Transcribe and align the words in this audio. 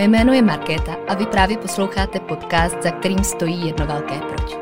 moje 0.00 0.08
jméno 0.08 0.32
je 0.32 0.42
Markéta 0.42 0.96
a 1.08 1.14
vy 1.14 1.26
právě 1.26 1.58
posloucháte 1.58 2.20
podcast, 2.20 2.82
za 2.82 2.90
kterým 2.90 3.24
stojí 3.24 3.66
jedno 3.66 3.86
velké 3.86 4.20
proč. 4.20 4.56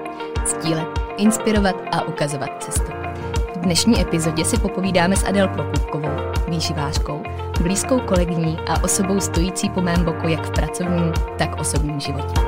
Sdílet, 0.47 0.89
inspirovat 1.17 1.77
a 1.93 2.03
ukazovat 2.03 2.63
cestu. 2.63 2.93
V 3.55 3.59
dnešní 3.59 4.01
epizodě 4.01 4.45
si 4.45 4.59
popovídáme 4.59 5.17
s 5.17 5.25
Adel 5.25 5.49
Prokupkovou, 5.49 6.17
výživářkou, 6.49 7.23
blízkou 7.63 8.01
kolegyní 8.01 8.59
a 8.69 8.85
osobou 8.85 9.21
stojící 9.21 9.71
po 9.71 9.81
mém 9.81 10.05
boku 10.05 10.29
jak 10.29 10.47
v 10.47 10.51
pracovním, 10.51 11.13
tak 11.39 11.61
osobním 11.61 12.01
životě. 12.01 12.41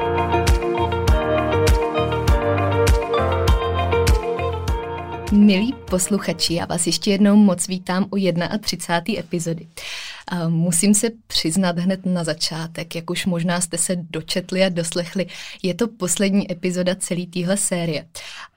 Milí 5.32 5.74
posluchači, 5.90 6.54
já 6.54 6.66
vás 6.66 6.86
ještě 6.86 7.10
jednou 7.10 7.36
moc 7.36 7.68
vítám 7.68 8.06
u 8.10 8.16
31. 8.60 9.20
epizody. 9.20 9.66
Musím 10.48 10.94
se 10.94 11.10
přiznat 11.26 11.78
hned 11.78 12.06
na 12.06 12.24
začátek, 12.24 12.94
jak 12.94 13.10
už 13.10 13.26
možná 13.26 13.60
jste 13.60 13.78
se 13.78 13.96
dočetli 13.96 14.64
a 14.64 14.68
doslechli, 14.68 15.26
je 15.62 15.74
to 15.74 15.88
poslední 15.88 16.52
epizoda 16.52 16.94
celé 16.94 17.26
téhle 17.26 17.56
série. 17.56 18.06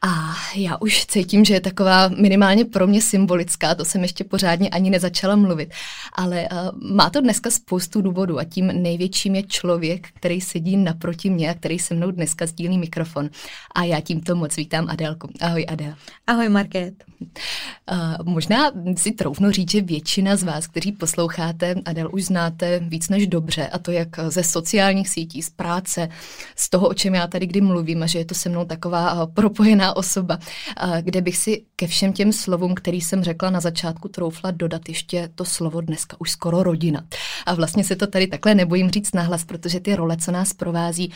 A 0.01 0.35
já 0.55 0.77
už 0.77 1.05
cítím, 1.05 1.45
že 1.45 1.53
je 1.53 1.61
taková 1.61 2.07
minimálně 2.07 2.65
pro 2.65 2.87
mě 2.87 3.01
symbolická, 3.01 3.75
to 3.75 3.85
jsem 3.85 4.01
ještě 4.01 4.23
pořádně 4.23 4.69
ani 4.69 4.89
nezačala 4.89 5.35
mluvit. 5.35 5.73
Ale 6.13 6.47
uh, 6.51 6.91
má 6.95 7.09
to 7.09 7.21
dneska 7.21 7.51
spoustu 7.51 8.01
důvodů 8.01 8.39
a 8.39 8.43
tím 8.43 8.67
největším 8.67 9.35
je 9.35 9.43
člověk, 9.43 10.07
který 10.13 10.41
sedí 10.41 10.77
naproti 10.77 11.29
mě 11.29 11.49
a 11.49 11.53
který 11.53 11.79
se 11.79 11.93
mnou 11.93 12.11
dneska 12.11 12.45
sdílí 12.45 12.77
mikrofon. 12.77 13.29
A 13.75 13.83
já 13.83 14.01
tímto 14.01 14.35
moc 14.35 14.55
vítám 14.55 14.89
Adélku. 14.89 15.29
Ahoj 15.41 15.65
Adel. 15.69 15.93
Ahoj 16.27 16.49
Market. 16.49 16.93
Uh, 17.21 18.33
možná 18.33 18.71
si 18.97 19.11
troufnu 19.11 19.51
říct, 19.51 19.71
že 19.71 19.81
většina 19.81 20.35
z 20.35 20.43
vás, 20.43 20.67
kteří 20.67 20.91
posloucháte 20.91 21.62
Adel, 21.85 22.09
už 22.13 22.23
znáte 22.23 22.79
víc 22.79 23.09
než 23.09 23.27
dobře 23.27 23.67
a 23.67 23.79
to 23.79 23.91
jak 23.91 24.09
ze 24.27 24.43
sociálních 24.43 25.09
sítí, 25.09 25.41
z 25.41 25.49
práce, 25.49 26.09
z 26.55 26.69
toho, 26.69 26.87
o 26.87 26.93
čem 26.93 27.15
já 27.15 27.27
tady 27.27 27.47
kdy 27.47 27.61
mluvím 27.61 28.03
a 28.03 28.05
že 28.05 28.19
je 28.19 28.25
to 28.25 28.35
se 28.35 28.49
mnou 28.49 28.65
taková 28.65 29.27
propojená 29.27 29.95
osoba, 29.95 30.39
uh, 30.83 30.97
kde 31.01 31.21
bych 31.21 31.37
si 31.37 31.63
ke 31.75 31.87
všem 31.87 32.13
těm 32.13 32.33
slovům, 32.33 32.75
který 32.75 33.01
jsem 33.01 33.23
řekla 33.23 33.49
na 33.49 33.59
začátku, 33.59 34.07
troufla 34.07 34.51
dodat 34.51 34.89
ještě 34.89 35.29
to 35.35 35.45
slovo 35.45 35.81
dneska 35.81 36.17
už 36.19 36.31
skoro 36.31 36.63
rodina. 36.63 37.03
A 37.45 37.53
vlastně 37.53 37.83
se 37.83 37.95
to 37.95 38.07
tady 38.07 38.27
takhle 38.27 38.55
nebojím 38.55 38.89
říct 38.89 39.13
nahlas, 39.13 39.43
protože 39.43 39.79
ty 39.79 39.95
role, 39.95 40.17
co 40.17 40.31
nás 40.31 40.53
provází, 40.53 41.11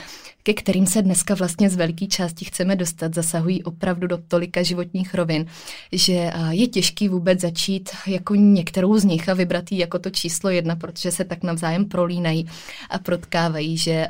ke 0.48 0.54
kterým 0.54 0.88
se 0.88 1.02
dneska 1.02 1.36
vlastně 1.36 1.70
z 1.70 1.76
velké 1.76 2.08
části 2.08 2.46
chceme 2.46 2.76
dostat, 2.76 3.14
zasahují 3.14 3.64
opravdu 3.64 4.08
do 4.08 4.18
tolika 4.18 4.64
životních 4.64 5.14
rovin, 5.14 5.46
že 5.92 6.32
je 6.50 6.68
těžký 6.68 7.10
vůbec 7.10 7.42
začít 7.42 7.90
jako 8.08 8.36
některou 8.36 8.98
z 8.98 9.04
nich 9.04 9.30
a 9.30 9.34
vybrat 9.34 9.72
jí 9.72 9.78
jako 9.78 10.00
to 10.00 10.10
číslo 10.10 10.50
jedna, 10.50 10.76
protože 10.76 11.12
se 11.12 11.24
tak 11.24 11.44
navzájem 11.44 11.86
prolínají 11.86 12.50
a 12.90 13.00
protkávají, 13.00 13.78
že 13.78 14.08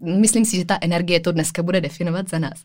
myslím 0.00 0.44
si, 0.44 0.56
že 0.56 0.64
ta 0.64 0.78
energie 0.80 1.20
to 1.20 1.32
dneska 1.32 1.62
bude 1.62 1.80
definovat 1.80 2.30
za 2.30 2.38
nás. 2.38 2.64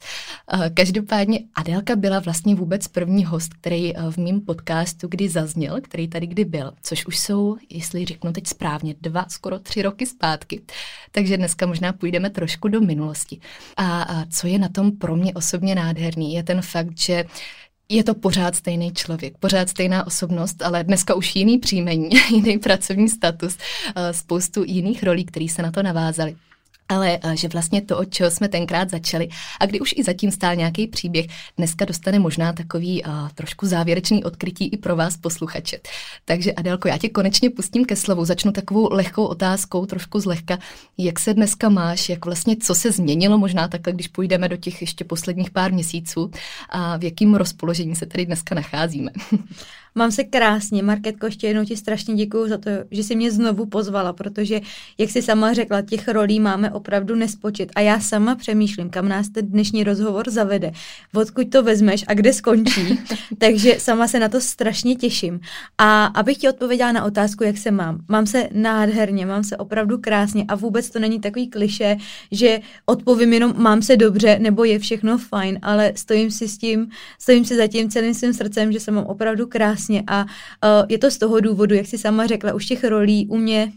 Každopádně 0.74 1.40
Adélka 1.54 1.96
byla 1.96 2.20
vlastně 2.20 2.56
vůbec 2.56 2.88
první 2.88 3.26
host, 3.26 3.54
který 3.54 3.94
v 4.10 4.18
mém 4.18 4.42
podcastu 4.42 5.08
kdy 5.08 5.30
zazněl, 5.30 5.78
který 5.82 6.08
tady 6.08 6.28
kdy 6.28 6.46
byl, 6.46 6.72
což 6.84 7.06
už 7.06 7.20
jsou, 7.20 7.58
jestli 7.70 8.06
řeknu 8.06 8.34
teď 8.34 8.48
správně, 8.48 8.96
dva, 9.02 9.26
skoro 9.30 9.60
tři 9.60 9.82
roky 9.82 10.06
zpátky. 10.06 10.62
Takže 11.12 11.38
dneska 11.38 11.66
možná 11.66 11.94
půjdeme 11.94 12.30
trošku 12.30 12.68
do 12.68 12.82
minulosti. 12.82 13.05
A, 13.78 14.02
a 14.02 14.26
co 14.26 14.48
je 14.48 14.60
na 14.60 14.70
tom 14.70 14.92
pro 14.92 15.16
mě 15.16 15.34
osobně 15.34 15.76
nádherný, 15.76 16.34
je 16.34 16.44
ten 16.44 16.62
fakt, 16.62 16.98
že 16.98 17.26
je 17.90 18.04
to 18.04 18.16
pořád 18.16 18.56
stejný 18.56 18.94
člověk, 18.94 19.38
pořád 19.38 19.70
stejná 19.70 20.08
osobnost, 20.08 20.62
ale 20.62 20.84
dneska 20.84 21.14
už 21.14 21.36
jiný 21.36 21.58
příjmení, 21.58 22.10
jiný 22.32 22.58
pracovní 22.58 23.10
status, 23.10 23.58
eh, 23.96 24.14
spoustu 24.14 24.64
jiných 24.64 25.04
rolí, 25.04 25.26
které 25.26 25.48
se 25.50 25.62
na 25.62 25.72
to 25.72 25.84
navázaly 25.84 26.36
ale 26.90 27.20
eh, 27.24 27.38
že 27.38 27.48
vlastně 27.48 27.82
to, 27.82 27.98
od 27.98 28.14
čeho 28.14 28.32
jsme 28.32 28.48
tenkrát 28.48 28.90
začali 28.90 29.30
a 29.60 29.66
kdy 29.66 29.80
už 29.80 29.94
i 29.98 30.04
zatím 30.04 30.32
stál 30.32 30.56
nějaký 30.56 30.88
příběh, 30.88 31.26
dneska 31.58 31.86
dostane 31.86 32.20
možná 32.20 32.54
takový 32.54 33.04
uh, 33.04 33.30
trošku 33.36 33.66
závěrečný 33.66 34.24
odkrytí 34.24 34.68
i 34.68 34.78
pro 34.78 34.96
vás 34.96 35.18
posluchače. 35.18 35.80
Takže 36.26 36.54
Adelko, 36.54 36.88
já 36.88 36.98
tě 36.98 37.10
konečně 37.10 37.50
pustím 37.50 37.86
ke 37.86 37.96
slovu, 37.96 38.26
začnu 38.26 38.52
takovou 38.52 38.88
lehkou 38.92 39.26
otázkou, 39.26 39.86
trošku 39.86 40.20
zlehka, 40.20 40.60
jak 40.98 41.20
se 41.20 41.34
dneska 41.34 41.70
máš, 41.70 42.10
jak 42.10 42.26
vlastně, 42.26 42.58
co 42.58 42.76
se 42.76 42.92
změnilo 42.92 43.38
možná 43.38 43.68
takhle, 43.68 43.94
když 43.94 44.08
půjdeme 44.08 44.50
do 44.50 44.58
těch 44.58 44.82
ještě 44.82 45.04
posledních 45.04 45.52
pár 45.52 45.74
měsíců 45.74 46.32
a 46.70 46.98
v 46.98 47.04
jakém 47.04 47.36
rozpoložení 47.36 47.96
se 47.96 48.06
tady 48.06 48.26
dneska 48.26 48.56
nacházíme. 48.56 49.12
Mám 49.98 50.12
se 50.12 50.24
krásně. 50.24 50.84
Marketko, 50.84 51.26
ještě 51.26 51.48
jednou 51.48 51.66
ti 51.66 51.78
strašně 51.78 52.16
děkuji 52.16 52.50
za 52.50 52.58
to, 52.58 52.70
že 52.92 53.04
jsi 53.04 53.16
mě 53.16 53.32
znovu 53.32 53.66
pozvala, 53.66 54.14
protože, 54.14 54.62
jak 54.98 55.10
jsi 55.10 55.22
sama 55.22 55.54
řekla, 55.54 55.82
těch 55.82 56.08
rolí 56.08 56.40
máme 56.40 56.72
opravdu 56.72 57.16
nespočet. 57.16 57.72
A 57.76 57.82
já 57.82 58.00
sama 58.00 58.36
přemýšlím, 58.36 58.90
kam 58.90 59.10
nás 59.10 59.30
ten 59.30 59.48
dnešní 59.48 59.84
rozhovor 59.84 60.30
zavede, 60.30 60.72
odkud 61.14 61.50
to 61.50 61.64
vezmeš 61.64 62.04
a 62.08 62.14
kde 62.14 62.34
skončí. 62.34 63.00
Takže 63.38 63.76
sama 63.80 64.08
se 64.08 64.20
na 64.20 64.30
to 64.30 64.42
strašně 64.42 64.96
těším. 64.96 65.40
A 65.78 66.06
abych 66.06 66.38
ti 66.38 66.50
odpověděla 66.50 66.92
na 66.92 67.04
otázku, 67.04 67.44
jak 67.44 67.58
se 67.58 67.72
mám. 67.72 68.00
Mám 68.08 68.28
se 68.28 68.50
nádherně, 68.52 69.26
mám 69.26 69.44
se 69.44 69.58
opravdu 69.58 69.98
krásně 69.98 70.46
a 70.48 70.56
vůbec 70.56 70.90
to 70.90 71.00
není 71.00 71.20
takový 71.20 71.48
kliše, 71.48 71.98
že 72.32 72.60
odpovím 72.86 73.34
jenom 73.34 73.54
mám 73.58 73.82
se 73.82 73.98
dobře 73.98 74.40
nebo 74.40 74.64
je 74.64 74.80
všechno 74.80 75.18
fajn, 75.18 75.60
ale 75.62 75.92
stojím 75.96 76.32
si 76.32 76.48
s 76.48 76.58
tím, 76.58 76.90
stojím 77.20 77.46
si 77.46 77.58
za 77.58 77.68
tím 77.68 77.90
celým 77.90 78.14
svým 78.14 78.34
srdcem, 78.34 78.72
že 78.72 78.80
se 78.80 78.92
mám 78.92 79.06
opravdu 79.06 79.48
krásně 79.48 79.85
Přesně 79.86 80.04
a 80.08 80.24
uh, 80.24 80.30
je 80.90 80.98
to 80.98 81.12
z 81.12 81.18
toho 81.18 81.40
důvodu, 81.40 81.76
jak 81.76 81.86
si 81.86 81.98
sama 81.98 82.28
řekla, 82.28 82.54
už 82.54 82.66
těch 82.66 82.84
rolí 82.84 83.28
u 83.28 83.38
mě 83.38 83.72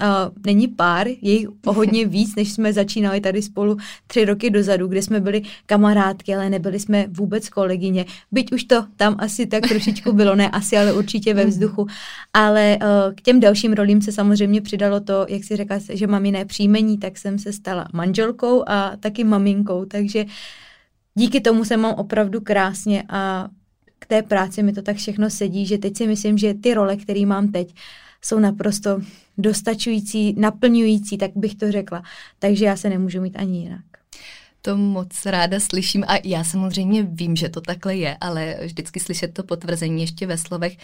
Uh, 0.00 0.34
není 0.46 0.68
pár, 0.68 1.08
je 1.08 1.32
jich 1.32 1.48
o 1.66 1.72
hodně 1.72 2.06
víc, 2.16 2.36
než 2.36 2.52
jsme 2.52 2.72
začínali 2.72 3.20
tady 3.20 3.42
spolu 3.42 3.76
tři 4.06 4.24
roky 4.24 4.50
dozadu, 4.50 4.86
kde 4.86 5.02
jsme 5.02 5.20
byli 5.20 5.42
kamarádky, 5.66 6.34
ale 6.34 6.50
nebyli 6.50 6.80
jsme 6.80 7.06
vůbec 7.08 7.48
kolegyně. 7.48 8.04
Byť 8.32 8.52
už 8.52 8.64
to 8.64 8.86
tam 8.96 9.16
asi 9.18 9.46
tak 9.46 9.68
trošičku 9.68 10.12
bylo, 10.12 10.34
ne 10.34 10.50
asi, 10.50 10.76
ale 10.76 10.92
určitě 10.92 11.34
ve 11.34 11.44
vzduchu. 11.44 11.86
Ale 12.32 12.78
uh, 12.82 13.14
k 13.14 13.20
těm 13.20 13.40
dalším 13.40 13.72
rolím 13.72 14.02
se 14.02 14.12
samozřejmě 14.12 14.60
přidalo 14.60 15.00
to, 15.00 15.26
jak 15.28 15.44
si 15.44 15.56
řekla, 15.56 15.78
že 15.92 16.06
mám 16.06 16.24
jiné 16.26 16.44
příjmení, 16.44 16.98
tak 16.98 17.18
jsem 17.18 17.38
se 17.38 17.52
stala 17.52 17.88
manželkou 17.92 18.64
a 18.66 18.96
taky 19.00 19.24
maminkou, 19.24 19.84
takže 19.84 20.24
díky 21.14 21.40
tomu 21.40 21.64
se 21.64 21.76
mám 21.76 21.94
opravdu 21.94 22.40
krásně 22.40 23.04
a 23.08 23.48
té 24.12 24.22
práci 24.22 24.62
mi 24.62 24.72
to 24.72 24.82
tak 24.82 24.96
všechno 24.96 25.30
sedí, 25.30 25.66
že 25.66 25.78
teď 25.78 25.96
si 25.96 26.06
myslím, 26.06 26.38
že 26.38 26.54
ty 26.54 26.74
role, 26.74 26.96
které 26.96 27.26
mám 27.26 27.52
teď, 27.52 27.74
jsou 28.22 28.38
naprosto 28.38 29.00
dostačující, 29.38 30.34
naplňující, 30.38 31.18
tak 31.18 31.30
bych 31.34 31.54
to 31.54 31.72
řekla. 31.72 32.02
Takže 32.38 32.64
já 32.64 32.76
se 32.76 32.88
nemůžu 32.88 33.20
mít 33.20 33.36
ani 33.36 33.58
jinak. 33.58 33.84
To 34.64 34.76
moc 34.76 35.26
ráda 35.26 35.60
slyším 35.60 36.04
a 36.08 36.18
já 36.24 36.44
samozřejmě 36.44 37.02
vím, 37.02 37.36
že 37.36 37.48
to 37.48 37.60
takhle 37.60 37.96
je, 37.96 38.16
ale 38.20 38.56
vždycky 38.64 39.00
slyšet 39.00 39.34
to 39.34 39.42
potvrzení 39.42 40.02
ještě 40.02 40.26
ve 40.26 40.38
slovech 40.38 40.76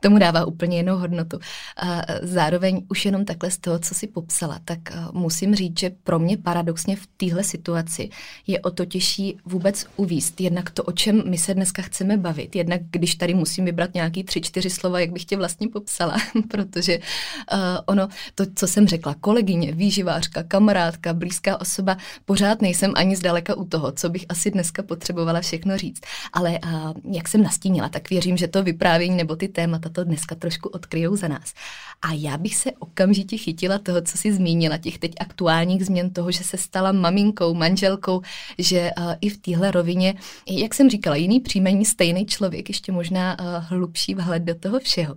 tomu 0.00 0.18
dává 0.18 0.44
úplně 0.44 0.76
jinou 0.76 0.98
hodnotu. 0.98 1.38
A 1.76 2.02
zároveň 2.22 2.82
už 2.88 3.04
jenom 3.04 3.24
takhle 3.24 3.50
z 3.50 3.58
toho, 3.58 3.78
co 3.78 3.94
si 3.94 4.06
popsala, 4.06 4.60
tak 4.64 4.78
musím 5.12 5.54
říct, 5.54 5.80
že 5.80 5.90
pro 5.90 6.18
mě 6.18 6.36
paradoxně 6.36 6.96
v 6.96 7.06
téhle 7.16 7.44
situaci 7.44 8.10
je 8.46 8.60
o 8.60 8.70
to 8.70 8.84
těžší 8.84 9.36
vůbec 9.44 9.86
uvíst. 9.96 10.40
Jednak 10.40 10.70
to, 10.70 10.82
o 10.82 10.92
čem 10.92 11.22
my 11.30 11.38
se 11.38 11.54
dneska 11.54 11.82
chceme 11.82 12.16
bavit, 12.16 12.56
jednak 12.56 12.80
když 12.90 13.14
tady 13.14 13.34
musím 13.34 13.64
vybrat 13.64 13.94
nějaký 13.94 14.24
tři, 14.24 14.40
čtyři 14.40 14.70
slova, 14.70 15.00
jak 15.00 15.12
bych 15.12 15.24
tě 15.24 15.36
vlastně 15.36 15.68
popsala, 15.68 16.16
protože 16.50 16.98
uh, 16.98 17.58
ono, 17.86 18.08
to, 18.34 18.44
co 18.54 18.66
jsem 18.66 18.88
řekla, 18.88 19.14
kolegyně, 19.20 19.72
výživářka, 19.72 20.42
kamarádka, 20.42 21.14
blízká 21.14 21.60
osoba, 21.60 21.96
pořád 22.24 22.62
nejsem 22.62 22.92
ani 22.96 23.16
zdaleka 23.26 23.54
u 23.54 23.64
toho, 23.64 23.92
co 23.92 24.08
bych 24.08 24.24
asi 24.28 24.50
dneska 24.50 24.82
potřebovala 24.82 25.40
všechno 25.40 25.76
říct. 25.76 26.00
Ale 26.32 26.58
uh, 26.64 27.14
jak 27.14 27.28
jsem 27.28 27.42
nastínila, 27.42 27.88
tak 27.88 28.10
věřím, 28.10 28.36
že 28.36 28.48
to 28.48 28.62
vyprávění 28.62 29.16
nebo 29.16 29.36
ty 29.36 29.48
témata 29.48 29.88
to 29.88 30.04
dneska 30.04 30.34
trošku 30.34 30.68
odkryjou 30.68 31.16
za 31.16 31.28
nás. 31.28 31.54
A 32.02 32.12
já 32.12 32.38
bych 32.38 32.56
se 32.56 32.72
okamžitě 32.78 33.36
chytila 33.36 33.78
toho, 33.78 34.02
co 34.02 34.18
jsi 34.18 34.32
zmínila, 34.32 34.78
těch 34.78 34.98
teď 34.98 35.12
aktuálních 35.20 35.86
změn 35.86 36.10
toho, 36.10 36.30
že 36.30 36.44
se 36.44 36.56
stala 36.56 36.92
maminkou, 36.92 37.54
manželkou, 37.54 38.22
že 38.58 38.90
uh, 38.98 39.14
i 39.20 39.28
v 39.28 39.38
téhle 39.38 39.70
rovině, 39.70 40.14
jak 40.46 40.74
jsem 40.74 40.90
říkala, 40.90 41.16
jiný 41.16 41.40
příjmení, 41.40 41.84
stejný 41.84 42.26
člověk, 42.26 42.68
ještě 42.68 42.92
možná 42.92 43.36
uh, 43.40 43.46
hlubší 43.68 44.14
vhled 44.14 44.42
do 44.42 44.54
toho 44.54 44.78
všeho. 44.78 45.16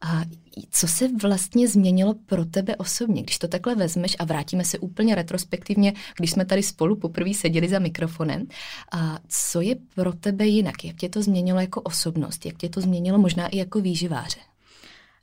A 0.00 0.22
co 0.70 0.88
se 0.88 1.08
vlastně 1.22 1.68
změnilo 1.68 2.14
pro 2.26 2.44
tebe 2.44 2.76
osobně, 2.76 3.22
když 3.22 3.38
to 3.38 3.48
takhle 3.48 3.74
vezmeš 3.74 4.16
a 4.18 4.24
vrátíme 4.24 4.64
se 4.64 4.78
úplně 4.78 5.14
retrospektivně, 5.14 5.92
když 6.16 6.30
jsme 6.30 6.44
tady 6.44 6.62
spolu 6.62 6.96
poprvé 6.96 7.34
seděli 7.34 7.68
za 7.68 7.78
mikrofonem. 7.78 8.46
A 8.92 9.18
co 9.28 9.60
je 9.60 9.76
pro 9.94 10.12
tebe 10.12 10.46
jinak? 10.46 10.84
Jak 10.84 10.96
tě 10.96 11.08
to 11.08 11.22
změnilo 11.22 11.60
jako 11.60 11.80
osobnost? 11.80 12.46
Jak 12.46 12.56
tě 12.56 12.68
to 12.68 12.80
změnilo 12.80 13.18
možná 13.18 13.48
i 13.48 13.56
jako 13.56 13.80
výživáře? 13.80 14.40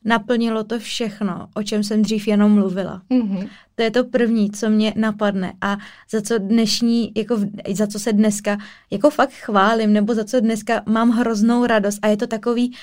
naplnilo 0.05 0.63
to 0.63 0.79
všechno, 0.79 1.47
o 1.53 1.63
čem 1.63 1.83
jsem 1.83 2.01
dřív 2.01 2.27
jenom 2.27 2.51
mluvila. 2.51 3.01
Mm-hmm. 3.09 3.49
To 3.75 3.83
je 3.83 3.91
to 3.91 4.03
první, 4.03 4.51
co 4.51 4.69
mě 4.69 4.93
napadne 4.95 5.53
a 5.61 5.77
za 6.09 6.21
co 6.21 6.37
dnešní, 6.37 7.11
jako 7.15 7.37
za 7.73 7.87
co 7.87 7.99
se 7.99 8.13
dneska 8.13 8.57
jako 8.91 9.09
fakt 9.09 9.33
chválím, 9.33 9.93
nebo 9.93 10.15
za 10.15 10.25
co 10.25 10.39
dneska 10.39 10.81
mám 10.85 11.09
hroznou 11.09 11.65
radost 11.65 11.99
a 12.01 12.07
je 12.07 12.17
to 12.17 12.27
takový 12.27 12.75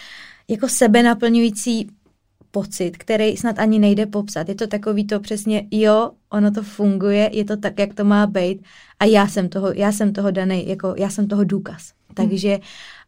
jako 0.48 0.68
sebenaplňující 0.68 1.88
pocit, 2.50 2.96
který 2.96 3.36
snad 3.36 3.58
ani 3.58 3.78
nejde 3.78 4.06
popsat. 4.06 4.48
Je 4.48 4.54
to 4.54 4.66
takový 4.66 5.06
to 5.06 5.20
přesně, 5.20 5.66
jo, 5.70 6.10
ono 6.30 6.50
to 6.50 6.62
funguje, 6.62 7.30
je 7.32 7.44
to 7.44 7.56
tak, 7.56 7.78
jak 7.78 7.94
to 7.94 8.04
má 8.04 8.26
být 8.26 8.62
a 8.98 9.04
já 9.04 9.28
jsem 9.28 9.48
toho, 9.48 9.72
já 9.72 9.92
jsem 9.92 10.12
toho 10.12 10.30
daný, 10.30 10.68
jako 10.68 10.94
já 10.98 11.10
jsem 11.10 11.28
toho 11.28 11.44
důkaz. 11.44 11.92
Hmm. 12.06 12.14
Takže 12.14 12.58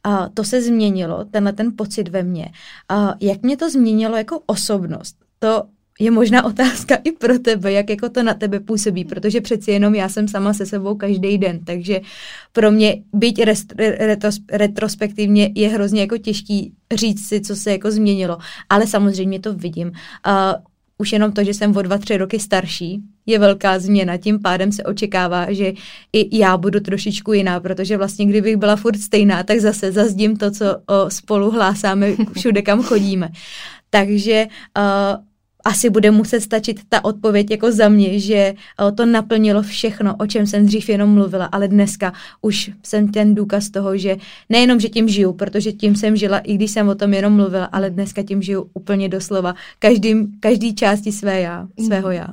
uh, 0.06 0.28
to 0.34 0.44
se 0.44 0.62
změnilo, 0.62 1.24
tenhle 1.24 1.52
ten 1.52 1.72
pocit 1.76 2.08
ve 2.08 2.22
mně. 2.22 2.52
Uh, 2.92 3.12
jak 3.20 3.42
mě 3.42 3.56
to 3.56 3.70
změnilo 3.70 4.16
jako 4.16 4.42
osobnost? 4.46 5.16
To 5.38 5.62
je 6.00 6.10
možná 6.10 6.44
otázka 6.44 6.94
i 6.94 7.12
pro 7.12 7.38
tebe, 7.38 7.72
jak 7.72 7.90
jako 7.90 8.08
to 8.08 8.22
na 8.22 8.34
tebe 8.34 8.60
působí, 8.60 9.04
protože 9.04 9.40
přeci 9.40 9.70
jenom 9.70 9.94
já 9.94 10.08
jsem 10.08 10.28
sama 10.28 10.54
se 10.54 10.66
sebou 10.66 10.94
každý 10.94 11.38
den, 11.38 11.64
takže 11.64 12.00
pro 12.52 12.70
mě 12.70 13.02
být 13.12 13.38
rest, 13.38 13.72
retros, 13.78 14.38
retrospektivně 14.52 15.52
je 15.54 15.68
hrozně 15.68 16.00
jako 16.00 16.18
těžký 16.18 16.72
říct 16.94 17.28
si, 17.28 17.40
co 17.40 17.56
se 17.56 17.72
jako 17.72 17.90
změnilo, 17.90 18.38
ale 18.68 18.86
samozřejmě 18.86 19.40
to 19.40 19.54
vidím. 19.54 19.88
Uh, 19.88 19.92
už 20.98 21.12
jenom 21.12 21.32
to, 21.32 21.44
že 21.44 21.54
jsem 21.54 21.76
o 21.76 21.82
dva, 21.82 21.98
tři 21.98 22.16
roky 22.16 22.40
starší, 22.40 23.00
je 23.26 23.38
velká 23.38 23.78
změna. 23.78 24.16
Tím 24.16 24.42
pádem 24.42 24.72
se 24.72 24.84
očekává, 24.84 25.52
že 25.52 25.72
i 26.12 26.38
já 26.38 26.56
budu 26.56 26.80
trošičku 26.80 27.32
jiná, 27.32 27.60
protože 27.60 27.96
vlastně 27.96 28.26
kdybych 28.26 28.56
byla 28.56 28.76
furt 28.76 28.98
stejná, 28.98 29.42
tak 29.42 29.60
zase 29.60 29.92
zazdím 29.92 30.36
to, 30.36 30.50
co 30.50 30.64
spolu 31.08 31.50
hlásáme 31.50 32.12
všude, 32.38 32.62
kam 32.62 32.82
chodíme. 32.82 33.28
Takže 33.90 34.46
uh, 34.78 35.24
asi 35.66 35.90
bude 35.90 36.10
muset 36.10 36.40
stačit 36.40 36.80
ta 36.88 37.04
odpověď 37.04 37.50
jako 37.50 37.72
za 37.72 37.88
mě, 37.88 38.20
že 38.20 38.54
to 38.94 39.06
naplnilo 39.06 39.62
všechno, 39.62 40.16
o 40.16 40.26
čem 40.26 40.46
jsem 40.46 40.66
dřív 40.66 40.88
jenom 40.88 41.10
mluvila, 41.10 41.44
ale 41.44 41.68
dneska 41.68 42.12
už 42.42 42.70
jsem 42.82 43.08
ten 43.08 43.34
důkaz 43.34 43.70
toho, 43.70 43.96
že 43.96 44.16
nejenom, 44.48 44.80
že 44.80 44.88
tím 44.88 45.08
žiju, 45.08 45.32
protože 45.32 45.72
tím 45.72 45.96
jsem 45.96 46.16
žila, 46.16 46.38
i 46.38 46.54
když 46.54 46.70
jsem 46.70 46.88
o 46.88 46.94
tom 46.94 47.14
jenom 47.14 47.32
mluvila, 47.32 47.64
ale 47.64 47.90
dneska 47.90 48.22
tím 48.22 48.42
žiju 48.42 48.70
úplně 48.74 49.08
doslova, 49.08 49.54
každým, 49.78 50.38
každý 50.40 50.74
části 50.74 51.12
své 51.12 51.40
já, 51.40 51.66
svého 51.86 52.10
já 52.10 52.26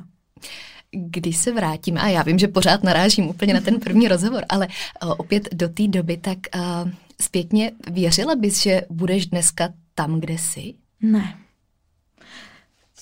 když 0.96 1.36
se 1.36 1.52
vrátím, 1.52 1.98
a 1.98 2.08
já 2.08 2.22
vím, 2.22 2.38
že 2.38 2.48
pořád 2.48 2.84
narážím 2.84 3.28
úplně 3.28 3.54
na 3.54 3.60
ten 3.60 3.80
první 3.80 4.08
rozhovor, 4.08 4.44
ale 4.48 4.68
uh, 5.02 5.14
opět 5.18 5.48
do 5.52 5.68
té 5.68 5.88
doby, 5.88 6.16
tak 6.16 6.38
uh, 6.54 6.90
zpětně 7.20 7.72
věřila 7.90 8.36
bys, 8.36 8.62
že 8.62 8.82
budeš 8.90 9.26
dneska 9.26 9.68
tam, 9.94 10.20
kde 10.20 10.38
jsi? 10.38 10.74
Ne 11.02 11.43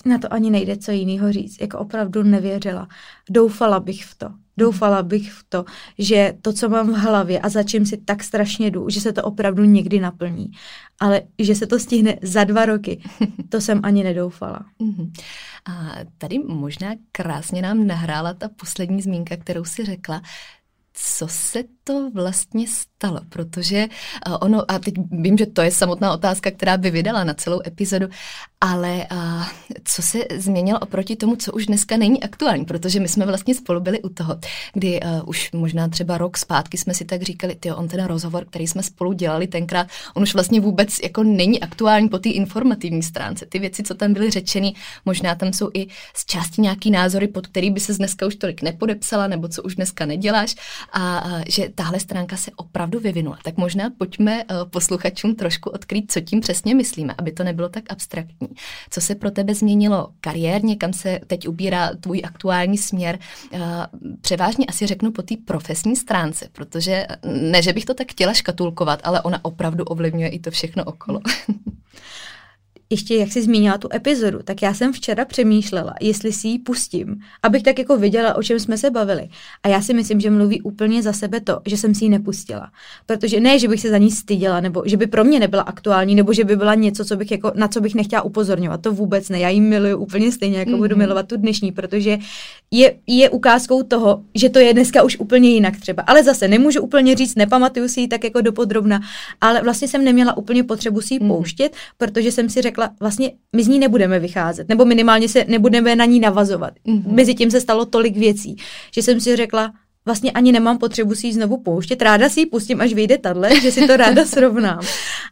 na 0.05 0.17
to 0.17 0.33
ani 0.33 0.49
nejde 0.49 0.77
co 0.77 0.91
jiného 0.91 1.31
říct. 1.31 1.61
Jako 1.61 1.79
opravdu 1.79 2.23
nevěřila. 2.23 2.87
Doufala 3.29 3.79
bych 3.79 4.05
v 4.05 4.15
to. 4.17 4.29
Doufala 4.57 5.03
bych 5.03 5.31
v 5.31 5.43
to, 5.49 5.65
že 5.97 6.33
to, 6.41 6.53
co 6.53 6.69
mám 6.69 6.93
v 6.93 6.97
hlavě 6.97 7.39
a 7.39 7.49
za 7.49 7.63
čím 7.63 7.85
si 7.85 7.97
tak 7.97 8.23
strašně 8.23 8.71
jdu, 8.71 8.89
že 8.89 9.01
se 9.01 9.13
to 9.13 9.23
opravdu 9.23 9.63
někdy 9.63 9.99
naplní. 9.99 10.51
Ale 10.99 11.21
že 11.39 11.55
se 11.55 11.67
to 11.67 11.79
stihne 11.79 12.15
za 12.21 12.43
dva 12.43 12.65
roky, 12.65 13.03
to 13.49 13.61
jsem 13.61 13.79
ani 13.83 14.03
nedoufala. 14.03 14.65
Mhm. 14.79 15.13
A 15.65 15.95
tady 16.17 16.39
možná 16.39 16.91
krásně 17.11 17.61
nám 17.61 17.87
nahrála 17.87 18.33
ta 18.33 18.49
poslední 18.49 19.01
zmínka, 19.01 19.37
kterou 19.37 19.65
si 19.65 19.85
řekla, 19.85 20.21
co 20.93 21.27
se 21.27 21.63
to 21.83 22.11
vlastně 22.13 22.67
stalo, 22.67 22.92
protože 23.29 23.77
eh, 23.77 24.31
ono, 24.41 24.71
a 24.71 24.79
teď 24.79 24.93
vím, 25.11 25.37
že 25.37 25.45
to 25.45 25.61
je 25.61 25.71
samotná 25.71 26.13
otázka, 26.13 26.51
která 26.51 26.77
by 26.77 26.91
vydala 26.91 27.23
na 27.23 27.33
celou 27.33 27.61
epizodu, 27.67 28.07
ale 28.61 29.05
a, 29.09 29.47
eh, 29.71 29.79
co 29.83 30.01
se 30.01 30.19
změnilo 30.35 30.79
oproti 30.79 31.15
tomu, 31.15 31.35
co 31.35 31.51
už 31.51 31.65
dneska 31.65 31.97
není 31.97 32.23
aktuální, 32.23 32.65
protože 32.65 32.99
my 32.99 33.07
jsme 33.07 33.25
vlastně 33.25 33.55
spolu 33.55 33.79
byli 33.79 34.01
u 34.01 34.09
toho, 34.09 34.39
kdy 34.73 34.99
a, 35.01 35.07
eh, 35.07 35.21
už 35.21 35.51
možná 35.51 35.87
třeba 35.87 36.17
rok 36.17 36.37
zpátky 36.37 36.77
jsme 36.77 36.93
si 36.93 37.05
tak 37.05 37.21
říkali, 37.21 37.55
ty 37.55 37.71
on 37.71 37.87
ten 37.87 38.05
rozhovor, 38.05 38.45
který 38.45 38.67
jsme 38.67 38.83
spolu 38.83 39.13
dělali 39.13 39.47
tenkrát, 39.47 39.87
on 40.13 40.23
už 40.23 40.33
vlastně 40.33 40.61
vůbec 40.61 40.89
jako 41.03 41.23
není 41.23 41.61
aktuální 41.61 42.09
po 42.09 42.17
té 42.19 42.29
informativní 42.29 43.03
stránce. 43.03 43.45
Ty 43.45 43.59
věci, 43.59 43.83
co 43.83 43.95
tam 43.95 44.13
byly 44.13 44.29
řečeny, 44.31 44.73
možná 45.05 45.35
tam 45.35 45.53
jsou 45.53 45.69
i 45.73 45.87
z 46.13 46.25
části 46.25 46.61
nějaký 46.61 46.91
názory, 46.91 47.27
pod 47.27 47.47
který 47.47 47.71
by 47.71 47.79
se 47.79 47.93
dneska 47.93 48.25
už 48.25 48.35
tolik 48.35 48.61
nepodepsala, 48.61 49.27
nebo 49.27 49.47
co 49.47 49.63
už 49.63 49.75
dneska 49.75 50.05
neděláš 50.05 50.55
a, 50.91 51.17
a 51.17 51.43
že 51.49 51.69
tahle 51.75 51.99
stránka 51.99 52.37
se 52.37 52.51
opravdu 52.55 52.92
vyvinula. 52.99 53.37
Tak 53.43 53.57
možná 53.57 53.89
pojďme 53.97 54.43
uh, 54.43 54.69
posluchačům 54.69 55.35
trošku 55.35 55.69
odkrýt, 55.69 56.11
co 56.11 56.21
tím 56.21 56.41
přesně 56.41 56.75
myslíme, 56.75 57.13
aby 57.17 57.31
to 57.31 57.43
nebylo 57.43 57.69
tak 57.69 57.83
abstraktní. 57.89 58.47
Co 58.89 59.01
se 59.01 59.15
pro 59.15 59.31
tebe 59.31 59.55
změnilo 59.55 60.09
kariérně, 60.21 60.75
kam 60.75 60.93
se 60.93 61.19
teď 61.27 61.47
ubírá 61.47 61.91
tvůj 61.99 62.21
aktuální 62.23 62.77
směr? 62.77 63.19
Uh, 63.51 63.59
převážně 64.21 64.65
asi 64.65 64.87
řeknu 64.87 65.11
po 65.11 65.21
té 65.21 65.35
profesní 65.45 65.95
stránce, 65.95 66.49
protože 66.51 67.07
ne, 67.23 67.61
že 67.61 67.73
bych 67.73 67.85
to 67.85 67.93
tak 67.93 68.11
chtěla 68.11 68.33
škatulkovat, 68.33 68.99
ale 69.03 69.21
ona 69.21 69.45
opravdu 69.45 69.83
ovlivňuje 69.83 70.29
i 70.29 70.39
to 70.39 70.51
všechno 70.51 70.83
okolo. 70.83 71.19
ještě 72.93 73.15
jak 73.15 73.31
jsi 73.31 73.41
zmínila 73.41 73.77
tu 73.77 73.89
epizodu, 73.93 74.39
tak 74.43 74.61
já 74.61 74.73
jsem 74.73 74.93
včera 74.93 75.25
přemýšlela, 75.25 75.93
jestli 76.01 76.33
si 76.33 76.47
ji 76.47 76.59
pustím, 76.59 77.19
abych 77.43 77.63
tak 77.63 77.79
jako 77.79 77.97
viděla, 77.97 78.35
o 78.35 78.43
čem 78.43 78.59
jsme 78.59 78.77
se 78.77 78.91
bavili. 78.91 79.29
A 79.63 79.67
já 79.67 79.81
si 79.81 79.93
myslím, 79.93 80.19
že 80.19 80.29
mluví 80.29 80.61
úplně 80.61 81.03
za 81.03 81.13
sebe 81.13 81.39
to, 81.39 81.61
že 81.65 81.77
jsem 81.77 81.95
si 81.95 82.05
ji 82.05 82.09
nepustila. 82.09 82.71
Protože 83.05 83.39
ne, 83.39 83.59
že 83.59 83.67
bych 83.67 83.81
se 83.81 83.89
za 83.89 83.97
ní 83.97 84.11
styděla, 84.11 84.59
nebo 84.59 84.83
že 84.85 84.97
by 84.97 85.07
pro 85.07 85.23
mě 85.23 85.39
nebyla 85.39 85.63
aktuální, 85.63 86.15
nebo 86.15 86.33
že 86.33 86.43
by 86.43 86.55
byla 86.55 86.75
něco, 86.75 87.05
co 87.05 87.15
bych 87.15 87.31
jako, 87.31 87.51
na 87.55 87.67
co 87.67 87.81
bych 87.81 87.95
nechtěla 87.95 88.21
upozorňovat. 88.21 88.81
To 88.81 88.91
vůbec 88.91 89.29
ne. 89.29 89.39
Já 89.39 89.49
ji 89.49 89.61
miluju 89.61 89.97
úplně 89.97 90.31
stejně, 90.31 90.59
jako 90.59 90.71
mm-hmm. 90.71 90.77
budu 90.77 90.95
mhm. 90.95 90.99
milovat 90.99 91.27
tu 91.27 91.37
dnešní, 91.37 91.71
protože 91.71 92.17
je, 92.71 92.95
je 93.07 93.29
ukázkou 93.29 93.83
toho, 93.83 94.23
že 94.35 94.49
to 94.49 94.59
je 94.59 94.73
dneska 94.73 95.03
už 95.03 95.19
úplně 95.19 95.49
jinak 95.49 95.77
třeba. 95.77 96.03
Ale 96.07 96.23
zase 96.23 96.47
nemůžu 96.47 96.81
úplně 96.81 97.15
říct, 97.15 97.35
nepamatuju 97.35 97.87
si 97.87 98.01
ji 98.01 98.07
tak 98.07 98.23
jako 98.23 98.41
dopodrobna, 98.41 99.01
ale 99.41 99.61
vlastně 99.61 99.87
jsem 99.87 100.03
neměla 100.03 100.37
úplně 100.37 100.63
potřebu 100.63 101.01
si 101.01 101.13
ji 101.13 101.19
mm-hmm. 101.19 101.27
pouštět, 101.27 101.75
protože 101.97 102.31
jsem 102.31 102.49
si 102.49 102.61
řekla, 102.61 102.82
vlastně 102.99 103.31
my 103.55 103.63
z 103.63 103.67
ní 103.67 103.79
nebudeme 103.79 104.19
vycházet, 104.19 104.69
nebo 104.69 104.85
minimálně 104.85 105.29
se 105.29 105.45
nebudeme 105.47 105.95
na 105.95 106.05
ní 106.05 106.19
navazovat. 106.19 106.73
Mm-hmm. 106.87 107.11
Mezi 107.13 107.35
tím 107.35 107.51
se 107.51 107.61
stalo 107.61 107.85
tolik 107.85 108.17
věcí, 108.17 108.55
že 108.91 109.01
jsem 109.01 109.19
si 109.19 109.35
řekla, 109.35 109.73
vlastně 110.05 110.31
ani 110.31 110.51
nemám 110.51 110.77
potřebu 110.77 111.15
si 111.15 111.27
ji 111.27 111.33
znovu 111.33 111.57
pouštět. 111.57 112.01
Ráda 112.01 112.29
si 112.29 112.39
ji 112.39 112.45
pustím, 112.45 112.81
až 112.81 112.93
vyjde 112.93 113.17
tadle, 113.17 113.61
že 113.61 113.71
si 113.71 113.87
to 113.87 113.97
ráda 113.97 114.25
srovnám. 114.35 114.79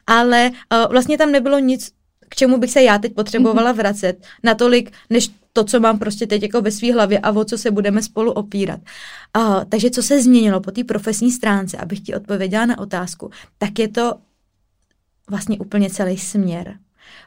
Ale 0.07 0.51
uh, 0.51 0.91
vlastně 0.91 1.17
tam 1.17 1.31
nebylo 1.31 1.59
nic, 1.59 1.91
k 2.29 2.35
čemu 2.35 2.57
bych 2.57 2.71
se 2.71 2.81
já 2.81 2.97
teď 2.97 3.13
potřebovala 3.13 3.69
mhm. 3.69 3.77
vracet, 3.77 4.25
natolik, 4.43 4.91
než 5.09 5.29
to, 5.53 5.63
co 5.63 5.79
mám 5.79 5.99
prostě 5.99 6.27
teď 6.27 6.41
jako 6.41 6.61
ve 6.61 6.71
své 6.71 6.93
hlavě 6.93 7.19
a 7.19 7.31
o 7.31 7.45
co 7.45 7.57
se 7.57 7.71
budeme 7.71 8.01
spolu 8.03 8.31
opírat. 8.31 8.79
Uh, 9.37 9.65
takže 9.69 9.89
co 9.89 10.03
se 10.03 10.21
změnilo 10.21 10.59
po 10.59 10.71
té 10.71 10.83
profesní 10.83 11.31
stránce, 11.31 11.77
abych 11.77 11.99
ti 11.99 12.15
odpověděla 12.15 12.65
na 12.65 12.79
otázku, 12.79 13.31
tak 13.57 13.79
je 13.79 13.87
to 13.87 14.13
vlastně 15.29 15.59
úplně 15.59 15.89
celý 15.89 16.17
směr 16.17 16.77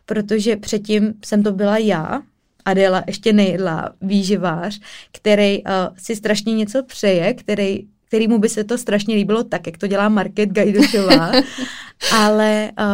protože 0.06 0.56
předtím 0.56 1.14
jsem 1.24 1.42
to 1.42 1.52
byla 1.52 1.78
já, 1.78 2.22
Adela 2.64 3.04
ještě 3.06 3.32
nejedla 3.32 3.92
výživář, 4.00 4.80
který 5.12 5.62
uh, 5.62 5.70
si 5.96 6.16
strašně 6.16 6.54
něco 6.54 6.82
přeje, 6.82 7.34
který 7.34 7.86
který 8.14 8.28
mu 8.28 8.38
by 8.38 8.48
se 8.48 8.64
to 8.64 8.78
strašně 8.78 9.14
líbilo 9.14 9.44
tak, 9.44 9.66
jak 9.66 9.78
to 9.78 9.86
dělá 9.86 10.08
Market 10.08 10.48
Gajdošová, 10.48 11.32
ale 12.12 12.70
uh, 12.78 12.86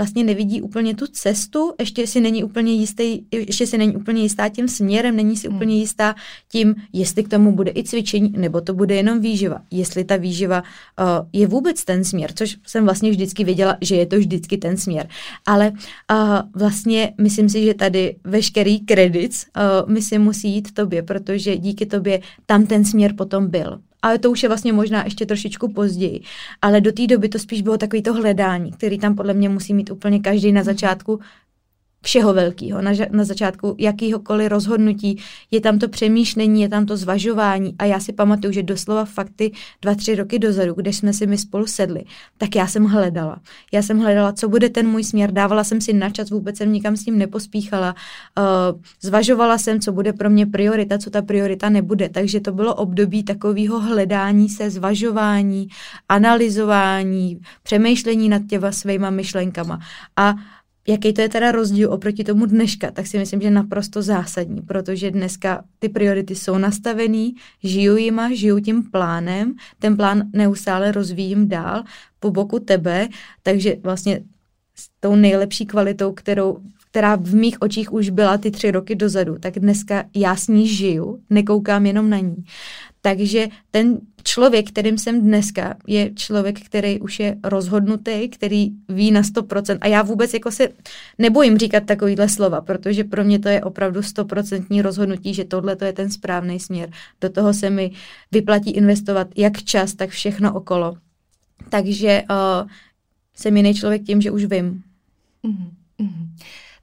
vlastně 0.00 0.24
nevidí 0.24 0.62
úplně 0.62 0.94
tu 0.94 1.06
cestu, 1.06 1.72
ještě 1.80 2.06
si 2.06 2.20
není 2.20 2.44
úplně 2.44 2.72
jistý, 2.72 3.22
ještě 3.32 3.66
si 3.66 3.78
není 3.78 3.96
úplně 3.96 4.22
jistá 4.22 4.48
tím 4.48 4.68
směrem, 4.68 5.16
není 5.16 5.36
si 5.36 5.48
hmm. 5.48 5.56
úplně 5.56 5.76
jistá 5.76 6.14
tím, 6.48 6.74
jestli 6.92 7.22
k 7.22 7.28
tomu 7.28 7.52
bude 7.52 7.70
i 7.70 7.84
cvičení, 7.84 8.32
nebo 8.36 8.60
to 8.60 8.74
bude 8.74 8.94
jenom 8.94 9.20
výživa. 9.20 9.60
Jestli 9.70 10.04
ta 10.04 10.16
výživa 10.16 10.62
uh, 10.62 11.06
je 11.32 11.46
vůbec 11.46 11.84
ten 11.84 12.04
směr, 12.04 12.32
což 12.34 12.56
jsem 12.66 12.84
vlastně 12.84 13.10
vždycky 13.10 13.44
věděla, 13.44 13.76
že 13.80 13.96
je 13.96 14.06
to 14.06 14.16
vždycky 14.16 14.56
ten 14.58 14.76
směr. 14.76 15.08
Ale 15.46 15.70
uh, 15.70 16.16
vlastně 16.54 17.12
myslím 17.20 17.48
si, 17.48 17.64
že 17.64 17.74
tady 17.74 18.16
veškerý 18.24 18.80
kredit 18.80 19.32
uh, 19.32 19.92
mi 19.92 20.02
si 20.02 20.18
musí 20.18 20.48
jít 20.48 20.72
tobě, 20.74 21.02
protože 21.02 21.56
díky 21.56 21.86
tobě 21.86 22.20
tam 22.46 22.66
ten 22.66 22.84
směr 22.84 23.14
potom 23.14 23.50
byl 23.50 23.80
ale 24.02 24.18
to 24.18 24.30
už 24.30 24.42
je 24.42 24.48
vlastně 24.48 24.72
možná 24.72 25.04
ještě 25.04 25.26
trošičku 25.26 25.72
později. 25.72 26.20
Ale 26.62 26.80
do 26.80 26.92
té 26.92 27.06
doby 27.06 27.28
to 27.28 27.38
spíš 27.38 27.62
bylo 27.62 27.78
takový 27.78 28.02
to 28.02 28.14
hledání, 28.14 28.72
který 28.72 28.98
tam 28.98 29.14
podle 29.14 29.34
mě 29.34 29.48
musí 29.48 29.74
mít 29.74 29.90
úplně 29.90 30.20
každý 30.20 30.52
na 30.52 30.62
začátku 30.62 31.20
všeho 32.02 32.34
velkého. 32.34 32.82
Na, 32.82 32.90
na 33.10 33.24
začátku 33.24 33.76
jakýhokoliv 33.78 34.48
rozhodnutí 34.48 35.18
je 35.50 35.60
tam 35.60 35.78
to 35.78 35.88
přemýšlení, 35.88 36.62
je 36.62 36.68
tam 36.68 36.86
to 36.86 36.96
zvažování 36.96 37.74
a 37.78 37.84
já 37.84 38.00
si 38.00 38.12
pamatuju, 38.12 38.52
že 38.52 38.62
doslova 38.62 39.04
fakty 39.04 39.52
dva, 39.82 39.94
tři 39.94 40.14
roky 40.14 40.38
dozadu, 40.38 40.74
když 40.74 40.96
jsme 40.96 41.12
si 41.12 41.26
my 41.26 41.38
spolu 41.38 41.66
sedli, 41.66 42.04
tak 42.38 42.54
já 42.54 42.66
jsem 42.66 42.84
hledala. 42.84 43.40
Já 43.72 43.82
jsem 43.82 43.98
hledala, 43.98 44.32
co 44.32 44.48
bude 44.48 44.68
ten 44.68 44.88
můj 44.88 45.04
směr, 45.04 45.32
dávala 45.32 45.64
jsem 45.64 45.80
si 45.80 45.92
na 45.92 46.10
čas, 46.10 46.30
vůbec 46.30 46.56
jsem 46.56 46.72
nikam 46.72 46.96
s 46.96 47.04
tím 47.04 47.18
nepospíchala, 47.18 47.94
uh, 48.38 48.80
zvažovala 49.00 49.58
jsem, 49.58 49.80
co 49.80 49.92
bude 49.92 50.12
pro 50.12 50.30
mě 50.30 50.46
priorita, 50.46 50.98
co 50.98 51.10
ta 51.10 51.22
priorita 51.22 51.68
nebude, 51.68 52.08
takže 52.08 52.40
to 52.40 52.52
bylo 52.52 52.74
období 52.74 53.22
takového 53.22 53.80
hledání 53.80 54.48
se, 54.48 54.70
zvažování, 54.70 55.68
analyzování, 56.08 57.40
přemýšlení 57.62 58.28
nad 58.28 58.42
těma 58.48 58.72
svýma 58.72 59.10
myšlenkama 59.10 59.80
a 60.16 60.34
Jaký 60.88 61.12
to 61.12 61.20
je 61.20 61.28
teda 61.28 61.52
rozdíl 61.52 61.92
oproti 61.92 62.24
tomu 62.24 62.46
dneška, 62.46 62.90
tak 62.90 63.06
si 63.06 63.18
myslím, 63.18 63.40
že 63.40 63.50
naprosto 63.50 64.02
zásadní, 64.02 64.62
protože 64.62 65.10
dneska 65.10 65.64
ty 65.78 65.88
priority 65.88 66.34
jsou 66.34 66.58
nastavený, 66.58 67.34
žiju 67.62 67.96
jima, 67.96 68.34
žiju 68.34 68.60
tím 68.60 68.90
plánem, 68.90 69.54
ten 69.78 69.96
plán 69.96 70.22
neustále 70.32 70.92
rozvíjím 70.92 71.48
dál 71.48 71.84
po 72.20 72.30
boku 72.30 72.58
tebe, 72.58 73.08
takže 73.42 73.76
vlastně 73.82 74.20
s 74.76 74.88
tou 75.00 75.16
nejlepší 75.16 75.66
kvalitou, 75.66 76.12
kterou, 76.12 76.58
která 76.90 77.16
v 77.16 77.34
mých 77.34 77.62
očích 77.62 77.92
už 77.92 78.10
byla 78.10 78.38
ty 78.38 78.50
tři 78.50 78.70
roky 78.70 78.94
dozadu, 78.94 79.36
tak 79.40 79.58
dneska 79.58 80.04
já 80.16 80.36
s 80.36 80.48
ní 80.48 80.68
žiju, 80.68 81.20
nekoukám 81.30 81.86
jenom 81.86 82.10
na 82.10 82.18
ní. 82.18 82.44
Takže 83.02 83.48
ten 83.70 83.98
člověk, 84.22 84.68
kterým 84.68 84.98
jsem 84.98 85.20
dneska, 85.20 85.76
je 85.86 86.14
člověk, 86.14 86.60
který 86.60 87.00
už 87.00 87.20
je 87.20 87.36
rozhodnutý, 87.44 88.28
který 88.28 88.70
ví 88.88 89.10
na 89.10 89.22
100%. 89.22 89.78
A 89.80 89.86
já 89.86 90.02
vůbec 90.02 90.34
jako 90.34 90.50
se 90.50 90.68
nebojím 91.18 91.58
říkat 91.58 91.84
takovýhle 91.84 92.28
slova, 92.28 92.60
protože 92.60 93.04
pro 93.04 93.24
mě 93.24 93.38
to 93.38 93.48
je 93.48 93.62
opravdu 93.62 94.00
100% 94.00 94.82
rozhodnutí, 94.82 95.34
že 95.34 95.44
tohle 95.44 95.76
to 95.76 95.84
je 95.84 95.92
ten 95.92 96.10
správný 96.10 96.60
směr. 96.60 96.90
Do 97.20 97.30
toho 97.30 97.54
se 97.54 97.70
mi 97.70 97.90
vyplatí 98.32 98.70
investovat 98.70 99.28
jak 99.36 99.62
čas, 99.62 99.94
tak 99.94 100.10
všechno 100.10 100.54
okolo. 100.54 100.96
Takže 101.68 102.22
uh, 102.30 102.68
jsem 103.34 103.56
jiný 103.56 103.74
člověk 103.74 104.02
tím, 104.02 104.20
že 104.20 104.30
už 104.30 104.44
vím. 104.44 104.82
Mm-hmm. 105.44 106.28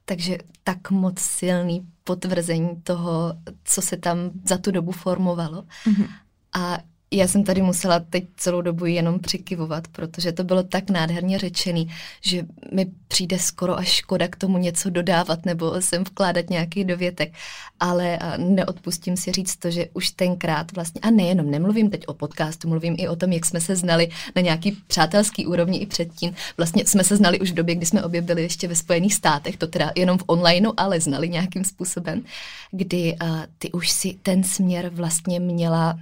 Takže 0.04 0.38
tak 0.64 0.90
moc 0.90 1.18
silný 1.18 1.86
potvrzení 2.08 2.82
toho, 2.82 3.34
co 3.64 3.82
se 3.82 3.96
tam 3.96 4.30
za 4.48 4.58
tu 4.58 4.70
dobu 4.70 4.92
formovalo. 4.92 5.62
Mm-hmm. 5.62 6.08
A 6.52 6.78
já 7.10 7.28
jsem 7.28 7.44
tady 7.44 7.62
musela 7.62 8.00
teď 8.00 8.24
celou 8.36 8.60
dobu 8.60 8.86
jenom 8.86 9.18
přikivovat, 9.18 9.88
protože 9.88 10.32
to 10.32 10.44
bylo 10.44 10.62
tak 10.62 10.90
nádherně 10.90 11.38
řečený, 11.38 11.90
že 12.20 12.46
mi 12.72 12.86
přijde 13.08 13.38
skoro 13.38 13.78
až 13.78 13.88
škoda 13.88 14.28
k 14.28 14.36
tomu 14.36 14.58
něco 14.58 14.90
dodávat 14.90 15.46
nebo 15.46 15.80
sem 15.80 16.04
vkládat 16.04 16.50
nějaký 16.50 16.84
dovětek. 16.84 17.32
Ale 17.80 18.18
neodpustím 18.36 19.16
si 19.16 19.32
říct 19.32 19.56
to, 19.56 19.70
že 19.70 19.86
už 19.94 20.10
tenkrát 20.10 20.72
vlastně, 20.72 21.00
a 21.00 21.10
nejenom, 21.10 21.50
nemluvím 21.50 21.90
teď 21.90 22.06
o 22.06 22.14
podcastu, 22.14 22.68
mluvím 22.68 22.94
i 22.98 23.08
o 23.08 23.16
tom, 23.16 23.32
jak 23.32 23.46
jsme 23.46 23.60
se 23.60 23.76
znali 23.76 24.08
na 24.36 24.42
nějaký 24.42 24.78
přátelský 24.86 25.46
úrovni 25.46 25.78
i 25.78 25.86
předtím. 25.86 26.34
Vlastně 26.56 26.86
jsme 26.86 27.04
se 27.04 27.16
znali 27.16 27.40
už 27.40 27.50
v 27.50 27.54
době, 27.54 27.74
kdy 27.74 27.86
jsme 27.86 28.04
obě 28.04 28.22
byli 28.22 28.42
ještě 28.42 28.68
ve 28.68 28.76
Spojených 28.76 29.14
státech, 29.14 29.56
to 29.56 29.66
teda 29.66 29.92
jenom 29.96 30.18
v 30.18 30.24
onlineu, 30.26 30.72
ale 30.76 31.00
znali 31.00 31.28
nějakým 31.28 31.64
způsobem, 31.64 32.22
kdy 32.70 33.16
ty 33.58 33.72
už 33.72 33.90
si 33.90 34.18
ten 34.22 34.44
směr 34.44 34.88
vlastně 34.88 35.40
měla 35.40 35.98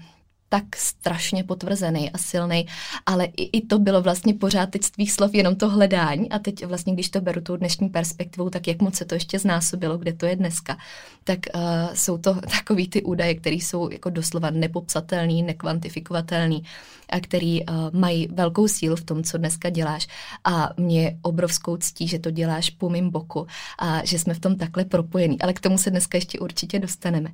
tak 0.48 0.76
strašně 0.76 1.44
potvrzený 1.44 2.10
a 2.10 2.18
silný, 2.18 2.66
ale 3.06 3.24
i, 3.24 3.58
i 3.58 3.66
to 3.66 3.78
bylo 3.78 4.02
vlastně 4.02 4.34
pořád 4.34 4.70
teď 4.70 4.82
z 4.82 4.90
tvých 4.90 5.12
slov 5.12 5.34
jenom 5.34 5.56
to 5.56 5.68
hledání 5.68 6.30
a 6.30 6.38
teď 6.38 6.66
vlastně, 6.66 6.94
když 6.94 7.08
to 7.08 7.20
beru 7.20 7.40
tou 7.40 7.56
dnešní 7.56 7.88
perspektivou, 7.88 8.50
tak 8.50 8.66
jak 8.66 8.82
moc 8.82 8.94
se 8.94 9.04
to 9.04 9.14
ještě 9.14 9.38
znásobilo, 9.38 9.98
kde 9.98 10.12
to 10.12 10.26
je 10.26 10.36
dneska, 10.36 10.76
tak 11.24 11.38
uh, 11.54 11.60
jsou 11.94 12.18
to 12.18 12.34
takový 12.58 12.88
ty 12.88 13.02
údaje, 13.02 13.34
které 13.34 13.56
jsou 13.56 13.90
jako 13.90 14.10
doslova 14.10 14.50
nepopsatelný, 14.50 15.42
nekvantifikovatelný 15.42 16.62
a 17.10 17.20
který 17.20 17.66
uh, 17.66 17.74
mají 17.92 18.28
velkou 18.32 18.68
sílu 18.68 18.96
v 18.96 19.04
tom, 19.04 19.22
co 19.22 19.38
dneska 19.38 19.70
děláš 19.70 20.06
a 20.44 20.70
mě 20.76 21.18
obrovskou 21.22 21.76
ctí, 21.76 22.08
že 22.08 22.18
to 22.18 22.30
děláš 22.30 22.70
po 22.70 22.90
mým 22.90 23.10
boku 23.10 23.46
a 23.78 24.04
že 24.04 24.18
jsme 24.18 24.34
v 24.34 24.40
tom 24.40 24.56
takhle 24.56 24.84
propojení, 24.84 25.40
ale 25.40 25.52
k 25.52 25.60
tomu 25.60 25.78
se 25.78 25.90
dneska 25.90 26.18
ještě 26.18 26.38
určitě 26.38 26.78
dostaneme. 26.78 27.32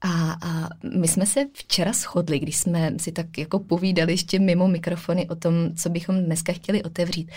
A, 0.00 0.32
a 0.32 0.68
my 1.00 1.08
jsme 1.08 1.26
se 1.26 1.46
včera 1.54 1.92
shodli, 1.92 2.38
když 2.38 2.49
jsme 2.56 2.92
si 2.96 3.12
tak 3.12 3.38
jako 3.38 3.58
povídali 3.58 4.12
ještě 4.12 4.38
mimo 4.38 4.68
mikrofony 4.68 5.28
o 5.28 5.34
tom, 5.34 5.54
co 5.76 5.88
bychom 5.90 6.24
dneska 6.24 6.52
chtěli 6.52 6.82
otevřít 6.82 7.30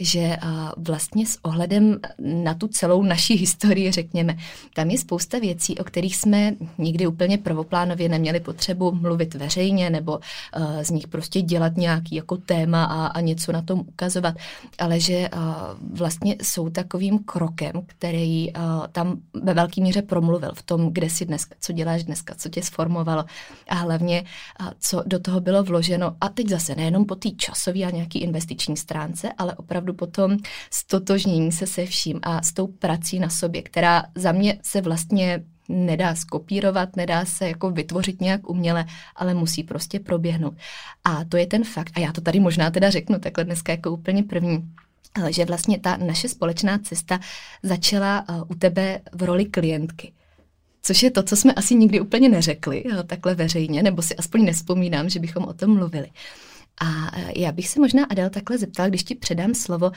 že 0.00 0.36
vlastně 0.76 1.26
s 1.26 1.38
ohledem 1.42 1.98
na 2.18 2.54
tu 2.54 2.68
celou 2.68 3.02
naší 3.02 3.34
historii, 3.34 3.92
řekněme, 3.92 4.36
tam 4.74 4.90
je 4.90 4.98
spousta 4.98 5.38
věcí, 5.38 5.78
o 5.78 5.84
kterých 5.84 6.16
jsme 6.16 6.52
nikdy 6.78 7.06
úplně 7.06 7.38
prvoplánově 7.38 8.08
neměli 8.08 8.40
potřebu 8.40 8.92
mluvit 8.92 9.34
veřejně 9.34 9.90
nebo 9.90 10.20
z 10.82 10.90
nich 10.90 11.08
prostě 11.08 11.42
dělat 11.42 11.76
nějaký 11.76 12.14
jako 12.14 12.36
téma 12.36 12.84
a, 12.84 13.06
a 13.06 13.20
něco 13.20 13.52
na 13.52 13.62
tom 13.62 13.80
ukazovat, 13.80 14.34
ale 14.78 15.00
že 15.00 15.28
vlastně 15.92 16.36
jsou 16.42 16.70
takovým 16.70 17.18
krokem, 17.18 17.72
který 17.86 18.52
tam 18.92 19.20
ve 19.42 19.54
velké 19.54 19.80
míře 19.80 20.02
promluvil 20.02 20.52
v 20.54 20.62
tom, 20.62 20.92
kde 20.92 21.10
jsi 21.10 21.24
dneska, 21.24 21.54
co 21.60 21.72
děláš 21.72 22.04
dneska, 22.04 22.34
co 22.34 22.48
tě 22.48 22.62
sformovalo 22.62 23.24
a 23.68 23.74
hlavně, 23.74 24.24
co 24.80 25.02
do 25.06 25.18
toho 25.18 25.40
bylo 25.40 25.62
vloženo. 25.62 26.16
A 26.20 26.28
teď 26.28 26.48
zase 26.48 26.74
nejenom 26.74 27.04
po 27.04 27.14
té 27.14 27.30
časové 27.30 27.80
a 27.80 27.90
nějaký 27.90 28.18
investiční 28.18 28.76
stránce, 28.76 29.32
ale 29.38 29.54
opravdu 29.54 29.81
opravdu 29.82 29.94
potom 29.94 30.36
stotožnění 30.70 31.52
se 31.52 31.66
se 31.66 31.86
vším 31.86 32.20
a 32.22 32.42
s 32.42 32.52
tou 32.52 32.66
prací 32.66 33.18
na 33.18 33.28
sobě, 33.28 33.62
která 33.62 34.04
za 34.14 34.32
mě 34.32 34.58
se 34.62 34.80
vlastně 34.80 35.42
nedá 35.68 36.14
skopírovat, 36.14 36.96
nedá 36.96 37.24
se 37.24 37.48
jako 37.48 37.70
vytvořit 37.70 38.20
nějak 38.20 38.50
uměle, 38.50 38.86
ale 39.16 39.34
musí 39.34 39.62
prostě 39.62 40.00
proběhnout. 40.00 40.54
A 41.04 41.24
to 41.24 41.36
je 41.36 41.46
ten 41.46 41.64
fakt, 41.64 41.92
a 41.94 42.00
já 42.00 42.12
to 42.12 42.20
tady 42.20 42.40
možná 42.40 42.70
teda 42.70 42.90
řeknu 42.90 43.18
takhle 43.18 43.44
dneska 43.44 43.72
jako 43.72 43.90
úplně 43.90 44.22
první, 44.22 44.70
že 45.30 45.44
vlastně 45.44 45.78
ta 45.78 45.96
naše 45.96 46.28
společná 46.28 46.78
cesta 46.78 47.20
začala 47.62 48.24
uh, 48.28 48.44
u 48.48 48.54
tebe 48.54 49.00
v 49.12 49.22
roli 49.22 49.44
klientky. 49.44 50.12
Což 50.82 51.02
je 51.02 51.10
to, 51.10 51.22
co 51.22 51.36
jsme 51.36 51.52
asi 51.52 51.74
nikdy 51.74 52.00
úplně 52.00 52.28
neřekli 52.28 52.84
takhle 53.06 53.34
veřejně, 53.34 53.82
nebo 53.82 54.02
si 54.02 54.16
aspoň 54.16 54.44
nespomínám, 54.44 55.08
že 55.08 55.20
bychom 55.20 55.44
o 55.44 55.52
tom 55.52 55.74
mluvili. 55.74 56.08
A 56.80 57.18
e, 57.18 57.40
já 57.40 57.52
bych 57.52 57.68
se 57.68 57.80
možná, 57.80 58.04
Adel, 58.04 58.30
takhle 58.30 58.58
zeptala, 58.58 58.88
když 58.88 59.04
ti 59.04 59.14
předám 59.14 59.54
slovo, 59.54 59.90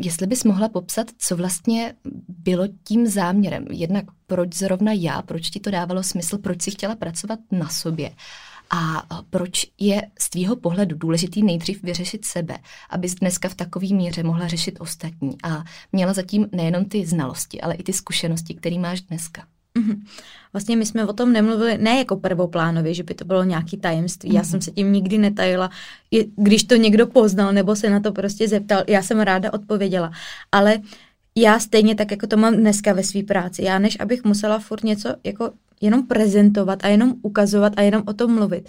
jestli 0.00 0.26
bys 0.26 0.44
mohla 0.44 0.68
popsat, 0.68 1.06
co 1.18 1.36
vlastně 1.36 1.94
bylo 2.28 2.64
tím 2.84 3.06
záměrem. 3.06 3.66
Jednak 3.70 4.04
proč 4.26 4.54
zrovna 4.54 4.92
já, 4.92 5.22
proč 5.22 5.50
ti 5.50 5.60
to 5.60 5.70
dávalo 5.70 6.02
smysl, 6.02 6.38
proč 6.38 6.62
si 6.62 6.70
chtěla 6.70 6.96
pracovat 6.96 7.38
na 7.52 7.68
sobě 7.68 8.10
a 8.70 9.06
proč 9.30 9.66
je 9.78 10.02
z 10.18 10.30
tvýho 10.30 10.56
pohledu 10.56 10.96
důležitý 10.96 11.42
nejdřív 11.42 11.82
vyřešit 11.82 12.24
sebe, 12.24 12.58
abys 12.90 13.14
dneska 13.14 13.48
v 13.48 13.54
takové 13.54 13.86
míře 13.86 14.22
mohla 14.22 14.48
řešit 14.48 14.80
ostatní 14.80 15.36
a 15.42 15.64
měla 15.92 16.12
zatím 16.12 16.48
nejenom 16.52 16.84
ty 16.84 17.06
znalosti, 17.06 17.60
ale 17.60 17.74
i 17.74 17.82
ty 17.82 17.92
zkušenosti, 17.92 18.54
které 18.54 18.78
máš 18.78 19.00
dneska. 19.00 19.46
Mm-hmm. 19.76 20.02
Vlastně 20.52 20.76
my 20.76 20.86
jsme 20.86 21.06
o 21.06 21.12
tom 21.12 21.32
nemluvili 21.32 21.78
ne 21.78 21.98
jako 21.98 22.16
prvoplánově, 22.16 22.94
že 22.94 23.02
by 23.02 23.14
to 23.14 23.24
bylo 23.24 23.44
nějaký 23.44 23.76
tajemství. 23.76 24.34
Já 24.34 24.44
jsem 24.44 24.60
se 24.60 24.70
tím 24.70 24.92
nikdy 24.92 25.18
netajila. 25.18 25.70
Když 26.36 26.64
to 26.64 26.76
někdo 26.76 27.06
poznal 27.06 27.52
nebo 27.52 27.76
se 27.76 27.90
na 27.90 28.00
to 28.00 28.12
prostě 28.12 28.48
zeptal, 28.48 28.84
já 28.88 29.02
jsem 29.02 29.20
ráda 29.20 29.52
odpověděla. 29.52 30.10
Ale 30.52 30.78
já 31.36 31.58
stejně 31.58 31.94
tak, 31.94 32.10
jako 32.10 32.26
to 32.26 32.36
mám 32.36 32.56
dneska 32.56 32.92
ve 32.92 33.02
své 33.02 33.22
práci. 33.22 33.62
Já 33.62 33.78
než 33.78 34.00
abych 34.00 34.24
musela 34.24 34.58
furt 34.58 34.84
něco 34.84 35.14
jako 35.24 35.50
jenom 35.80 36.06
prezentovat 36.06 36.84
a 36.84 36.88
jenom 36.88 37.14
ukazovat 37.22 37.72
a 37.76 37.82
jenom 37.82 38.02
o 38.06 38.12
tom 38.12 38.34
mluvit, 38.34 38.68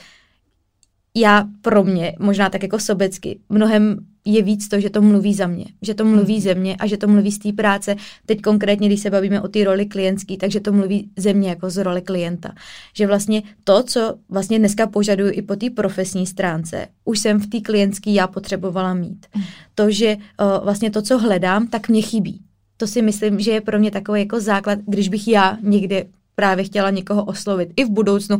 já 1.15 1.45
pro 1.61 1.83
mě, 1.83 2.15
možná 2.19 2.49
tak 2.49 2.63
jako 2.63 2.79
sobecky, 2.79 3.39
mnohem 3.49 4.05
je 4.33 4.41
víc 4.41 4.67
to, 4.67 4.79
že 4.79 4.89
to 4.89 5.01
mluví 5.01 5.33
za 5.33 5.47
mě, 5.47 5.65
že 5.81 5.93
to 5.93 6.05
mluví 6.05 6.33
mhm. 6.33 6.41
ze 6.41 6.55
mě 6.55 6.75
a 6.75 6.87
že 6.87 6.97
to 6.97 7.07
mluví 7.07 7.31
z 7.31 7.39
té 7.39 7.53
práce. 7.53 7.95
Teď 8.25 8.41
konkrétně, 8.41 8.87
když 8.87 8.99
se 8.99 9.09
bavíme 9.09 9.41
o 9.41 9.47
té 9.47 9.63
roli 9.63 9.85
klientský, 9.85 10.37
takže 10.37 10.59
to 10.59 10.71
mluví 10.71 11.09
ze 11.17 11.33
mě 11.33 11.49
jako 11.49 11.69
z 11.69 11.83
role 11.83 12.01
klienta. 12.01 12.51
Že 12.93 13.07
vlastně 13.07 13.43
to, 13.63 13.83
co 13.83 14.15
vlastně 14.29 14.59
dneska 14.59 14.87
požaduju 14.87 15.31
i 15.33 15.41
po 15.41 15.55
té 15.55 15.69
profesní 15.69 16.27
stránce, 16.27 16.87
už 17.05 17.19
jsem 17.19 17.39
v 17.39 17.47
té 17.47 17.61
klientské 17.61 18.11
já 18.11 18.27
potřebovala 18.27 18.93
mít. 18.93 19.25
Mhm. 19.35 19.45
To, 19.75 19.91
že 19.91 20.15
uh, 20.15 20.63
vlastně 20.63 20.91
to, 20.91 21.01
co 21.01 21.17
hledám, 21.17 21.67
tak 21.67 21.89
mě 21.89 22.01
chybí. 22.01 22.41
To 22.77 22.87
si 22.87 23.01
myslím, 23.01 23.39
že 23.39 23.51
je 23.51 23.61
pro 23.61 23.79
mě 23.79 23.91
takový 23.91 24.19
jako 24.19 24.39
základ, 24.39 24.79
když 24.85 25.09
bych 25.09 25.27
já 25.27 25.57
někde 25.61 26.05
právě 26.35 26.63
chtěla 26.63 26.89
někoho 26.89 27.25
oslovit 27.25 27.69
i 27.75 27.85
v 27.85 27.89
budoucnu, 27.89 28.39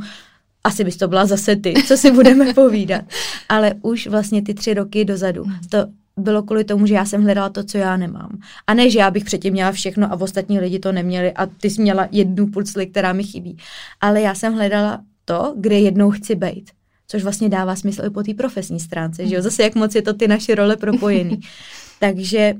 asi 0.68 0.84
bys 0.84 0.98
to 0.98 1.08
byla 1.08 1.26
zase 1.26 1.56
ty, 1.56 1.74
co 1.88 1.98
si 1.98 2.12
budeme 2.12 2.54
povídat. 2.54 3.02
Ale 3.50 3.74
už 3.82 4.08
vlastně 4.08 4.42
ty 4.42 4.54
tři 4.54 4.74
roky 4.74 5.06
dozadu, 5.06 5.44
hmm. 5.44 5.56
to 5.70 5.78
bylo 6.18 6.44
kvůli 6.44 6.64
tomu, 6.64 6.86
že 6.86 6.94
já 6.94 7.06
jsem 7.06 7.24
hledala 7.24 7.50
to, 7.50 7.64
co 7.64 7.78
já 7.78 7.98
nemám. 7.98 8.40
A 8.68 8.74
ne, 8.74 8.90
že 8.90 9.00
já 9.00 9.12
bych 9.12 9.24
předtím 9.24 9.54
měla 9.54 9.72
všechno 9.72 10.12
a 10.12 10.22
ostatní 10.22 10.60
lidi 10.60 10.80
to 10.80 10.92
neměli 10.92 11.32
a 11.32 11.46
ty 11.46 11.70
jsi 11.70 11.82
měla 11.82 12.08
jednu 12.12 12.48
pulcli, 12.48 12.88
která 12.88 13.14
mi 13.14 13.24
chybí. 13.24 13.58
Ale 14.02 14.22
já 14.22 14.36
jsem 14.36 14.54
hledala 14.54 15.02
to, 15.26 15.54
kde 15.58 15.80
jednou 15.80 16.12
chci 16.12 16.36
být. 16.36 16.72
Což 17.08 17.24
vlastně 17.24 17.50
dává 17.50 17.76
smysl 17.76 18.06
i 18.06 18.10
po 18.10 18.24
té 18.24 18.34
profesní 18.34 18.80
stránce, 18.80 19.28
že 19.28 19.36
jo? 19.36 19.42
Zase 19.42 19.64
jak 19.64 19.76
moc 19.76 19.96
je 19.96 20.02
to 20.02 20.14
ty 20.14 20.28
naše 20.28 20.56
role 20.56 20.78
propojený. 20.78 21.40
Takže 22.00 22.54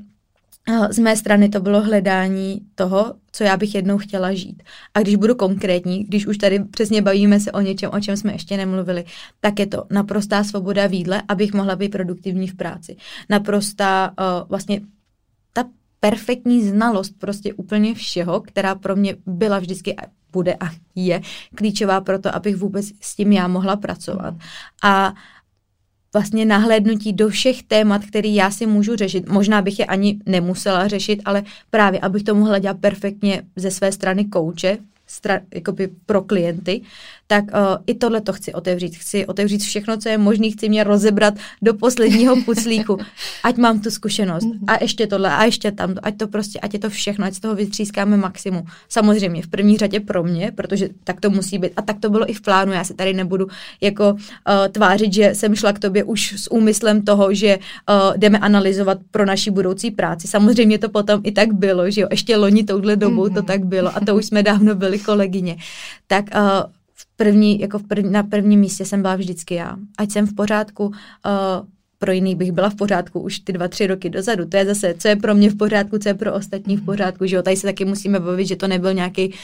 z 0.90 0.98
mé 0.98 1.16
strany 1.16 1.48
to 1.48 1.60
bylo 1.60 1.80
hledání 1.80 2.60
toho, 2.74 3.14
co 3.32 3.44
já 3.44 3.56
bych 3.56 3.74
jednou 3.74 3.98
chtěla 3.98 4.34
žít. 4.34 4.62
A 4.94 5.00
když 5.00 5.16
budu 5.16 5.34
konkrétní, 5.34 6.04
když 6.04 6.26
už 6.26 6.38
tady 6.38 6.64
přesně 6.64 7.02
bavíme 7.02 7.40
se 7.40 7.52
o 7.52 7.60
něčem, 7.60 7.90
o 7.92 8.00
čem 8.00 8.16
jsme 8.16 8.32
ještě 8.32 8.56
nemluvili, 8.56 9.04
tak 9.40 9.58
je 9.58 9.66
to 9.66 9.84
naprostá 9.90 10.44
svoboda 10.44 10.86
výdle, 10.86 11.22
abych 11.28 11.54
mohla 11.54 11.76
být 11.76 11.88
produktivní 11.88 12.48
v 12.48 12.56
práci. 12.56 12.96
Naprostá 13.28 14.10
uh, 14.10 14.48
vlastně 14.48 14.80
ta 15.52 15.64
perfektní 16.00 16.68
znalost 16.68 17.12
prostě 17.18 17.54
úplně 17.54 17.94
všeho, 17.94 18.40
která 18.40 18.74
pro 18.74 18.96
mě 18.96 19.16
byla 19.26 19.58
vždycky 19.58 19.96
bude 20.32 20.54
a 20.54 20.70
je 20.94 21.20
klíčová 21.54 22.00
pro 22.00 22.18
to, 22.18 22.34
abych 22.34 22.56
vůbec 22.56 22.86
s 23.00 23.16
tím 23.16 23.32
já 23.32 23.48
mohla 23.48 23.76
pracovat. 23.76 24.34
A 24.82 25.14
vlastně 26.12 26.44
nahlédnutí 26.44 27.12
do 27.12 27.28
všech 27.28 27.62
témat, 27.62 28.04
které 28.04 28.28
já 28.28 28.50
si 28.50 28.66
můžu 28.66 28.96
řešit. 28.96 29.28
Možná 29.28 29.62
bych 29.62 29.78
je 29.78 29.86
ani 29.86 30.18
nemusela 30.26 30.88
řešit, 30.88 31.22
ale 31.24 31.42
právě, 31.70 32.00
abych 32.00 32.22
to 32.22 32.34
mohla 32.34 32.58
dělat 32.58 32.78
perfektně 32.80 33.42
ze 33.56 33.70
své 33.70 33.92
strany 33.92 34.24
kouče, 34.24 34.78
stra, 35.06 35.40
jakoby 35.54 35.88
pro 36.06 36.22
klienty, 36.22 36.80
tak 37.30 37.44
uh, 37.44 37.76
i 37.86 37.94
tohle 37.94 38.20
to 38.20 38.32
chci 38.32 38.52
otevřít. 38.52 38.96
Chci 38.96 39.26
otevřít 39.26 39.62
všechno, 39.62 39.96
co 39.96 40.08
je 40.08 40.18
možné, 40.18 40.50
chci 40.50 40.68
mě 40.68 40.84
rozebrat 40.84 41.34
do 41.62 41.74
posledního 41.74 42.36
puclíku, 42.44 42.98
ať 43.42 43.56
mám 43.56 43.80
tu 43.80 43.90
zkušenost. 43.90 44.44
Mhm. 44.44 44.64
A 44.66 44.82
ještě 44.82 45.06
tohle, 45.06 45.30
a 45.30 45.44
ještě 45.44 45.72
tam, 45.72 45.94
ať 46.02 46.16
to 46.16 46.28
prostě, 46.28 46.60
ať 46.60 46.72
je 46.74 46.78
to 46.78 46.90
všechno, 46.90 47.26
ať 47.26 47.34
z 47.34 47.40
toho 47.40 47.54
vytřískáme 47.54 48.16
maximum. 48.16 48.64
Samozřejmě 48.88 49.42
v 49.42 49.48
první 49.48 49.76
řadě 49.76 50.00
pro 50.00 50.22
mě, 50.24 50.52
protože 50.54 50.88
tak 51.04 51.20
to 51.20 51.30
musí 51.30 51.58
být. 51.58 51.72
A 51.76 51.82
tak 51.82 52.00
to 52.00 52.10
bylo 52.10 52.30
i 52.30 52.32
v 52.32 52.40
plánu. 52.40 52.72
Já 52.72 52.84
se 52.84 52.94
tady 52.94 53.12
nebudu 53.12 53.46
jako 53.80 54.12
uh, 54.12 54.18
tvářit, 54.72 55.12
že 55.12 55.34
jsem 55.34 55.54
šla 55.54 55.72
k 55.72 55.78
tobě 55.78 56.04
už 56.04 56.34
s 56.36 56.52
úmyslem 56.52 57.02
toho, 57.02 57.34
že 57.34 57.58
uh, 57.58 58.16
jdeme 58.16 58.38
analyzovat 58.38 58.98
pro 59.10 59.26
naší 59.26 59.50
budoucí 59.50 59.90
práci. 59.90 60.28
Samozřejmě 60.28 60.78
to 60.78 60.88
potom 60.88 61.20
i 61.24 61.32
tak 61.32 61.52
bylo, 61.52 61.90
že 61.90 62.00
jo, 62.00 62.08
ještě 62.10 62.36
loni 62.36 62.64
touhle 62.64 62.96
dobou 62.96 63.24
mm-hmm. 63.24 63.34
to 63.34 63.40
mhm. 63.40 63.46
tak 63.46 63.64
bylo 63.64 63.96
a 63.96 64.00
to 64.00 64.16
už 64.16 64.26
jsme 64.26 64.42
dávno 64.42 64.74
byli 64.74 64.98
kolegyně. 64.98 65.56
Tak 66.06 66.24
uh, 66.34 66.77
první, 67.18 67.60
jako 67.60 67.78
v 67.78 67.82
první, 67.82 68.10
na 68.10 68.22
prvním 68.22 68.60
místě 68.60 68.84
jsem 68.84 69.02
byla 69.02 69.16
vždycky 69.16 69.54
já. 69.54 69.76
Ať 69.98 70.10
jsem 70.10 70.26
v 70.26 70.34
pořádku, 70.34 70.86
uh, 70.86 70.92
pro 71.98 72.12
jiný 72.12 72.34
bych 72.34 72.52
byla 72.52 72.70
v 72.70 72.74
pořádku 72.74 73.20
už 73.20 73.38
ty 73.38 73.52
dva, 73.52 73.68
tři 73.68 73.86
roky 73.86 74.10
dozadu. 74.10 74.46
To 74.46 74.56
je 74.56 74.66
zase, 74.66 74.94
co 74.98 75.08
je 75.08 75.16
pro 75.16 75.34
mě 75.34 75.50
v 75.50 75.56
pořádku, 75.56 75.98
co 75.98 76.08
je 76.08 76.14
pro 76.14 76.34
ostatní 76.34 76.76
v 76.76 76.84
pořádku, 76.84 77.26
že 77.26 77.36
jo. 77.36 77.42
Tady 77.42 77.56
se 77.56 77.66
taky 77.66 77.84
musíme 77.84 78.20
bavit, 78.20 78.46
že 78.46 78.56
to 78.56 78.68
nebyl 78.68 78.94
nějaký 78.94 79.34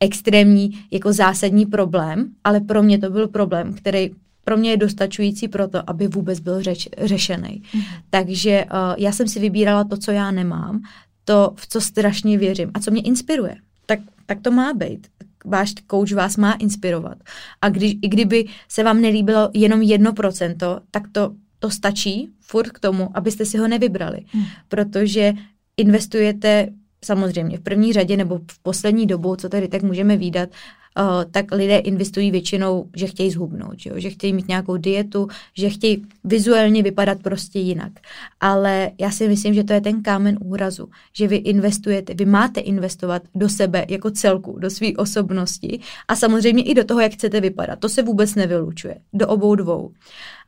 extrémní, 0.00 0.70
jako 0.90 1.12
zásadní 1.12 1.66
problém, 1.66 2.28
ale 2.44 2.60
pro 2.60 2.82
mě 2.82 2.98
to 2.98 3.10
byl 3.10 3.28
problém, 3.28 3.74
který 3.74 4.10
pro 4.44 4.56
mě 4.56 4.70
je 4.70 4.76
dostačující 4.76 5.48
pro 5.48 5.68
to, 5.68 5.90
aby 5.90 6.08
vůbec 6.08 6.40
byl 6.40 6.62
řeč, 6.62 6.88
řešený. 6.98 7.62
Mm. 7.74 7.80
Takže 8.10 8.64
uh, 8.64 8.94
já 8.98 9.12
jsem 9.12 9.28
si 9.28 9.40
vybírala 9.40 9.84
to, 9.84 9.96
co 9.96 10.10
já 10.10 10.30
nemám, 10.30 10.82
to, 11.24 11.52
v 11.56 11.66
co 11.66 11.80
strašně 11.80 12.38
věřím 12.38 12.70
a 12.74 12.80
co 12.80 12.90
mě 12.90 13.02
inspiruje. 13.02 13.56
Tak, 13.86 13.98
tak 14.26 14.40
to 14.40 14.50
má 14.50 14.74
být 14.74 15.06
váš 15.44 15.74
coach 15.90 16.12
vás 16.12 16.36
má 16.36 16.52
inspirovat. 16.52 17.18
A 17.62 17.68
když, 17.68 17.94
i 18.02 18.08
kdyby 18.08 18.44
se 18.68 18.82
vám 18.82 19.00
nelíbilo 19.00 19.50
jenom 19.54 19.82
jedno 19.82 20.12
procento, 20.12 20.80
tak 20.90 21.02
to, 21.12 21.34
to 21.58 21.70
stačí 21.70 22.30
furt 22.40 22.70
k 22.70 22.78
tomu, 22.78 23.10
abyste 23.14 23.44
si 23.44 23.58
ho 23.58 23.68
nevybrali. 23.68 24.18
Hmm. 24.32 24.44
Protože 24.68 25.32
investujete 25.76 26.68
samozřejmě 27.04 27.58
v 27.58 27.60
první 27.60 27.92
řadě 27.92 28.16
nebo 28.16 28.38
v 28.38 28.58
poslední 28.62 29.06
dobou, 29.06 29.36
co 29.36 29.48
tady 29.48 29.68
tak 29.68 29.82
můžeme 29.82 30.16
výdat, 30.16 30.48
uh, 30.48 30.81
tak 31.30 31.52
lidé 31.52 31.78
investují 31.78 32.30
většinou, 32.30 32.90
že 32.96 33.06
chtějí 33.06 33.30
zhubnout, 33.30 33.80
že, 33.80 33.90
jo? 33.90 33.96
že 33.98 34.10
chtějí 34.10 34.32
mít 34.32 34.48
nějakou 34.48 34.76
dietu, 34.76 35.28
že 35.54 35.70
chtějí 35.70 36.06
vizuálně 36.24 36.82
vypadat 36.82 37.18
prostě 37.22 37.58
jinak. 37.58 37.92
Ale 38.40 38.90
já 39.00 39.10
si 39.10 39.28
myslím, 39.28 39.54
že 39.54 39.64
to 39.64 39.72
je 39.72 39.80
ten 39.80 40.02
kámen 40.02 40.38
úrazu, 40.44 40.88
že 41.12 41.28
vy 41.28 41.36
investujete, 41.36 42.14
vy 42.14 42.24
máte 42.24 42.60
investovat 42.60 43.22
do 43.34 43.48
sebe 43.48 43.86
jako 43.88 44.10
celku, 44.10 44.58
do 44.58 44.70
své 44.70 44.88
osobnosti 44.96 45.80
a 46.08 46.16
samozřejmě 46.16 46.62
i 46.62 46.74
do 46.74 46.84
toho, 46.84 47.00
jak 47.00 47.12
chcete 47.12 47.40
vypadat. 47.40 47.78
To 47.78 47.88
se 47.88 48.02
vůbec 48.02 48.34
nevylučuje. 48.34 48.96
Do 49.12 49.28
obou 49.28 49.54
dvou 49.54 49.92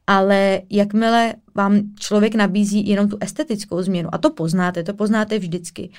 ale 0.06 0.62
jakmile 0.70 1.34
vám 1.54 1.80
člověk 1.98 2.34
nabízí 2.34 2.88
jenom 2.88 3.08
tu 3.08 3.16
estetickou 3.20 3.82
změnu, 3.82 4.08
a 4.12 4.18
to 4.18 4.30
poznáte, 4.30 4.82
to 4.82 4.94
poznáte 4.94 5.38
vždycky, 5.38 5.90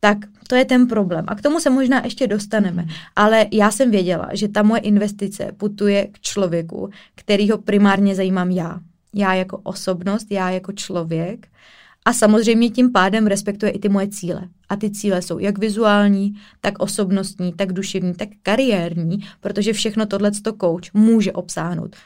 tak 0.00 0.18
to 0.48 0.54
je 0.54 0.64
ten 0.64 0.86
problém. 0.86 1.24
A 1.28 1.34
k 1.34 1.42
tomu 1.42 1.60
se 1.60 1.70
možná 1.70 2.04
ještě 2.04 2.26
dostaneme. 2.26 2.86
Ale 3.16 3.46
já 3.52 3.70
jsem 3.70 3.90
věděla, 3.90 4.28
že 4.32 4.48
ta 4.48 4.62
moje 4.62 4.80
investice 4.80 5.52
putuje 5.56 6.06
k 6.06 6.20
člověku, 6.20 6.90
kterýho 7.14 7.58
primárně 7.58 8.14
zajímám 8.14 8.50
já. 8.50 8.80
Já 9.14 9.34
jako 9.34 9.58
osobnost, 9.58 10.26
já 10.30 10.50
jako 10.50 10.72
člověk. 10.72 11.48
A 12.04 12.12
samozřejmě 12.12 12.70
tím 12.70 12.92
pádem 12.92 13.26
respektuje 13.26 13.72
i 13.72 13.78
ty 13.78 13.88
moje 13.88 14.08
cíle. 14.08 14.48
A 14.68 14.76
ty 14.76 14.90
cíle 14.90 15.22
jsou 15.22 15.38
jak 15.38 15.58
vizuální, 15.58 16.34
tak 16.60 16.78
osobnostní, 16.78 17.52
tak 17.52 17.72
duševní, 17.72 18.14
tak 18.14 18.28
kariérní, 18.42 19.18
protože 19.40 19.72
všechno 19.72 20.06
tohle 20.06 20.30
to 20.30 20.52
coach 20.52 20.94
může 20.94 21.32
obsáhnout. 21.32 21.96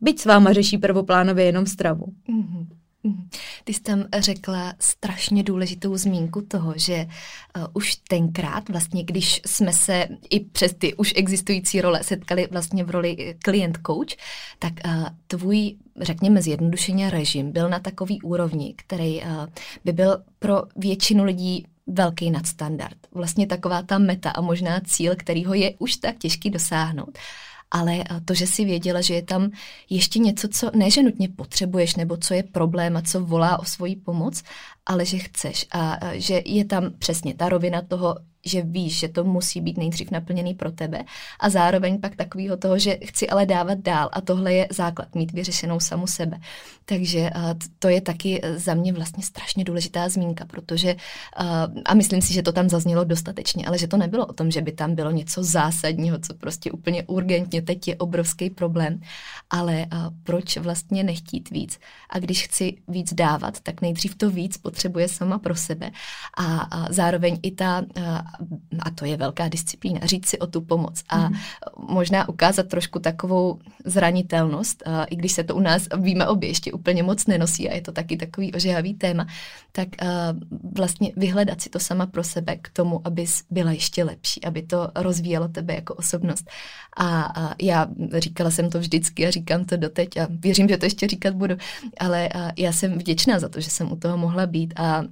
Byť 0.00 0.20
s 0.20 0.24
váma 0.24 0.52
řeší 0.52 0.78
prvoplánově 0.78 1.44
jenom 1.44 1.66
stravu. 1.66 2.06
Mm-hmm. 2.28 2.66
Ty 3.64 3.74
jsi 3.74 3.82
tam 3.82 4.04
řekla 4.18 4.74
strašně 4.78 5.42
důležitou 5.42 5.96
zmínku 5.96 6.42
toho, 6.42 6.74
že 6.76 7.06
uh, 7.56 7.64
už 7.72 7.96
tenkrát, 7.96 8.68
vlastně 8.68 9.04
když 9.04 9.40
jsme 9.46 9.72
se 9.72 10.08
i 10.30 10.40
přes 10.40 10.74
ty 10.74 10.94
už 10.94 11.12
existující 11.16 11.80
role 11.80 12.02
setkali 12.02 12.48
vlastně 12.50 12.84
v 12.84 12.90
roli 12.90 13.36
klient-coach, 13.44 14.16
tak 14.58 14.72
uh, 14.84 15.06
tvůj, 15.26 15.74
řekněme 16.00 16.42
zjednodušeně, 16.42 17.10
režim 17.10 17.52
byl 17.52 17.68
na 17.68 17.78
takový 17.78 18.22
úrovni, 18.22 18.74
který 18.76 19.22
uh, 19.22 19.46
by 19.84 19.92
byl 19.92 20.22
pro 20.38 20.62
většinu 20.76 21.24
lidí 21.24 21.66
velký 21.86 22.30
nadstandard. 22.30 22.96
Vlastně 23.14 23.46
taková 23.46 23.82
ta 23.82 23.98
meta 23.98 24.30
a 24.30 24.40
možná 24.40 24.80
cíl, 24.80 25.16
kterýho 25.16 25.54
je 25.54 25.74
už 25.78 25.96
tak 25.96 26.18
těžký 26.18 26.50
dosáhnout 26.50 27.18
ale 27.70 28.04
to, 28.24 28.34
že 28.34 28.46
si 28.46 28.64
věděla, 28.64 29.00
že 29.00 29.14
je 29.14 29.22
tam 29.22 29.50
ještě 29.90 30.18
něco, 30.18 30.48
co 30.48 30.70
ne, 30.74 30.90
že 30.90 31.02
nutně 31.02 31.28
potřebuješ, 31.28 31.96
nebo 31.96 32.16
co 32.16 32.34
je 32.34 32.42
problém 32.42 32.96
a 32.96 33.02
co 33.02 33.24
volá 33.24 33.58
o 33.58 33.64
svoji 33.64 33.96
pomoc, 33.96 34.42
ale 34.88 35.04
že 35.04 35.18
chceš 35.18 35.66
a 35.72 35.98
že 36.12 36.42
je 36.44 36.64
tam 36.64 36.90
přesně 36.98 37.34
ta 37.34 37.48
rovina 37.48 37.82
toho, 37.82 38.16
že 38.46 38.62
víš, 38.62 38.98
že 38.98 39.08
to 39.08 39.24
musí 39.24 39.60
být 39.60 39.76
nejdřív 39.76 40.10
naplněný 40.10 40.54
pro 40.54 40.72
tebe 40.72 41.04
a 41.40 41.50
zároveň 41.50 42.00
pak 42.00 42.16
takového 42.16 42.56
toho, 42.56 42.78
že 42.78 42.98
chci 43.04 43.28
ale 43.28 43.46
dávat 43.46 43.78
dál 43.78 44.08
a 44.12 44.20
tohle 44.20 44.52
je 44.52 44.68
základ, 44.70 45.14
mít 45.14 45.32
vyřešenou 45.32 45.80
samu 45.80 46.06
sebe. 46.06 46.40
Takže 46.84 47.30
to 47.78 47.88
je 47.88 48.00
taky 48.00 48.40
za 48.56 48.74
mě 48.74 48.92
vlastně 48.92 49.22
strašně 49.22 49.64
důležitá 49.64 50.08
zmínka, 50.08 50.44
protože 50.44 50.96
a 51.84 51.94
myslím 51.94 52.22
si, 52.22 52.32
že 52.32 52.42
to 52.42 52.52
tam 52.52 52.68
zaznělo 52.68 53.04
dostatečně, 53.04 53.66
ale 53.66 53.78
že 53.78 53.88
to 53.88 53.96
nebylo 53.96 54.26
o 54.26 54.32
tom, 54.32 54.50
že 54.50 54.62
by 54.62 54.72
tam 54.72 54.94
bylo 54.94 55.10
něco 55.10 55.44
zásadního, 55.44 56.18
co 56.18 56.34
prostě 56.34 56.72
úplně 56.72 57.02
urgentně 57.02 57.62
teď 57.62 57.88
je 57.88 57.96
obrovský 57.96 58.50
problém, 58.50 59.00
ale 59.50 59.86
proč 60.22 60.56
vlastně 60.56 61.04
nechtít 61.04 61.50
víc 61.50 61.78
a 62.10 62.18
když 62.18 62.44
chci 62.44 62.76
víc 62.88 63.14
dávat, 63.14 63.60
tak 63.60 63.80
nejdřív 63.80 64.14
to 64.14 64.30
víc 64.30 64.58
potřebuje 64.78 65.08
sama 65.08 65.38
pro 65.38 65.54
sebe 65.54 65.90
a, 66.38 66.86
zároveň 66.90 67.38
i 67.42 67.50
ta 67.50 67.82
a 68.80 68.90
to 68.94 69.04
je 69.04 69.16
velká 69.16 69.48
disciplína, 69.48 70.00
říct 70.06 70.28
si 70.28 70.38
o 70.38 70.46
tu 70.46 70.60
pomoc 70.60 71.02
a 71.08 71.28
mm. 71.28 71.34
možná 71.88 72.28
ukázat 72.28 72.68
trošku 72.68 72.98
takovou 72.98 73.58
zranitelnost, 73.84 74.82
i 75.10 75.16
když 75.16 75.32
se 75.32 75.44
to 75.44 75.56
u 75.56 75.60
nás, 75.60 75.88
víme 75.98 76.26
obě, 76.26 76.48
ještě 76.48 76.72
úplně 76.72 77.02
moc 77.02 77.26
nenosí 77.26 77.68
a 77.70 77.74
je 77.74 77.80
to 77.80 77.92
taky 77.92 78.16
takový 78.16 78.54
ožehavý 78.54 78.94
téma, 78.94 79.26
tak 79.72 79.88
vlastně 80.76 81.12
vyhledat 81.16 81.60
si 81.60 81.70
to 81.70 81.80
sama 81.80 82.06
pro 82.06 82.24
sebe 82.24 82.56
k 82.56 82.70
tomu, 82.70 83.00
abys 83.04 83.42
byla 83.50 83.72
ještě 83.72 84.04
lepší, 84.04 84.44
aby 84.44 84.62
to 84.62 84.90
rozvíjelo 84.94 85.48
tebe 85.48 85.74
jako 85.74 85.94
osobnost. 85.94 86.50
A, 86.96 87.34
já 87.62 87.86
říkala 88.18 88.50
jsem 88.50 88.70
to 88.70 88.78
vždycky 88.78 89.26
a 89.26 89.30
říkám 89.30 89.64
to 89.64 89.76
doteď 89.76 90.16
a 90.16 90.26
věřím, 90.30 90.68
že 90.68 90.76
to 90.76 90.86
ještě 90.86 91.06
říkat 91.06 91.34
budu, 91.34 91.54
ale 92.00 92.28
já 92.56 92.72
jsem 92.72 92.98
vděčná 92.98 93.38
za 93.38 93.48
to, 93.48 93.60
že 93.60 93.70
jsem 93.70 93.92
u 93.92 93.96
toho 93.96 94.16
mohla 94.16 94.46
být 94.46 94.67
a 94.76 95.02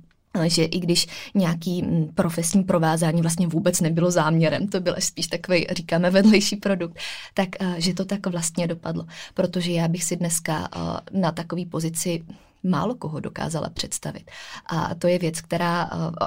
že 0.44 0.64
i 0.64 0.78
když 0.80 1.06
nějaký 1.34 1.82
mm, 1.82 2.08
profesní 2.14 2.64
provázání 2.64 3.22
vlastně 3.22 3.46
vůbec 3.46 3.80
nebylo 3.80 4.10
záměrem, 4.10 4.68
to 4.68 4.80
byl 4.80 4.96
spíš 4.98 5.26
takový, 5.26 5.66
říkáme, 5.70 6.10
vedlejší 6.10 6.56
produkt, 6.56 6.98
tak 7.34 7.48
že 7.76 7.94
to 7.94 8.04
tak 8.04 8.26
vlastně 8.26 8.66
dopadlo. 8.66 9.06
Protože 9.34 9.72
já 9.72 9.88
bych 9.88 10.04
si 10.04 10.16
dneska 10.16 10.68
na 11.12 11.32
takové 11.32 11.64
pozici 11.66 12.24
málo 12.62 12.94
koho 12.94 13.20
dokázala 13.20 13.68
představit. 13.68 14.30
A 14.66 14.94
to 14.94 15.08
je 15.08 15.18
věc, 15.18 15.40
která, 15.40 15.82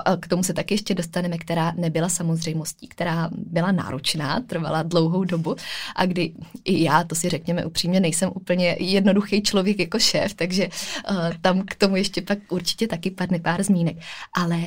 a 0.05 0.17
k 0.17 0.27
tomu 0.27 0.43
se 0.43 0.53
taky 0.53 0.73
ještě 0.73 0.95
dostaneme, 0.95 1.37
která 1.37 1.73
nebyla 1.77 2.09
samozřejmostí, 2.09 2.87
která 2.87 3.29
byla 3.31 3.71
náročná, 3.71 4.39
trvala 4.39 4.83
dlouhou 4.83 5.23
dobu 5.23 5.55
a 5.95 6.05
kdy 6.05 6.33
i 6.65 6.83
já, 6.83 7.03
to 7.03 7.15
si 7.15 7.29
řekněme 7.29 7.65
upřímně, 7.65 7.99
nejsem 7.99 8.31
úplně 8.35 8.75
jednoduchý 8.79 9.41
člověk 9.41 9.79
jako 9.79 9.99
šéf, 9.99 10.33
takže 10.33 10.67
uh, 10.67 11.17
tam 11.41 11.61
k 11.61 11.75
tomu 11.75 11.95
ještě 11.95 12.21
pak 12.21 12.39
určitě 12.49 12.87
taky 12.87 13.11
padne 13.11 13.39
pár 13.39 13.63
zmínek. 13.63 13.97
Ale 14.33 14.57
uh, 14.57 14.65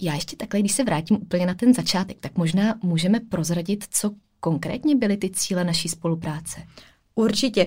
já 0.00 0.14
ještě 0.14 0.36
takhle, 0.36 0.60
když 0.60 0.72
se 0.72 0.84
vrátím 0.84 1.16
úplně 1.16 1.46
na 1.46 1.54
ten 1.54 1.74
začátek, 1.74 2.16
tak 2.20 2.38
možná 2.38 2.74
můžeme 2.82 3.20
prozradit, 3.20 3.84
co 3.90 4.10
konkrétně 4.40 4.96
byly 4.96 5.16
ty 5.16 5.30
cíle 5.30 5.64
naší 5.64 5.88
spolupráce. 5.88 6.62
Určitě 7.14 7.66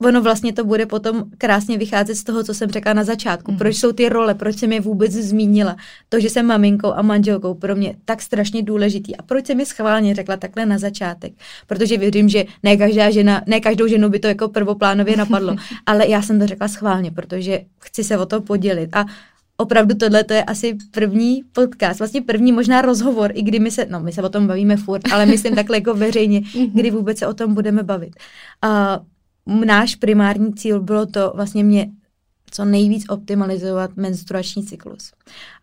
ono 0.00 0.22
vlastně 0.22 0.52
to 0.52 0.64
bude 0.64 0.86
potom 0.86 1.24
krásně 1.38 1.78
vycházet 1.78 2.14
z 2.14 2.24
toho, 2.24 2.44
co 2.44 2.54
jsem 2.54 2.70
řekla 2.70 2.92
na 2.92 3.04
začátku. 3.04 3.52
Mm. 3.52 3.58
Proč 3.58 3.76
jsou 3.76 3.92
ty 3.92 4.08
role, 4.08 4.34
proč 4.34 4.58
jsem 4.58 4.72
je 4.72 4.80
vůbec 4.80 5.12
zmínila. 5.12 5.76
To, 6.08 6.20
že 6.20 6.30
jsem 6.30 6.46
maminkou 6.46 6.92
a 6.92 7.02
manželkou, 7.02 7.54
pro 7.54 7.76
mě 7.76 7.96
tak 8.04 8.22
strašně 8.22 8.62
důležitý. 8.62 9.16
A 9.16 9.22
proč 9.22 9.46
jsem 9.46 9.56
mi 9.56 9.66
schválně 9.66 10.14
řekla 10.14 10.36
takhle 10.36 10.66
na 10.66 10.78
začátek. 10.78 11.32
Protože 11.66 11.98
věřím, 11.98 12.28
že 12.28 12.44
ne 12.62 12.76
každá 12.76 13.10
žena, 13.10 13.42
ne 13.46 13.60
každou 13.60 13.86
ženu 13.86 14.08
by 14.08 14.18
to 14.18 14.26
jako 14.26 14.48
prvoplánově 14.48 15.16
napadlo. 15.16 15.56
ale 15.86 16.08
já 16.08 16.22
jsem 16.22 16.38
to 16.38 16.46
řekla 16.46 16.68
schválně, 16.68 17.10
protože 17.10 17.60
chci 17.80 18.04
se 18.04 18.18
o 18.18 18.26
to 18.26 18.40
podělit. 18.40 18.96
A 18.96 19.04
opravdu 19.56 19.94
tohle 19.94 20.24
to 20.24 20.32
je 20.32 20.44
asi 20.44 20.76
první 20.90 21.42
podcast, 21.52 21.98
vlastně 21.98 22.22
první 22.22 22.52
možná 22.52 22.82
rozhovor, 22.82 23.30
i 23.34 23.42
kdy 23.42 23.58
my 23.58 23.70
se, 23.70 23.86
no 23.90 24.00
my 24.00 24.12
se 24.12 24.22
o 24.22 24.28
tom 24.28 24.46
bavíme 24.46 24.76
furt, 24.76 25.12
ale 25.12 25.26
myslím 25.26 25.54
takhle 25.54 25.76
jako 25.76 25.94
veřejně, 25.94 26.40
mhm. 26.40 26.70
kdy 26.74 26.90
vůbec 26.90 27.18
se 27.18 27.26
o 27.26 27.34
tom 27.34 27.54
budeme 27.54 27.82
bavit. 27.82 28.16
Uh, 28.64 29.06
náš 29.46 29.94
primární 29.94 30.54
cíl 30.54 30.80
bylo 30.80 31.06
to 31.06 31.32
vlastně 31.34 31.64
mě 31.64 31.90
co 32.50 32.64
nejvíc 32.64 33.04
optimalizovat 33.08 33.96
menstruační 33.96 34.66
cyklus. 34.66 35.12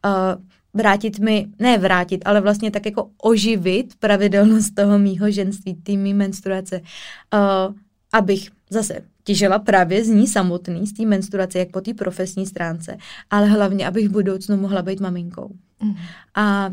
Uh, 0.05 0.41
vrátit 0.73 1.19
mi, 1.19 1.47
ne 1.59 1.77
vrátit, 1.77 2.21
ale 2.25 2.41
vlastně 2.41 2.71
tak 2.71 2.85
jako 2.85 3.09
oživit 3.21 3.95
pravidelnost 3.99 4.75
toho 4.75 4.99
mýho 4.99 5.31
ženství, 5.31 5.73
tými 5.73 6.13
menstruace, 6.13 6.81
uh, 6.81 7.75
abych 8.13 8.49
zase 8.69 9.01
těžila 9.23 9.59
právě 9.59 10.05
z 10.05 10.07
ní 10.07 10.27
samotný, 10.27 10.87
z 10.87 10.93
té 10.93 11.05
menstruace, 11.05 11.59
jak 11.59 11.71
po 11.71 11.81
té 11.81 11.93
profesní 11.93 12.45
stránce, 12.45 12.97
ale 13.29 13.47
hlavně, 13.47 13.87
abych 13.87 14.09
v 14.09 14.11
budoucnu 14.11 14.57
mohla 14.57 14.81
být 14.81 14.99
maminkou. 14.99 15.51
Mm. 15.83 15.95
A 16.35 16.69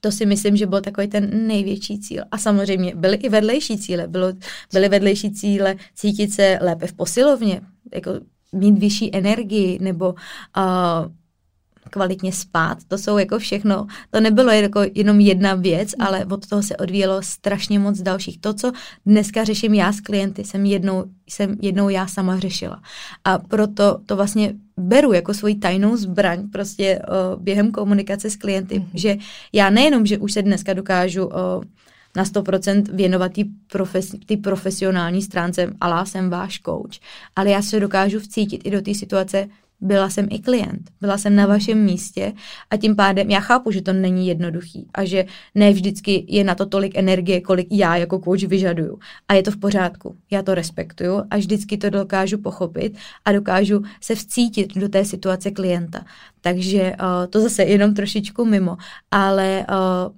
to 0.00 0.12
si 0.12 0.26
myslím, 0.26 0.56
že 0.56 0.66
byl 0.66 0.80
takový 0.80 1.08
ten 1.08 1.46
největší 1.46 1.98
cíl. 1.98 2.24
A 2.30 2.38
samozřejmě 2.38 2.94
byly 2.94 3.16
i 3.16 3.28
vedlejší 3.28 3.78
cíle. 3.78 4.08
Bylo, 4.08 4.32
byly 4.72 4.88
vedlejší 4.88 5.32
cíle 5.32 5.76
cítit 5.94 6.32
se 6.32 6.58
lépe 6.60 6.86
v 6.86 6.92
posilovně, 6.92 7.60
jako 7.94 8.10
mít 8.52 8.78
vyšší 8.78 9.16
energii 9.16 9.78
nebo 9.80 10.08
uh, 10.08 11.12
kvalitně 11.90 12.32
spát. 12.32 12.78
To 12.88 12.98
jsou 12.98 13.18
jako 13.18 13.38
všechno, 13.38 13.86
to 14.10 14.20
nebylo 14.20 14.52
jako 14.52 14.80
jenom 14.94 15.20
jedna 15.20 15.54
věc, 15.54 15.94
ale 15.98 16.24
od 16.24 16.46
toho 16.46 16.62
se 16.62 16.76
odvíjelo 16.76 17.22
strašně 17.22 17.78
moc 17.78 18.00
dalších. 18.00 18.40
To, 18.40 18.54
co 18.54 18.72
dneska 19.06 19.44
řeším 19.44 19.74
já 19.74 19.92
s 19.92 20.00
klienty, 20.00 20.44
jsem 20.44 20.66
jednou, 20.66 21.04
jsem 21.28 21.56
jednou 21.62 21.88
já 21.88 22.06
sama 22.06 22.38
řešila. 22.38 22.82
A 23.24 23.38
proto 23.38 23.98
to 24.06 24.16
vlastně 24.16 24.54
beru 24.76 25.12
jako 25.12 25.34
svoji 25.34 25.54
tajnou 25.54 25.96
zbraň 25.96 26.48
prostě 26.48 26.98
o, 26.98 27.36
během 27.36 27.70
komunikace 27.70 28.30
s 28.30 28.36
klienty, 28.36 28.78
mm-hmm. 28.78 28.90
že 28.94 29.16
já 29.52 29.70
nejenom, 29.70 30.06
že 30.06 30.18
už 30.18 30.32
se 30.32 30.42
dneska 30.42 30.72
dokážu 30.72 31.26
o, 31.26 31.62
na 32.16 32.24
100% 32.24 32.84
věnovat 32.92 33.32
té 33.32 33.42
profes, 33.66 34.14
profesionální 34.42 35.22
stránce, 35.22 35.72
alá 35.80 36.04
jsem 36.04 36.30
váš 36.30 36.60
coach, 36.60 36.98
ale 37.36 37.50
já 37.50 37.62
se 37.62 37.80
dokážu 37.80 38.20
vcítit 38.20 38.60
i 38.64 38.70
do 38.70 38.82
té 38.82 38.94
situace, 38.94 39.48
byla 39.80 40.10
jsem 40.10 40.26
i 40.30 40.38
klient, 40.38 40.90
byla 41.00 41.18
jsem 41.18 41.36
na 41.36 41.46
vašem 41.46 41.84
místě 41.84 42.32
a 42.70 42.76
tím 42.76 42.96
pádem 42.96 43.30
já 43.30 43.40
chápu, 43.40 43.70
že 43.70 43.82
to 43.82 43.92
není 43.92 44.26
jednoduchý 44.26 44.86
a 44.94 45.04
že 45.04 45.24
ne 45.54 45.72
vždycky 45.72 46.24
je 46.28 46.44
na 46.44 46.54
to 46.54 46.66
tolik 46.66 46.98
energie, 46.98 47.40
kolik 47.40 47.66
já 47.70 47.96
jako 47.96 48.18
coach 48.18 48.42
vyžaduju. 48.42 48.98
A 49.28 49.34
je 49.34 49.42
to 49.42 49.50
v 49.50 49.56
pořádku, 49.56 50.16
já 50.30 50.42
to 50.42 50.54
respektuju 50.54 51.22
a 51.30 51.36
vždycky 51.36 51.78
to 51.78 51.90
dokážu 51.90 52.38
pochopit 52.38 52.96
a 53.24 53.32
dokážu 53.32 53.82
se 54.00 54.14
vcítit 54.14 54.74
do 54.74 54.88
té 54.88 55.04
situace 55.04 55.50
klienta. 55.50 56.04
Takže 56.40 56.92
uh, 57.00 57.26
to 57.30 57.40
zase 57.40 57.62
jenom 57.62 57.94
trošičku 57.94 58.44
mimo, 58.44 58.76
ale 59.10 59.66
uh, 59.70 60.12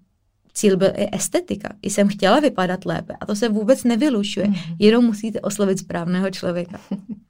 cíl 0.55 0.77
byl 0.77 0.93
i 0.97 1.09
estetika. 1.13 1.69
I 1.83 1.91
jsem 1.91 2.09
chtěla 2.09 2.41
vypadat 2.41 2.85
lépe 2.87 3.15
a 3.21 3.27
to 3.27 3.37
se 3.37 3.49
vůbec 3.49 3.85
nevylušuje, 3.85 4.47
mm-hmm. 4.47 4.77
jenom 4.79 5.05
musíte 5.05 5.41
oslovit 5.41 5.79
správného 5.79 6.31
člověka. 6.31 6.81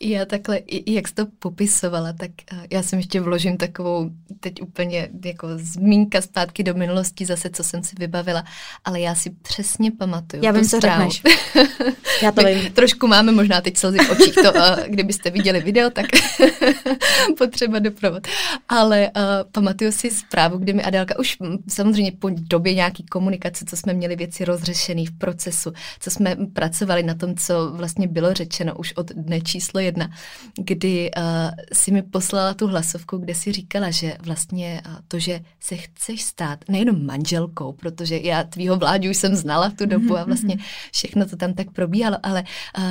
Já 0.00 0.24
takhle, 0.24 0.60
jak 0.86 1.08
jsi 1.08 1.14
to 1.14 1.26
popisovala, 1.38 2.12
tak 2.12 2.30
eh, 2.52 2.66
já 2.70 2.82
jsem 2.82 2.98
ještě 2.98 3.20
vložím 3.20 3.56
takovou 3.56 4.10
teď 4.40 4.62
úplně 4.62 5.08
jako 5.24 5.48
zmínka 5.54 6.20
zpátky 6.20 6.62
do 6.62 6.74
minulosti 6.74 7.26
zase, 7.26 7.50
co 7.50 7.64
jsem 7.64 7.84
si 7.84 7.96
vybavila, 7.98 8.44
ale 8.84 9.00
já 9.00 9.14
si 9.14 9.30
přesně 9.30 9.90
pamatuju. 9.90 10.44
Já 10.44 10.52
vím, 10.52 10.68
co 10.68 10.80
řekneš. 10.80 11.22
já 12.22 12.32
to 12.32 12.42
vím. 12.42 12.72
Trošku 12.72 13.06
máme 13.06 13.32
možná 13.32 13.60
teď 13.60 13.76
slzy 13.76 13.98
v 13.98 14.10
očích, 14.10 14.34
to, 14.34 14.52
uh, 14.52 14.60
kdybyste 14.86 15.30
viděli 15.30 15.60
video, 15.60 15.90
tak 15.90 16.06
potřeba 17.38 17.78
doprovod. 17.78 18.26
Ale 18.68 19.10
uh, 19.16 19.22
pamatuju 19.52 19.92
si 19.92 20.10
zprávu, 20.10 20.58
kdy 20.58 20.72
mi 20.72 20.82
Adélka 20.82 21.18
už 21.18 21.36
samozřejmě 21.68 22.12
po 22.12 22.30
době 22.30 22.74
nějaký 22.74 23.06
komunikace, 23.06 23.64
co 23.64 23.76
jsme 23.76 23.94
měli 23.94 24.16
věci 24.16 24.44
rozřešené 24.44 25.04
v 25.06 25.18
procesu, 25.18 25.72
co 26.00 26.10
jsme 26.10 26.36
pracovali 26.52 27.02
na 27.02 27.14
tom, 27.14 27.36
co 27.36 27.70
vlastně 27.70 28.08
bylo 28.08 28.34
řečeno 28.34 28.74
už 28.74 28.92
od 28.92 29.10
dne 29.10 29.40
číslo 29.40 29.63
jedna, 29.80 30.10
kdy 30.58 31.10
uh, 31.16 31.22
si 31.72 31.90
mi 31.90 32.02
poslala 32.02 32.54
tu 32.54 32.66
hlasovku, 32.66 33.18
kde 33.18 33.34
si 33.34 33.52
říkala, 33.52 33.90
že 33.90 34.16
vlastně 34.20 34.82
uh, 34.86 34.96
to, 35.08 35.18
že 35.18 35.40
se 35.60 35.76
chceš 35.76 36.22
stát 36.22 36.58
nejenom 36.68 37.06
manželkou, 37.06 37.72
protože 37.72 38.18
já 38.18 38.44
tvýho 38.44 38.76
vládě 38.76 39.10
už 39.10 39.16
jsem 39.16 39.34
znala 39.34 39.68
v 39.68 39.74
tu 39.74 39.86
dobu 39.86 40.16
a 40.16 40.24
vlastně 40.24 40.56
všechno 40.92 41.26
to 41.26 41.36
tam 41.36 41.54
tak 41.54 41.70
probíhalo, 41.70 42.16
ale 42.22 42.44
uh, 42.78 42.84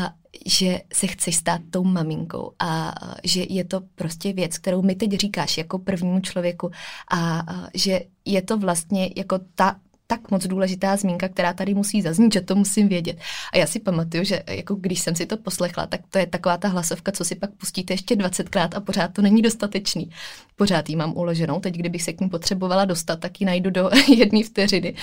že 0.46 0.82
se 0.94 1.08
chceš 1.08 1.36
stát 1.36 1.62
tou 1.70 1.84
maminkou 1.84 2.52
a 2.60 2.96
že 3.24 3.46
je 3.50 3.64
to 3.64 3.82
prostě 3.96 4.34
věc, 4.34 4.58
kterou 4.58 4.82
mi 4.82 4.96
teď 4.96 5.12
říkáš 5.12 5.58
jako 5.58 5.80
prvnímu 5.80 6.20
člověku 6.20 6.72
a 7.12 7.46
že 7.74 8.02
je 8.26 8.42
to 8.42 8.58
vlastně 8.58 9.10
jako 9.16 9.40
ta 9.56 9.76
tak 10.18 10.32
moc 10.32 10.48
důležitá 10.48 10.98
zmínka, 10.98 11.28
která 11.28 11.54
tady 11.54 11.74
musí 11.74 12.02
zaznít, 12.02 12.34
že 12.34 12.42
to 12.42 12.56
musím 12.56 12.88
vědět. 12.88 13.18
A 13.54 13.58
já 13.58 13.68
si 13.68 13.80
pamatuju, 13.80 14.24
že 14.24 14.44
jako 14.48 14.76
když 14.76 15.00
jsem 15.00 15.16
si 15.16 15.26
to 15.26 15.38
poslechla, 15.38 15.88
tak 15.88 16.02
to 16.10 16.18
je 16.18 16.26
taková 16.26 16.58
ta 16.58 16.68
hlasovka, 16.68 17.12
co 17.12 17.26
si 17.26 17.36
pak 17.36 17.52
pustíte 17.52 17.94
ještě 17.94 18.16
20krát 18.16 18.70
a 18.76 18.80
pořád 18.80 19.14
to 19.14 19.22
není 19.22 19.42
dostatečný. 19.42 20.10
Pořád 20.56 20.90
ji 20.90 20.96
mám 20.96 21.18
uloženou, 21.18 21.60
teď 21.60 21.76
kdybych 21.76 22.04
se 22.04 22.14
k 22.14 22.22
ní 22.22 22.30
potřebovala 22.30 22.86
dostat, 22.86 23.20
tak 23.20 23.42
ji 23.42 23.46
najdu 23.46 23.70
do 23.70 23.90
jedné 24.18 24.44
vteřiny. 24.44 24.94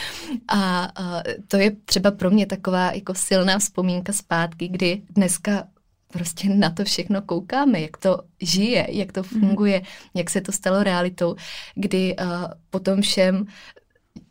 A, 0.49 0.85
a 0.85 1.23
to 1.49 1.57
je 1.57 1.70
třeba 1.85 2.11
pro 2.11 2.31
mě 2.31 2.46
taková 2.46 2.92
jako 2.92 3.14
silná 3.14 3.59
vzpomínka 3.59 4.12
zpátky, 4.12 4.68
kdy 4.68 5.03
dneska 5.11 5.64
prostě 6.12 6.49
na 6.49 6.70
to 6.70 6.85
všechno 6.85 7.23
koukáme, 7.23 7.81
jak 7.81 7.96
to 7.96 8.23
žije, 8.40 8.87
jak 8.90 9.12
to 9.12 9.20
mhm. 9.20 9.40
funguje, 9.40 9.79
mm. 9.79 9.85
jak 10.14 10.31
se 10.31 10.40
to 10.40 10.53
stalo 10.53 10.83
realitou, 10.83 11.37
kdy 11.75 12.16
uh, 12.16 12.27
potom 12.70 13.01
všem 13.01 13.46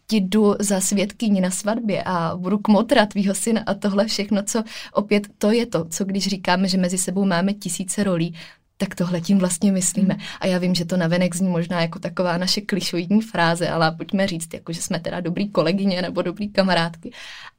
ti 0.09 0.17
jdu 0.17 0.55
za 0.59 0.81
svědkyni 0.81 1.41
na 1.41 1.51
svatbě 1.51 2.03
a 2.05 2.37
budu 2.37 2.57
kmotra 2.57 3.05
tvýho 3.05 3.35
syna 3.35 3.61
a 3.65 3.73
tohle 3.73 4.05
všechno, 4.05 4.43
co 4.43 4.63
opět 4.93 5.27
to 5.37 5.51
je 5.51 5.65
to, 5.65 5.85
co 5.85 6.05
když 6.05 6.27
říkáme, 6.27 6.67
že 6.67 6.77
mezi 6.77 6.97
sebou 6.97 7.25
máme 7.25 7.53
tisíce 7.53 8.03
rolí, 8.03 8.35
tak 8.81 8.95
tohle 8.95 9.21
tím 9.21 9.37
vlastně 9.39 9.71
myslíme. 9.71 10.13
Hmm. 10.13 10.23
A 10.39 10.47
já 10.47 10.57
vím, 10.57 10.75
že 10.75 10.85
to 10.85 10.97
navenek 10.97 11.35
zní 11.35 11.47
možná 11.47 11.81
jako 11.81 11.99
taková 11.99 12.37
naše 12.37 12.61
klišoidní 12.61 13.21
fráze, 13.21 13.69
ale 13.69 13.91
pojďme 13.91 14.27
říct, 14.27 14.53
jako 14.53 14.73
že 14.73 14.81
jsme 14.81 14.99
teda 14.99 15.19
dobrý 15.19 15.49
kolegyně 15.49 16.01
nebo 16.01 16.21
dobrý 16.21 16.49
kamarádky, 16.49 17.11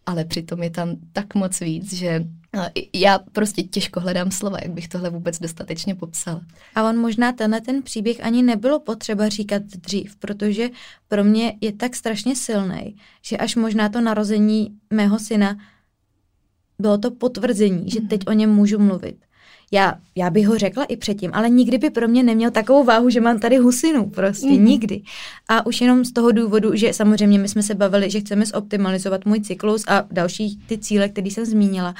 ale 0.06 0.24
přitom 0.24 0.62
je 0.62 0.70
tam 0.70 0.96
tak 1.12 1.34
moc 1.34 1.60
víc, 1.60 1.92
že 1.92 2.24
já 2.94 3.18
prostě 3.18 3.62
těžko 3.62 4.00
hledám 4.00 4.30
slova, 4.30 4.58
jak 4.62 4.72
bych 4.72 4.88
tohle 4.88 5.10
vůbec 5.10 5.38
dostatečně 5.38 5.94
popsala. 5.94 6.40
A 6.74 6.88
on 6.88 6.96
možná 6.96 7.32
tenhle 7.32 7.60
ten 7.60 7.82
příběh 7.82 8.24
ani 8.24 8.42
nebylo 8.42 8.80
potřeba 8.80 9.28
říkat 9.28 9.62
dřív, 9.62 10.16
protože 10.16 10.68
pro 11.08 11.24
mě 11.24 11.56
je 11.60 11.72
tak 11.72 11.96
strašně 11.96 12.36
silný, 12.36 12.96
že 13.22 13.36
až 13.36 13.56
možná 13.56 13.88
to 13.88 14.00
narození 14.00 14.68
mého 14.90 15.18
syna 15.18 15.56
bylo 16.78 16.98
to 16.98 17.10
potvrzení, 17.10 17.90
že 17.90 18.00
mhm. 18.00 18.08
teď 18.08 18.20
o 18.26 18.32
něm 18.32 18.50
můžu 18.50 18.78
mluvit 18.78 19.29
já, 19.72 19.94
já 20.16 20.30
bych 20.30 20.48
ho 20.48 20.58
řekla 20.58 20.84
i 20.84 20.96
předtím, 20.96 21.30
ale 21.34 21.50
nikdy 21.50 21.78
by 21.78 21.90
pro 21.90 22.08
mě 22.08 22.22
neměl 22.22 22.50
takovou 22.50 22.84
váhu, 22.84 23.10
že 23.10 23.20
mám 23.20 23.38
tady 23.38 23.56
husinu, 23.56 24.10
prostě 24.10 24.46
mm. 24.46 24.64
nikdy. 24.64 25.02
A 25.48 25.66
už 25.66 25.80
jenom 25.80 26.04
z 26.04 26.12
toho 26.12 26.32
důvodu, 26.32 26.74
že 26.74 26.92
samozřejmě 26.92 27.38
my 27.38 27.48
jsme 27.48 27.62
se 27.62 27.74
bavili, 27.74 28.10
že 28.10 28.20
chceme 28.20 28.46
zoptimalizovat 28.46 29.24
můj 29.24 29.40
cyklus 29.40 29.84
a 29.88 30.06
další 30.10 30.60
ty 30.66 30.78
cíle, 30.78 31.08
které 31.08 31.26
jsem 31.26 31.44
zmínila, 31.44 31.94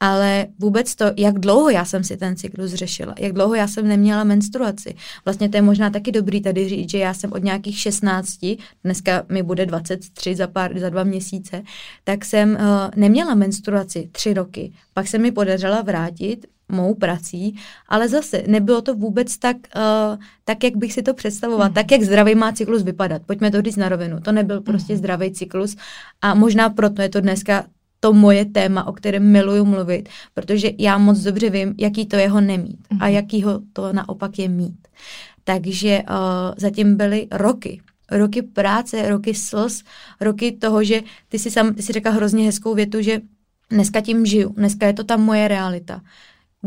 ale 0.00 0.46
vůbec 0.58 0.94
to, 0.94 1.04
jak 1.16 1.38
dlouho 1.38 1.70
já 1.70 1.84
jsem 1.84 2.04
si 2.04 2.16
ten 2.16 2.36
cyklus 2.36 2.72
řešila, 2.72 3.14
jak 3.18 3.32
dlouho 3.32 3.54
já 3.54 3.68
jsem 3.68 3.88
neměla 3.88 4.24
menstruaci. 4.24 4.94
Vlastně 5.24 5.48
to 5.48 5.56
je 5.56 5.62
možná 5.62 5.90
taky 5.90 6.12
dobrý 6.12 6.40
tady 6.40 6.68
říct, 6.68 6.90
že 6.90 6.98
já 6.98 7.14
jsem 7.14 7.32
od 7.32 7.44
nějakých 7.44 7.78
16, 7.78 8.38
dneska 8.84 9.24
mi 9.28 9.42
bude 9.42 9.66
23 9.66 10.34
za, 10.34 10.46
pár, 10.46 10.78
za 10.78 10.88
dva 10.88 11.04
měsíce, 11.04 11.62
tak 12.04 12.24
jsem 12.24 12.50
uh, 12.50 12.58
neměla 12.96 13.34
menstruaci 13.34 14.08
tři 14.12 14.34
roky. 14.34 14.72
Pak 14.94 15.08
se 15.08 15.18
mi 15.18 15.32
podařila 15.32 15.82
vrátit 15.82 16.46
mou 16.68 16.94
prací, 16.94 17.56
ale 17.88 18.08
zase 18.08 18.42
nebylo 18.46 18.82
to 18.82 18.94
vůbec 18.94 19.38
tak, 19.38 19.56
uh, 19.56 20.18
tak 20.44 20.64
jak 20.64 20.76
bych 20.76 20.92
si 20.92 21.02
to 21.02 21.14
představovala, 21.14 21.68
mm. 21.68 21.74
tak 21.74 21.92
jak 21.92 22.02
zdravý 22.02 22.34
má 22.34 22.52
cyklus 22.52 22.82
vypadat. 22.82 23.22
Pojďme 23.26 23.50
to 23.50 23.62
říct 23.62 23.76
na 23.76 23.88
rovinu. 23.88 24.20
To 24.20 24.32
nebyl 24.32 24.60
prostě 24.60 24.92
mm. 24.92 24.98
zdravý 24.98 25.32
cyklus 25.32 25.76
a 26.22 26.34
možná 26.34 26.70
proto 26.70 27.02
je 27.02 27.08
to 27.08 27.20
dneska 27.20 27.64
to 28.00 28.12
moje 28.12 28.44
téma, 28.44 28.86
o 28.86 28.92
kterém 28.92 29.32
miluju 29.32 29.64
mluvit, 29.64 30.08
protože 30.34 30.70
já 30.78 30.98
moc 30.98 31.18
dobře 31.18 31.50
vím, 31.50 31.74
jaký 31.78 32.06
to 32.06 32.16
jeho 32.16 32.40
nemít 32.40 32.86
mm. 32.90 33.02
a 33.02 33.04
mhm. 33.04 33.14
jakýho 33.14 33.60
to 33.72 33.92
naopak 33.92 34.38
je 34.38 34.48
mít. 34.48 34.88
Takže 35.44 36.02
uh, 36.10 36.16
zatím 36.56 36.96
byly 36.96 37.26
roky, 37.32 37.80
roky 38.10 38.42
práce, 38.42 39.08
roky 39.08 39.34
slz, 39.34 39.84
roky 40.20 40.52
toho, 40.52 40.84
že 40.84 41.00
ty 41.28 41.38
si, 41.38 41.50
sam, 41.50 41.74
ty 41.74 41.82
si 41.82 41.92
řekla 41.92 42.12
hrozně 42.12 42.44
hezkou 42.44 42.74
větu, 42.74 43.02
že 43.02 43.20
dneska 43.70 44.00
tím 44.00 44.26
žiju, 44.26 44.48
dneska 44.48 44.86
je 44.86 44.92
to 44.92 45.04
ta 45.04 45.16
moje 45.16 45.48
realita. 45.48 46.00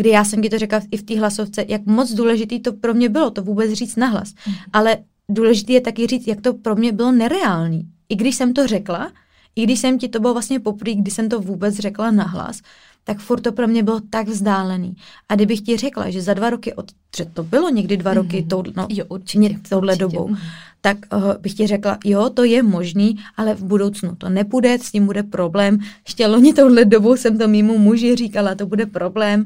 Kdy 0.02 0.10
já 0.10 0.24
jsem 0.24 0.42
ti 0.42 0.50
to 0.50 0.60
řekla 0.60 0.82
i 0.92 0.98
v 0.98 1.04
té 1.04 1.20
hlasovce, 1.20 1.66
jak 1.68 1.86
moc 1.86 2.12
důležitý 2.12 2.60
to 2.60 2.74
pro 2.74 2.94
mě 2.94 3.10
bylo, 3.10 3.32
to 3.32 3.42
vůbec 3.42 3.72
říct 3.72 3.96
nahlas. 3.96 4.34
Mm. 4.48 4.54
Ale 4.74 4.98
důležité 5.30 5.74
je 5.74 5.82
taky 5.82 6.08
říct, 6.08 6.28
jak 6.28 6.42
to 6.42 6.54
pro 6.54 6.76
mě 6.76 6.92
bylo 6.92 7.12
nereálný. 7.12 7.88
I 8.10 8.16
když 8.16 8.36
jsem 8.36 8.54
to 8.54 8.68
řekla, 8.68 9.12
i 9.56 9.64
když 9.64 9.80
jsem 9.80 10.00
ti 10.00 10.10
to 10.10 10.20
bylo 10.20 10.34
vlastně 10.34 10.60
poprvé, 10.60 10.94
kdy 10.94 11.12
jsem 11.12 11.30
to 11.30 11.40
vůbec 11.40 11.76
řekla 11.76 12.12
nahlas, 12.12 12.62
tak 13.04 13.20
furt 13.20 13.42
to 13.42 13.52
pro 13.52 13.68
mě 13.68 13.84
bylo 13.84 14.00
tak 14.10 14.28
vzdálený. 14.28 14.96
A 15.30 15.36
kdybych 15.36 15.62
ti 15.62 15.78
řekla, 15.78 16.10
že 16.10 16.22
za 16.22 16.34
dva 16.34 16.50
roky, 16.50 16.74
od, 16.74 16.92
že 17.18 17.26
to 17.26 17.44
bylo 17.44 17.70
někdy 17.70 17.98
dva 17.98 18.14
roky 18.14 18.42
mm-hmm. 18.42 18.48
tou, 18.48 18.64
no, 18.76 18.88
jo, 18.90 19.06
určitě, 19.10 19.60
touhle 19.70 19.94
určitě. 19.94 20.18
dobou, 20.18 20.36
tak 20.82 20.98
uh, 21.14 21.34
bych 21.42 21.54
ti 21.54 21.68
řekla, 21.68 21.98
jo, 22.06 22.30
to 22.30 22.44
je 22.44 22.64
možný, 22.64 23.16
ale 23.38 23.54
v 23.54 23.64
budoucnu 23.64 24.16
to 24.16 24.30
nepůjde, 24.30 24.80
s 24.80 24.92
tím 24.92 25.06
bude 25.06 25.24
problém. 25.24 25.80
Ještě 26.08 26.28
loni 26.28 26.54
touhle 26.54 26.86
dobou 26.86 27.16
jsem 27.16 27.38
to 27.38 27.48
mýmu 27.48 27.78
muži 27.78 28.16
říkala, 28.16 28.56
to 28.56 28.66
bude 28.66 28.86
problém. 28.86 29.46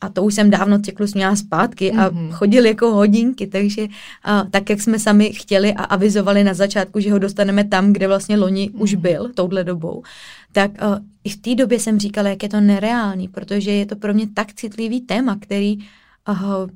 A 0.00 0.08
to 0.12 0.22
už 0.22 0.34
jsem 0.34 0.50
dávno 0.50 0.78
cyklus 0.78 1.14
měla 1.14 1.36
zpátky 1.36 1.92
a 1.92 2.10
mm-hmm. 2.10 2.30
chodil 2.30 2.66
jako 2.66 2.94
hodinky, 2.94 3.46
takže 3.46 3.82
uh, 3.82 4.50
tak, 4.50 4.70
jak 4.70 4.80
jsme 4.80 4.98
sami 4.98 5.32
chtěli 5.32 5.74
a 5.74 5.84
avizovali 5.84 6.44
na 6.44 6.54
začátku, 6.54 7.00
že 7.00 7.12
ho 7.12 7.18
dostaneme 7.18 7.64
tam, 7.64 7.92
kde 7.92 8.08
vlastně 8.08 8.36
loni 8.36 8.68
mm-hmm. 8.68 8.82
už 8.82 8.94
byl 8.94 9.30
touhle 9.34 9.64
dobou, 9.64 10.02
tak 10.52 10.70
uh, 10.70 10.98
i 11.24 11.28
v 11.30 11.36
té 11.36 11.54
době 11.54 11.80
jsem 11.80 11.98
říkala, 11.98 12.28
jak 12.28 12.42
je 12.42 12.48
to 12.48 12.60
nereálný, 12.60 13.28
protože 13.28 13.70
je 13.72 13.86
to 13.86 13.96
pro 13.96 14.14
mě 14.14 14.26
tak 14.34 14.52
citlivý 14.52 15.00
téma, 15.00 15.36
který 15.40 15.78
uh, 16.28 16.66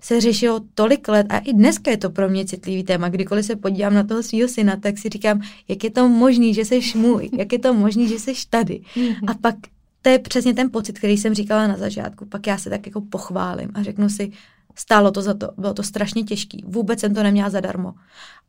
se 0.00 0.20
řešilo 0.20 0.60
tolik 0.74 1.08
let 1.08 1.26
a 1.28 1.38
i 1.38 1.52
dneska 1.52 1.90
je 1.90 1.96
to 1.96 2.10
pro 2.10 2.28
mě 2.28 2.44
citlivý 2.44 2.84
téma. 2.84 3.08
Kdykoliv 3.08 3.46
se 3.46 3.56
podívám 3.56 3.94
na 3.94 4.02
toho 4.02 4.22
svého 4.22 4.48
syna, 4.48 4.76
tak 4.76 4.98
si 4.98 5.08
říkám, 5.08 5.40
jak 5.68 5.84
je 5.84 5.90
to 5.90 6.08
možný, 6.08 6.54
že 6.54 6.64
jsi 6.64 6.80
můj, 6.94 7.30
jak 7.38 7.52
je 7.52 7.58
to 7.58 7.74
možný, 7.74 8.08
že 8.08 8.18
jsi 8.18 8.32
tady. 8.50 8.80
Mm-hmm. 8.96 9.30
A 9.30 9.34
pak 9.34 9.54
to 10.02 10.08
je 10.08 10.18
přesně 10.18 10.54
ten 10.54 10.70
pocit, 10.70 10.98
který 10.98 11.18
jsem 11.18 11.34
říkala 11.34 11.66
na 11.66 11.76
začátku. 11.76 12.26
Pak 12.26 12.46
já 12.46 12.58
se 12.58 12.70
tak 12.70 12.86
jako 12.86 13.00
pochválím 13.00 13.70
a 13.74 13.82
řeknu 13.82 14.08
si, 14.08 14.32
stálo 14.74 15.10
to 15.10 15.22
za 15.22 15.34
to, 15.34 15.50
bylo 15.58 15.74
to 15.74 15.82
strašně 15.82 16.22
těžký. 16.22 16.64
Vůbec 16.66 17.00
jsem 17.00 17.14
to 17.14 17.22
neměla 17.22 17.50
zadarmo. 17.50 17.94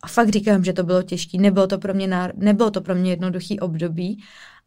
A 0.02 0.08
fakt 0.08 0.30
říkám, 0.30 0.64
že 0.64 0.74
to 0.74 0.84
bylo 0.84 1.04
těžký. 1.04 1.38
Nebylo 1.38 1.68
to 1.68 1.78
pro 1.78 1.94
mě, 1.94 2.08
náro... 2.08 2.34
nebylo 2.36 2.72
to 2.72 2.82
pro 2.82 2.96
mě 2.96 3.12
jednoduchý 3.12 3.60
období. 3.60 4.24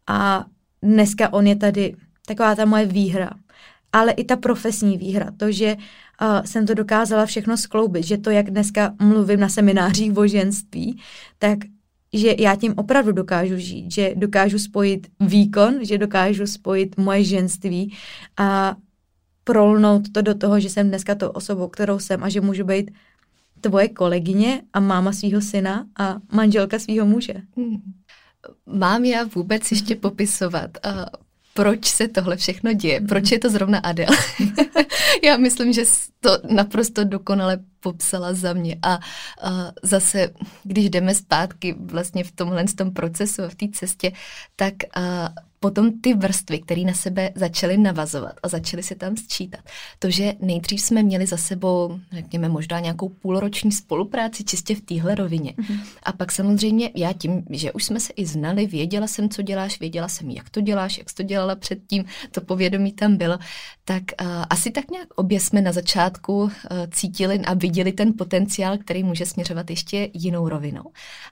A 0.07 0.45
dneska 0.83 1.33
on 1.33 1.47
je 1.47 1.55
tady 1.55 1.95
taková 2.27 2.55
ta 2.55 2.65
moje 2.65 2.85
výhra. 2.85 3.29
Ale 3.93 4.11
i 4.11 4.23
ta 4.23 4.35
profesní 4.35 4.97
výhra, 4.97 5.31
to, 5.37 5.51
že 5.51 5.75
uh, 5.75 6.45
jsem 6.45 6.67
to 6.67 6.73
dokázala 6.73 7.25
všechno 7.25 7.57
skloubit, 7.57 8.05
že 8.05 8.17
to, 8.17 8.29
jak 8.29 8.51
dneska 8.51 8.93
mluvím 9.01 9.39
na 9.39 9.49
seminářích 9.49 10.17
o 10.17 10.27
ženství, 10.27 11.01
tak 11.39 11.59
že 12.17 12.35
já 12.39 12.55
tím 12.55 12.73
opravdu 12.77 13.11
dokážu 13.11 13.57
žít, 13.57 13.91
že 13.91 14.13
dokážu 14.15 14.59
spojit 14.59 15.07
výkon, 15.19 15.79
že 15.81 15.97
dokážu 15.97 16.47
spojit 16.47 16.97
moje 16.97 17.23
ženství 17.23 17.93
a 18.37 18.75
prolnout 19.43 20.11
to 20.11 20.21
do 20.21 20.35
toho, 20.35 20.59
že 20.59 20.69
jsem 20.69 20.87
dneska 20.87 21.15
to 21.15 21.31
osobou, 21.31 21.67
kterou 21.67 21.99
jsem 21.99 22.23
a 22.23 22.29
že 22.29 22.41
můžu 22.41 22.63
být 22.63 22.91
tvoje 23.61 23.89
kolegyně 23.89 24.61
a 24.73 24.79
máma 24.79 25.11
svého 25.11 25.41
syna 25.41 25.85
a 25.99 26.17
manželka 26.31 26.79
svého 26.79 27.05
muže. 27.05 27.33
Hmm. 27.57 27.77
Mám 28.65 29.05
já 29.05 29.23
vůbec 29.23 29.71
ještě 29.71 29.95
popisovat, 29.95 30.77
uh, 30.85 31.05
proč 31.57 31.85
se 31.85 32.07
tohle 32.07 32.37
všechno 32.37 32.73
děje, 32.73 33.01
proč 33.01 33.31
je 33.31 33.39
to 33.39 33.49
zrovna 33.49 33.79
Adel. 33.79 34.07
Já 35.23 35.37
myslím, 35.37 35.73
že 35.73 35.83
to 36.19 36.29
naprosto 36.49 37.03
dokonale 37.03 37.57
popsala 37.79 38.33
za 38.33 38.53
mě. 38.53 38.77
A, 38.81 38.93
a 38.93 38.99
zase, 39.83 40.29
když 40.63 40.89
jdeme 40.89 41.15
zpátky 41.15 41.75
vlastně 41.79 42.23
v 42.23 42.31
tomhle 42.31 42.63
tom 42.63 42.93
procesu, 42.93 43.41
v 43.49 43.55
té 43.55 43.65
cestě, 43.73 44.11
tak 44.55 44.73
a, 44.95 45.29
potom 45.65 45.99
ty 46.01 46.13
vrstvy, 46.13 46.59
které 46.59 46.81
na 46.81 46.93
sebe 46.93 47.31
začaly 47.35 47.77
navazovat 47.77 48.33
a 48.43 48.47
začaly 48.47 48.83
se 48.83 48.95
tam 48.95 49.17
sčítat. 49.17 49.59
To, 49.99 50.09
že 50.09 50.33
nejdřív 50.39 50.81
jsme 50.81 51.03
měli 51.03 51.25
za 51.25 51.37
sebou, 51.37 51.99
řekněme, 52.11 52.49
možná 52.49 52.79
nějakou 52.79 53.09
půlroční 53.09 53.71
spolupráci 53.71 54.43
čistě 54.43 54.75
v 54.75 54.81
téhle 54.81 55.15
rovině. 55.15 55.51
Mm-hmm. 55.51 55.79
A 56.03 56.11
pak 56.11 56.31
samozřejmě 56.31 56.89
já 56.95 57.13
tím, 57.13 57.43
že 57.49 57.71
už 57.71 57.83
jsme 57.83 57.99
se 57.99 58.13
i 58.13 58.25
znali, 58.25 58.67
věděla 58.67 59.07
jsem, 59.07 59.29
co 59.29 59.41
děláš, 59.41 59.79
věděla 59.79 60.07
jsem, 60.07 60.29
jak 60.29 60.49
to 60.49 60.61
děláš, 60.61 60.97
jak 60.97 61.09
jsi 61.09 61.15
to 61.15 61.23
dělala 61.23 61.55
předtím, 61.55 62.05
to 62.31 62.41
povědomí 62.41 62.91
tam 62.91 63.17
bylo, 63.17 63.37
tak 63.87 64.03
uh, 64.21 64.27
asi 64.49 64.71
tak 64.71 64.91
nějak 64.91 65.07
obě 65.15 65.39
jsme 65.39 65.61
na 65.61 65.71
začátku 65.71 66.43
uh, 66.43 66.49
cítili 66.91 67.39
a 67.39 67.53
viděli 67.53 67.91
ten 67.91 68.13
potenciál, 68.17 68.77
který 68.77 69.03
může 69.03 69.25
směřovat 69.25 69.69
ještě 69.69 70.09
jinou 70.13 70.49
rovinou. 70.49 70.83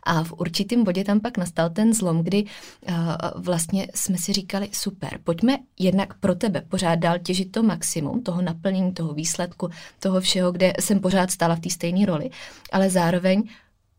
A 0.04 0.24
v 0.24 0.34
určitém 0.34 0.84
bodě 0.84 1.04
tam 1.04 1.20
pak 1.20 1.38
nastal 1.38 1.70
ten 1.70 1.94
zlom, 1.94 2.24
kdy 2.24 2.44
uh, 2.44 2.96
vlastně 3.36 3.88
jsme 3.96 4.18
si 4.18 4.34
říkali, 4.34 4.70
super, 4.72 5.20
pojďme 5.24 5.58
jednak 5.80 6.14
pro 6.14 6.36
tebe 6.36 6.62
pořád 6.62 6.96
dál 6.96 7.20
těžit 7.20 7.52
to 7.52 7.64
maximum, 7.64 8.24
toho 8.24 8.42
naplnění, 8.42 8.94
toho 8.94 9.14
výsledku, 9.14 9.70
toho 10.00 10.22
všeho, 10.22 10.52
kde 10.52 10.74
jsem 10.80 11.00
pořád 11.00 11.32
stála 11.32 11.56
v 11.56 11.60
té 11.60 11.70
stejné 11.70 12.06
roli, 12.06 12.30
ale 12.72 12.90
zároveň 12.90 13.44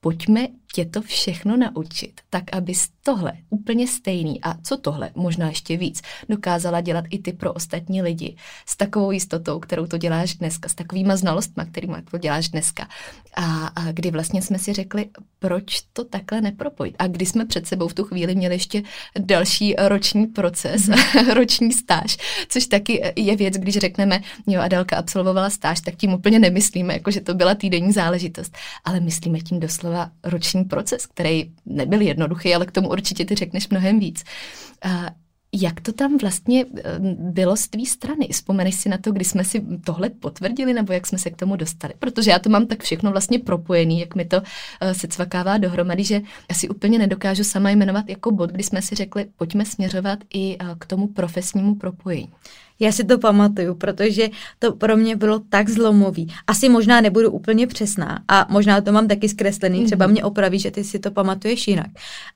pojďme 0.00 0.48
tě 0.74 0.84
to 0.84 1.02
všechno 1.02 1.56
naučit, 1.56 2.20
tak 2.30 2.44
abys 2.56 2.88
tohle 3.02 3.32
úplně 3.50 3.88
stejný 3.88 4.40
a 4.42 4.54
co 4.62 4.76
tohle, 4.76 5.10
možná 5.14 5.48
ještě 5.48 5.76
víc, 5.76 6.02
dokázala 6.28 6.80
dělat 6.80 7.04
i 7.10 7.18
ty 7.18 7.32
pro 7.32 7.52
ostatní 7.52 8.02
lidi 8.02 8.36
s 8.66 8.76
takovou 8.76 9.10
jistotou, 9.10 9.60
kterou 9.60 9.86
to 9.86 9.98
děláš 9.98 10.34
dneska, 10.34 10.68
s 10.68 10.74
takovýma 10.74 11.16
znalostma, 11.16 11.64
kterýma 11.64 12.02
to 12.10 12.18
děláš 12.18 12.48
dneska. 12.48 12.88
A, 13.36 13.66
a 13.66 13.92
kdy 13.92 14.10
vlastně 14.10 14.42
jsme 14.42 14.58
si 14.58 14.72
řekli, 14.72 15.06
proč 15.38 15.80
to 15.92 16.04
takhle 16.04 16.40
nepropojit. 16.40 16.96
A 16.98 17.06
kdy 17.06 17.26
jsme 17.26 17.44
před 17.44 17.66
sebou 17.66 17.88
v 17.88 17.94
tu 17.94 18.04
chvíli 18.04 18.34
měli 18.34 18.54
ještě 18.54 18.82
další 19.18 19.74
roční 19.78 20.26
proces, 20.26 20.82
mm-hmm. 20.82 21.34
roční 21.34 21.72
stáž, 21.72 22.16
což 22.48 22.66
taky 22.66 23.12
je 23.16 23.36
věc, 23.36 23.54
když 23.54 23.74
řekneme, 23.78 24.20
jo, 24.46 24.60
Adelka 24.60 24.96
absolvovala 24.96 25.50
stáž, 25.50 25.80
tak 25.80 25.96
tím 25.96 26.12
úplně 26.12 26.38
nemyslíme, 26.38 26.92
jako 26.92 27.10
že 27.10 27.20
to 27.20 27.34
byla 27.34 27.54
týdenní 27.54 27.92
záležitost, 27.92 28.56
ale 28.84 29.00
myslíme 29.00 29.38
tím 29.38 29.60
doslova 29.60 30.10
roční 30.24 30.63
proces, 30.64 31.06
který 31.06 31.50
nebyl 31.66 32.00
jednoduchý, 32.00 32.54
ale 32.54 32.66
k 32.66 32.72
tomu 32.72 32.88
určitě 32.88 33.24
ty 33.24 33.34
řekneš 33.34 33.68
mnohem 33.68 34.00
víc. 34.00 34.24
Jak 35.62 35.80
to 35.80 35.92
tam 35.92 36.18
vlastně 36.18 36.64
eh, 36.78 36.98
bylo 37.18 37.56
z 37.56 37.68
tvý 37.68 37.86
strany? 37.86 38.28
Vzpomeneš 38.32 38.74
si 38.74 38.88
na 38.88 38.98
to, 38.98 39.12
kdy 39.12 39.24
jsme 39.24 39.44
si 39.44 39.62
tohle 39.84 40.10
potvrdili, 40.10 40.72
nebo 40.72 40.92
jak 40.92 41.06
jsme 41.06 41.18
se 41.18 41.30
k 41.30 41.36
tomu 41.36 41.56
dostali? 41.56 41.94
Protože 41.98 42.30
já 42.30 42.38
to 42.38 42.50
mám 42.50 42.66
tak 42.66 42.82
všechno 42.82 43.10
vlastně 43.10 43.38
propojený, 43.38 44.00
jak 44.00 44.14
mi 44.14 44.24
to 44.24 44.42
eh, 44.80 44.94
se 44.94 45.08
cvakává 45.08 45.58
dohromady, 45.58 46.04
že 46.04 46.20
asi 46.48 46.68
úplně 46.68 46.98
nedokážu 46.98 47.44
sama 47.44 47.70
jmenovat 47.70 48.08
jako 48.08 48.30
bod, 48.30 48.50
kdy 48.50 48.62
jsme 48.62 48.82
si 48.82 48.94
řekli, 48.94 49.26
pojďme 49.36 49.64
směřovat 49.64 50.18
i 50.34 50.56
eh, 50.60 50.66
k 50.78 50.86
tomu 50.86 51.06
profesnímu 51.06 51.74
propojení. 51.74 52.32
Já 52.80 52.92
si 52.92 53.04
to 53.04 53.18
pamatuju, 53.18 53.74
protože 53.74 54.28
to 54.58 54.72
pro 54.72 54.96
mě 54.96 55.16
bylo 55.16 55.38
tak 55.48 55.68
zlomový. 55.68 56.34
Asi 56.46 56.68
možná 56.68 57.00
nebudu 57.00 57.30
úplně 57.30 57.66
přesná 57.66 58.22
a 58.28 58.46
možná 58.50 58.80
to 58.80 58.92
mám 58.92 59.08
taky 59.08 59.28
zkreslený, 59.28 59.80
mm-hmm. 59.80 59.86
třeba 59.86 60.06
mě 60.06 60.24
opraví, 60.24 60.58
že 60.58 60.70
ty 60.70 60.84
si 60.84 60.98
to 60.98 61.10
pamatuješ 61.10 61.68
jinak. 61.68 61.86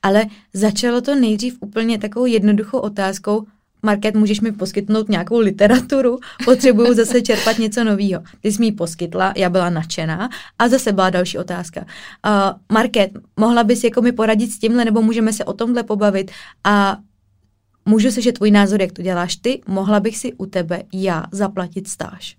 Ale 0.01 0.25
začalo 0.53 1.01
to 1.01 1.15
nejdřív 1.15 1.57
úplně 1.61 1.97
takovou 1.97 2.25
jednoduchou 2.25 2.79
otázkou, 2.79 3.45
Market, 3.83 4.15
můžeš 4.15 4.41
mi 4.41 4.51
poskytnout 4.51 5.09
nějakou 5.09 5.39
literaturu? 5.39 6.19
Potřebuju 6.45 6.93
zase 6.93 7.21
čerpat 7.21 7.57
něco 7.57 7.83
nového. 7.83 8.23
Ty 8.41 8.51
jsi 8.51 8.59
mi 8.59 8.65
ji 8.65 8.71
poskytla, 8.71 9.33
já 9.37 9.49
byla 9.49 9.69
nadšená. 9.69 10.29
A 10.59 10.69
zase 10.69 10.91
byla 10.91 11.09
další 11.09 11.37
otázka. 11.37 11.81
Uh, 11.81 12.59
Market, 12.71 13.11
mohla 13.39 13.63
bys 13.63 13.83
jako 13.83 14.01
mi 14.01 14.11
poradit 14.11 14.51
s 14.51 14.59
tímhle, 14.59 14.85
nebo 14.85 15.01
můžeme 15.01 15.33
se 15.33 15.45
o 15.45 15.53
tomhle 15.53 15.83
pobavit? 15.83 16.31
A 16.63 16.97
můžu 17.85 18.21
že 18.21 18.31
tvůj 18.31 18.51
názor, 18.51 18.81
jak 18.81 18.91
to 18.91 19.01
děláš 19.01 19.35
ty, 19.35 19.61
mohla 19.67 19.99
bych 19.99 20.17
si 20.17 20.33
u 20.33 20.45
tebe 20.45 20.83
já 20.93 21.23
zaplatit 21.31 21.87
stáž. 21.87 22.37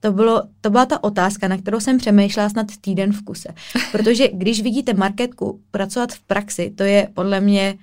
To, 0.00 0.12
bylo, 0.12 0.42
to 0.60 0.70
byla 0.70 0.86
ta 0.86 1.04
otázka, 1.04 1.48
na 1.48 1.58
kterou 1.58 1.80
jsem 1.80 1.98
přemýšlela 1.98 2.48
snad 2.48 2.66
týden 2.80 3.12
v 3.12 3.22
kuse. 3.22 3.48
Protože 3.92 4.28
když 4.28 4.62
vidíte 4.62 4.94
marketku 4.94 5.60
pracovat 5.70 6.12
v 6.12 6.20
praxi, 6.20 6.70
to 6.70 6.82
je 6.82 7.08
podle 7.14 7.40
mě, 7.40 7.78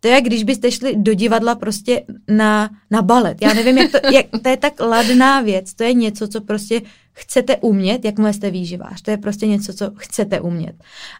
to 0.00 0.08
je, 0.08 0.20
když 0.20 0.44
byste 0.44 0.70
šli 0.70 0.96
do 0.96 1.14
divadla 1.14 1.54
prostě 1.54 2.02
na, 2.28 2.70
na 2.90 3.02
balet. 3.02 3.38
Já 3.42 3.54
nevím, 3.54 3.78
jak 3.78 3.90
to, 3.90 3.98
jak, 4.12 4.26
to 4.42 4.48
je 4.48 4.56
tak 4.56 4.80
ladná 4.80 5.40
věc. 5.40 5.74
To 5.74 5.84
je 5.84 5.94
něco, 5.94 6.28
co 6.28 6.40
prostě 6.40 6.80
chcete 7.12 7.56
umět, 7.56 8.04
jakmile 8.04 8.32
jste 8.32 8.50
výživář. 8.50 9.02
To 9.02 9.10
je 9.10 9.16
prostě 9.16 9.46
něco, 9.46 9.72
co 9.74 9.92
chcete 9.96 10.40
umět. 10.40 10.76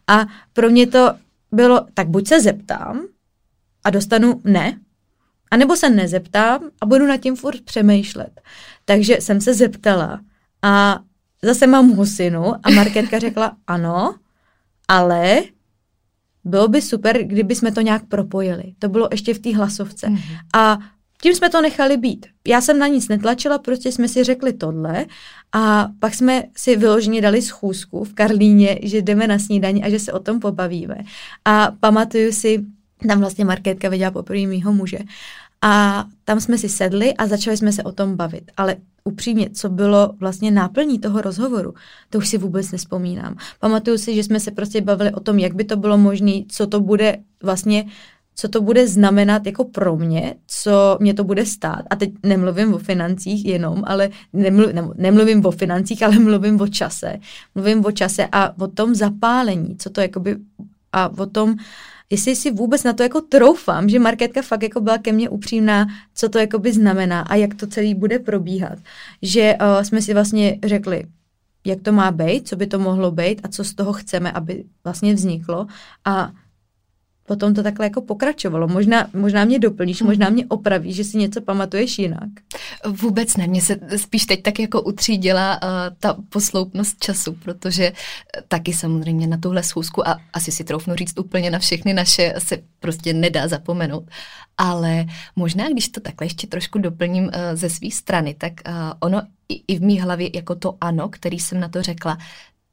A 0.07 0.27
pro 0.53 0.71
mě 0.71 0.87
to 0.87 1.13
bylo, 1.53 1.87
tak 1.95 2.09
buď 2.09 2.29
se 2.29 2.41
zeptám 2.41 3.03
a 3.85 3.91
dostanu 3.91 4.41
ne, 4.45 4.79
a 5.53 5.57
nebo 5.57 5.77
se 5.77 5.91
nezeptám 5.91 6.61
a 6.81 6.87
budu 6.87 7.07
nad 7.07 7.17
tím 7.17 7.37
furt 7.37 7.61
přemýšlet. 7.61 8.41
Takže 8.85 9.17
jsem 9.21 9.41
se 9.41 9.55
zeptala 9.55 10.21
a 10.63 10.99
zase 11.43 11.67
mám 11.67 11.91
husinu 11.91 12.55
a 12.63 12.71
Marketka 12.71 13.19
řekla 13.19 13.57
ano, 13.67 14.15
ale 14.89 15.43
bylo 16.45 16.69
by 16.69 16.83
super, 16.83 17.25
kdyby 17.25 17.55
jsme 17.55 17.73
to 17.73 17.81
nějak 17.81 18.05
propojili. 18.09 18.63
To 18.79 18.89
bylo 18.89 19.09
ještě 19.11 19.35
v 19.35 19.39
té 19.39 19.57
hlasovce. 19.57 20.07
Mm-hmm. 20.07 20.39
A 20.55 20.79
tím 21.23 21.35
jsme 21.35 21.51
to 21.51 21.61
nechali 21.61 21.97
být. 21.97 22.27
Já 22.49 22.61
jsem 22.61 22.79
na 22.79 22.87
nic 22.87 23.09
netlačila, 23.09 23.59
prostě 23.59 23.93
jsme 23.93 24.09
si 24.09 24.25
řekli 24.25 24.53
tohle 24.53 25.07
a 25.53 25.89
pak 25.99 26.15
jsme 26.15 26.43
si 26.57 26.77
vyloženě 26.77 27.21
dali 27.21 27.43
schůzku 27.43 28.05
v 28.05 28.15
Karlíně, 28.15 28.79
že 28.83 29.03
jdeme 29.03 29.27
na 29.27 29.39
snídaní 29.39 29.85
a 29.85 29.91
že 29.91 29.99
se 29.99 30.13
o 30.13 30.19
tom 30.19 30.41
pobavíme. 30.41 30.97
A 31.45 31.73
pamatuju 31.81 32.33
si, 32.33 32.65
tam 33.09 33.21
vlastně 33.21 33.45
Markétka 33.45 33.89
viděla 33.89 34.11
poprvé 34.11 34.47
mýho 34.47 34.73
muže. 34.73 34.99
A 35.63 36.05
tam 36.25 36.41
jsme 36.41 36.59
si 36.59 36.69
sedli 36.69 37.15
a 37.15 37.27
začali 37.27 37.57
jsme 37.57 37.73
se 37.73 37.83
o 37.83 37.93
tom 37.93 38.17
bavit. 38.17 38.51
Ale 38.57 38.77
upřímně, 39.05 39.51
co 39.51 39.69
bylo 39.69 40.13
vlastně 40.21 40.51
náplní 40.51 40.99
toho 40.99 41.21
rozhovoru, 41.21 41.75
to 42.11 42.19
už 42.19 42.29
si 42.29 42.39
vůbec 42.39 42.71
nespomínám. 42.71 43.37
Pamatuju 43.61 43.99
si, 43.99 44.15
že 44.15 44.25
jsme 44.25 44.41
se 44.41 44.51
prostě 44.51 44.81
bavili 44.81 45.13
o 45.13 45.21
tom, 45.21 45.39
jak 45.39 45.55
by 45.55 45.65
to 45.65 45.77
bylo 45.77 45.99
možné, 45.99 46.33
co 46.49 46.67
to 46.67 46.81
bude 46.81 47.17
vlastně 47.43 47.85
co 48.35 48.49
to 48.49 48.61
bude 48.61 48.89
znamenat 48.89 49.47
jako 49.47 49.65
pro 49.65 49.97
mě, 49.97 50.35
co 50.47 50.97
mě 51.01 51.15
to 51.15 51.25
bude 51.25 51.47
stát. 51.47 51.83
A 51.91 51.97
teď 51.97 52.11
nemluvím 52.23 52.75
o 52.75 52.79
financích 52.79 53.45
jenom, 53.45 53.83
ale 53.87 54.11
nemluvím, 54.33 54.75
ne, 54.75 54.89
nemluvím 54.97 55.47
o 55.47 55.51
financích, 55.51 56.03
ale 56.03 56.19
mluvím 56.19 56.61
o 56.61 56.69
čase. 56.69 57.17
Mluvím 57.55 57.85
o 57.85 57.93
čase 57.93 58.29
a 58.33 58.59
o 58.59 58.67
tom 58.69 58.95
zapálení, 58.95 59.77
co 59.77 59.91
to 59.91 60.01
jakoby 60.01 60.37
a 60.93 61.09
o 61.19 61.27
tom, 61.27 61.57
jestli 62.13 62.37
si 62.37 62.51
vůbec 62.51 62.85
na 62.85 62.93
to 62.93 63.03
jako 63.03 63.21
troufám, 63.21 63.89
že 63.89 63.99
marketka 63.99 64.43
fakt 64.43 64.63
jako 64.63 64.81
byla 64.81 64.99
ke 64.99 65.13
mně 65.13 65.29
upřímná, 65.29 65.87
co 66.15 66.29
to 66.29 66.39
jako 66.39 66.59
by 66.59 66.73
znamená 66.73 67.21
a 67.21 67.35
jak 67.35 67.55
to 67.55 67.67
celý 67.67 67.95
bude 67.95 68.19
probíhat. 68.19 68.79
Že 69.23 69.57
uh, 69.61 69.83
jsme 69.83 70.03
si 70.03 70.15
vlastně 70.15 70.59
řekli, 70.65 71.05
jak 71.67 71.83
to 71.83 71.93
má 71.93 72.11
být, 72.11 72.49
co 72.49 72.57
by 72.57 72.67
to 72.67 72.79
mohlo 72.79 73.11
být 73.11 73.41
a 73.45 73.49
co 73.49 73.65
z 73.65 73.75
toho 73.75 73.93
chceme, 73.93 74.33
aby 74.33 74.65
vlastně 74.85 75.15
vzniklo. 75.15 75.67
A 76.05 76.33
potom 77.33 77.55
to 77.55 77.63
takhle 77.63 77.87
jako 77.87 78.01
pokračovalo. 78.01 78.69
Možná, 78.69 79.09
možná 79.13 79.45
mě 79.45 79.59
doplníš, 79.59 80.01
hmm. 80.01 80.11
možná 80.11 80.29
mě 80.29 80.45
opravíš, 80.47 80.97
že 80.97 81.05
si 81.05 81.19
něco 81.19 81.41
pamatuješ 81.41 81.99
jinak. 81.99 82.29
Vůbec 82.87 83.37
ne, 83.37 83.47
mě 83.47 83.63
se 83.63 83.77
spíš 83.97 84.27
teď 84.27 84.43
tak 84.43 84.59
jako 84.59 84.83
utřídila 84.83 85.63
uh, 85.63 85.69
ta 86.01 86.17
posloupnost 86.29 86.99
času, 87.01 87.33
protože 87.33 87.93
taky 88.49 88.73
samozřejmě 88.73 89.27
na 89.27 89.37
tuhle 89.37 89.63
schůzku 89.63 90.09
a 90.09 90.21
asi 90.33 90.53
si 90.53 90.65
troufnu 90.65 90.95
říct 90.95 91.19
úplně 91.19 91.51
na 91.51 91.59
všechny 91.59 91.95
naše 91.95 92.35
se 92.39 92.59
prostě 92.81 93.13
nedá 93.13 93.49
zapomenout. 93.49 94.05
Ale 94.59 95.05
možná, 95.37 95.69
když 95.69 95.89
to 95.89 96.01
takhle 96.01 96.27
ještě 96.27 96.47
trošku 96.47 96.79
doplním 96.79 97.25
uh, 97.25 97.31
ze 97.55 97.71
své 97.71 97.91
strany, 97.91 98.35
tak 98.35 98.53
uh, 98.53 98.73
ono 99.01 99.23
i, 99.49 99.63
i 99.69 99.79
v 99.79 99.83
mý 99.83 100.01
hlavě 100.01 100.31
jako 100.35 100.55
to 100.55 100.77
ano, 100.81 101.09
který 101.09 101.39
jsem 101.39 101.61
na 101.61 101.69
to 101.69 101.83
řekla, 101.83 102.19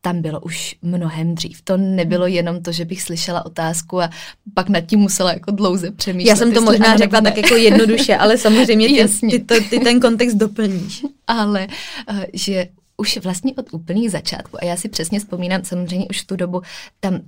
tam 0.01 0.21
bylo 0.21 0.39
už 0.39 0.75
mnohem 0.81 1.35
dřív. 1.35 1.61
To 1.61 1.77
nebylo 1.77 2.27
jenom 2.27 2.61
to, 2.63 2.71
že 2.71 2.85
bych 2.85 3.01
slyšela 3.01 3.45
otázku 3.45 4.01
a 4.01 4.09
pak 4.53 4.69
nad 4.69 4.81
tím 4.81 4.99
musela 4.99 5.33
jako 5.33 5.51
dlouze 5.51 5.91
přemýšlet. 5.91 6.29
Já 6.29 6.35
jsem 6.35 6.53
to 6.53 6.61
možná 6.61 6.97
řekla 6.97 7.19
ne. 7.19 7.31
tak 7.31 7.37
jako 7.37 7.55
jednoduše, 7.55 8.15
ale 8.15 8.37
samozřejmě 8.37 8.87
ty, 9.07 9.29
ty, 9.29 9.39
to, 9.39 9.55
ty 9.69 9.79
ten 9.79 9.99
kontext 9.99 10.37
doplníš. 10.37 11.05
Ale 11.27 11.67
uh, 12.11 12.23
že 12.33 12.67
už 12.99 13.17
vlastně 13.17 13.53
od 13.53 13.73
úplných 13.73 14.11
začátku, 14.11 14.57
a 14.61 14.65
já 14.65 14.75
si 14.77 14.89
přesně 14.89 15.19
vzpomínám, 15.19 15.63
samozřejmě 15.63 16.07
už 16.09 16.21
v 16.21 16.27
tu 16.27 16.35
dobu 16.35 16.61
tam 16.99 17.19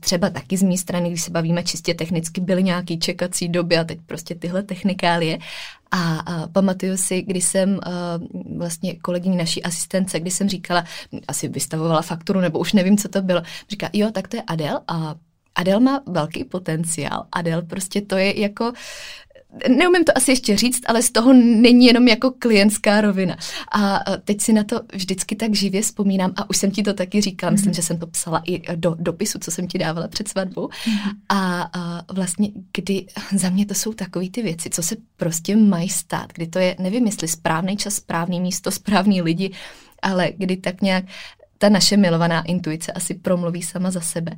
třeba 0.00 0.30
taky 0.30 0.56
z 0.56 0.62
mé 0.62 0.76
strany, 0.76 1.08
když 1.08 1.22
se 1.22 1.30
bavíme 1.30 1.62
čistě 1.62 1.94
technicky, 1.94 2.40
byly 2.40 2.62
nějaký 2.62 2.98
čekací 2.98 3.48
doby 3.48 3.78
a 3.78 3.84
teď 3.84 3.98
prostě 4.06 4.34
tyhle 4.34 4.62
technikálie. 4.62 5.38
A, 5.90 6.18
a 6.18 6.46
pamatuju 6.46 6.96
si, 6.96 7.22
když 7.22 7.44
jsem 7.44 7.70
uh, 7.70 8.58
vlastně 8.58 8.94
kolegyní 8.94 9.36
naší 9.36 9.62
asistence, 9.62 10.20
když 10.20 10.34
jsem 10.34 10.48
říkala, 10.48 10.84
asi 11.28 11.48
vystavovala 11.48 12.02
fakturu, 12.02 12.40
nebo 12.40 12.58
už 12.58 12.72
nevím, 12.72 12.98
co 12.98 13.08
to 13.08 13.22
bylo, 13.22 13.42
říká, 13.70 13.90
jo, 13.92 14.10
tak 14.10 14.28
to 14.28 14.36
je 14.36 14.42
Adel 14.42 14.80
a 14.88 15.14
Adel 15.54 15.80
má 15.80 16.00
velký 16.06 16.44
potenciál. 16.44 17.26
Adel 17.32 17.62
prostě 17.62 18.00
to 18.00 18.16
je 18.16 18.40
jako 18.40 18.72
neumím 19.68 20.04
to 20.04 20.16
asi 20.16 20.30
ještě 20.30 20.56
říct, 20.56 20.82
ale 20.86 21.02
z 21.02 21.10
toho 21.10 21.32
není 21.32 21.86
jenom 21.86 22.08
jako 22.08 22.30
klientská 22.38 23.00
rovina. 23.00 23.36
A 23.72 24.00
teď 24.24 24.40
si 24.40 24.52
na 24.52 24.64
to 24.64 24.80
vždycky 24.92 25.36
tak 25.36 25.54
živě 25.54 25.82
vzpomínám 25.82 26.32
a 26.36 26.50
už 26.50 26.56
jsem 26.56 26.70
ti 26.70 26.82
to 26.82 26.94
taky 26.94 27.20
říkala, 27.20 27.50
myslím, 27.50 27.70
mhm. 27.70 27.74
že 27.74 27.82
jsem 27.82 27.98
to 27.98 28.06
psala 28.06 28.42
i 28.46 28.76
do 28.76 28.96
dopisu, 28.98 29.38
co 29.38 29.50
jsem 29.50 29.68
ti 29.68 29.78
dávala 29.78 30.08
před 30.08 30.28
svatbou. 30.28 30.68
Mhm. 30.86 31.10
A, 31.28 31.70
a 31.72 32.02
vlastně, 32.12 32.50
kdy 32.76 33.06
za 33.34 33.50
mě 33.50 33.66
to 33.66 33.74
jsou 33.74 33.92
takové 33.92 34.28
ty 34.30 34.42
věci, 34.42 34.70
co 34.70 34.82
se 34.82 34.96
prostě 35.16 35.56
mají 35.56 35.88
stát, 35.88 36.32
kdy 36.32 36.46
to 36.46 36.58
je, 36.58 36.76
nevím, 36.78 37.06
jestli 37.06 37.28
správný 37.28 37.76
čas, 37.76 37.94
správný 37.94 38.40
místo, 38.40 38.70
správný 38.70 39.22
lidi, 39.22 39.50
ale 40.02 40.32
kdy 40.36 40.56
tak 40.56 40.82
nějak 40.82 41.04
ta 41.60 41.68
naše 41.68 41.96
milovaná 41.96 42.42
intuice 42.42 42.92
asi 42.92 43.14
promluví 43.14 43.62
sama 43.62 43.90
za 43.90 44.00
sebe. 44.00 44.32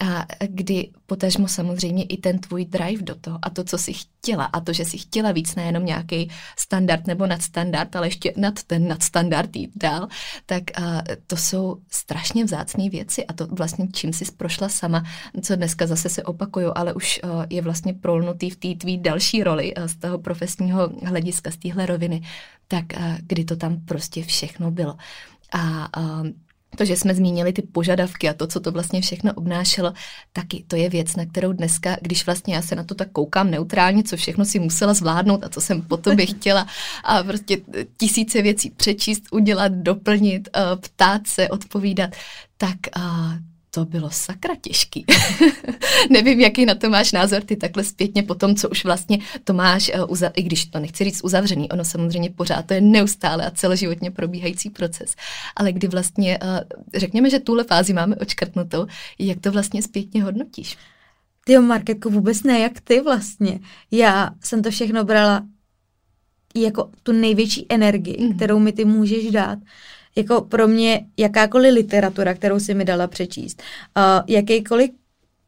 A 0.00 0.26
kdy 0.48 0.90
potažmo 1.06 1.48
samozřejmě 1.48 2.04
i 2.04 2.16
ten 2.16 2.38
tvůj 2.38 2.64
drive 2.64 3.02
do 3.02 3.14
toho 3.14 3.38
a 3.42 3.50
to, 3.50 3.64
co 3.64 3.78
jsi 3.78 3.92
chtěla 3.92 4.44
a 4.44 4.60
to, 4.60 4.72
že 4.72 4.84
jsi 4.84 4.98
chtěla 4.98 5.32
víc, 5.32 5.54
nejenom 5.54 5.84
nějaký 5.86 6.30
standard 6.58 7.06
nebo 7.06 7.26
nadstandard, 7.26 7.96
ale 7.96 8.06
ještě 8.06 8.32
nad 8.36 8.62
ten 8.62 8.88
nadstandard 8.88 9.56
jít 9.56 9.70
dál, 9.76 10.08
tak 10.46 10.62
a, 10.74 11.02
to 11.26 11.36
jsou 11.36 11.76
strašně 11.90 12.44
vzácné 12.44 12.90
věci 12.90 13.26
a 13.26 13.32
to 13.32 13.46
vlastně 13.46 13.88
čím 13.92 14.12
jsi 14.12 14.24
prošla 14.36 14.68
sama, 14.68 15.04
co 15.42 15.56
dneska 15.56 15.86
zase 15.86 16.08
se 16.08 16.22
opakuju, 16.22 16.72
ale 16.74 16.94
už 16.94 17.20
a, 17.22 17.46
je 17.50 17.62
vlastně 17.62 17.94
prolnutý 17.94 18.50
v 18.50 18.56
té 18.56 18.74
tvý 18.74 18.98
další 18.98 19.44
roli 19.44 19.74
z 19.86 19.96
toho 19.96 20.18
profesního 20.18 20.90
hlediska, 21.02 21.50
z 21.50 21.56
téhle 21.56 21.86
roviny, 21.86 22.22
tak 22.68 22.94
a, 22.94 23.16
kdy 23.20 23.44
to 23.44 23.56
tam 23.56 23.80
prostě 23.80 24.22
všechno 24.22 24.70
bylo. 24.70 24.96
A, 25.52 25.88
a 26.00 26.22
to, 26.76 26.84
že 26.84 26.96
jsme 26.96 27.14
zmínili 27.14 27.52
ty 27.52 27.62
požadavky 27.62 28.28
a 28.28 28.34
to, 28.34 28.46
co 28.46 28.60
to 28.60 28.72
vlastně 28.72 29.00
všechno 29.00 29.32
obnášelo, 29.34 29.92
taky 30.32 30.64
to 30.68 30.76
je 30.76 30.88
věc, 30.88 31.16
na 31.16 31.26
kterou 31.26 31.52
dneska, 31.52 31.96
když 32.00 32.26
vlastně 32.26 32.54
já 32.54 32.62
se 32.62 32.74
na 32.74 32.84
to 32.84 32.94
tak 32.94 33.10
koukám 33.12 33.50
neutrálně, 33.50 34.02
co 34.02 34.16
všechno 34.16 34.44
si 34.44 34.58
musela 34.58 34.94
zvládnout 34.94 35.44
a 35.44 35.48
co 35.48 35.60
jsem 35.60 35.82
po 35.82 35.96
tobě 35.96 36.26
chtěla 36.36 36.66
a 37.04 37.22
prostě 37.22 37.60
tisíce 37.96 38.42
věcí 38.42 38.70
přečíst, 38.70 39.22
udělat, 39.30 39.72
doplnit, 39.72 40.48
eh, 40.56 40.60
ptát 40.76 41.26
se, 41.26 41.48
odpovídat, 41.48 42.10
tak 42.56 42.76
to 43.76 43.84
bylo 43.84 44.10
sakra 44.10 44.54
těžký. 44.60 45.04
Nevím, 46.10 46.40
jaký 46.40 46.66
na 46.66 46.74
to 46.74 46.90
máš 46.90 47.12
názor 47.12 47.42
ty 47.42 47.56
takhle 47.56 47.84
zpětně 47.84 48.22
po 48.22 48.34
tom, 48.34 48.54
co 48.54 48.68
už 48.68 48.84
vlastně 48.84 49.18
to 49.44 49.52
máš, 49.52 49.90
uzav- 49.90 50.32
i 50.36 50.42
když 50.42 50.66
to 50.66 50.80
nechci 50.80 51.04
říct 51.04 51.24
uzavřený, 51.24 51.68
ono 51.68 51.84
samozřejmě 51.84 52.30
pořád 52.30 52.66
to 52.66 52.74
je 52.74 52.80
neustále 52.80 53.46
a 53.46 53.50
celoživotně 53.50 54.10
probíhající 54.10 54.70
proces. 54.70 55.14
Ale 55.56 55.72
kdy 55.72 55.88
vlastně, 55.88 56.38
uh, 56.42 56.48
řekněme, 56.94 57.30
že 57.30 57.40
tuhle 57.40 57.64
fázi 57.64 57.92
máme 57.92 58.16
očkrtnutou, 58.16 58.86
jak 59.18 59.40
to 59.40 59.52
vlastně 59.52 59.82
zpětně 59.82 60.22
hodnotíš? 60.22 60.76
Ty 61.44 61.58
Marketko, 61.58 62.10
vůbec 62.10 62.42
ne, 62.42 62.58
jak 62.58 62.80
ty 62.80 63.00
vlastně. 63.00 63.60
Já 63.90 64.30
jsem 64.40 64.62
to 64.62 64.70
všechno 64.70 65.04
brala 65.04 65.42
jako 66.54 66.90
tu 67.02 67.12
největší 67.12 67.66
energii, 67.68 68.16
mm. 68.20 68.36
kterou 68.36 68.58
mi 68.58 68.72
ty 68.72 68.84
můžeš 68.84 69.30
dát 69.30 69.58
jako 70.16 70.40
pro 70.40 70.68
mě 70.68 71.06
jakákoliv 71.16 71.74
literatura, 71.74 72.34
kterou 72.34 72.60
si 72.60 72.74
mi 72.74 72.84
dala 72.84 73.06
přečíst, 73.06 73.62
uh, 73.96 74.02
jakýkoliv 74.28 74.90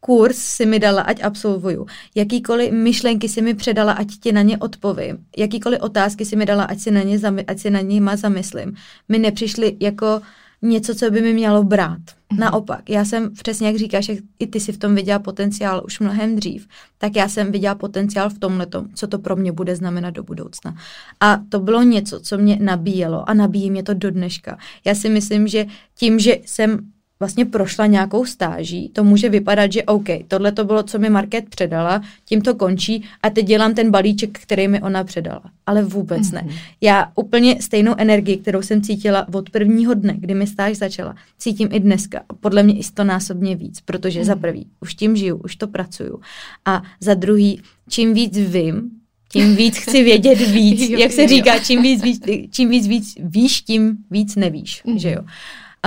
kurz 0.00 0.36
si 0.36 0.66
mi 0.66 0.78
dala, 0.78 1.02
ať 1.02 1.22
absolvuju, 1.22 1.86
jakýkoliv 2.14 2.72
myšlenky 2.72 3.28
si 3.28 3.42
mi 3.42 3.54
předala, 3.54 3.92
ať 3.92 4.06
ti 4.22 4.32
na 4.32 4.42
ně 4.42 4.58
odpovím, 4.58 5.18
jakýkoliv 5.36 5.80
otázky 5.80 6.24
si 6.24 6.36
mi 6.36 6.46
dala, 6.46 6.64
ať 6.64 6.78
si 6.78 6.90
na 6.90 7.02
ně, 7.02 7.18
ať 7.46 7.58
si 7.58 7.70
na 7.70 7.80
ně 7.80 8.16
zamyslím, 8.16 8.74
mi 9.08 9.18
nepřišly 9.18 9.76
jako 9.80 10.20
něco, 10.62 10.94
co 10.94 11.10
by 11.10 11.22
mi 11.22 11.32
mělo 11.32 11.64
brát. 11.64 11.98
Mm-hmm. 11.98 12.38
Naopak, 12.38 12.90
já 12.90 13.04
jsem 13.04 13.32
přesně 13.32 13.66
jak 13.66 13.76
říkáš, 13.76 14.08
jak 14.08 14.18
i 14.38 14.46
ty 14.46 14.60
si 14.60 14.72
v 14.72 14.78
tom 14.78 14.94
viděla 14.94 15.18
potenciál 15.18 15.82
už 15.84 16.00
mnohem 16.00 16.36
dřív, 16.36 16.68
tak 16.98 17.16
já 17.16 17.28
jsem 17.28 17.52
viděla 17.52 17.74
potenciál 17.74 18.30
v 18.30 18.38
tomhle, 18.38 18.66
co 18.94 19.06
to 19.06 19.18
pro 19.18 19.36
mě 19.36 19.52
bude 19.52 19.76
znamenat 19.76 20.10
do 20.10 20.22
budoucna. 20.22 20.76
A 21.20 21.40
to 21.48 21.60
bylo 21.60 21.82
něco, 21.82 22.20
co 22.20 22.38
mě 22.38 22.58
nabíjelo 22.60 23.30
a 23.30 23.34
nabíjí 23.34 23.70
mě 23.70 23.82
to 23.82 23.94
do 23.94 24.10
dneška. 24.10 24.58
Já 24.84 24.94
si 24.94 25.08
myslím, 25.08 25.48
že 25.48 25.66
tím, 25.94 26.18
že 26.18 26.36
jsem 26.46 26.78
vlastně 27.20 27.44
prošla 27.44 27.86
nějakou 27.86 28.24
stáží, 28.24 28.88
to 28.88 29.04
může 29.04 29.28
vypadat, 29.28 29.72
že 29.72 29.82
OK, 29.82 30.06
tohle 30.28 30.52
to 30.52 30.64
bylo, 30.64 30.82
co 30.82 30.98
mi 30.98 31.10
Market 31.10 31.48
předala, 31.48 32.02
tím 32.24 32.40
to 32.40 32.54
končí 32.54 33.04
a 33.22 33.30
teď 33.30 33.46
dělám 33.46 33.74
ten 33.74 33.90
balíček, 33.90 34.38
který 34.38 34.68
mi 34.68 34.82
ona 34.82 35.04
předala. 35.04 35.42
Ale 35.66 35.82
vůbec 35.82 36.22
mm-hmm. 36.22 36.34
ne. 36.34 36.42
Mhm. 36.46 36.54
Já 36.80 37.12
úplně 37.14 37.62
stejnou 37.62 37.94
energii, 37.98 38.36
kterou 38.36 38.62
jsem 38.62 38.82
cítila 38.82 39.26
od 39.34 39.50
prvního 39.50 39.94
dne, 39.94 40.14
kdy 40.18 40.34
mi 40.34 40.46
stáž 40.46 40.76
začala, 40.76 41.14
cítím 41.38 41.68
i 41.72 41.80
dneska. 41.80 42.22
Podle 42.40 42.62
mě 42.62 42.78
i 42.78 42.82
stonásobně 42.82 43.56
víc, 43.56 43.80
protože 43.80 44.20
mm-hmm. 44.20 44.24
za 44.24 44.36
prvý 44.36 44.66
už 44.80 44.94
tím 44.94 45.16
žiju, 45.16 45.36
už 45.36 45.56
to 45.56 45.66
pracuju. 45.66 46.20
A 46.64 46.82
za 47.00 47.14
druhý, 47.14 47.60
čím 47.88 48.14
víc 48.14 48.38
vím, 48.38 48.90
tím 49.32 49.56
víc 49.56 49.76
chci 49.76 50.02
vědět 50.04 50.38
víc. 50.38 50.80
jo, 50.90 50.98
Jak 50.98 51.12
se 51.12 51.22
jo. 51.22 51.28
říká, 51.28 51.58
čím 51.58 51.82
víc, 51.82 52.02
víc, 52.02 52.22
čím 52.50 52.70
víc, 52.70 52.86
víc 52.86 53.14
víš, 53.20 53.62
tím 53.62 53.96
víc 54.10 54.36
nevíš. 54.36 54.84
Mm-hmm. 54.84 54.98
Že 54.98 55.10
jo? 55.10 55.22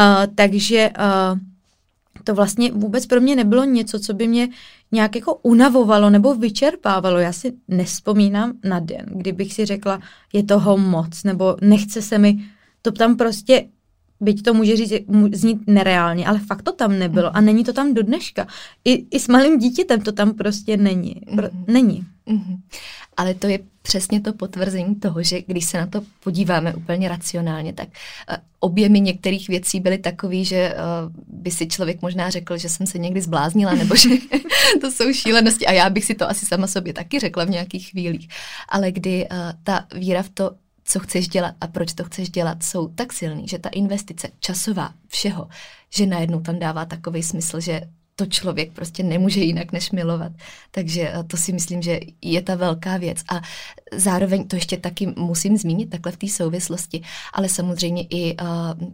Uh, 0.02 0.34
takže 0.36 0.90
uh, 1.00 1.40
to 2.24 2.36
vlastně 2.36 2.72
vůbec 2.72 3.06
pro 3.06 3.22
mě 3.22 3.36
nebylo 3.36 3.64
něco, 3.64 4.00
co 4.00 4.14
by 4.14 4.28
mě 4.28 4.50
nějak 4.92 5.16
jako 5.16 5.36
unavovalo 5.36 6.10
nebo 6.10 6.36
vyčerpávalo. 6.36 7.20
Já 7.20 7.34
si 7.34 7.54
nespomínám 7.68 8.54
na 8.64 8.80
den, 8.80 9.06
kdybych 9.06 9.54
si 9.54 9.66
řekla, 9.66 10.00
je 10.34 10.44
toho 10.44 10.78
moc, 10.78 11.24
nebo 11.24 11.58
nechce 11.62 12.02
se 12.02 12.18
mi, 12.18 12.44
to 12.82 12.92
tam 12.92 13.16
prostě, 13.16 13.68
byť 14.20 14.44
to 14.44 14.54
může 14.54 14.76
říct, 14.76 14.94
znít 15.34 15.60
nereálně, 15.68 16.28
ale 16.28 16.40
fakt 16.40 16.62
to 16.62 16.72
tam 16.72 17.00
nebylo 17.00 17.36
a 17.36 17.42
není 17.42 17.64
to 17.64 17.74
tam 17.74 17.94
do 17.94 18.04
dneška. 18.04 18.48
I, 18.86 19.06
i 19.12 19.20
s 19.20 19.28
malým 19.28 19.60
dítětem 19.60 20.02
to 20.02 20.12
tam 20.12 20.34
prostě 20.34 20.78
není. 20.78 21.16
Pro, 21.36 21.48
není. 21.68 22.06
Mm-hmm. 22.32 22.60
Ale 23.18 23.34
to 23.34 23.48
je 23.48 23.60
přesně 23.82 24.22
to 24.22 24.34
potvrzení 24.34 24.96
toho, 24.96 25.24
že 25.24 25.42
když 25.42 25.66
se 25.66 25.78
na 25.78 25.88
to 25.88 26.02
podíváme 26.24 26.76
úplně 26.76 27.10
racionálně, 27.10 27.74
tak 27.74 27.88
uh, 27.88 28.36
objemy 28.60 29.00
některých 29.00 29.48
věcí 29.48 29.80
byly 29.80 29.98
takový, 29.98 30.46
že 30.46 30.74
uh, 30.74 31.12
by 31.28 31.52
si 31.52 31.68
člověk 31.68 32.02
možná 32.02 32.30
řekl, 32.30 32.58
že 32.58 32.70
jsem 32.70 32.88
se 32.88 33.00
někdy 33.00 33.22
zbláznila, 33.22 33.74
nebo 33.74 33.96
že 33.96 34.10
to 34.82 34.92
jsou 34.92 35.14
šílenosti 35.14 35.66
a 35.66 35.72
já 35.72 35.90
bych 35.90 36.06
si 36.06 36.16
to 36.16 36.30
asi 36.30 36.46
sama 36.46 36.68
sobě 36.68 36.94
taky 36.94 37.20
řekla 37.20 37.44
v 37.44 37.50
nějakých 37.50 37.90
chvílích. 37.90 38.28
Ale 38.70 38.92
kdy 38.92 39.28
uh, 39.32 39.38
ta 39.64 39.88
víra 39.96 40.24
v 40.24 40.30
to, 40.30 40.52
co 40.84 41.00
chceš 41.00 41.28
dělat 41.28 41.56
a 41.62 41.68
proč 41.68 41.94
to 41.94 42.04
chceš 42.04 42.30
dělat, 42.30 42.64
jsou 42.64 42.88
tak 42.88 43.14
silný, 43.14 43.48
že 43.48 43.60
ta 43.60 43.70
investice 43.70 44.30
časová, 44.40 44.94
všeho, 45.08 45.48
že 45.90 46.06
najednou 46.06 46.42
tam 46.42 46.60
dává 46.60 46.86
takový 46.86 47.24
smysl, 47.24 47.60
že 47.60 47.82
to 48.16 48.26
člověk 48.26 48.72
prostě 48.72 49.04
nemůže 49.04 49.40
jinak 49.40 49.72
než 49.72 49.92
milovat. 49.92 50.32
Takže 50.72 51.12
eh, 51.14 51.24
to 51.24 51.38
si 51.38 51.54
myslím, 51.54 51.82
že 51.82 52.00
je 52.22 52.42
ta 52.42 52.56
velká 52.56 52.98
věc. 52.98 53.24
A 53.30 53.42
zároveň 53.94 54.48
to 54.48 54.56
ještě 54.56 54.78
taky 54.78 55.14
musím 55.18 55.58
zmínit 55.58 55.90
takhle 55.90 56.12
v 56.12 56.18
té 56.18 56.28
souvislosti, 56.28 57.02
ale 57.34 57.50
samozřejmě 57.50 58.04
i 58.10 58.38
uh, 58.38 58.48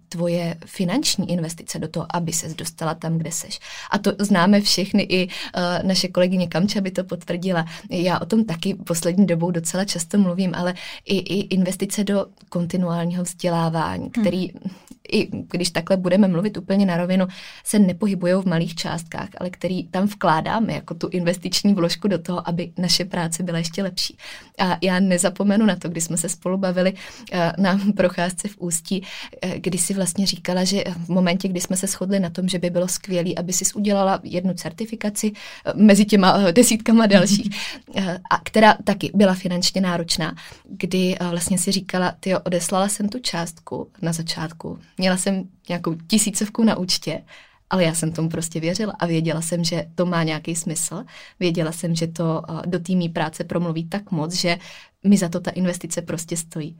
tvoje 0.09 0.57
finanční 0.65 1.31
investice 1.31 1.79
do 1.79 1.87
toho, 1.87 2.05
aby 2.13 2.33
ses 2.33 2.53
dostala 2.55 2.93
tam, 2.93 3.17
kde 3.17 3.31
seš. 3.31 3.59
A 3.91 3.97
to 3.97 4.11
známe 4.19 4.61
všechny, 4.61 5.03
i 5.03 5.27
uh, 5.27 5.87
naše 5.87 6.07
kolegyně 6.07 6.47
Kamča 6.47 6.81
by 6.81 6.91
to 6.91 7.03
potvrdila. 7.03 7.65
Já 7.89 8.19
o 8.19 8.25
tom 8.25 8.45
taky 8.45 8.73
poslední 8.73 9.25
dobou 9.25 9.51
docela 9.51 9.85
často 9.85 10.17
mluvím, 10.17 10.55
ale 10.55 10.73
i, 11.05 11.17
i 11.17 11.39
investice 11.39 12.03
do 12.03 12.25
kontinuálního 12.49 13.23
vzdělávání, 13.23 14.09
který 14.09 14.47
hmm 14.47 14.87
i 15.11 15.29
když 15.31 15.69
takhle 15.69 15.97
budeme 15.97 16.27
mluvit 16.27 16.57
úplně 16.57 16.85
na 16.85 16.97
rovinu, 16.97 17.27
se 17.63 17.79
nepohybují 17.79 18.33
v 18.33 18.45
malých 18.45 18.75
částkách, 18.75 19.29
ale 19.37 19.49
který 19.49 19.87
tam 19.87 20.05
vkládáme 20.05 20.73
jako 20.73 20.93
tu 20.93 21.07
investiční 21.07 21.73
vložku 21.73 22.07
do 22.07 22.19
toho, 22.19 22.49
aby 22.49 22.71
naše 22.77 23.05
práce 23.05 23.43
byla 23.43 23.57
ještě 23.57 23.83
lepší. 23.83 24.17
A 24.59 24.77
já 24.81 24.99
nezapomenu 24.99 25.65
na 25.65 25.75
to, 25.75 25.89
když 25.89 26.03
jsme 26.03 26.17
se 26.17 26.29
spolu 26.29 26.57
bavili 26.57 26.93
eh, 27.31 27.53
na 27.57 27.79
procházce 27.95 28.47
v 28.47 28.57
Ústí, 28.57 29.03
eh, 29.41 29.59
kdy 29.59 29.77
si 29.77 29.93
vlastně 29.93 30.25
říkala, 30.25 30.63
že 30.63 30.83
v 31.05 31.09
momentě, 31.09 31.47
kdy 31.47 31.61
jsme 31.61 31.77
se 31.77 31.87
shodli 31.87 32.19
na 32.19 32.29
tom, 32.29 32.47
že 32.47 32.59
by 32.59 32.69
bylo 32.69 32.87
skvělé, 32.87 33.29
aby 33.37 33.53
si 33.53 33.73
udělala 33.73 34.19
jednu 34.23 34.53
certifikaci 34.53 35.31
eh, 35.31 35.73
mezi 35.75 36.05
těma 36.05 36.51
desítkama 36.51 37.05
dalších, 37.05 37.49
a 38.29 38.39
která 38.43 38.77
taky 38.83 39.11
byla 39.13 39.33
finančně 39.33 39.81
náročná, 39.81 40.35
kdy 40.69 41.17
vlastně 41.29 41.57
si 41.57 41.71
říkala, 41.71 42.13
ty 42.19 42.35
odeslala 42.35 42.87
jsem 42.89 43.09
tu 43.09 43.19
částku 43.19 43.87
na 44.01 44.13
začátku, 44.13 44.79
Měla 44.97 45.17
jsem 45.17 45.43
nějakou 45.69 45.95
tisícovku 45.95 46.63
na 46.63 46.77
účtě, 46.77 47.21
ale 47.69 47.83
já 47.83 47.93
jsem 47.93 48.11
tomu 48.11 48.29
prostě 48.29 48.59
věřila 48.59 48.93
a 48.99 49.05
věděla 49.05 49.41
jsem, 49.41 49.63
že 49.63 49.85
to 49.95 50.05
má 50.05 50.23
nějaký 50.23 50.55
smysl. 50.55 51.03
Věděla 51.39 51.71
jsem, 51.71 51.95
že 51.95 52.07
to 52.07 52.41
do 52.65 52.79
týmí 52.79 53.09
práce 53.09 53.43
promluví 53.43 53.89
tak 53.89 54.11
moc, 54.11 54.33
že 54.33 54.57
mi 55.03 55.17
za 55.17 55.29
to 55.29 55.39
ta 55.39 55.51
investice 55.51 56.01
prostě 56.01 56.37
stojí. 56.37 56.79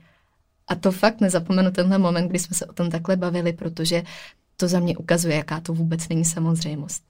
A 0.68 0.74
to 0.74 0.92
fakt 0.92 1.20
nezapomenu 1.20 1.70
tenhle 1.70 1.98
moment, 1.98 2.28
kdy 2.28 2.38
jsme 2.38 2.56
se 2.56 2.66
o 2.66 2.72
tom 2.72 2.90
takhle 2.90 3.16
bavili, 3.16 3.52
protože 3.52 4.02
to 4.56 4.68
za 4.68 4.80
mě 4.80 4.96
ukazuje, 4.96 5.36
jaká 5.36 5.60
to 5.60 5.72
vůbec 5.72 6.08
není 6.08 6.24
samozřejmost. 6.24 7.02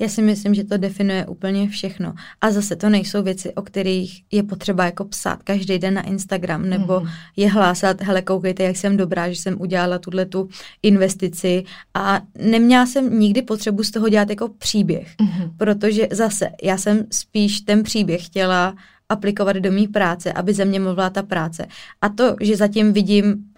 Já 0.00 0.08
si 0.08 0.22
myslím, 0.22 0.54
že 0.54 0.64
to 0.64 0.76
definuje 0.76 1.26
úplně 1.26 1.68
všechno. 1.68 2.14
A 2.40 2.50
zase 2.50 2.76
to 2.76 2.88
nejsou 2.88 3.22
věci, 3.22 3.54
o 3.54 3.62
kterých 3.62 4.22
je 4.32 4.42
potřeba 4.42 4.84
jako 4.84 5.04
psát 5.04 5.42
každý 5.42 5.78
den 5.78 5.94
na 5.94 6.02
Instagram, 6.02 6.68
nebo 6.68 7.00
mm. 7.00 7.08
je 7.36 7.50
hlásat, 7.50 8.02
hele, 8.02 8.22
koukejte, 8.22 8.62
jak 8.62 8.76
jsem 8.76 8.96
dobrá, 8.96 9.28
že 9.28 9.40
jsem 9.40 9.60
udělala 9.60 9.98
tuhle 9.98 10.26
tu 10.26 10.48
investici. 10.82 11.64
A 11.94 12.20
neměla 12.38 12.86
jsem 12.86 13.20
nikdy 13.20 13.42
potřebu 13.42 13.82
z 13.82 13.90
toho 13.90 14.08
dělat 14.08 14.30
jako 14.30 14.48
příběh, 14.48 15.14
mm. 15.20 15.50
protože 15.56 16.08
zase 16.12 16.50
já 16.62 16.78
jsem 16.78 17.06
spíš 17.10 17.60
ten 17.60 17.82
příběh 17.82 18.26
chtěla 18.26 18.74
aplikovat 19.08 19.56
do 19.56 19.72
mý 19.72 19.88
práce, 19.88 20.32
aby 20.32 20.54
ze 20.54 20.64
mě 20.64 20.80
mluvila 20.80 21.10
ta 21.10 21.22
práce. 21.22 21.66
A 22.00 22.08
to, 22.08 22.36
že 22.40 22.56
zatím 22.56 22.92
vidím 22.92 23.49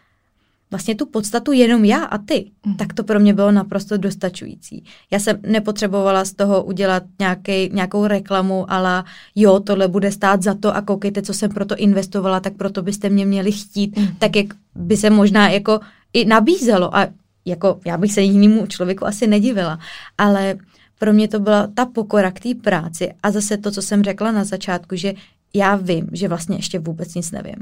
vlastně 0.73 0.95
tu 0.95 1.07
podstatu 1.07 1.53
jenom 1.53 1.85
já 1.85 2.05
a 2.05 2.19
ty, 2.19 2.51
mm. 2.67 2.75
tak 2.75 2.93
to 2.93 3.05
pro 3.05 3.21
mě 3.21 3.35
bylo 3.35 3.53
naprosto 3.53 3.97
dostačující. 3.97 4.85
Já 5.11 5.19
jsem 5.19 5.39
nepotřebovala 5.47 6.25
z 6.25 6.33
toho 6.33 6.65
udělat 6.65 7.03
nějaký, 7.19 7.71
nějakou 7.73 8.07
reklamu, 8.07 8.73
ale 8.73 9.05
jo, 9.35 9.61
tohle 9.61 9.89
bude 9.89 10.13
stát 10.13 10.43
za 10.43 10.55
to 10.55 10.77
a 10.77 10.83
koukejte, 10.83 11.23
co 11.23 11.35
jsem 11.35 11.51
proto 11.51 11.77
investovala, 11.77 12.41
tak 12.41 12.57
proto 12.57 12.83
byste 12.83 13.09
mě 13.09 13.27
měli 13.27 13.53
chtít, 13.53 13.99
mm. 13.99 14.09
tak 14.19 14.37
jak 14.37 14.47
by 14.75 14.97
se 14.97 15.11
možná 15.11 15.49
jako 15.49 15.81
i 16.13 16.25
nabízelo 16.25 16.97
a 16.97 17.09
jako 17.45 17.81
já 17.87 17.97
bych 17.97 18.13
se 18.13 18.23
jinému 18.23 18.67
člověku 18.67 19.07
asi 19.07 19.27
nedivila, 19.27 19.79
ale 20.19 20.57
pro 20.99 21.13
mě 21.13 21.29
to 21.29 21.41
byla 21.41 21.67
ta 21.67 21.87
pokora 21.87 22.31
k 22.31 22.41
té 22.41 22.55
práci 22.55 23.13
a 23.23 23.31
zase 23.31 23.57
to, 23.57 23.71
co 23.71 23.83
jsem 23.83 24.03
řekla 24.03 24.33
na 24.33 24.45
začátku, 24.45 24.97
že 24.97 25.15
já 25.55 25.77
vím, 25.77 26.09
že 26.13 26.29
vlastně 26.29 26.57
ještě 26.57 26.79
vůbec 26.79 27.15
nic 27.15 27.31
nevím. 27.31 27.57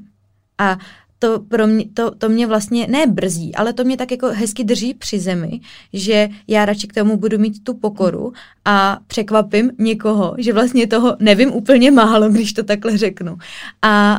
A 0.58 0.78
to, 1.21 1.41
pro 1.41 1.66
mě, 1.66 1.85
to, 1.95 2.11
to 2.11 2.29
mě 2.29 2.47
vlastně 2.47 2.87
ne 2.87 3.07
brzí, 3.07 3.55
ale 3.55 3.73
to 3.73 3.85
mě 3.85 3.97
tak 3.97 4.11
jako 4.11 4.27
hezky 4.27 4.64
drží 4.64 4.95
při 4.95 5.21
zemi, 5.21 5.61
že 5.93 6.29
já 6.49 6.64
radši 6.64 6.87
k 6.87 6.95
tomu 6.95 7.16
budu 7.16 7.39
mít 7.39 7.64
tu 7.64 7.75
pokoru 7.75 8.33
a 8.64 8.99
překvapím 9.07 9.71
někoho, 9.79 10.35
že 10.39 10.53
vlastně 10.53 10.87
toho 10.87 11.16
nevím 11.21 11.53
úplně 11.53 11.91
málo, 11.91 12.29
když 12.29 12.53
to 12.53 12.62
takhle 12.62 12.99
řeknu. 12.99 13.37
A 13.83 14.18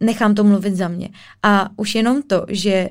nechám 0.00 0.34
to 0.34 0.44
mluvit 0.44 0.76
za 0.76 0.88
mě. 0.88 1.08
A 1.42 1.68
už 1.76 1.94
jenom 1.94 2.22
to, 2.22 2.46
že 2.48 2.88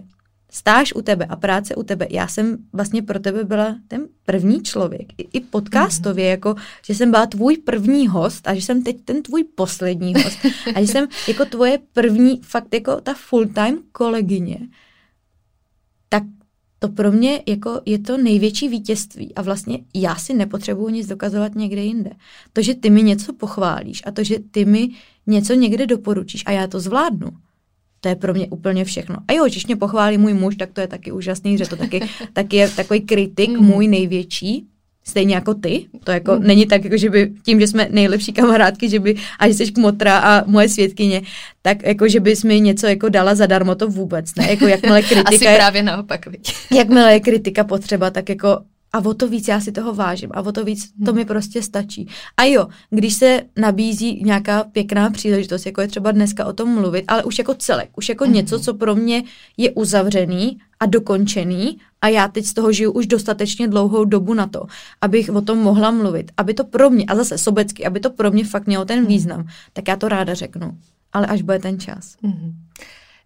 stáž 0.54 0.94
u 0.96 1.02
tebe 1.02 1.26
a 1.26 1.36
práce 1.36 1.76
u 1.76 1.84
tebe, 1.84 2.08
já 2.10 2.28
jsem 2.28 2.58
vlastně 2.74 3.02
pro 3.02 3.20
tebe 3.20 3.44
byla 3.44 3.76
ten 3.88 4.08
první 4.26 4.64
člověk, 4.64 5.14
i, 5.18 5.28
i 5.34 5.40
podcastově, 5.40 6.26
mm. 6.26 6.32
jako, 6.32 6.56
že 6.86 6.96
jsem 6.96 7.12
byla 7.12 7.26
tvůj 7.26 7.58
první 7.58 8.08
host 8.08 8.48
a 8.48 8.56
že 8.56 8.62
jsem 8.62 8.84
teď 8.84 8.98
ten 9.06 9.24
tvůj 9.24 9.44
poslední 9.44 10.14
host. 10.14 10.40
A 10.76 10.82
že 10.82 10.88
jsem 10.88 11.08
jako 11.28 11.46
tvoje 11.46 11.80
první, 11.94 12.42
fakt 12.44 12.74
jako 12.74 13.02
ta 13.02 13.14
full-time 13.14 13.78
kolegyně, 13.92 14.60
tak 16.10 16.24
to 16.80 16.90
pro 16.90 17.12
mě 17.12 17.44
jako 17.48 17.82
je 17.86 18.00
to 18.00 18.18
největší 18.18 18.70
vítězství. 18.70 19.36
A 19.36 19.42
vlastně 19.42 19.80
já 19.94 20.16
si 20.16 20.34
nepotřebuju 20.34 20.90
nic 20.90 21.08
dokazovat 21.08 21.56
někde 21.56 21.82
jinde. 21.82 22.12
To, 22.54 22.62
že 22.62 22.76
ty 22.76 22.90
mi 22.90 23.04
něco 23.04 23.34
pochválíš 23.34 24.04
a 24.06 24.12
to, 24.12 24.24
že 24.24 24.40
ty 24.52 24.66
mi 24.66 24.90
něco 25.28 25.54
někde 25.54 25.88
doporučíš 25.88 26.44
a 26.46 26.52
já 26.52 26.68
to 26.68 26.80
zvládnu, 26.80 27.30
to 28.04 28.10
je 28.10 28.16
pro 28.16 28.34
mě 28.34 28.48
úplně 28.48 28.86
všechno. 28.86 29.16
A 29.28 29.34
jo, 29.34 29.46
když 29.46 29.66
mě 29.68 29.76
pochválí 29.76 30.18
můj 30.18 30.34
muž, 30.34 30.56
tak 30.56 30.70
to 30.74 30.82
je 30.82 30.88
taky 30.88 31.12
úžasný, 31.12 31.58
že 31.58 31.68
to 31.68 31.76
taky, 31.76 32.02
taky 32.34 32.58
je 32.58 32.70
takový 32.70 33.02
kritik 33.02 33.50
mm. 33.50 33.66
můj 33.66 33.88
největší, 33.88 34.68
stejně 35.04 35.36
jako 35.36 35.54
ty. 35.54 35.86
To 36.04 36.12
jako 36.12 36.36
mm. 36.36 36.44
není 36.44 36.66
tak, 36.66 36.84
jako 36.84 36.98
že 36.98 37.10
by 37.10 37.32
tím, 37.46 37.60
že 37.60 37.68
jsme 37.68 37.88
nejlepší 37.92 38.34
kamarádky, 38.34 38.90
že 38.90 39.00
by, 39.00 39.16
a 39.40 39.48
že 39.48 39.54
jsi 39.54 39.72
kmotra 39.72 40.18
a 40.20 40.44
moje 40.46 40.70
světkyně, 40.70 41.22
tak 41.62 41.84
jako, 41.84 42.08
že 42.08 42.20
bys 42.20 42.44
mi 42.44 42.60
něco 42.60 42.88
jako 42.88 43.10
dala 43.10 43.36
zadarmo, 43.36 43.76
to 43.76 43.88
vůbec 43.88 44.36
ne. 44.36 44.50
Jako 44.50 44.68
jakmile 44.68 45.02
kritika 45.10 45.36
Asi 45.36 45.56
právě 45.56 45.84
naopak, 45.84 46.28
viď. 46.28 46.54
Jakmile 46.72 47.14
je 47.14 47.20
kritika 47.20 47.64
potřeba, 47.64 48.10
tak 48.10 48.30
jako 48.30 48.60
a 48.94 49.00
o 49.00 49.14
to 49.14 49.28
víc 49.28 49.48
já 49.48 49.60
si 49.62 49.72
toho 49.72 49.94
vážím 49.94 50.30
a 50.34 50.42
o 50.42 50.52
to 50.52 50.66
víc 50.66 50.92
to 51.06 51.12
hmm. 51.12 51.16
mi 51.16 51.26
prostě 51.26 51.62
stačí. 51.62 52.08
A 52.38 52.44
jo, 52.44 52.68
když 52.90 53.14
se 53.14 53.42
nabízí 53.58 54.24
nějaká 54.24 54.64
pěkná 54.64 55.10
příležitost, 55.10 55.66
jako 55.66 55.82
je 55.82 55.88
třeba 55.88 56.12
dneska 56.12 56.46
o 56.46 56.54
tom 56.54 56.70
mluvit, 56.70 57.06
ale 57.08 57.24
už 57.24 57.38
jako 57.40 57.54
celek, 57.54 57.90
už 57.98 58.10
jako 58.10 58.24
hmm. 58.24 58.34
něco, 58.34 58.60
co 58.60 58.74
pro 58.74 58.96
mě 58.96 59.24
je 59.58 59.72
uzavřený 59.72 60.58
a 60.80 60.86
dokončený 60.86 61.78
a 62.02 62.08
já 62.08 62.28
teď 62.28 62.46
z 62.46 62.54
toho 62.54 62.72
žiju 62.72 62.92
už 62.92 63.08
dostatečně 63.08 63.68
dlouhou 63.68 64.06
dobu 64.06 64.34
na 64.34 64.48
to, 64.48 64.66
abych 65.02 65.30
o 65.30 65.42
tom 65.42 65.58
mohla 65.58 65.92
mluvit, 65.92 66.32
aby 66.38 66.54
to 66.54 66.64
pro 66.64 66.90
mě, 66.90 67.06
a 67.06 67.16
zase 67.16 67.38
sobecky, 67.38 67.86
aby 67.86 68.00
to 68.00 68.10
pro 68.10 68.32
mě 68.32 68.46
fakt 68.46 68.68
mělo 68.68 68.86
ten 68.86 69.00
hmm. 69.00 69.08
význam, 69.08 69.48
tak 69.74 69.88
já 69.88 69.96
to 69.96 70.08
ráda 70.08 70.34
řeknu. 70.34 70.78
Ale 71.14 71.28
až 71.28 71.42
bude 71.42 71.60
ten 71.60 71.80
čas. 71.80 72.16
Hmm. 72.24 72.54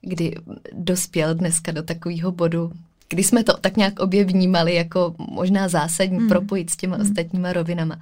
Kdy 0.01 0.35
dospěl 0.73 1.35
dneska 1.35 1.71
do 1.71 1.83
takového 1.83 2.31
bodu, 2.31 2.71
kdy 3.09 3.23
jsme 3.23 3.43
to 3.43 3.57
tak 3.57 3.77
nějak 3.77 3.99
obě 3.99 4.25
vnímali 4.25 4.75
jako 4.75 5.15
možná 5.17 5.67
zásadní 5.67 6.19
mm. 6.19 6.27
propojit 6.27 6.69
s 6.69 6.77
těma 6.77 6.97
mm. 6.97 7.01
ostatníma 7.01 7.53
rovinama. 7.53 7.99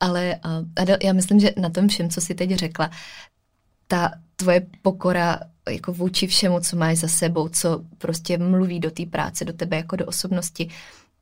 Ale 0.00 0.36
uh, 0.44 0.50
Adel, 0.76 0.96
já 1.02 1.12
myslím, 1.12 1.40
že 1.40 1.52
na 1.56 1.70
tom 1.70 1.88
všem, 1.88 2.10
co 2.10 2.20
si 2.20 2.34
teď 2.34 2.54
řekla, 2.54 2.90
ta 3.86 4.12
tvoje 4.36 4.66
pokora 4.82 5.40
jako 5.70 5.92
vůči 5.92 6.26
všemu, 6.26 6.60
co 6.60 6.76
máš 6.76 6.98
za 6.98 7.08
sebou, 7.08 7.48
co 7.48 7.84
prostě 7.98 8.38
mluví 8.38 8.80
do 8.80 8.90
té 8.90 9.06
práce, 9.06 9.44
do 9.44 9.52
tebe 9.52 9.76
jako 9.76 9.96
do 9.96 10.06
osobnosti, 10.06 10.68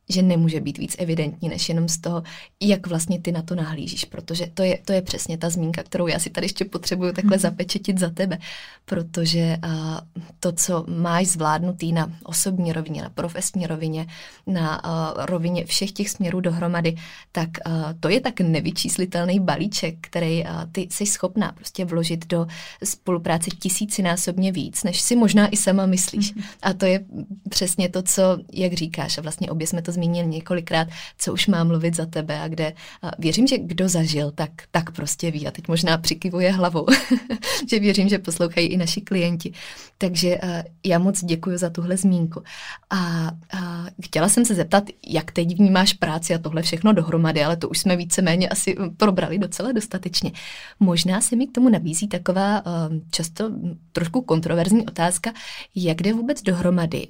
že 0.09 0.23
nemůže 0.23 0.61
být 0.61 0.79
víc 0.79 0.97
evidentní, 0.99 1.49
než 1.49 1.69
jenom 1.69 1.89
z 1.89 1.99
toho, 1.99 2.23
jak 2.61 2.87
vlastně 2.87 3.21
ty 3.21 3.33
na 3.33 3.43
to 3.43 3.55
nahlížíš, 3.55 4.05
protože 4.05 4.47
to 4.55 4.63
je, 4.63 4.79
to 4.85 4.93
je 4.93 5.03
přesně 5.03 5.39
ta 5.39 5.51
zmínka, 5.51 5.83
kterou 5.83 6.07
já 6.07 6.19
si 6.19 6.31
tady 6.31 6.45
ještě 6.45 6.65
potřebuju 6.65 7.13
takhle 7.13 7.37
mhm. 7.37 7.41
zapečetit 7.41 7.99
za 7.99 8.11
tebe, 8.11 8.39
protože 8.85 9.57
a, 9.63 10.01
to, 10.41 10.53
co 10.53 10.85
máš 10.89 11.27
zvládnutý 11.27 11.93
na 11.93 12.13
osobní 12.25 12.73
rovině, 12.73 13.03
na 13.03 13.11
profesní 13.11 13.67
rovině, 13.67 14.07
na 14.47 14.75
a, 14.75 15.27
rovině 15.27 15.65
všech 15.65 15.93
těch 15.93 16.11
směrů 16.11 16.41
dohromady, 16.41 16.97
tak 17.33 17.49
a, 17.65 17.95
to 18.01 18.09
je 18.09 18.21
tak 18.21 18.41
nevyčíslitelný 18.41 19.41
balíček, 19.41 19.95
který 20.01 20.45
a, 20.45 20.67
ty 20.73 20.89
jsi 20.91 21.07
schopná 21.07 21.53
prostě 21.53 21.85
vložit 21.85 22.27
do 22.27 22.47
spolupráce 22.85 23.51
tisícinásobně 23.51 24.53
víc, 24.53 24.85
než 24.85 25.01
si 25.01 25.17
možná 25.17 25.49
i 25.49 25.57
sama 25.57 25.87
myslíš. 25.87 26.35
Mhm. 26.35 26.45
A 26.63 26.73
to 26.73 26.87
je 26.87 27.05
přesně 27.49 27.89
to, 27.89 28.03
co, 28.03 28.23
jak 28.53 28.73
říkáš, 28.73 29.19
a 29.19 29.23
vlastně 29.23 29.51
obě 29.51 29.67
jsme 29.67 29.83
to 29.83 29.94
zmínil 29.95 30.27
několikrát, 30.27 30.89
co 31.19 31.33
už 31.33 31.47
má 31.47 31.65
mluvit 31.65 31.97
za 31.97 32.07
tebe 32.07 32.41
a 32.41 32.49
kde 32.49 32.73
a 33.03 33.11
věřím, 33.19 33.47
že 33.47 33.59
kdo 33.59 33.89
zažil, 33.89 34.31
tak, 34.31 34.51
tak 34.71 34.91
prostě 34.91 35.31
ví. 35.31 35.47
A 35.47 35.51
teď 35.51 35.69
možná 35.69 35.99
přikivuje 35.99 36.53
hlavou, 36.53 36.87
že 37.71 37.79
věřím, 37.79 38.09
že 38.09 38.19
poslouchají 38.19 38.67
i 38.67 38.77
naši 38.77 39.01
klienti. 39.01 39.53
Takže 39.99 40.39
já 40.85 40.99
moc 40.99 41.25
děkuji 41.25 41.59
za 41.59 41.71
tuhle 41.71 41.97
zmínku. 41.97 42.43
A 42.91 43.31
uh, 43.55 43.61
chtěla 44.03 44.29
jsem 44.29 44.45
se 44.45 44.55
zeptat, 44.55 44.85
jak 45.07 45.33
teď 45.33 45.59
vnímáš 45.59 45.93
práci 45.93 46.35
a 46.35 46.39
tohle 46.39 46.63
všechno 46.63 46.93
dohromady, 46.93 47.45
ale 47.45 47.57
to 47.57 47.69
už 47.69 47.79
jsme 47.79 47.97
víceméně 47.97 48.49
asi 48.49 48.77
probrali 48.97 49.39
docela 49.39 49.73
dostatečně. 49.73 50.33
Možná 50.81 51.21
se 51.21 51.37
mi 51.37 51.47
k 51.47 51.53
tomu 51.53 51.69
nabízí 51.69 52.09
taková 52.09 52.63
často 53.11 53.51
trošku 53.93 54.23
kontroverzní 54.23 54.87
otázka, 54.87 55.33
jak 55.75 56.03
jde 56.03 56.13
vůbec 56.13 56.43
dohromady 56.43 57.09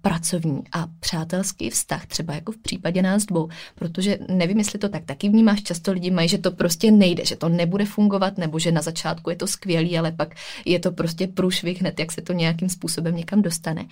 pracovní 0.00 0.62
a 0.72 0.86
přátelský 1.00 1.70
vztah, 1.70 2.06
třeba 2.06 2.21
jako 2.28 2.52
v 2.52 2.56
případě 2.56 3.02
nás 3.02 3.26
dvou, 3.26 3.48
protože 3.74 4.18
nevím, 4.28 4.58
jestli 4.58 4.78
to 4.78 4.88
tak 4.88 5.04
taky 5.04 5.28
vnímáš, 5.28 5.62
často 5.62 5.92
lidi 5.92 6.10
mají, 6.10 6.28
že 6.28 6.38
to 6.38 6.50
prostě 6.50 6.90
nejde, 6.90 7.24
že 7.24 7.36
to 7.36 7.48
nebude 7.48 7.84
fungovat, 7.84 8.38
nebo 8.38 8.58
že 8.58 8.72
na 8.72 8.82
začátku 8.82 9.30
je 9.30 9.36
to 9.36 9.46
skvělý, 9.46 9.98
ale 9.98 10.12
pak 10.12 10.34
je 10.64 10.78
to 10.78 10.92
prostě 10.92 11.26
průšvih 11.26 11.80
hned, 11.80 12.00
jak 12.00 12.12
se 12.12 12.22
to 12.22 12.32
nějakým 12.32 12.68
způsobem 12.68 13.16
někam 13.16 13.42
dostane. 13.42 13.86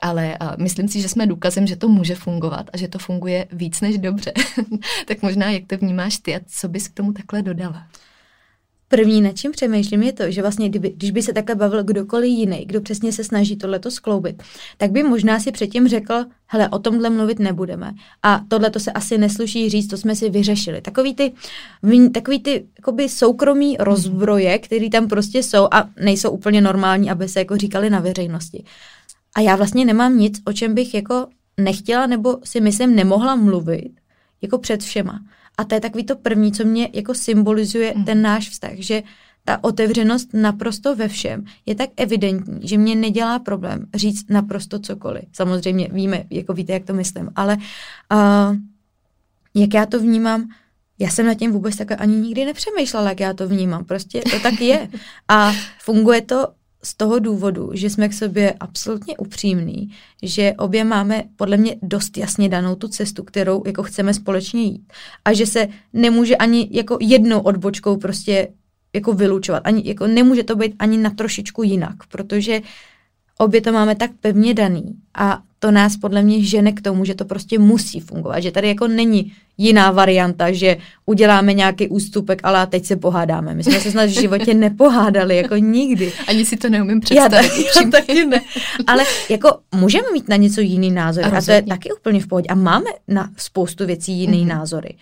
Ale 0.00 0.38
uh, 0.40 0.48
myslím 0.58 0.88
si, 0.88 1.00
že 1.00 1.08
jsme 1.08 1.26
důkazem, 1.26 1.66
že 1.66 1.76
to 1.76 1.88
může 1.88 2.14
fungovat 2.14 2.70
a 2.72 2.76
že 2.76 2.88
to 2.88 2.98
funguje 2.98 3.46
víc 3.52 3.80
než 3.80 3.98
dobře. 3.98 4.32
tak 5.06 5.22
možná, 5.22 5.50
jak 5.50 5.66
to 5.66 5.76
vnímáš 5.76 6.18
ty 6.18 6.36
a 6.36 6.40
co 6.46 6.68
bys 6.68 6.88
k 6.88 6.94
tomu 6.94 7.12
takhle 7.12 7.42
dodala? 7.42 7.86
První, 8.96 9.22
nad 9.22 9.36
čím 9.36 9.52
přemýšlím, 9.52 10.02
je 10.02 10.12
to, 10.12 10.30
že 10.30 10.42
vlastně, 10.42 10.68
kdyby, 10.68 10.90
když 10.96 11.10
by 11.10 11.22
se 11.22 11.32
takhle 11.32 11.54
bavil 11.54 11.84
kdokoliv 11.84 12.30
jiný, 12.30 12.64
kdo 12.66 12.80
přesně 12.80 13.12
se 13.12 13.24
snaží 13.24 13.56
tohleto 13.56 13.90
skloubit, 13.90 14.42
tak 14.76 14.90
by 14.90 15.02
možná 15.02 15.40
si 15.40 15.52
předtím 15.52 15.88
řekl, 15.88 16.24
hele, 16.46 16.68
o 16.68 16.78
tomhle 16.78 17.10
mluvit 17.10 17.38
nebudeme. 17.38 17.92
A 18.22 18.40
tohle 18.48 18.70
to 18.70 18.80
se 18.80 18.92
asi 18.92 19.18
nesluší 19.18 19.70
říct, 19.70 19.86
to 19.86 19.96
jsme 19.96 20.16
si 20.16 20.30
vyřešili. 20.30 20.80
Takový 20.80 21.14
ty, 21.14 21.32
takový 22.12 22.40
ty 22.40 22.66
jakoby 22.78 23.08
soukromí 23.08 23.76
rozbroje, 23.80 24.58
které 24.58 24.90
tam 24.90 25.08
prostě 25.08 25.42
jsou 25.42 25.68
a 25.70 25.88
nejsou 26.04 26.30
úplně 26.30 26.60
normální, 26.60 27.10
aby 27.10 27.28
se 27.28 27.38
jako 27.38 27.56
říkali 27.56 27.90
na 27.90 28.00
veřejnosti. 28.00 28.64
A 29.36 29.40
já 29.40 29.56
vlastně 29.56 29.84
nemám 29.84 30.18
nic, 30.18 30.40
o 30.46 30.52
čem 30.52 30.74
bych 30.74 30.94
jako 30.94 31.26
nechtěla 31.60 32.06
nebo 32.06 32.38
si 32.44 32.60
myslím 32.60 32.94
nemohla 32.94 33.36
mluvit 33.36 33.90
jako 34.42 34.58
před 34.58 34.82
všema. 34.82 35.20
A 35.58 35.64
to 35.64 35.74
je 35.74 35.80
takový 35.80 36.04
to 36.04 36.16
první, 36.16 36.52
co 36.52 36.64
mě 36.64 36.88
jako 36.92 37.14
symbolizuje 37.14 37.92
mm. 37.96 38.04
ten 38.04 38.22
náš 38.22 38.50
vztah, 38.50 38.74
že 38.74 39.02
ta 39.44 39.64
otevřenost 39.64 40.28
naprosto 40.32 40.96
ve 40.96 41.08
všem 41.08 41.44
je 41.66 41.74
tak 41.74 41.90
evidentní, 41.96 42.68
že 42.68 42.78
mě 42.78 42.94
nedělá 42.94 43.38
problém 43.38 43.86
říct 43.94 44.30
naprosto 44.30 44.78
cokoliv. 44.78 45.24
Samozřejmě 45.32 45.88
víme, 45.92 46.24
jako 46.30 46.52
víte, 46.52 46.72
jak 46.72 46.84
to 46.84 46.94
myslím, 46.94 47.30
ale 47.36 47.56
uh, 48.12 48.56
jak 49.54 49.74
já 49.74 49.86
to 49.86 50.00
vnímám, 50.00 50.48
já 50.98 51.10
jsem 51.10 51.26
nad 51.26 51.34
tím 51.34 51.52
vůbec 51.52 51.76
tak 51.76 52.00
ani 52.00 52.16
nikdy 52.16 52.44
nepřemýšlela, 52.44 53.08
jak 53.08 53.20
já 53.20 53.32
to 53.32 53.48
vnímám. 53.48 53.84
Prostě 53.84 54.22
to 54.30 54.40
tak 54.40 54.60
je. 54.60 54.88
A 55.28 55.52
funguje 55.78 56.22
to 56.22 56.48
z 56.84 56.94
toho 56.94 57.18
důvodu, 57.18 57.70
že 57.74 57.90
jsme 57.90 58.08
k 58.08 58.12
sobě 58.12 58.54
absolutně 58.60 59.16
upřímní, 59.16 59.90
že 60.22 60.54
obě 60.58 60.84
máme 60.84 61.22
podle 61.36 61.56
mě 61.56 61.76
dost 61.82 62.16
jasně 62.18 62.48
danou 62.48 62.74
tu 62.74 62.88
cestu, 62.88 63.24
kterou 63.24 63.62
jako 63.66 63.82
chceme 63.82 64.14
společně 64.14 64.62
jít. 64.62 64.92
A 65.24 65.32
že 65.32 65.46
se 65.46 65.68
nemůže 65.92 66.36
ani 66.36 66.68
jako 66.70 66.98
jednou 67.00 67.40
odbočkou 67.40 67.96
prostě 67.96 68.48
jako 68.94 69.12
vylučovat. 69.12 69.62
Ani, 69.66 69.82
jako 69.84 70.06
nemůže 70.06 70.44
to 70.44 70.56
být 70.56 70.74
ani 70.78 70.98
na 70.98 71.10
trošičku 71.10 71.62
jinak, 71.62 71.96
protože 72.08 72.60
obě 73.38 73.60
to 73.60 73.72
máme 73.72 73.94
tak 73.94 74.10
pevně 74.20 74.54
daný 74.54 74.94
a 75.14 75.42
to 75.64 75.70
nás 75.70 75.96
podle 75.96 76.22
mě 76.22 76.44
žene 76.44 76.72
k 76.72 76.80
tomu, 76.80 77.04
že 77.04 77.14
to 77.14 77.24
prostě 77.24 77.58
musí 77.58 78.00
fungovat, 78.00 78.40
že 78.40 78.50
tady 78.50 78.68
jako 78.68 78.88
není 78.88 79.32
jiná 79.58 79.90
varianta, 79.90 80.52
že 80.52 80.76
uděláme 81.06 81.52
nějaký 81.52 81.88
ústupek, 81.88 82.40
ale 82.42 82.66
teď 82.66 82.84
se 82.84 82.96
pohádáme. 82.96 83.54
My 83.54 83.64
jsme 83.64 83.80
se 83.80 83.90
snad 83.90 84.06
v 84.06 84.20
životě 84.20 84.54
nepohádali, 84.68 85.36
jako 85.36 85.56
nikdy. 85.56 86.12
Ani 86.28 86.44
si 86.44 86.56
to 86.56 86.68
neumím 86.68 87.00
představit. 87.00 87.52
Já, 87.76 87.82
já 87.82 87.90
taky 87.90 88.24
ne. 88.26 88.40
Ale 88.86 89.04
jako 89.30 89.58
můžeme 89.74 90.12
mít 90.12 90.28
na 90.28 90.36
něco 90.36 90.60
jiný 90.60 90.90
názor 90.90 91.24
a, 91.24 91.38
a 91.38 91.40
to 91.40 91.50
je 91.50 91.62
taky 91.62 91.92
úplně 91.92 92.20
v 92.20 92.26
pohodě. 92.26 92.46
A 92.48 92.54
máme 92.54 92.90
na 93.08 93.30
spoustu 93.36 93.86
věcí 93.86 94.12
jiný 94.12 94.44
mm-hmm. 94.44 94.48
názory 94.48 94.94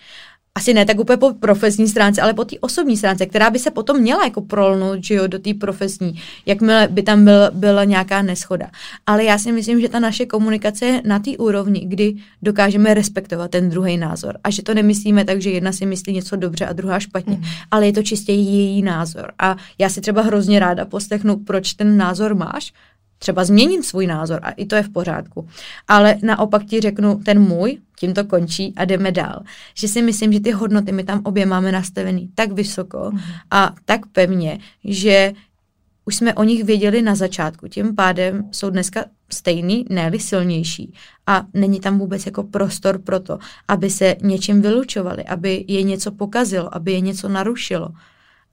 asi 0.55 0.73
ne 0.73 0.85
tak 0.85 0.99
úplně 0.99 1.17
po 1.17 1.33
profesní 1.33 1.87
stránce, 1.87 2.21
ale 2.21 2.33
po 2.33 2.45
té 2.45 2.55
osobní 2.59 2.97
stránce, 2.97 3.25
která 3.25 3.49
by 3.49 3.59
se 3.59 3.71
potom 3.71 3.99
měla 3.99 4.23
jako 4.23 4.41
prolnout 4.41 5.03
že 5.03 5.13
jo, 5.13 5.27
do 5.27 5.39
té 5.39 5.53
profesní, 5.53 6.21
jakmile 6.45 6.87
by 6.91 7.03
tam 7.03 7.23
byl, 7.23 7.51
byla 7.53 7.83
nějaká 7.83 8.21
neschoda. 8.21 8.69
Ale 9.07 9.23
já 9.23 9.37
si 9.37 9.51
myslím, 9.51 9.81
že 9.81 9.89
ta 9.89 9.99
naše 9.99 10.25
komunikace 10.25 10.85
je 10.85 11.01
na 11.05 11.19
té 11.19 11.37
úrovni, 11.37 11.85
kdy 11.85 12.15
dokážeme 12.41 12.93
respektovat 12.93 13.51
ten 13.51 13.69
druhý 13.69 13.97
názor. 13.97 14.37
A 14.43 14.49
že 14.49 14.63
to 14.63 14.73
nemyslíme 14.73 15.25
tak, 15.25 15.41
že 15.41 15.49
jedna 15.49 15.71
si 15.71 15.85
myslí 15.85 16.13
něco 16.13 16.35
dobře 16.35 16.65
a 16.65 16.73
druhá 16.73 16.99
špatně, 16.99 17.35
mm. 17.35 17.43
ale 17.71 17.85
je 17.85 17.93
to 17.93 18.03
čistě 18.03 18.33
její 18.33 18.81
názor. 18.81 19.31
A 19.39 19.57
já 19.77 19.89
si 19.89 20.01
třeba 20.01 20.21
hrozně 20.21 20.59
ráda 20.59 20.85
poslechnu, 20.85 21.35
proč 21.35 21.73
ten 21.73 21.97
názor 21.97 22.35
máš, 22.35 22.73
třeba 23.23 23.45
změnit 23.45 23.85
svůj 23.85 24.07
názor 24.07 24.39
a 24.43 24.51
i 24.51 24.65
to 24.65 24.75
je 24.75 24.83
v 24.83 24.89
pořádku. 24.89 25.47
Ale 25.87 26.15
naopak 26.21 26.65
ti 26.65 26.81
řeknu 26.81 27.21
ten 27.25 27.39
můj, 27.39 27.77
tím 27.99 28.13
to 28.13 28.23
končí 28.23 28.73
a 28.75 28.85
jdeme 28.85 29.11
dál. 29.11 29.43
Že 29.73 29.87
si 29.87 30.01
myslím, 30.01 30.33
že 30.33 30.39
ty 30.39 30.51
hodnoty 30.51 30.91
my 30.91 31.03
tam 31.03 31.21
obě 31.23 31.45
máme 31.45 31.71
nastavený 31.71 32.29
tak 32.35 32.51
vysoko 32.51 33.11
a 33.51 33.75
tak 33.85 34.05
pevně, 34.11 34.59
že 34.83 35.33
už 36.05 36.15
jsme 36.15 36.33
o 36.33 36.43
nich 36.43 36.63
věděli 36.63 37.01
na 37.01 37.15
začátku, 37.15 37.67
tím 37.67 37.95
pádem 37.95 38.49
jsou 38.51 38.69
dneska 38.69 39.05
stejný, 39.31 39.85
ne 39.89 40.11
silnější. 40.17 40.93
A 41.27 41.45
není 41.53 41.79
tam 41.79 41.99
vůbec 41.99 42.25
jako 42.25 42.43
prostor 42.43 42.99
pro 42.99 43.19
to, 43.19 43.39
aby 43.67 43.89
se 43.89 44.15
něčím 44.21 44.61
vylučovali, 44.61 45.23
aby 45.23 45.65
je 45.67 45.83
něco 45.83 46.11
pokazilo, 46.11 46.75
aby 46.75 46.91
je 46.91 46.99
něco 46.99 47.29
narušilo 47.29 47.89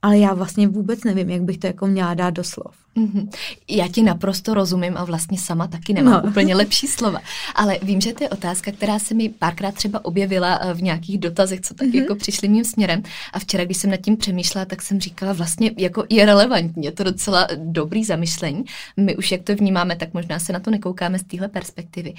ale 0.01 0.17
já 0.17 0.33
vlastně 0.33 0.67
vůbec 0.67 1.03
nevím, 1.03 1.29
jak 1.29 1.41
bych 1.41 1.57
to 1.57 1.67
jako 1.67 1.87
měla 1.87 2.13
dát 2.13 2.29
do 2.29 2.43
slov. 2.43 2.75
Mm-hmm. 2.97 3.29
Já 3.69 3.87
ti 3.87 4.03
naprosto 4.03 4.53
rozumím 4.53 4.97
a 4.97 5.03
vlastně 5.03 5.37
sama 5.37 5.67
taky 5.67 5.93
nemám 5.93 6.21
no. 6.23 6.29
úplně 6.29 6.55
lepší 6.55 6.87
slova. 6.87 7.19
Ale 7.55 7.79
vím, 7.83 8.01
že 8.01 8.13
to 8.13 8.23
je 8.23 8.29
otázka, 8.29 8.71
která 8.71 8.99
se 8.99 9.13
mi 9.13 9.29
párkrát 9.29 9.75
třeba 9.75 10.05
objevila 10.05 10.59
eh, 10.61 10.73
v 10.73 10.81
nějakých 10.81 11.17
dotazech, 11.17 11.61
co 11.61 11.73
tak 11.73 11.87
mm-hmm. 11.87 12.01
jako 12.01 12.15
přišli 12.15 12.47
mým 12.47 12.63
směrem. 12.63 13.03
A 13.33 13.39
včera, 13.39 13.65
když 13.65 13.77
jsem 13.77 13.91
nad 13.91 13.97
tím 13.97 14.17
přemýšlela, 14.17 14.65
tak 14.65 14.81
jsem 14.81 14.99
říkala, 14.99 15.33
vlastně 15.33 15.71
jako 15.77 16.03
je 16.09 16.25
relevantní, 16.25 16.85
je 16.85 16.91
to 16.91 17.03
docela 17.03 17.47
dobrý 17.55 18.03
zamyšlení. 18.03 18.63
My 18.97 19.17
už 19.17 19.31
jak 19.31 19.41
to 19.41 19.55
vnímáme, 19.55 19.95
tak 19.95 20.13
možná 20.13 20.39
se 20.39 20.53
na 20.53 20.59
to 20.59 20.71
nekoukáme 20.71 21.19
z 21.19 21.23
téhle 21.23 21.47
perspektivy. 21.47 22.13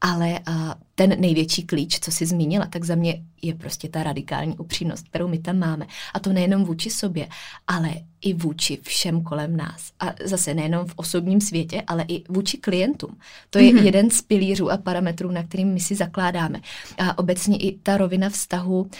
Ale 0.00 0.40
uh, 0.48 0.72
ten 0.98 1.20
největší 1.20 1.62
klíč, 1.62 1.98
co 2.00 2.10
jsi 2.10 2.26
zmínila, 2.26 2.66
tak 2.66 2.84
za 2.84 2.94
mě 2.94 3.22
je 3.42 3.54
prostě 3.54 3.88
ta 3.88 4.02
radikální 4.02 4.58
upřímnost, 4.58 5.08
kterou 5.08 5.28
my 5.28 5.38
tam 5.38 5.58
máme. 5.58 5.86
A 6.14 6.20
to 6.20 6.32
nejenom 6.32 6.64
vůči 6.64 6.90
sobě, 6.90 7.28
ale 7.66 7.90
i 8.20 8.34
vůči 8.34 8.78
všem 8.82 9.22
kolem 9.22 9.56
nás. 9.56 9.92
A 10.00 10.14
zase 10.24 10.54
nejenom 10.54 10.86
v 10.86 10.92
osobním 10.96 11.40
světě, 11.40 11.82
ale 11.86 12.04
i 12.08 12.24
vůči 12.28 12.58
klientům. 12.58 13.16
To 13.50 13.58
je 13.58 13.72
mm-hmm. 13.72 13.84
jeden 13.84 14.10
z 14.10 14.22
pilířů 14.22 14.70
a 14.70 14.76
parametrů, 14.76 15.30
na 15.30 15.42
kterým 15.42 15.68
my 15.68 15.80
si 15.80 15.94
zakládáme. 15.94 16.60
A 16.98 17.18
obecně 17.18 17.56
i 17.56 17.78
ta 17.82 17.96
rovina 17.96 18.28
vztahu 18.28 18.90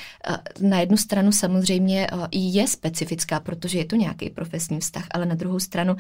na 0.60 0.80
jednu 0.80 0.96
stranu 0.96 1.32
samozřejmě 1.32 2.06
je 2.32 2.68
specifická, 2.68 3.40
protože 3.40 3.78
je 3.78 3.84
to 3.84 3.96
nějaký 3.96 4.30
profesní 4.30 4.80
vztah, 4.80 5.06
ale 5.10 5.26
na 5.26 5.34
druhou 5.34 5.60
stranu 5.60 5.96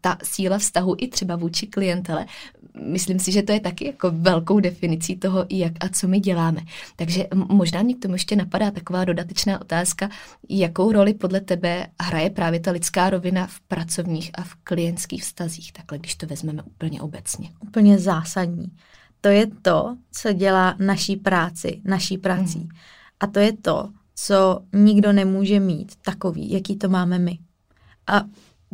ta 0.00 0.18
síla 0.22 0.58
vztahu 0.58 0.94
i 0.98 1.08
třeba 1.08 1.36
vůči 1.36 1.66
klientele, 1.66 2.26
myslím 2.82 3.18
si, 3.18 3.32
že 3.32 3.42
to 3.42 3.52
je 3.52 3.60
taky 3.60 3.86
jako 3.86 4.10
velkou 4.10 4.60
definicí 4.60 5.16
toho, 5.16 5.46
jak 5.50 5.72
a 5.80 5.88
co 5.88 6.08
my 6.08 6.20
děláme. 6.20 6.60
Takže 6.96 7.26
možná 7.34 7.82
mě 7.82 7.94
k 7.94 8.02
tomu 8.02 8.14
ještě 8.14 8.36
napadá 8.36 8.70
taková 8.70 9.04
dodatečná 9.04 9.60
otázka, 9.60 10.10
jakou 10.48 10.92
roli 10.92 11.14
podle 11.14 11.40
tebe 11.40 11.86
hraje 12.02 12.23
právě 12.30 12.60
ta 12.60 12.70
lidská 12.70 13.10
rovina 13.10 13.46
v 13.46 13.60
pracovních 13.60 14.30
a 14.34 14.42
v 14.42 14.54
klientských 14.54 15.22
vztazích, 15.22 15.72
takhle 15.72 15.98
když 15.98 16.14
to 16.14 16.26
vezmeme 16.26 16.62
úplně 16.62 17.02
obecně. 17.02 17.50
Úplně 17.60 17.98
zásadní. 17.98 18.66
To 19.20 19.28
je 19.28 19.46
to, 19.62 19.96
co 20.12 20.32
dělá 20.32 20.76
naší 20.78 21.16
práci, 21.16 21.80
naší 21.84 22.18
prací. 22.18 22.58
Mm. 22.58 22.68
A 23.20 23.26
to 23.26 23.38
je 23.38 23.52
to, 23.52 23.88
co 24.14 24.60
nikdo 24.72 25.12
nemůže 25.12 25.60
mít 25.60 25.92
takový, 26.02 26.52
jaký 26.52 26.76
to 26.76 26.88
máme 26.88 27.18
my. 27.18 27.38
A 28.06 28.24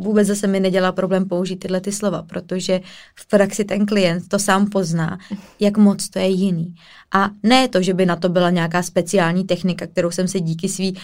vůbec 0.00 0.26
zase 0.26 0.46
mi 0.46 0.60
nedělá 0.60 0.92
problém 0.92 1.28
použít 1.28 1.56
tyhle 1.56 1.80
ty 1.80 1.92
slova, 1.92 2.22
protože 2.22 2.80
v 3.14 3.26
praxi 3.26 3.64
ten 3.64 3.86
klient 3.86 4.28
to 4.28 4.38
sám 4.38 4.70
pozná, 4.70 5.18
jak 5.60 5.78
moc 5.78 6.08
to 6.08 6.18
je 6.18 6.28
jiný. 6.28 6.74
A 7.14 7.30
ne 7.42 7.68
to, 7.68 7.82
že 7.82 7.94
by 7.94 8.06
na 8.06 8.16
to 8.16 8.28
byla 8.28 8.50
nějaká 8.50 8.82
speciální 8.82 9.44
technika, 9.44 9.86
kterou 9.86 10.10
jsem 10.10 10.28
se 10.28 10.40
díky 10.40 10.68
svý 10.68 10.96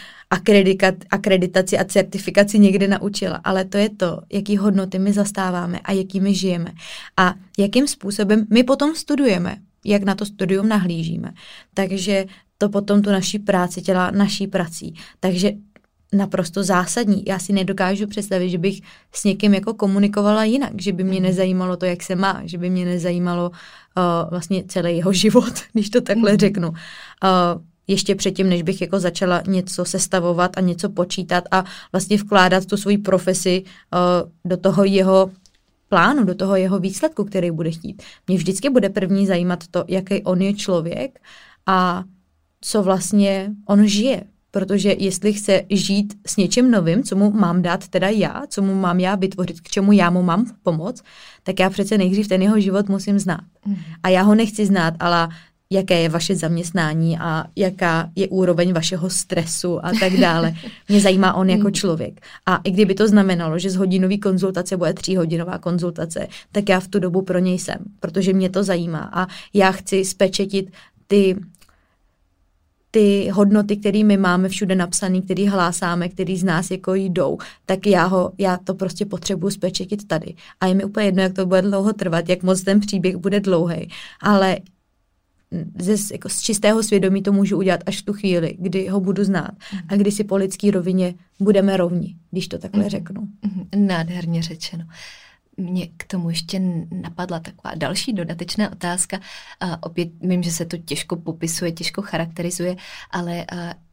akreditaci 1.11 1.79
a 1.79 1.85
certifikaci 1.85 2.59
někde 2.59 2.89
naučila, 2.89 3.41
ale 3.45 3.65
to 3.65 3.79
je 3.79 3.91
to, 3.91 4.21
jaký 4.33 4.57
hodnoty 4.57 4.99
my 4.99 5.13
zastáváme 5.13 5.81
a 5.85 5.93
jakými 5.93 6.35
žijeme. 6.35 6.73
A 7.17 7.35
jakým 7.59 7.89
způsobem 7.89 8.47
my 8.51 8.65
potom 8.65 8.95
studujeme, 8.95 9.57
jak 9.85 10.03
na 10.03 10.15
to 10.15 10.27
studium 10.27 10.69
nahlížíme. 10.69 11.33
Takže 11.75 12.27
to 12.59 12.69
potom 12.69 13.03
tu 13.03 13.11
naší 13.11 13.39
práci 13.39 13.81
dělá 13.81 14.11
naší 14.11 14.47
prací. 14.47 14.95
Takže 15.21 15.53
naprosto 16.13 16.63
zásadní. 16.63 17.23
Já 17.27 17.39
si 17.39 17.53
nedokážu 17.53 18.07
představit, 18.07 18.51
že 18.51 18.59
bych 18.59 18.81
s 19.13 19.25
někým 19.25 19.55
jako 19.55 19.75
komunikovala 19.75 20.45
jinak, 20.45 20.73
že 20.83 20.93
by 20.93 21.05
mě 21.05 21.21
mhm. 21.21 21.23
nezajímalo 21.23 21.77
to, 21.77 21.85
jak 21.85 22.03
se 22.03 22.15
má, 22.15 22.43
že 22.45 22.59
by 22.59 22.71
mě 22.71 22.85
nezajímalo 22.85 23.51
uh, 23.51 24.31
vlastně 24.31 24.65
celý 24.69 24.97
jeho 24.97 25.13
život, 25.23 25.53
když 25.73 25.91
to 25.91 26.01
takhle 26.01 26.33
mm. 26.33 26.39
řeknu. 26.39 26.69
Uh, 26.69 26.77
ještě 27.87 28.15
předtím, 28.15 28.49
než 28.49 28.63
bych 28.63 28.81
jako 28.81 29.01
začala 29.01 29.43
něco 29.47 29.85
sestavovat 29.85 30.59
a 30.59 30.61
něco 30.61 30.89
počítat 30.89 31.45
a 31.51 31.65
vlastně 31.93 32.17
vkládat 32.17 32.67
tu 32.67 32.77
svoji 32.77 32.99
profesi 32.99 33.65
uh, 33.65 34.31
do 34.45 34.57
toho 34.57 34.85
jeho 34.85 35.31
plánu, 35.89 36.25
do 36.25 36.35
toho 36.35 36.57
jeho 36.57 36.79
výsledku, 36.79 37.25
který 37.25 37.51
bude 37.51 37.71
chtít. 37.71 38.03
Mě 38.27 38.37
vždycky 38.37 38.71
bude 38.71 38.89
první 38.89 39.27
zajímat 39.27 39.65
to, 39.71 39.85
jaký 39.89 40.23
on 40.23 40.43
je 40.43 40.55
člověk 40.55 41.19
a 41.67 42.05
co 42.61 42.83
vlastně 42.83 43.51
on 43.67 43.87
žije. 43.87 44.23
Protože 44.57 44.95
jestli 44.99 45.33
chce 45.33 45.63
žít 45.71 46.15
s 46.27 46.37
něčím 46.37 46.71
novým, 46.71 47.03
co 47.03 47.17
mu 47.17 47.31
mám 47.31 47.63
dát 47.63 47.89
teda 47.89 48.09
já, 48.09 48.43
co 48.49 48.63
mu 48.63 48.75
mám 48.75 49.01
já 49.01 49.15
vytvořit, 49.15 49.61
k 49.61 49.69
čemu 49.69 49.93
já 49.93 50.11
mu 50.11 50.23
mám 50.23 50.47
pomoct, 50.63 51.05
tak 51.43 51.61
já 51.61 51.71
přece 51.71 51.99
nejdřív 51.99 52.29
ten 52.29 52.43
jeho 52.43 52.61
život 52.61 52.89
musím 52.89 53.19
znát. 53.19 53.41
Mm. 53.67 53.77
A 54.03 54.09
já 54.09 54.23
ho 54.23 54.35
nechci 54.35 54.67
znát, 54.67 54.95
ale 55.01 55.29
jaké 55.71 56.01
je 56.01 56.09
vaše 56.09 56.37
zaměstnání 56.37 57.19
a 57.19 57.45
jaká 57.57 58.11
je 58.17 58.29
úroveň 58.29 58.73
vašeho 58.73 59.11
stresu 59.11 59.87
a 59.87 59.91
tak 60.01 60.13
dále. 60.13 60.55
Mě 60.89 61.01
zajímá 61.01 61.35
on 61.35 61.51
jako 61.51 61.69
mm. 61.69 61.73
člověk. 61.73 62.21
A 62.47 62.57
i 62.57 62.71
kdyby 62.71 62.95
to 62.95 63.09
znamenalo, 63.09 63.59
že 63.59 63.71
z 63.71 63.77
hodinový 63.77 64.19
konzultace 64.19 64.77
bude 64.77 64.95
tříhodinová 64.95 65.59
konzultace, 65.59 66.27
tak 66.53 66.69
já 66.69 66.81
v 66.81 66.89
tu 66.89 66.99
dobu 66.99 67.23
pro 67.23 67.39
něj 67.39 67.59
jsem, 67.59 67.79
protože 68.01 68.33
mě 68.33 68.51
to 68.51 68.65
zajímá 68.65 69.11
a 69.13 69.27
já 69.55 69.73
chci 69.73 70.05
spečetit 70.05 70.71
ty 71.07 71.37
ty 72.97 73.29
hodnoty, 73.33 73.77
které 73.77 74.05
my 74.05 74.17
máme 74.17 74.49
všude 74.49 74.75
napsané, 74.75 75.21
které 75.21 75.51
hlásáme, 75.51 76.09
které 76.09 76.37
z 76.37 76.45
nás 76.45 76.71
jako 76.71 76.95
jdou, 76.95 77.39
tak 77.67 77.87
já, 77.87 78.07
ho, 78.07 78.33
já 78.39 78.57
to 78.57 78.75
prostě 78.75 79.07
potřebuji 79.07 79.51
spečetit 79.51 80.07
tady. 80.07 80.35
A 80.61 80.67
je 80.67 80.75
mi 80.75 80.85
úplně 80.85 81.07
jedno, 81.07 81.23
jak 81.23 81.33
to 81.33 81.47
bude 81.47 81.63
dlouho 81.63 81.93
trvat, 81.93 82.29
jak 82.29 82.43
moc 82.43 82.63
ten 82.63 82.81
příběh 82.81 83.17
bude 83.17 83.41
dlouhý. 83.41 83.89
Ale 84.21 84.57
ze, 85.79 86.15
jako 86.15 86.29
z 86.29 86.41
čistého 86.41 86.83
svědomí 86.83 87.23
to 87.23 87.33
můžu 87.33 87.57
udělat 87.57 87.81
až 87.87 88.03
v 88.03 88.05
tu 88.05 88.13
chvíli, 88.13 88.57
kdy 88.59 88.89
ho 88.89 89.01
budu 89.01 89.25
znát 89.25 89.51
a 89.89 89.97
kdy 89.97 90.13
si 90.13 90.25
po 90.25 90.37
lidský 90.37 90.71
rovině 90.71 91.15
budeme 91.41 91.77
rovni, 91.77 92.17
když 92.31 92.49
to 92.49 92.59
takhle 92.59 92.83
mm. 92.83 92.89
řeknu. 92.89 93.21
Mm, 93.21 93.87
nádherně 93.87 94.43
řečeno. 94.43 94.85
Mě 95.57 95.87
k 95.97 96.05
tomu 96.07 96.31
ještě 96.31 96.61
napadla 96.91 97.41
taková 97.41 97.75
další 97.75 98.13
dodatečná 98.13 98.73
otázka. 98.73 99.21
A 99.61 99.83
opět 99.83 100.09
vím, 100.21 100.43
že 100.43 100.51
se 100.51 100.65
to 100.65 100.77
těžko 100.77 101.17
popisuje, 101.17 101.73
těžko 101.73 102.03
charakterizuje, 102.03 102.77
ale 103.11 103.47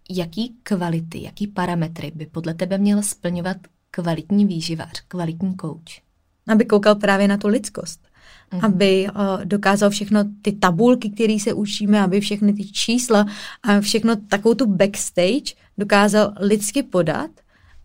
jaký 0.10 0.56
kvality, 0.64 1.24
jaký 1.24 1.48
parametry 1.48 2.12
by 2.16 2.26
podle 2.26 2.54
tebe 2.54 2.78
měl 2.78 3.04
splňovat 3.04 3.58
kvalitní 3.92 4.46
výživář, 4.46 5.02
kvalitní 5.08 5.56
kouč? 5.56 6.02
Aby 6.48 6.66
koukal 6.66 6.96
právě 6.96 7.28
na 7.28 7.38
tu 7.38 7.48
lidskost 7.48 8.08
mm. 8.54 8.60
aby 8.66 9.08
uh, 9.08 9.46
dokázal 9.46 9.90
všechno 9.90 10.24
ty 10.42 10.52
tabulky, 10.52 11.10
které 11.10 11.38
se 11.40 11.54
učíme, 11.54 12.02
aby 12.02 12.20
všechny 12.20 12.54
ty 12.54 12.66
čísla 12.66 13.26
a 13.64 13.82
všechno 13.82 14.16
takovou 14.16 14.56
tu 14.56 14.66
backstage 14.66 15.56
dokázal 15.78 16.34
lidsky 16.40 16.84
podat, 16.84 17.32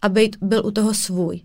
aby 0.02 0.30
byl 0.40 0.66
u 0.66 0.70
toho 0.70 0.94
svůj. 0.94 1.40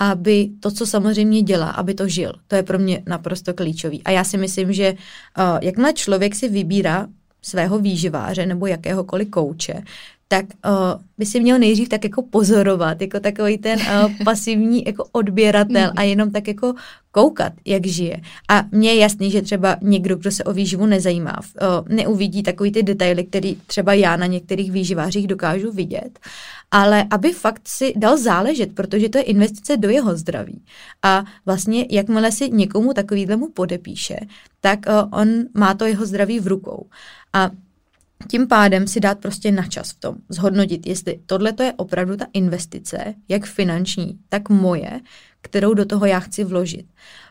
Aby 0.00 0.50
to, 0.60 0.70
co 0.70 0.86
samozřejmě 0.86 1.42
dělá, 1.42 1.70
aby 1.70 1.94
to 1.94 2.08
žil. 2.08 2.32
To 2.48 2.56
je 2.56 2.62
pro 2.62 2.78
mě 2.78 3.02
naprosto 3.06 3.54
klíčový. 3.54 4.02
A 4.04 4.10
já 4.10 4.24
si 4.24 4.38
myslím, 4.38 4.72
že 4.72 4.92
uh, 4.92 5.58
jakmile 5.62 5.92
člověk 5.92 6.34
si 6.34 6.48
vybírá 6.48 7.06
svého 7.42 7.78
výživáře 7.78 8.46
nebo 8.46 8.66
jakéhokoliv 8.66 9.30
kouče, 9.30 9.82
tak 10.28 10.44
uh, 10.44 10.72
by 11.18 11.26
si 11.26 11.40
měl 11.40 11.58
nejdřív 11.58 11.88
tak 11.88 12.04
jako 12.04 12.22
pozorovat, 12.22 13.00
jako 13.00 13.20
takový 13.20 13.58
ten 13.58 13.78
uh, 13.80 14.12
pasivní 14.24 14.84
jako 14.86 15.04
odběratel 15.12 15.92
a 15.96 16.02
jenom 16.02 16.30
tak 16.30 16.48
jako 16.48 16.74
koukat, 17.12 17.52
jak 17.64 17.86
žije. 17.86 18.20
A 18.48 18.64
mně 18.70 18.92
je 18.92 19.00
jasný, 19.00 19.30
že 19.30 19.42
třeba 19.42 19.76
někdo, 19.82 20.16
kdo 20.16 20.30
se 20.30 20.44
o 20.44 20.52
výživu 20.52 20.86
nezajímá, 20.86 21.38
uh, 21.38 21.88
neuvidí 21.88 22.42
takový 22.42 22.72
ty 22.72 22.82
detaily, 22.82 23.24
který 23.24 23.56
třeba 23.66 23.92
já 23.92 24.16
na 24.16 24.26
některých 24.26 24.72
výživářích 24.72 25.26
dokážu 25.26 25.72
vidět, 25.72 26.18
ale 26.70 27.04
aby 27.10 27.32
fakt 27.32 27.68
si 27.68 27.92
dal 27.96 28.18
záležet, 28.18 28.74
protože 28.74 29.08
to 29.08 29.18
je 29.18 29.24
investice 29.24 29.76
do 29.76 29.88
jeho 29.88 30.16
zdraví. 30.16 30.64
A 31.02 31.24
vlastně 31.46 31.86
jakmile 31.90 32.32
si 32.32 32.50
někomu 32.50 32.92
takovýhlemu 32.92 33.50
podepíše, 33.52 34.16
tak 34.60 34.78
uh, 34.88 35.20
on 35.20 35.28
má 35.54 35.74
to 35.74 35.84
jeho 35.84 36.06
zdraví 36.06 36.40
v 36.40 36.46
rukou. 36.46 36.86
A 37.32 37.50
tím 38.30 38.48
pádem 38.48 38.86
si 38.86 39.00
dát 39.00 39.18
prostě 39.18 39.52
na 39.52 39.66
čas 39.66 39.90
v 39.90 40.00
tom, 40.00 40.14
zhodnotit, 40.28 40.86
jestli 40.86 41.20
tohle 41.26 41.52
je 41.62 41.72
opravdu 41.76 42.16
ta 42.16 42.26
investice, 42.32 43.14
jak 43.28 43.46
finanční, 43.46 44.18
tak 44.28 44.48
moje, 44.48 45.00
kterou 45.40 45.74
do 45.74 45.84
toho 45.84 46.06
já 46.06 46.20
chci 46.20 46.44
vložit. 46.44 46.86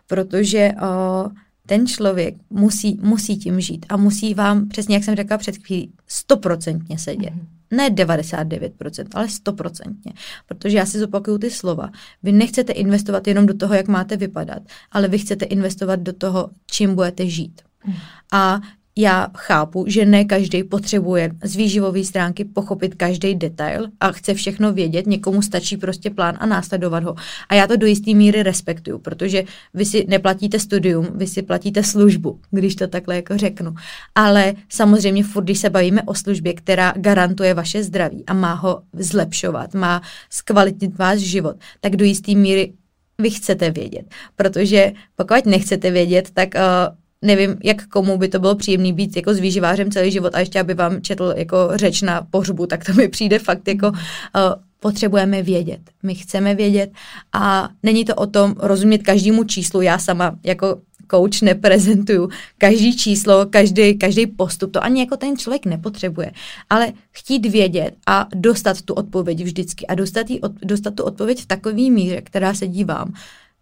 Protože 0.08 0.72
uh, 0.82 1.32
ten 1.68 1.88
člověk 1.88 2.36
musí, 2.50 3.00
musí 3.02 3.38
tím 3.38 3.62
žít 3.62 3.86
a 3.90 3.98
musí 3.98 4.34
vám, 4.34 4.68
přesně 4.68 4.96
jak 4.96 5.04
jsem 5.04 5.16
řekla 5.16 5.38
před 5.38 5.58
chvílí, 5.58 5.92
stoprocentně 6.08 7.00
sedět. 7.00 7.34
Mm-hmm. 7.34 7.48
Ne 7.72 7.90
99%, 7.90 9.06
ale 9.14 9.30
stoprocentně. 9.30 10.14
Protože 10.46 10.78
já 10.78 10.86
si 10.86 11.00
zopakuju 11.00 11.38
ty 11.38 11.52
slova. 11.52 11.90
Vy 12.24 12.32
nechcete 12.32 12.74
investovat 12.74 13.28
jenom 13.28 13.46
do 13.46 13.54
toho, 13.54 13.74
jak 13.74 13.88
máte 13.88 14.18
vypadat, 14.18 14.62
ale 14.92 15.08
vy 15.08 15.18
chcete 15.18 15.46
investovat 15.46 16.00
do 16.00 16.14
toho, 16.14 16.50
čím 16.72 16.96
budete 16.96 17.30
žít. 17.30 17.62
Mm. 17.86 17.94
A 18.32 18.62
já 18.98 19.28
chápu, 19.38 19.86
že 19.88 20.06
ne 20.06 20.26
každý 20.26 20.64
potřebuje 20.64 21.32
z 21.44 21.56
výživové 21.56 22.04
stránky 22.04 22.46
pochopit 22.46 22.96
každý 22.96 23.36
detail 23.36 23.88
a 24.00 24.12
chce 24.12 24.34
všechno 24.34 24.74
vědět, 24.74 25.08
někomu 25.08 25.42
stačí 25.42 25.78
prostě 25.78 26.10
plán 26.10 26.38
a 26.40 26.46
následovat 26.46 27.04
ho. 27.04 27.16
A 27.50 27.56
já 27.56 27.68
to 27.68 27.78
do 27.78 27.88
jisté 27.88 28.14
míry 28.14 28.44
respektuju, 28.44 29.00
protože 29.00 29.44
vy 29.74 29.86
si 29.86 30.06
neplatíte 30.08 30.60
studium, 30.60 31.08
vy 31.16 31.28
si 31.28 31.42
platíte 31.42 31.84
službu, 31.84 32.40
když 32.52 32.76
to 32.76 32.88
takhle 32.88 33.16
jako 33.16 33.38
řeknu. 33.38 33.76
Ale 34.16 34.54
samozřejmě 34.70 35.24
furt, 35.24 35.44
když 35.44 35.60
se 35.60 35.70
bavíme 35.70 36.04
o 36.04 36.16
službě, 36.16 36.54
která 36.54 36.94
garantuje 36.96 37.54
vaše 37.54 37.84
zdraví 37.84 38.24
a 38.28 38.34
má 38.34 38.54
ho 38.54 38.82
zlepšovat, 38.94 39.74
má 39.74 40.02
zkvalitnit 40.30 40.98
váš 40.98 41.20
život, 41.20 41.56
tak 41.80 41.96
do 41.96 42.06
jisté 42.06 42.36
míry 42.36 42.74
vy 43.22 43.30
chcete 43.30 43.72
vědět. 43.72 44.06
Protože 44.36 44.92
pokud 45.16 45.46
nechcete 45.46 45.92
vědět, 45.92 46.30
tak 46.34 46.50
uh, 46.56 46.62
nevím, 47.22 47.58
jak 47.64 47.88
komu 47.88 48.18
by 48.18 48.28
to 48.28 48.40
bylo 48.40 48.56
příjemný 48.56 48.94
být 48.94 49.16
jako 49.16 49.34
s 49.34 49.40
výživářem 49.40 49.92
celý 49.92 50.12
život 50.12 50.36
a 50.36 50.40
ještě 50.40 50.60
aby 50.60 50.74
vám 50.74 51.02
četl 51.02 51.34
jako 51.38 51.70
řeč 51.76 52.02
na 52.02 52.28
pohřbu, 52.32 52.66
tak 52.66 52.86
to 52.86 52.94
mi 52.94 53.08
přijde 53.08 53.40
fakt 53.40 53.68
jako 53.68 53.88
uh, 53.88 53.96
potřebujeme 54.80 55.44
vědět. 55.44 55.80
My 56.04 56.16
chceme 56.16 56.56
vědět 56.56 56.92
a 57.34 57.70
není 57.84 58.06
to 58.06 58.16
o 58.16 58.28
tom 58.28 58.56
rozumět 58.60 59.04
každému 59.04 59.44
číslu. 59.44 59.82
Já 59.82 60.00
sama 60.00 60.36
jako 60.44 60.78
coach 61.12 61.42
neprezentuju 61.42 62.30
každý 62.58 62.98
číslo, 62.98 63.46
každý, 63.46 63.98
každý 63.98 64.28
postup, 64.28 64.72
to 64.72 64.84
ani 64.84 65.00
jako 65.00 65.18
ten 65.18 65.38
člověk 65.38 65.66
nepotřebuje. 65.66 66.32
Ale 66.70 66.94
chtít 67.12 67.46
vědět 67.46 67.96
a 68.08 68.28
dostat 68.36 68.82
tu 68.82 68.94
odpověď 68.94 69.44
vždycky 69.44 69.88
a 69.88 69.96
dostat, 69.96 70.30
jí, 70.30 70.40
dostat 70.62 70.96
tu 70.96 71.04
odpověď 71.04 71.42
v 71.42 71.46
takový 71.46 71.92
míře, 71.92 72.22
která 72.22 72.54
se 72.54 72.68
dívám, 72.68 73.14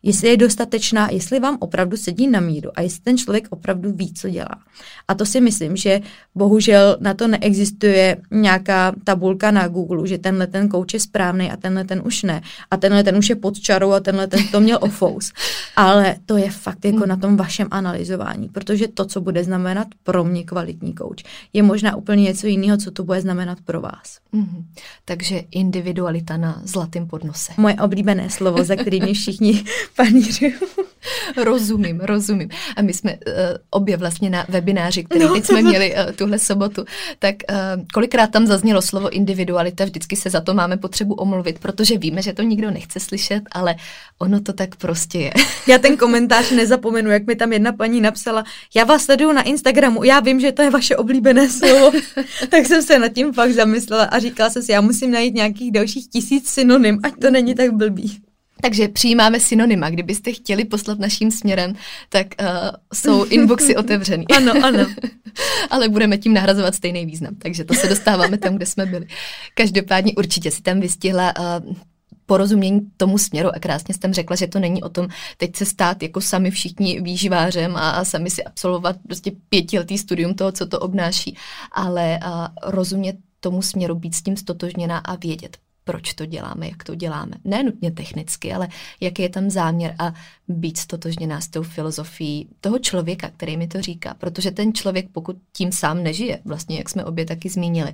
jestli 0.06 0.28
je 0.28 0.38
dostatečná, 0.38 1.10
jestli 1.12 1.40
vám 1.40 1.58
opravdu 1.60 1.98
sedí 1.98 2.28
na 2.28 2.40
míru 2.40 2.72
a 2.76 2.82
jestli 2.82 3.02
ten 3.02 3.18
člověk 3.18 3.48
opravdu 3.50 3.92
ví, 3.92 4.14
co 4.14 4.30
dělá. 4.30 4.62
A 5.08 5.16
to 5.16 5.26
si 5.26 5.42
myslím, 5.42 5.76
že 5.76 6.02
bohužel 6.36 6.98
na 7.00 7.14
to 7.14 7.28
neexistuje 7.28 8.18
nějaká 8.32 8.94
tabulka 9.04 9.52
na 9.52 9.68
Google, 9.68 10.08
že 10.08 10.18
tenhle 10.18 10.48
ten 10.48 10.70
kouč 10.70 10.94
je 10.94 11.00
správný 11.00 11.52
a 11.52 11.58
tenhle 11.58 11.84
ten 11.84 12.02
už 12.06 12.24
ne. 12.24 12.42
A 12.72 12.78
tenhle 12.78 13.04
ten 13.04 13.18
už 13.18 13.30
je 13.30 13.36
pod 13.36 13.60
čarou 13.60 13.92
a 13.92 14.00
tenhle 14.00 14.28
ten 14.28 14.48
to 14.48 14.62
měl 14.62 14.78
ofous. 14.82 15.32
Ale 15.76 16.16
to 16.26 16.38
je 16.38 16.52
fakt 16.52 16.86
jako 16.86 17.06
na 17.06 17.18
tom 17.18 17.38
vašem 17.38 17.68
analyzování, 17.72 18.50
protože 18.50 18.88
to, 18.88 19.06
co 19.06 19.22
bude 19.22 19.44
znamenat 19.44 19.88
pro 20.04 20.24
mě 20.24 20.44
kvalitní 20.44 20.94
kouč, 20.94 21.24
je 21.54 21.64
možná 21.64 21.96
úplně 21.96 22.24
něco 22.24 22.48
jiného, 22.48 22.78
co 22.78 22.92
to 22.92 23.04
bude 23.04 23.22
znamenat 23.22 23.58
pro 23.66 23.82
vás. 23.82 24.20
Mm-hmm. 24.34 24.66
Takže 25.06 25.42
individualita 25.52 26.38
na 26.38 26.62
zlatém 26.64 27.08
podnose. 27.08 27.54
Moje 27.58 27.76
oblíbené 27.76 28.30
slovo, 28.30 28.64
za 28.64 28.76
kterými 28.76 29.14
všichni 29.14 29.64
paníři. 29.96 30.54
rozumím, 31.38 32.00
rozumím. 32.00 32.50
A 32.76 32.82
my 32.82 32.94
jsme 32.94 33.14
uh, 33.14 33.20
obě 33.70 33.98
vlastně 33.98 34.30
na 34.30 34.46
webináři, 34.50 35.04
který 35.04 35.26
no. 35.26 35.34
teď 35.34 35.46
jsme 35.46 35.62
měli 35.62 35.94
uh, 35.94 36.12
tuhle 36.12 36.40
sobotu, 36.40 36.86
tak 37.20 37.36
uh, 37.50 37.86
kolikrát 37.94 38.32
tam 38.32 38.48
zaznělo 38.48 38.82
slovo 38.82 39.10
individualita, 39.10 39.86
vždycky 39.86 40.16
se 40.16 40.30
za 40.30 40.42
to 40.42 40.54
máme 40.54 40.78
potřebu 40.78 41.14
omluvit, 41.14 41.60
protože 41.60 41.98
víme, 41.98 42.22
že 42.22 42.34
to 42.34 42.42
nikdo 42.42 42.72
nechce 42.72 43.00
slyšet, 43.00 43.42
ale 43.52 43.76
ono 44.20 44.42
to 44.42 44.54
tak 44.54 44.76
prostě 44.76 45.20
je. 45.20 45.32
já 45.68 45.78
ten 45.78 45.98
komentář 45.98 46.52
nezapomenu, 46.52 47.10
jak 47.10 47.28
mi 47.28 47.36
tam 47.36 47.54
jedna 47.54 47.74
paní 47.74 48.02
napsala, 48.02 48.44
já 48.76 48.84
vás 48.84 49.04
sleduju 49.04 49.32
na 49.32 49.42
Instagramu, 49.42 50.04
já 50.04 50.20
vím, 50.20 50.40
že 50.40 50.52
to 50.52 50.62
je 50.62 50.70
vaše 50.70 50.96
oblíbené 50.96 51.50
slovo. 51.60 51.92
tak 52.50 52.66
jsem 52.66 52.84
se 52.84 53.00
nad 53.00 53.10
tím 53.10 53.34
fakt 53.34 53.52
zamyslela 53.52 54.04
a 54.04 54.20
říkala 54.20 54.50
jsem 54.50 54.64
si, 54.64 54.72
já 54.72 54.82
musím 54.82 55.12
najít 55.12 55.36
nějakých 55.36 55.72
dalších 55.72 56.08
tisíc 56.10 56.50
synonym, 56.50 57.00
ať 57.04 57.14
to 57.22 57.32
není 57.32 57.56
tak 57.56 57.72
blbý. 57.72 58.22
Takže 58.66 58.88
přijímáme 58.88 59.40
synonyma. 59.40 59.90
Kdybyste 59.90 60.32
chtěli 60.32 60.66
poslat 60.66 61.00
naším 61.00 61.32
směrem, 61.32 61.76
tak 62.10 62.28
uh, 62.40 62.48
jsou 62.94 63.26
inboxy 63.26 63.76
otevřený. 63.78 64.28
ano, 64.38 64.54
ano. 64.64 64.86
Ale 65.70 65.90
budeme 65.90 66.18
tím 66.18 66.34
nahrazovat 66.34 66.76
stejný 66.76 67.06
význam, 67.06 67.36
takže 67.36 67.64
to 67.64 67.74
se 67.74 67.88
dostáváme 67.88 68.38
tam, 68.38 68.56
kde 68.56 68.66
jsme 68.66 68.86
byli. 68.86 69.08
Každopádně 69.54 70.14
určitě 70.18 70.52
si 70.52 70.62
tam 70.62 70.80
vystihla 70.80 71.34
uh, 71.40 71.76
porozumění 72.26 72.82
tomu 72.98 73.18
směru 73.18 73.50
a 73.56 73.60
krásně 73.60 73.94
jsem 73.94 74.14
řekla, 74.14 74.36
že 74.36 74.48
to 74.48 74.60
není 74.60 74.84
o 74.84 74.90
tom 74.90 75.08
teď 75.38 75.56
se 75.56 75.66
stát 75.66 76.04
jako 76.04 76.22
sami 76.22 76.52
všichni 76.52 77.02
výživářem 77.02 77.76
a, 77.76 77.90
a 77.90 78.06
sami 78.06 78.30
si 78.30 78.44
absolvovat 78.44 78.96
prostě 79.08 79.32
pětiletý 79.50 79.98
studium 79.98 80.34
toho, 80.34 80.52
co 80.52 80.66
to 80.66 80.80
obnáší, 80.80 81.38
ale 81.72 82.20
a 82.22 82.50
rozumět 82.64 83.16
tomu 83.40 83.62
směru, 83.62 83.96
být 83.96 84.16
s 84.16 84.22
tím 84.22 84.38
stotožněná 84.38 84.98
a 84.98 85.16
vědět, 85.16 85.58
proč 85.86 86.14
to 86.14 86.26
děláme, 86.26 86.68
jak 86.68 86.84
to 86.84 86.96
děláme. 86.96 87.32
Ne 87.44 87.64
nutně 87.64 87.92
technicky, 87.92 88.54
ale 88.54 88.68
jaký 89.02 89.22
je 89.22 89.30
tam 89.30 89.50
záměr 89.50 89.96
a 90.00 90.14
být 90.48 90.78
stotožněná 90.78 91.42
s 91.42 91.48
tou 91.48 91.64
filozofií 91.64 92.50
toho 92.62 92.80
člověka, 92.80 93.30
který 93.30 93.58
mi 93.58 93.68
to 93.68 93.82
říká. 93.82 94.14
Protože 94.14 94.52
ten 94.52 94.74
člověk, 94.74 95.10
pokud 95.12 95.38
tím 95.54 95.72
sám 95.72 96.04
nežije, 96.04 96.40
vlastně 96.46 96.78
jak 96.78 96.90
jsme 96.90 97.06
obě 97.06 97.26
taky 97.26 97.50
zmínili, 97.50 97.94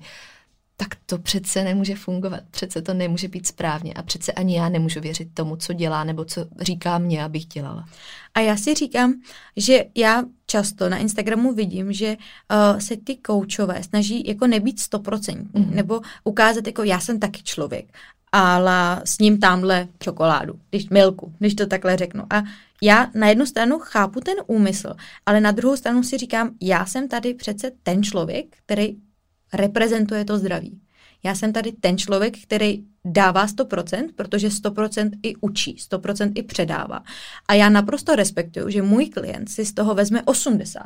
tak 0.82 0.95
to 1.05 1.17
přece 1.17 1.63
nemůže 1.63 1.95
fungovat, 1.95 2.39
přece 2.51 2.82
to 2.82 2.93
nemůže 2.93 3.27
být 3.27 3.47
správně 3.47 3.93
a 3.93 4.01
přece 4.01 4.32
ani 4.32 4.57
já 4.57 4.69
nemůžu 4.69 5.01
věřit 5.01 5.34
tomu, 5.34 5.55
co 5.55 5.73
dělá 5.73 6.03
nebo 6.03 6.25
co 6.25 6.45
říká 6.59 6.97
mě, 6.97 7.23
abych 7.23 7.45
dělala. 7.45 7.86
A 8.34 8.39
já 8.39 8.57
si 8.57 8.73
říkám, 8.73 9.13
že 9.57 9.86
já 9.95 10.23
často 10.45 10.89
na 10.89 10.97
Instagramu 10.97 11.53
vidím, 11.53 11.93
že 11.93 12.17
uh, 12.17 12.79
se 12.79 12.97
ty 12.97 13.15
koučové 13.15 13.84
snaží 13.84 14.27
jako 14.27 14.47
nebýt 14.47 14.79
stoprocentní, 14.79 15.61
mm. 15.61 15.75
nebo 15.75 16.01
ukázat 16.23 16.67
jako 16.67 16.84
já 16.84 16.99
jsem 16.99 17.19
taky 17.19 17.43
člověk, 17.43 17.86
ale 18.32 19.01
s 19.05 19.19
ním 19.19 19.39
tamhle 19.39 19.88
čokoládu, 19.99 20.59
když 20.69 20.89
milku, 20.89 21.34
když 21.39 21.55
to 21.55 21.67
takhle 21.67 21.97
řeknu. 21.97 22.23
A 22.29 22.43
já 22.82 23.11
na 23.15 23.27
jednu 23.27 23.45
stranu 23.45 23.79
chápu 23.79 24.19
ten 24.19 24.36
úmysl, 24.47 24.93
ale 25.25 25.41
na 25.41 25.51
druhou 25.51 25.77
stranu 25.77 26.03
si 26.03 26.17
říkám, 26.17 26.51
já 26.61 26.86
jsem 26.86 27.07
tady 27.07 27.34
přece 27.34 27.71
ten 27.84 28.03
člověk, 28.03 28.45
který 28.65 28.95
reprezentuje 29.54 30.26
to 30.26 30.38
zdraví. 30.38 30.82
Já 31.24 31.36
jsem 31.36 31.54
tady 31.54 31.72
ten 31.72 31.97
člověk, 31.97 32.38
který 32.43 32.84
dává 33.06 33.47
100%, 33.47 34.10
protože 34.16 34.47
100% 34.47 35.10
i 35.24 35.36
učí, 35.36 35.76
100% 35.91 36.32
i 36.36 36.43
předává. 36.43 37.04
A 37.47 37.54
já 37.54 37.70
naprosto 37.70 38.16
respektuju, 38.16 38.70
že 38.70 38.82
můj 38.82 39.10
klient 39.10 39.49
si 39.49 39.66
z 39.66 39.74
toho 39.74 39.95
vezme 39.95 40.22
80. 40.26 40.82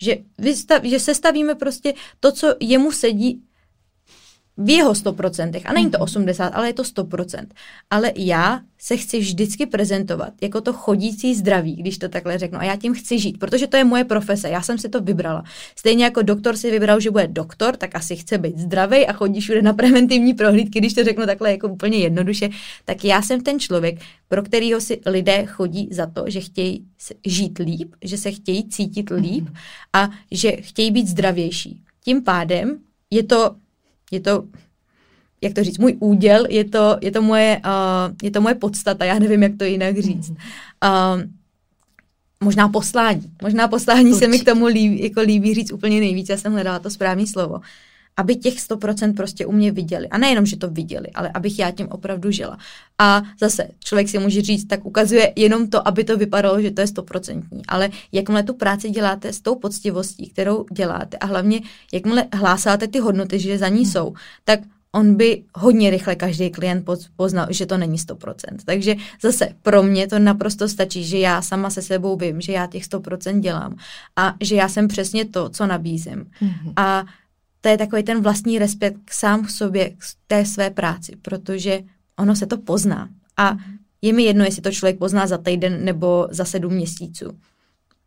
Že, 0.00 0.16
vystav, 0.38 0.84
že 0.84 1.00
sestavíme 1.00 1.54
prostě 1.54 1.94
to, 2.20 2.32
co 2.32 2.54
jemu 2.60 2.92
sedí 2.92 3.42
v 4.58 4.70
jeho 4.70 4.92
100%, 4.92 5.62
a 5.64 5.72
není 5.72 5.90
to 5.90 5.98
80, 5.98 6.44
mhm. 6.44 6.52
ale 6.54 6.68
je 6.68 6.72
to 6.72 6.82
100%. 6.82 7.46
Ale 7.90 8.12
já 8.16 8.60
se 8.78 8.96
chci 8.96 9.18
vždycky 9.18 9.66
prezentovat 9.66 10.32
jako 10.42 10.60
to 10.60 10.72
chodící 10.72 11.34
zdraví, 11.34 11.76
když 11.76 11.98
to 11.98 12.08
takhle 12.08 12.38
řeknu. 12.38 12.58
A 12.58 12.64
já 12.64 12.76
tím 12.76 12.94
chci 12.94 13.18
žít, 13.18 13.38
protože 13.38 13.66
to 13.66 13.76
je 13.76 13.84
moje 13.84 14.04
profese, 14.04 14.48
já 14.48 14.62
jsem 14.62 14.78
si 14.78 14.88
to 14.88 15.00
vybrala. 15.00 15.44
Stejně 15.76 16.04
jako 16.04 16.22
doktor 16.22 16.56
si 16.56 16.70
vybral, 16.70 17.00
že 17.00 17.10
bude 17.10 17.26
doktor, 17.26 17.76
tak 17.76 17.94
asi 17.94 18.16
chce 18.16 18.38
být 18.38 18.58
zdravý 18.58 19.06
a 19.06 19.12
chodí 19.12 19.40
všude 19.40 19.62
na 19.62 19.72
preventivní 19.72 20.34
prohlídky, 20.34 20.78
když 20.78 20.94
to 20.94 21.04
řeknu 21.04 21.26
takhle 21.26 21.50
jako 21.50 21.68
úplně 21.68 21.98
jednoduše. 21.98 22.48
Tak 22.84 23.04
já 23.04 23.22
jsem 23.22 23.40
ten 23.40 23.60
člověk, 23.60 24.00
pro 24.28 24.42
kterýho 24.42 24.80
si 24.80 25.00
lidé 25.06 25.46
chodí 25.46 25.88
za 25.92 26.06
to, 26.06 26.24
že 26.26 26.40
chtějí 26.40 26.84
žít 27.26 27.58
líp, 27.58 27.94
že 28.04 28.18
se 28.18 28.32
chtějí 28.32 28.68
cítit 28.68 29.10
líp 29.10 29.44
mhm. 29.44 29.54
a 29.92 30.10
že 30.30 30.52
chtějí 30.52 30.90
být 30.90 31.08
zdravější. 31.08 31.80
Tím 32.04 32.22
pádem 32.22 32.78
je 33.10 33.22
to 33.22 33.56
je 34.10 34.20
to, 34.20 34.44
jak 35.42 35.52
to 35.52 35.64
říct, 35.64 35.78
můj 35.78 35.96
úděl, 36.00 36.46
je 36.48 36.64
to, 36.64 36.96
je 37.00 37.10
to, 37.10 37.22
moje, 37.22 37.60
uh, 37.64 38.14
je 38.22 38.30
to 38.30 38.40
moje 38.40 38.54
podstata, 38.54 39.04
já 39.04 39.18
nevím, 39.18 39.42
jak 39.42 39.52
to 39.58 39.64
jinak 39.64 39.98
říct. 39.98 40.30
Uh, 40.30 40.36
možná 42.40 42.68
poslání. 42.68 43.32
Možná 43.42 43.68
poslání 43.68 44.10
Určitě. 44.10 44.24
se 44.24 44.30
mi 44.30 44.38
k 44.38 44.44
tomu 44.44 44.66
líbí, 44.66 45.02
jako 45.02 45.20
líbí 45.20 45.54
říct 45.54 45.72
úplně 45.72 46.00
nejvíc, 46.00 46.28
já 46.28 46.36
jsem 46.36 46.52
hledala 46.52 46.78
to 46.78 46.90
správné 46.90 47.26
slovo 47.26 47.60
aby 48.16 48.36
těch 48.36 48.54
100% 48.54 49.14
prostě 49.14 49.46
u 49.46 49.52
mě 49.52 49.72
viděli. 49.72 50.08
A 50.08 50.18
nejenom, 50.18 50.46
že 50.46 50.56
to 50.56 50.70
viděli, 50.70 51.06
ale 51.14 51.30
abych 51.34 51.58
já 51.58 51.70
tím 51.70 51.88
opravdu 51.88 52.30
žila. 52.30 52.58
A 52.98 53.22
zase, 53.40 53.68
člověk 53.84 54.08
si 54.08 54.18
může 54.18 54.42
říct, 54.42 54.64
tak 54.64 54.84
ukazuje 54.84 55.32
jenom 55.36 55.70
to, 55.70 55.88
aby 55.88 56.04
to 56.04 56.16
vypadalo, 56.16 56.62
že 56.62 56.70
to 56.70 56.80
je 56.80 56.86
100%. 56.86 57.42
Ale 57.68 57.90
jakmile 58.12 58.42
tu 58.42 58.54
práci 58.54 58.90
děláte 58.90 59.32
s 59.32 59.40
tou 59.40 59.54
poctivostí, 59.54 60.28
kterou 60.28 60.66
děláte 60.72 61.16
a 61.16 61.26
hlavně 61.26 61.60
jakmile 61.92 62.24
hlásáte 62.32 62.88
ty 62.88 62.98
hodnoty, 62.98 63.38
že 63.38 63.58
za 63.58 63.68
ní 63.68 63.82
hmm. 63.82 63.92
jsou, 63.92 64.14
tak 64.44 64.60
on 64.92 65.14
by 65.14 65.42
hodně 65.54 65.90
rychle 65.90 66.16
každý 66.16 66.50
klient 66.50 66.84
poznal, 67.16 67.46
že 67.50 67.66
to 67.66 67.76
není 67.76 67.98
100%. 67.98 68.34
Takže 68.64 68.94
zase 69.22 69.48
pro 69.62 69.82
mě 69.82 70.06
to 70.06 70.18
naprosto 70.18 70.68
stačí, 70.68 71.04
že 71.04 71.18
já 71.18 71.42
sama 71.42 71.70
se 71.70 71.82
sebou 71.82 72.16
vím, 72.16 72.40
že 72.40 72.52
já 72.52 72.66
těch 72.66 72.84
100% 72.84 73.40
dělám 73.40 73.76
a 74.16 74.34
že 74.40 74.54
já 74.54 74.68
jsem 74.68 74.88
přesně 74.88 75.24
to, 75.24 75.48
co 75.48 75.66
nabízím. 75.66 76.26
Mm-hmm. 76.42 76.72
A 76.76 77.04
to 77.66 77.70
je 77.70 77.78
takový 77.78 78.02
ten 78.02 78.22
vlastní 78.22 78.58
respekt 78.58 79.00
sám 79.10 79.44
k 79.44 79.50
sobě, 79.50 79.90
k 79.90 79.96
té 80.26 80.44
své 80.44 80.70
práci, 80.70 81.12
protože 81.22 81.80
ono 82.18 82.36
se 82.36 82.46
to 82.46 82.58
pozná. 82.58 83.08
A 83.36 83.56
je 84.02 84.12
mi 84.12 84.22
jedno, 84.22 84.44
jestli 84.44 84.62
to 84.62 84.70
člověk 84.70 84.98
pozná 84.98 85.26
za 85.26 85.38
týden 85.38 85.84
nebo 85.84 86.28
za 86.30 86.44
sedm 86.44 86.72
měsíců. 86.72 87.38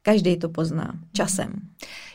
Každý 0.01 0.38
to 0.38 0.49
pozná 0.49 0.93
časem. 1.14 1.53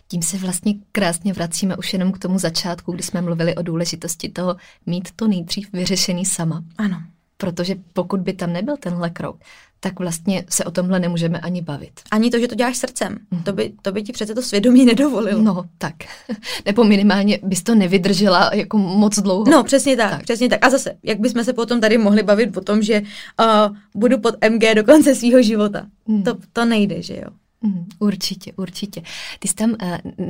Tím 0.09 0.23
se 0.23 0.37
vlastně 0.37 0.75
krásně 0.93 1.33
vracíme 1.33 1.77
už 1.77 1.93
jenom 1.93 2.13
k 2.13 2.19
tomu 2.19 2.39
začátku, 2.39 2.93
kdy 2.93 3.03
jsme 3.03 3.23
mluvili 3.23 3.55
o 3.55 3.63
důležitosti 3.63 4.29
toho 4.29 4.57
mít 4.87 5.09
to 5.17 5.29
nejdřív 5.29 5.73
vyřešený 5.73 6.25
sama. 6.25 6.65
Ano. 6.79 7.03
Protože 7.37 7.77
pokud 7.93 8.21
by 8.21 8.33
tam 8.33 8.53
nebyl 8.53 8.77
tenhle 8.77 9.11
krok, 9.11 9.41
tak 9.85 10.01
vlastně 10.01 10.45
se 10.49 10.65
o 10.65 10.71
tomhle 10.71 11.01
nemůžeme 11.01 11.41
ani 11.41 11.63
bavit. 11.63 11.93
Ani 12.11 12.31
to, 12.31 12.39
že 12.39 12.49
to 12.49 12.55
děláš 12.55 12.77
srdcem. 12.77 13.19
Mm. 13.31 13.43
To, 13.43 13.53
by, 13.53 13.73
to 13.83 13.93
by 13.93 14.03
ti 14.03 14.13
přece 14.13 14.35
to 14.35 14.43
svědomí 14.43 14.85
nedovolilo. 14.85 15.43
No, 15.43 15.65
tak. 15.79 15.95
Nebo 16.67 16.85
minimálně 16.85 17.39
bys 17.43 17.63
to 17.63 17.75
nevydržela 17.75 18.51
jako 18.55 18.79
moc 18.79 19.19
dlouho. 19.19 19.45
No, 19.51 19.65
přesně 19.65 19.97
tak, 19.97 20.11
tak. 20.11 20.23
přesně 20.23 20.49
tak. 20.49 20.65
A 20.65 20.71
zase, 20.71 20.97
jak 21.03 21.21
bychom 21.21 21.45
se 21.45 21.53
potom 21.53 21.81
tady 21.81 21.99
mohli 21.99 22.23
bavit 22.23 22.57
o 22.57 22.61
tom, 22.61 22.83
že 22.83 23.03
uh, 23.41 23.77
budu 23.95 24.19
pod 24.19 24.35
MG 24.51 24.75
do 24.75 24.85
konce 24.85 25.15
svého 25.15 25.43
života. 25.43 25.87
Mm. 26.07 26.23
To, 26.23 26.37
to 26.53 26.65
nejde, 26.65 27.03
že 27.03 27.17
jo. 27.17 27.29
Mm, 27.65 27.87
určitě, 27.99 28.53
určitě. 28.57 29.03
Ty 29.39 29.49
jsi 29.49 29.55
tam 29.55 29.71
uh, 29.71 29.77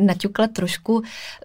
naťukla 0.07 0.47
trošku 0.47 1.03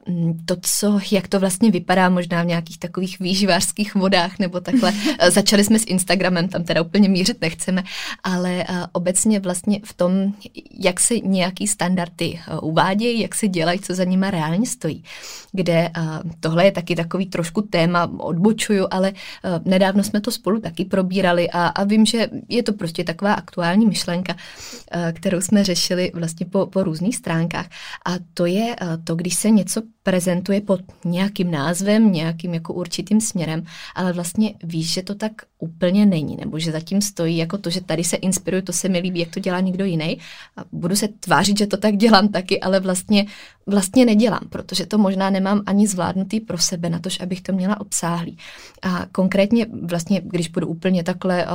um, 0.08 0.38
to, 0.46 0.56
co, 0.62 1.00
jak 1.12 1.28
to 1.28 1.40
vlastně 1.40 1.72
vypadá 1.72 2.10
možná 2.10 2.44
v 2.44 2.46
nějakých 2.46 2.80
takových 2.80 3.20
výživářských 3.20 3.96
vodách 3.96 4.40
nebo 4.40 4.60
takhle. 4.60 4.92
uh, 4.92 5.30
začali 5.30 5.64
jsme 5.64 5.80
s 5.80 5.86
Instagramem, 5.88 6.48
tam 6.48 6.64
teda 6.64 6.82
úplně 6.82 7.10
mířit 7.10 7.42
nechceme, 7.42 7.84
ale 8.24 8.66
uh, 8.70 8.76
obecně 8.92 9.40
vlastně 9.40 9.80
v 9.84 9.94
tom, 9.94 10.34
jak 10.80 11.00
se 11.00 11.20
nějaký 11.20 11.68
standardy 11.68 12.40
uh, 12.52 12.70
uvádějí, 12.70 13.20
jak 13.20 13.36
se 13.36 13.48
dělají, 13.48 13.80
co 13.80 13.96
za 13.96 14.04
nima 14.04 14.32
reálně 14.32 14.68
stojí. 14.68 15.04
Kde 15.52 15.90
uh, 15.98 16.32
tohle 16.40 16.66
je 16.66 16.72
taky 16.72 16.96
takový 16.96 17.26
trošku 17.26 17.62
téma, 17.62 18.12
odbočuju, 18.18 18.88
ale 18.92 19.12
uh, 19.12 19.50
nedávno 19.66 20.04
jsme 20.04 20.22
to 20.22 20.32
spolu 20.32 20.62
taky 20.62 20.86
probírali 20.86 21.50
a, 21.50 21.68
a 21.68 21.84
vím, 21.84 22.06
že 22.06 22.30
je 22.50 22.64
to 22.64 22.74
prostě 22.74 23.04
taková 23.04 23.34
aktuální 23.34 23.86
myšlenka, 23.86 24.34
uh, 24.34 25.12
kterou 25.12 25.42
jsme 25.42 25.64
řešili 25.64 25.79
řešili 25.80 26.12
vlastně 26.14 26.46
po, 26.46 26.66
po 26.68 26.84
různých 26.84 27.16
stránkách. 27.16 27.70
A 28.06 28.12
to 28.34 28.46
je 28.46 28.76
eh, 28.76 28.98
to, 29.04 29.16
když 29.16 29.36
se 29.36 29.50
něco 29.50 29.82
prezentuje 30.10 30.62
pod 30.62 30.82
nějakým 31.06 31.52
názvem, 31.52 32.12
nějakým 32.12 32.54
jako 32.54 32.74
určitým 32.74 33.22
směrem, 33.22 33.64
ale 33.96 34.14
vlastně 34.14 34.54
víš, 34.64 34.94
že 34.94 35.04
to 35.04 35.16
tak 35.16 35.32
úplně 35.60 36.06
není, 36.06 36.38
nebo 36.40 36.60
že 36.60 36.72
zatím 36.72 37.02
stojí 37.02 37.38
jako 37.38 37.58
to, 37.58 37.70
že 37.70 37.82
tady 37.82 38.04
se 38.04 38.16
inspiruju, 38.16 38.62
to 38.62 38.74
se 38.74 38.90
mi 38.90 39.00
líbí, 39.00 39.20
jak 39.20 39.30
to 39.30 39.40
dělá 39.40 39.60
někdo 39.60 39.86
jiný. 39.86 40.18
A 40.58 40.64
budu 40.72 40.96
se 40.96 41.08
tvářit, 41.08 41.58
že 41.58 41.68
to 41.68 41.78
tak 41.78 41.98
dělám 41.98 42.28
taky, 42.28 42.60
ale 42.60 42.80
vlastně, 42.80 43.26
vlastně 43.68 44.06
nedělám, 44.06 44.42
protože 44.50 44.86
to 44.86 44.98
možná 44.98 45.30
nemám 45.30 45.62
ani 45.66 45.88
zvládnutý 45.88 46.40
pro 46.40 46.58
sebe, 46.58 46.90
na 46.90 47.00
to, 47.00 47.10
abych 47.22 47.42
to 47.42 47.54
měla 47.54 47.80
obsáhlý. 47.82 48.38
A 48.82 49.06
konkrétně 49.12 49.66
vlastně, 49.84 50.22
když 50.24 50.48
budu 50.48 50.68
úplně 50.68 51.04
takhle 51.04 51.48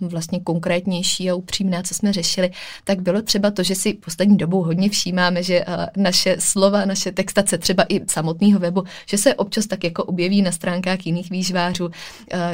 vlastně 0.00 0.40
konkrétnější 0.40 1.30
a 1.30 1.34
upřímná, 1.34 1.82
co 1.82 1.94
jsme 1.94 2.12
řešili, 2.12 2.50
tak 2.84 3.02
bylo 3.02 3.22
třeba 3.22 3.50
to, 3.50 3.62
že 3.62 3.74
si 3.74 3.94
poslední 3.94 4.36
dobou 4.36 4.62
hodně 4.62 4.88
všímáme, 4.88 5.42
že 5.42 5.64
naše 5.96 6.36
slova, 6.38 6.84
naše 6.84 7.12
textace 7.12 7.58
třeba 7.58 7.82
i 7.82 7.99
samotného 8.06 8.60
webu, 8.60 8.84
že 9.06 9.18
se 9.18 9.34
občas 9.34 9.66
tak 9.66 9.84
jako 9.84 10.04
objeví 10.04 10.42
na 10.42 10.52
stránkách 10.52 11.06
jiných 11.06 11.30
výžvářů, 11.30 11.86
uh, 11.86 11.92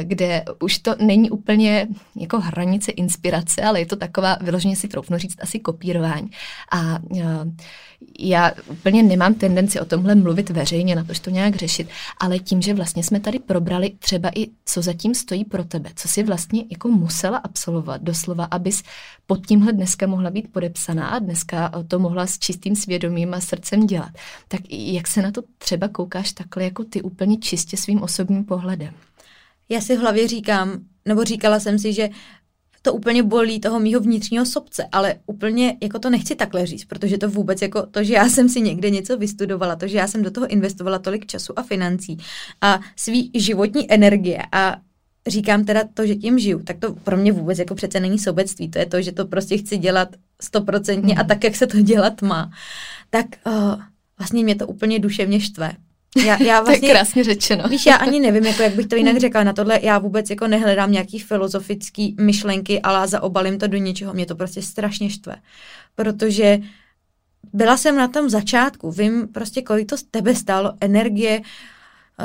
kde 0.01 0.43
už 0.59 0.77
to 0.77 0.95
není 0.99 1.29
úplně 1.29 1.87
jako 2.15 2.39
hranice 2.39 2.91
inspirace, 2.91 3.61
ale 3.61 3.79
je 3.79 3.85
to 3.85 3.95
taková, 3.95 4.37
vyloženě 4.41 4.75
si 4.75 4.87
troufnu 4.87 5.17
říct, 5.17 5.37
asi 5.41 5.59
kopírování. 5.59 6.29
A 6.71 6.99
uh, 7.09 7.19
já 8.19 8.51
úplně 8.67 9.03
nemám 9.03 9.33
tendenci 9.33 9.79
o 9.79 9.85
tomhle 9.85 10.15
mluvit 10.15 10.49
veřejně, 10.49 10.95
na 10.95 11.03
to, 11.03 11.13
to 11.21 11.29
nějak 11.29 11.55
řešit, 11.55 11.87
ale 12.19 12.39
tím, 12.39 12.61
že 12.61 12.73
vlastně 12.73 13.03
jsme 13.03 13.19
tady 13.19 13.39
probrali 13.39 13.91
třeba 13.99 14.29
i, 14.35 14.47
co 14.65 14.81
zatím 14.81 15.15
stojí 15.15 15.45
pro 15.45 15.63
tebe, 15.63 15.89
co 15.95 16.07
si 16.07 16.23
vlastně 16.23 16.63
jako 16.71 16.87
musela 16.87 17.37
absolvovat 17.37 18.01
doslova, 18.01 18.45
abys 18.45 18.83
pod 19.27 19.47
tímhle 19.47 19.73
dneska 19.73 20.07
mohla 20.07 20.29
být 20.29 20.51
podepsaná 20.51 21.07
a 21.07 21.19
dneska 21.19 21.71
to 21.87 21.99
mohla 21.99 22.27
s 22.27 22.39
čistým 22.39 22.75
svědomím 22.75 23.33
a 23.33 23.39
srdcem 23.39 23.87
dělat. 23.87 24.11
Tak 24.47 24.61
jak 24.69 25.07
se 25.07 25.21
na 25.21 25.31
to 25.31 25.36
třeba 25.57 25.87
koukáš 25.87 26.31
takhle 26.31 26.63
jako 26.63 26.83
ty 26.83 27.01
úplně 27.01 27.37
čistě 27.37 27.77
svým 27.77 28.01
osobním 28.01 28.45
pohledem? 28.45 28.93
Já 29.69 29.81
si 29.81 29.95
v 29.95 29.99
hlavě 29.99 30.27
říkám, 30.27 30.79
nebo 31.05 31.23
říkala 31.23 31.59
jsem 31.59 31.79
si, 31.79 31.93
že 31.93 32.09
to 32.81 32.93
úplně 32.93 33.23
bolí 33.23 33.59
toho 33.59 33.79
mýho 33.79 34.01
vnitřního 34.01 34.45
sobce, 34.45 34.87
ale 34.91 35.15
úplně 35.25 35.77
jako 35.81 35.99
to 35.99 36.09
nechci 36.09 36.35
takhle 36.35 36.65
říct, 36.65 36.85
protože 36.85 37.17
to 37.17 37.29
vůbec 37.29 37.61
jako 37.61 37.85
to, 37.85 38.03
že 38.03 38.13
já 38.13 38.29
jsem 38.29 38.49
si 38.49 38.61
někde 38.61 38.89
něco 38.89 39.17
vystudovala, 39.17 39.75
to, 39.75 39.87
že 39.87 39.97
já 39.97 40.07
jsem 40.07 40.23
do 40.23 40.31
toho 40.31 40.47
investovala 40.47 40.99
tolik 40.99 41.25
času 41.25 41.59
a 41.59 41.63
financí 41.63 42.17
a 42.61 42.79
svý 42.95 43.31
životní 43.33 43.91
energie 43.93 44.41
a 44.51 44.77
říkám 45.27 45.65
teda 45.65 45.83
to, 45.93 46.05
že 46.05 46.15
tím 46.15 46.39
žiju, 46.39 46.63
tak 46.63 46.77
to 46.79 46.93
pro 46.93 47.17
mě 47.17 47.31
vůbec 47.31 47.59
jako 47.59 47.75
přece 47.75 47.99
není 47.99 48.19
sobectví, 48.19 48.69
to 48.69 48.79
je 48.79 48.85
to, 48.85 49.01
že 49.01 49.11
to 49.11 49.25
prostě 49.25 49.57
chci 49.57 49.77
dělat 49.77 50.09
stoprocentně 50.41 51.13
mm. 51.13 51.19
a 51.19 51.23
tak, 51.23 51.43
jak 51.43 51.55
se 51.55 51.67
to 51.67 51.81
dělat 51.81 52.21
má. 52.21 52.51
Tak 53.09 53.25
uh, 53.47 53.81
vlastně 54.19 54.43
mě 54.43 54.55
to 54.55 54.67
úplně 54.67 54.99
duševně 54.99 55.39
štve. 55.39 55.71
Já, 56.25 56.43
já 56.43 56.61
vlastně, 56.61 56.63
to 56.63 56.63
je 56.63 56.63
vlastně- 56.63 56.89
krásně 56.89 57.23
řečeno. 57.23 57.63
Víš, 57.69 57.85
já 57.85 57.95
ani 57.95 58.19
nevím, 58.19 58.45
jako 58.45 58.61
jak 58.63 58.75
bych 58.75 58.87
to 58.87 58.95
jinak 58.95 59.17
řekla. 59.17 59.43
Na 59.43 59.53
tohle 59.53 59.79
já 59.83 59.99
vůbec 59.99 60.29
jako 60.29 60.47
nehledám 60.47 60.91
nějaký 60.91 61.19
filozofický 61.19 62.15
myšlenky, 62.19 62.81
ale 62.81 63.07
zaobalím 63.07 63.59
to 63.59 63.67
do 63.67 63.77
něčeho. 63.77 64.13
Mě 64.13 64.25
to 64.25 64.35
prostě 64.35 64.61
strašně 64.61 65.09
štve. 65.09 65.35
Protože 65.95 66.59
byla 67.53 67.77
jsem 67.77 67.95
na 67.95 68.07
tom 68.07 68.29
začátku, 68.29 68.91
vím 68.91 69.27
prostě, 69.27 69.61
kolik 69.61 69.89
to 69.89 69.97
z 69.97 70.03
tebe 70.03 70.35
stálo 70.35 70.73
energie, 70.81 71.41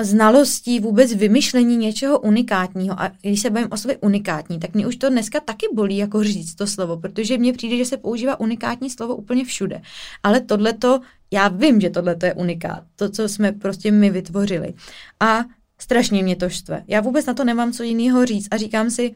znalostí, 0.00 0.80
vůbec 0.80 1.14
vymyšlení 1.14 1.76
něčeho 1.76 2.20
unikátního. 2.20 3.00
A 3.00 3.12
když 3.22 3.40
se 3.40 3.50
bavím 3.50 3.68
o 3.72 3.76
slově 3.76 3.98
unikátní, 4.00 4.58
tak 4.58 4.74
mě 4.74 4.86
už 4.86 4.96
to 4.96 5.10
dneska 5.10 5.40
taky 5.40 5.66
bolí 5.74 5.96
jako 5.96 6.24
říct 6.24 6.54
to 6.54 6.66
slovo, 6.66 6.96
protože 6.96 7.38
mně 7.38 7.52
přijde, 7.52 7.76
že 7.76 7.84
se 7.84 7.96
používá 7.96 8.40
unikátní 8.40 8.90
slovo 8.90 9.16
úplně 9.16 9.44
všude. 9.44 9.82
Ale 10.22 10.40
tohle 10.40 10.72
to, 10.72 11.00
já 11.30 11.48
vím, 11.48 11.80
že 11.80 11.90
tohle 11.90 12.16
je 12.24 12.34
unikát, 12.34 12.84
to, 12.96 13.08
co 13.08 13.28
jsme 13.28 13.52
prostě 13.52 13.90
my 13.90 14.10
vytvořili. 14.10 14.74
A 15.20 15.44
strašně 15.78 16.22
mě 16.22 16.36
to 16.36 16.48
štve. 16.48 16.84
Já 16.88 17.00
vůbec 17.00 17.26
na 17.26 17.34
to 17.34 17.44
nemám 17.44 17.72
co 17.72 17.82
jiného 17.82 18.26
říct 18.26 18.48
a 18.50 18.56
říkám 18.56 18.90
si, 18.90 19.14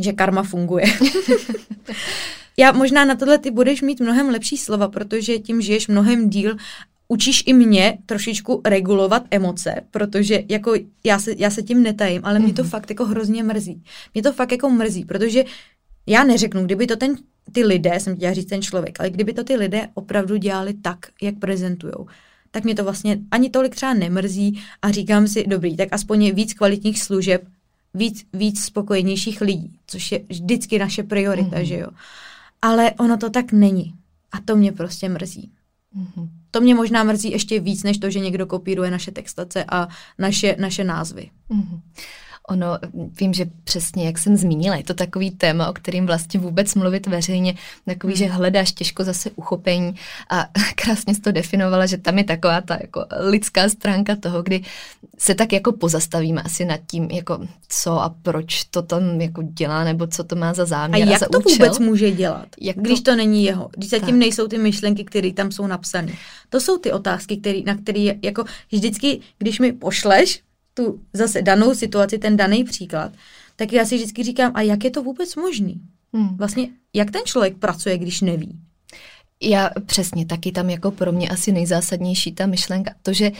že 0.00 0.12
karma 0.12 0.42
funguje. 0.42 0.84
Já 2.56 2.72
možná 2.72 3.04
na 3.04 3.14
tohle 3.14 3.38
ty 3.38 3.50
budeš 3.50 3.82
mít 3.82 4.00
mnohem 4.00 4.28
lepší 4.28 4.56
slova, 4.56 4.88
protože 4.88 5.38
tím 5.38 5.60
žiješ 5.60 5.88
mnohem 5.88 6.30
díl 6.30 6.56
učíš 7.08 7.42
i 7.46 7.52
mě 7.52 7.98
trošičku 8.06 8.60
regulovat 8.64 9.22
emoce, 9.30 9.74
protože 9.90 10.42
jako 10.48 10.74
já 11.04 11.18
se, 11.18 11.34
já 11.38 11.50
se 11.50 11.62
tím 11.62 11.82
netajím, 11.82 12.20
ale 12.24 12.38
mě 12.38 12.52
to 12.52 12.62
mm-hmm. 12.62 12.68
fakt 12.68 12.90
jako 12.90 13.04
hrozně 13.04 13.42
mrzí. 13.42 13.82
Mě 14.14 14.22
to 14.22 14.32
fakt 14.32 14.52
jako 14.52 14.70
mrzí, 14.70 15.04
protože 15.04 15.44
já 16.06 16.24
neřeknu, 16.24 16.64
kdyby 16.64 16.86
to 16.86 16.96
ten, 16.96 17.16
ty 17.52 17.64
lidé, 17.64 18.00
jsem 18.00 18.16
chtěla 18.16 18.34
říct 18.34 18.48
ten 18.48 18.62
člověk, 18.62 19.00
ale 19.00 19.10
kdyby 19.10 19.32
to 19.32 19.44
ty 19.44 19.56
lidé 19.56 19.88
opravdu 19.94 20.36
dělali 20.36 20.74
tak, 20.74 20.98
jak 21.22 21.38
prezentujou, 21.38 22.06
tak 22.50 22.64
mě 22.64 22.74
to 22.74 22.84
vlastně 22.84 23.18
ani 23.30 23.50
tolik 23.50 23.74
třeba 23.74 23.94
nemrzí 23.94 24.62
a 24.82 24.90
říkám 24.90 25.28
si, 25.28 25.44
dobrý, 25.46 25.76
tak 25.76 25.88
aspoň 25.92 26.22
je 26.22 26.32
víc 26.32 26.54
kvalitních 26.54 27.02
služeb, 27.02 27.44
víc, 27.94 28.26
víc 28.32 28.64
spokojenějších 28.64 29.40
lidí, 29.40 29.78
což 29.86 30.12
je 30.12 30.20
vždycky 30.28 30.78
naše 30.78 31.02
priorita, 31.02 31.56
mm-hmm. 31.56 31.64
že 31.64 31.78
jo. 31.78 31.88
Ale 32.62 32.92
ono 32.92 33.16
to 33.16 33.30
tak 33.30 33.52
není. 33.52 33.94
A 34.32 34.40
to 34.40 34.56
mě 34.56 34.72
prostě 34.72 35.08
mrzí. 35.08 35.50
Mm-hmm. 35.96 36.28
To 36.54 36.60
mě 36.60 36.74
možná 36.74 37.04
mrzí 37.04 37.30
ještě 37.30 37.60
víc, 37.60 37.82
než 37.82 37.98
to, 37.98 38.10
že 38.10 38.18
někdo 38.18 38.46
kopíruje 38.46 38.90
naše 38.90 39.10
textace 39.10 39.64
a 39.68 39.88
naše, 40.18 40.56
naše 40.58 40.84
názvy. 40.84 41.30
Mm-hmm. 41.50 41.80
Ono, 42.48 42.78
vím, 43.20 43.34
že 43.34 43.46
přesně, 43.64 44.06
jak 44.06 44.18
jsem 44.18 44.36
zmínila, 44.36 44.76
je 44.76 44.84
to 44.84 44.94
takový 44.94 45.30
téma, 45.30 45.68
o 45.68 45.72
kterým 45.72 46.06
vlastně 46.06 46.40
vůbec 46.40 46.74
mluvit 46.74 47.06
veřejně, 47.06 47.54
takový, 47.84 48.12
hmm. 48.12 48.18
že 48.18 48.26
hledáš 48.26 48.72
těžko 48.72 49.04
zase 49.04 49.30
uchopení 49.30 49.94
a 50.30 50.48
krásně 50.74 51.14
jsi 51.14 51.20
to 51.20 51.32
definovala, 51.32 51.86
že 51.86 51.98
tam 51.98 52.18
je 52.18 52.24
taková 52.24 52.60
ta 52.60 52.78
jako 52.80 53.06
lidská 53.20 53.68
stránka 53.68 54.16
toho, 54.16 54.42
kdy 54.42 54.62
se 55.18 55.34
tak 55.34 55.52
jako 55.52 55.72
pozastavíme 55.72 56.42
asi 56.42 56.64
nad 56.64 56.80
tím, 56.86 57.04
jako 57.10 57.46
co 57.68 57.92
a 57.92 58.14
proč 58.22 58.64
to 58.64 58.82
tam 58.82 59.20
jako 59.20 59.42
dělá, 59.42 59.84
nebo 59.84 60.06
co 60.06 60.24
to 60.24 60.36
má 60.36 60.54
za 60.54 60.64
záměr 60.64 61.08
a 61.08 61.10
jak 61.10 61.16
a 61.16 61.18
za 61.18 61.26
to 61.32 61.38
účel. 61.38 61.52
vůbec 61.52 61.78
může 61.78 62.10
dělat, 62.10 62.46
jak 62.60 62.76
když 62.76 63.00
to... 63.00 63.10
to 63.10 63.16
není 63.16 63.44
jeho, 63.44 63.70
když 63.76 63.90
zatím 63.90 64.06
tak. 64.06 64.18
nejsou 64.18 64.48
ty 64.48 64.58
myšlenky, 64.58 65.04
které 65.04 65.32
tam 65.32 65.52
jsou 65.52 65.66
napsané. 65.66 66.12
To 66.48 66.60
jsou 66.60 66.78
ty 66.78 66.92
otázky, 66.92 67.36
který, 67.36 67.64
na 67.64 67.76
které 67.76 68.14
jako 68.22 68.44
vždycky, 68.72 69.20
když 69.38 69.60
mi 69.60 69.72
pošleš 69.72 70.42
tu 70.74 71.00
zase 71.12 71.42
danou 71.42 71.74
situaci, 71.74 72.18
ten 72.18 72.36
daný 72.36 72.64
příklad, 72.64 73.12
tak 73.56 73.72
já 73.72 73.84
si 73.84 73.96
vždycky 73.96 74.22
říkám, 74.22 74.52
a 74.54 74.60
jak 74.60 74.84
je 74.84 74.90
to 74.90 75.02
vůbec 75.02 75.36
možný? 75.36 75.80
Hmm. 76.12 76.36
Vlastně, 76.36 76.68
jak 76.94 77.10
ten 77.10 77.22
člověk 77.24 77.56
pracuje, 77.56 77.98
když 77.98 78.20
neví? 78.20 78.60
Já 79.44 79.70
přesně, 79.86 80.26
taky 80.26 80.52
tam 80.52 80.70
jako 80.70 80.90
pro 80.90 81.12
mě 81.12 81.28
asi 81.28 81.52
nejzásadnější 81.52 82.32
ta 82.32 82.46
myšlenka, 82.46 82.90
to, 83.02 83.12
že 83.12 83.32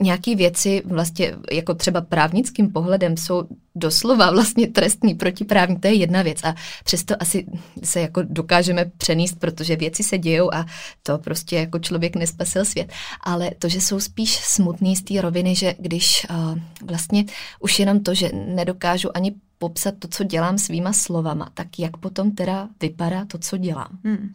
nějaké 0.00 0.36
věci 0.36 0.82
vlastně 0.84 1.34
jako 1.52 1.74
třeba 1.74 2.00
právnickým 2.00 2.72
pohledem 2.72 3.16
jsou 3.16 3.42
doslova 3.74 4.30
vlastně 4.30 4.68
trestný, 4.68 5.14
protiprávní, 5.14 5.76
to 5.76 5.86
je 5.86 5.94
jedna 5.94 6.22
věc 6.22 6.44
a 6.44 6.54
přesto 6.84 7.14
asi 7.20 7.46
se 7.84 8.00
jako 8.00 8.22
dokážeme 8.22 8.84
přenést, 8.96 9.38
protože 9.38 9.76
věci 9.76 10.02
se 10.02 10.18
dějou 10.18 10.54
a 10.54 10.66
to 11.02 11.18
prostě 11.18 11.56
jako 11.56 11.78
člověk 11.78 12.16
nespasil 12.16 12.64
svět. 12.64 12.92
Ale 13.20 13.50
to, 13.58 13.68
že 13.68 13.80
jsou 13.80 14.00
spíš 14.00 14.36
smutný 14.36 14.96
z 14.96 15.02
té 15.02 15.20
roviny, 15.20 15.54
že 15.54 15.74
když 15.78 16.26
uh, 16.30 16.58
vlastně 16.88 17.24
už 17.60 17.78
jenom 17.78 18.00
to, 18.00 18.14
že 18.14 18.30
nedokážu 18.32 19.16
ani 19.16 19.34
popsat 19.58 19.94
to, 19.98 20.08
co 20.08 20.24
dělám 20.24 20.58
svýma 20.58 20.92
slovama, 20.92 21.50
tak 21.54 21.78
jak 21.78 21.96
potom 21.96 22.30
teda 22.30 22.68
vypadá 22.80 23.24
to, 23.24 23.38
co 23.38 23.56
dělám. 23.56 23.98
Hmm. 24.04 24.34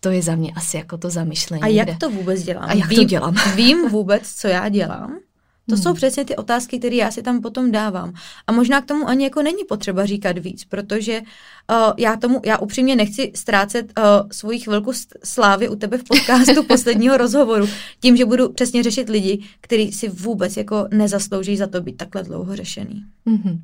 To 0.00 0.10
je 0.10 0.22
za 0.22 0.34
mě 0.34 0.52
asi 0.56 0.76
jako 0.76 0.98
to 0.98 1.10
zamyšlení. 1.10 1.62
A 1.62 1.66
jak 1.66 1.88
kde... 1.88 1.96
to 1.96 2.10
vůbec 2.10 2.42
dělám? 2.42 2.64
A 2.68 2.72
jak 2.72 2.88
vím, 2.88 2.98
to 2.98 3.04
dělám? 3.04 3.34
vím 3.56 3.88
vůbec, 3.88 4.34
co 4.34 4.48
já 4.48 4.68
dělám? 4.68 5.18
To 5.68 5.74
hmm. 5.76 5.82
jsou 5.82 5.94
přesně 5.94 6.24
ty 6.24 6.36
otázky, 6.36 6.78
které 6.78 6.96
já 6.96 7.10
si 7.10 7.22
tam 7.22 7.40
potom 7.40 7.70
dávám. 7.70 8.12
A 8.46 8.52
možná 8.52 8.80
k 8.80 8.86
tomu 8.86 9.08
ani 9.08 9.24
jako 9.24 9.42
není 9.42 9.64
potřeba 9.68 10.06
říkat 10.06 10.38
víc, 10.38 10.64
protože 10.64 11.20
uh, 11.20 11.76
já 11.98 12.16
tomu, 12.16 12.40
já 12.44 12.58
upřímně 12.58 12.96
nechci 12.96 13.32
ztrácet 13.34 13.92
uh, 13.98 14.04
svoji 14.32 14.58
chvilku 14.58 14.92
slávy 15.24 15.68
u 15.68 15.76
tebe 15.76 15.98
v 15.98 16.04
podcastu 16.04 16.62
posledního 16.68 17.16
rozhovoru 17.16 17.66
tím, 18.00 18.16
že 18.16 18.24
budu 18.24 18.52
přesně 18.52 18.82
řešit 18.82 19.08
lidi, 19.08 19.44
kteří 19.60 19.92
si 19.92 20.08
vůbec 20.08 20.56
jako 20.56 20.88
nezaslouží 20.90 21.56
za 21.56 21.66
to 21.66 21.80
být 21.80 21.96
takhle 21.96 22.22
dlouho 22.22 22.56
řešený. 22.56 23.04
Hmm. 23.26 23.60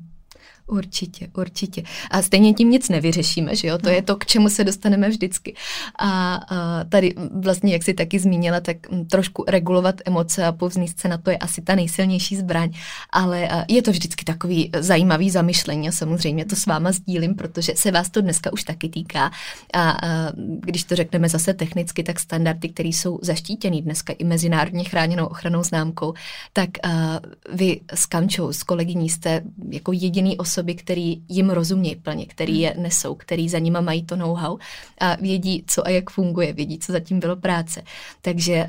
Určitě, 0.67 1.27
určitě. 1.37 1.83
A 2.11 2.21
stejně 2.21 2.53
tím 2.53 2.69
nic 2.69 2.89
nevyřešíme, 2.89 3.55
že 3.55 3.67
jo? 3.67 3.77
To 3.77 3.85
no. 3.85 3.91
je 3.91 4.01
to, 4.01 4.15
k 4.15 4.25
čemu 4.25 4.49
se 4.49 4.63
dostaneme 4.63 5.09
vždycky. 5.09 5.55
A, 5.99 6.35
a 6.35 6.83
tady 6.83 7.15
vlastně, 7.41 7.73
jak 7.73 7.83
jsi 7.83 7.93
taky 7.93 8.19
zmínila, 8.19 8.59
tak 8.59 8.77
trošku 9.09 9.45
regulovat 9.47 9.95
emoce 10.05 10.45
a 10.45 10.51
povzníst 10.51 10.99
se 10.99 11.07
na 11.07 11.17
to 11.17 11.29
je 11.29 11.37
asi 11.37 11.61
ta 11.61 11.75
nejsilnější 11.75 12.35
zbraň. 12.35 12.71
Ale 13.09 13.65
je 13.67 13.81
to 13.81 13.91
vždycky 13.91 14.25
takový 14.25 14.71
zajímavý 14.79 15.29
zamyšlení 15.29 15.87
a 15.87 15.91
samozřejmě 15.91 16.45
to 16.45 16.55
s 16.55 16.65
váma 16.65 16.91
sdílím, 16.91 17.35
protože 17.35 17.73
se 17.75 17.91
vás 17.91 18.09
to 18.09 18.21
dneska 18.21 18.53
už 18.53 18.63
taky 18.63 18.89
týká. 18.89 19.31
A, 19.73 19.91
a 19.91 20.31
když 20.59 20.83
to 20.83 20.95
řekneme 20.95 21.29
zase 21.29 21.53
technicky, 21.53 22.03
tak 22.03 22.19
standardy, 22.19 22.69
které 22.69 22.89
jsou 22.89 23.19
zaštítěny 23.21 23.81
dneska 23.81 24.13
i 24.13 24.23
mezinárodně 24.23 24.83
chráněnou 24.83 25.25
ochranou 25.25 25.63
známkou, 25.63 26.13
tak 26.53 26.69
a, 26.83 27.19
vy 27.53 27.81
s 27.93 28.05
Kamčou, 28.05 28.53
s 28.53 28.63
kolegyní 28.63 29.09
jste 29.09 29.41
jako 29.71 29.91
jediný 29.91 30.37
osob 30.37 30.56
osoby, 30.57 30.75
který 30.75 31.21
jim 31.29 31.49
rozumějí 31.49 31.95
plně, 31.95 32.25
který 32.25 32.59
je 32.59 32.75
nesou, 32.77 33.15
který 33.15 33.49
za 33.49 33.59
nima 33.59 33.81
mají 33.81 34.03
to 34.03 34.15
know-how 34.15 34.57
a 34.99 35.15
vědí, 35.15 35.63
co 35.67 35.87
a 35.87 35.89
jak 35.89 36.09
funguje, 36.09 36.53
vědí, 36.53 36.79
co 36.79 36.91
zatím 36.91 37.19
bylo 37.19 37.35
práce. 37.35 37.81
Takže 38.21 38.67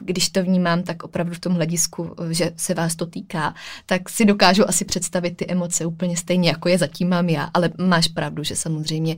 když 0.00 0.28
to 0.28 0.42
vnímám, 0.42 0.82
tak 0.82 1.02
opravdu 1.02 1.34
v 1.34 1.38
tom 1.38 1.54
hledisku, 1.54 2.10
že 2.30 2.50
se 2.56 2.74
vás 2.74 2.96
to 2.96 3.06
týká, 3.06 3.54
tak 3.86 4.08
si 4.08 4.24
dokážu 4.24 4.68
asi 4.68 4.84
představit 4.84 5.36
ty 5.36 5.46
emoce 5.46 5.86
úplně 5.86 6.16
stejně, 6.16 6.48
jako 6.48 6.68
je 6.68 6.78
zatím 6.78 7.08
mám 7.08 7.28
já, 7.28 7.50
ale 7.54 7.70
máš 7.78 8.08
pravdu, 8.08 8.44
že 8.44 8.56
samozřejmě 8.56 9.16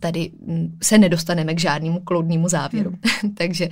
tady 0.00 0.30
se 0.82 0.98
nedostaneme 0.98 1.54
k 1.54 1.60
žádnému 1.60 2.00
kloudnému 2.00 2.48
závěru. 2.48 2.90
Hmm. 2.90 3.34
Takže 3.34 3.68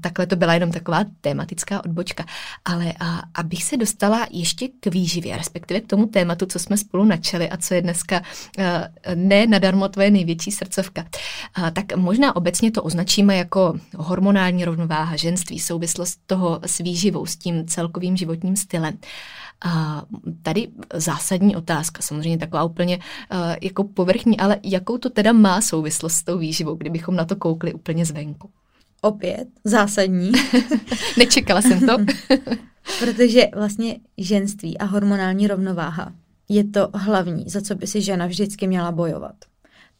takhle 0.00 0.26
to 0.26 0.36
byla 0.36 0.54
jenom 0.54 0.72
taková 0.72 1.04
tematická 1.20 1.84
odbočka. 1.84 2.24
Ale 2.64 2.92
abych 3.34 3.64
se 3.64 3.76
dostala 3.76 4.26
ještě 4.30 4.68
k 4.80 4.86
výživě, 4.86 5.36
respektive 5.36 5.80
k 5.80 5.86
tomu 5.86 6.06
tématu, 6.06 6.46
co 6.46 6.58
jsme 6.58 6.75
jsme 6.76 6.88
spolu 6.88 7.04
načali 7.04 7.50
a 7.50 7.56
co 7.56 7.74
je 7.74 7.82
dneska 7.82 8.22
eh, 8.58 8.90
ne 9.14 9.46
nadarmo 9.46 9.88
tvoje 9.88 10.10
největší 10.10 10.50
srdcovka. 10.50 11.04
Tak 11.72 11.96
možná 11.96 12.36
obecně 12.36 12.70
to 12.70 12.82
označíme 12.82 13.36
jako 13.36 13.74
hormonální 13.96 14.64
rovnováha 14.64 15.16
ženství, 15.16 15.58
souvislost 15.58 16.20
toho 16.26 16.60
s 16.66 16.78
výživou, 16.78 17.26
s 17.26 17.36
tím 17.36 17.66
celkovým 17.66 18.16
životním 18.16 18.56
stylem. 18.56 18.98
A 19.64 20.02
tady 20.42 20.68
zásadní 20.94 21.56
otázka, 21.56 22.02
samozřejmě 22.02 22.38
taková 22.38 22.64
úplně 22.64 22.96
uh, 22.96 23.38
jako 23.62 23.84
povrchní, 23.84 24.38
ale 24.38 24.58
jakou 24.62 24.98
to 24.98 25.10
teda 25.10 25.32
má 25.32 25.60
souvislost 25.60 26.14
s 26.14 26.22
tou 26.22 26.38
výživou, 26.38 26.74
kdybychom 26.74 27.16
na 27.16 27.24
to 27.24 27.36
koukli 27.36 27.74
úplně 27.74 28.04
zvenku? 28.04 28.50
Opět 29.00 29.48
zásadní. 29.64 30.32
Nečekala 31.18 31.62
jsem 31.62 31.86
to. 31.86 31.96
Protože 32.98 33.42
vlastně 33.54 33.96
ženství 34.18 34.78
a 34.78 34.84
hormonální 34.84 35.46
rovnováha 35.46 36.12
je 36.48 36.64
to 36.64 36.88
hlavní, 36.94 37.44
za 37.48 37.60
co 37.60 37.74
by 37.74 37.86
si 37.86 38.02
žena 38.02 38.26
vždycky 38.26 38.66
měla 38.66 38.92
bojovat. 38.92 39.34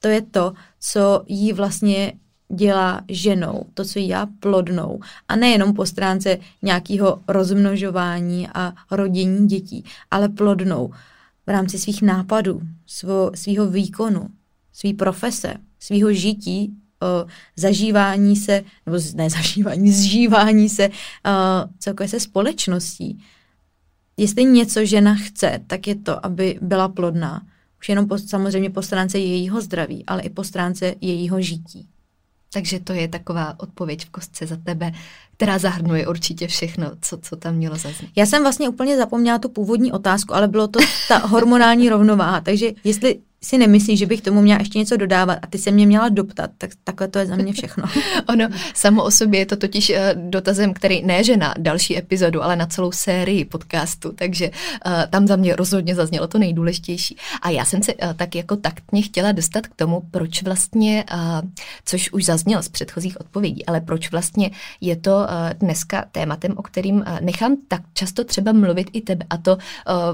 To 0.00 0.08
je 0.08 0.22
to, 0.22 0.52
co 0.80 1.22
jí 1.26 1.52
vlastně 1.52 2.12
dělá 2.54 3.00
ženou, 3.08 3.62
to, 3.74 3.84
co 3.84 3.98
jí 3.98 4.06
dělá 4.06 4.28
plodnou. 4.40 5.00
A 5.28 5.36
nejenom 5.36 5.74
po 5.74 5.86
stránce 5.86 6.38
nějakého 6.62 7.22
rozmnožování 7.28 8.48
a 8.54 8.72
rodění 8.90 9.46
dětí, 9.46 9.84
ale 10.10 10.28
plodnou. 10.28 10.90
v 11.46 11.50
rámci 11.50 11.78
svých 11.78 12.02
nápadů, 12.02 12.60
svého 13.34 13.66
výkonu, 13.70 14.28
své 14.72 14.94
profese, 14.94 15.54
svého 15.78 16.12
žití, 16.12 16.72
uh, 17.02 17.30
zažívání 17.56 18.36
se, 18.36 18.64
nebo 18.86 18.98
ne 19.14 19.30
zažívání, 19.30 19.92
zžívání 20.02 20.68
se 20.68 20.88
uh, 20.88 20.94
celkově 21.78 22.08
se 22.08 22.20
společností. 22.20 23.24
Jestli 24.16 24.44
něco 24.44 24.84
žena 24.84 25.14
chce, 25.14 25.60
tak 25.66 25.86
je 25.86 25.94
to, 25.94 26.26
aby 26.26 26.58
byla 26.62 26.88
plodná. 26.88 27.42
Už 27.80 27.88
jenom 27.88 28.08
po, 28.08 28.18
samozřejmě 28.18 28.70
po 28.70 28.82
stránce 28.82 29.18
jejího 29.18 29.60
zdraví, 29.60 30.04
ale 30.06 30.22
i 30.22 30.30
po 30.30 30.44
stránce 30.44 30.94
jejího 31.00 31.40
žití. 31.40 31.88
Takže 32.52 32.80
to 32.80 32.92
je 32.92 33.08
taková 33.08 33.54
odpověď 33.60 34.06
v 34.06 34.10
kostce 34.10 34.46
za 34.46 34.56
tebe, 34.56 34.92
která 35.36 35.58
zahrnuje 35.58 36.06
určitě 36.06 36.46
všechno, 36.46 36.90
co, 37.00 37.18
co 37.18 37.36
tam 37.36 37.54
mělo 37.54 37.76
zaznít. 37.76 38.10
Já 38.16 38.26
jsem 38.26 38.42
vlastně 38.42 38.68
úplně 38.68 38.96
zapomněla 38.96 39.38
tu 39.38 39.48
původní 39.48 39.92
otázku, 39.92 40.34
ale 40.34 40.48
bylo 40.48 40.68
to 40.68 40.78
ta 41.08 41.18
hormonální 41.18 41.88
rovnováha. 41.88 42.40
Takže 42.40 42.72
jestli 42.84 43.18
si 43.42 43.58
nemyslíš, 43.58 43.98
že 43.98 44.06
bych 44.06 44.20
tomu 44.20 44.42
měla 44.42 44.58
ještě 44.58 44.78
něco 44.78 44.96
dodávat 44.96 45.38
a 45.42 45.46
ty 45.46 45.58
se 45.58 45.70
mě 45.70 45.86
měla 45.86 46.08
doptat, 46.08 46.50
tak 46.58 46.70
takhle 46.84 47.08
to 47.08 47.18
je 47.18 47.26
za 47.26 47.36
mě 47.36 47.52
všechno. 47.52 47.84
ono 48.28 48.48
samo 48.74 49.04
o 49.04 49.10
sobě 49.10 49.40
je 49.40 49.46
to 49.46 49.56
totiž 49.56 49.90
uh, 49.90 49.96
dotazem, 50.30 50.74
který 50.74 51.02
ne 51.04 51.24
že 51.24 51.36
na 51.36 51.54
další 51.58 51.98
epizodu, 51.98 52.42
ale 52.42 52.56
na 52.56 52.66
celou 52.66 52.92
sérii 52.92 53.44
podcastu, 53.44 54.12
takže 54.12 54.50
uh, 54.50 54.92
tam 55.10 55.26
za 55.26 55.36
mě 55.36 55.56
rozhodně 55.56 55.94
zaznělo 55.94 56.26
to 56.26 56.38
nejdůležitější. 56.38 57.16
A 57.42 57.50
já 57.50 57.64
jsem 57.64 57.82
se 57.82 57.94
uh, 57.94 58.12
tak 58.12 58.34
jako 58.34 58.56
taktně 58.56 59.02
chtěla 59.02 59.32
dostat 59.32 59.66
k 59.66 59.74
tomu, 59.74 60.02
proč 60.10 60.42
vlastně, 60.42 61.04
což 61.84 62.12
už 62.12 62.24
zaznělo 62.24 62.62
z 62.62 62.68
předchozích 62.68 63.20
odpovědí, 63.20 63.66
ale 63.66 63.80
proč 63.80 64.10
vlastně 64.10 64.50
je 64.80 64.96
to 64.96 65.26
dneska 65.60 66.04
tématem, 66.12 66.52
o 66.56 66.62
kterým 66.62 67.04
nechám 67.20 67.56
tak 67.68 67.80
často 67.94 68.24
třeba 68.24 68.52
mluvit 68.52 68.90
i 68.92 69.00
tebe. 69.00 69.26
A 69.30 69.36
to 69.36 69.58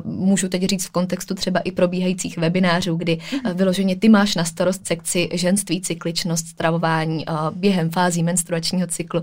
můžu 0.04 0.48
teď 0.48 0.64
říct 0.64 0.86
v 0.86 0.90
kontextu 0.90 1.34
třeba 1.34 1.60
i 1.60 1.72
probíhajících 1.72 2.38
webinářů, 2.38 2.96
kdy 2.96 3.11
kdy 3.16 3.54
vyloženě 3.54 3.96
ty 3.96 4.08
máš 4.08 4.34
na 4.34 4.44
starost 4.44 4.86
sekci 4.86 5.28
ženství, 5.32 5.80
cykličnost, 5.80 6.46
stravování 6.46 7.24
během 7.50 7.90
fází 7.90 8.22
menstruačního 8.22 8.86
cyklu, 8.86 9.22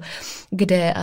kde 0.50 0.94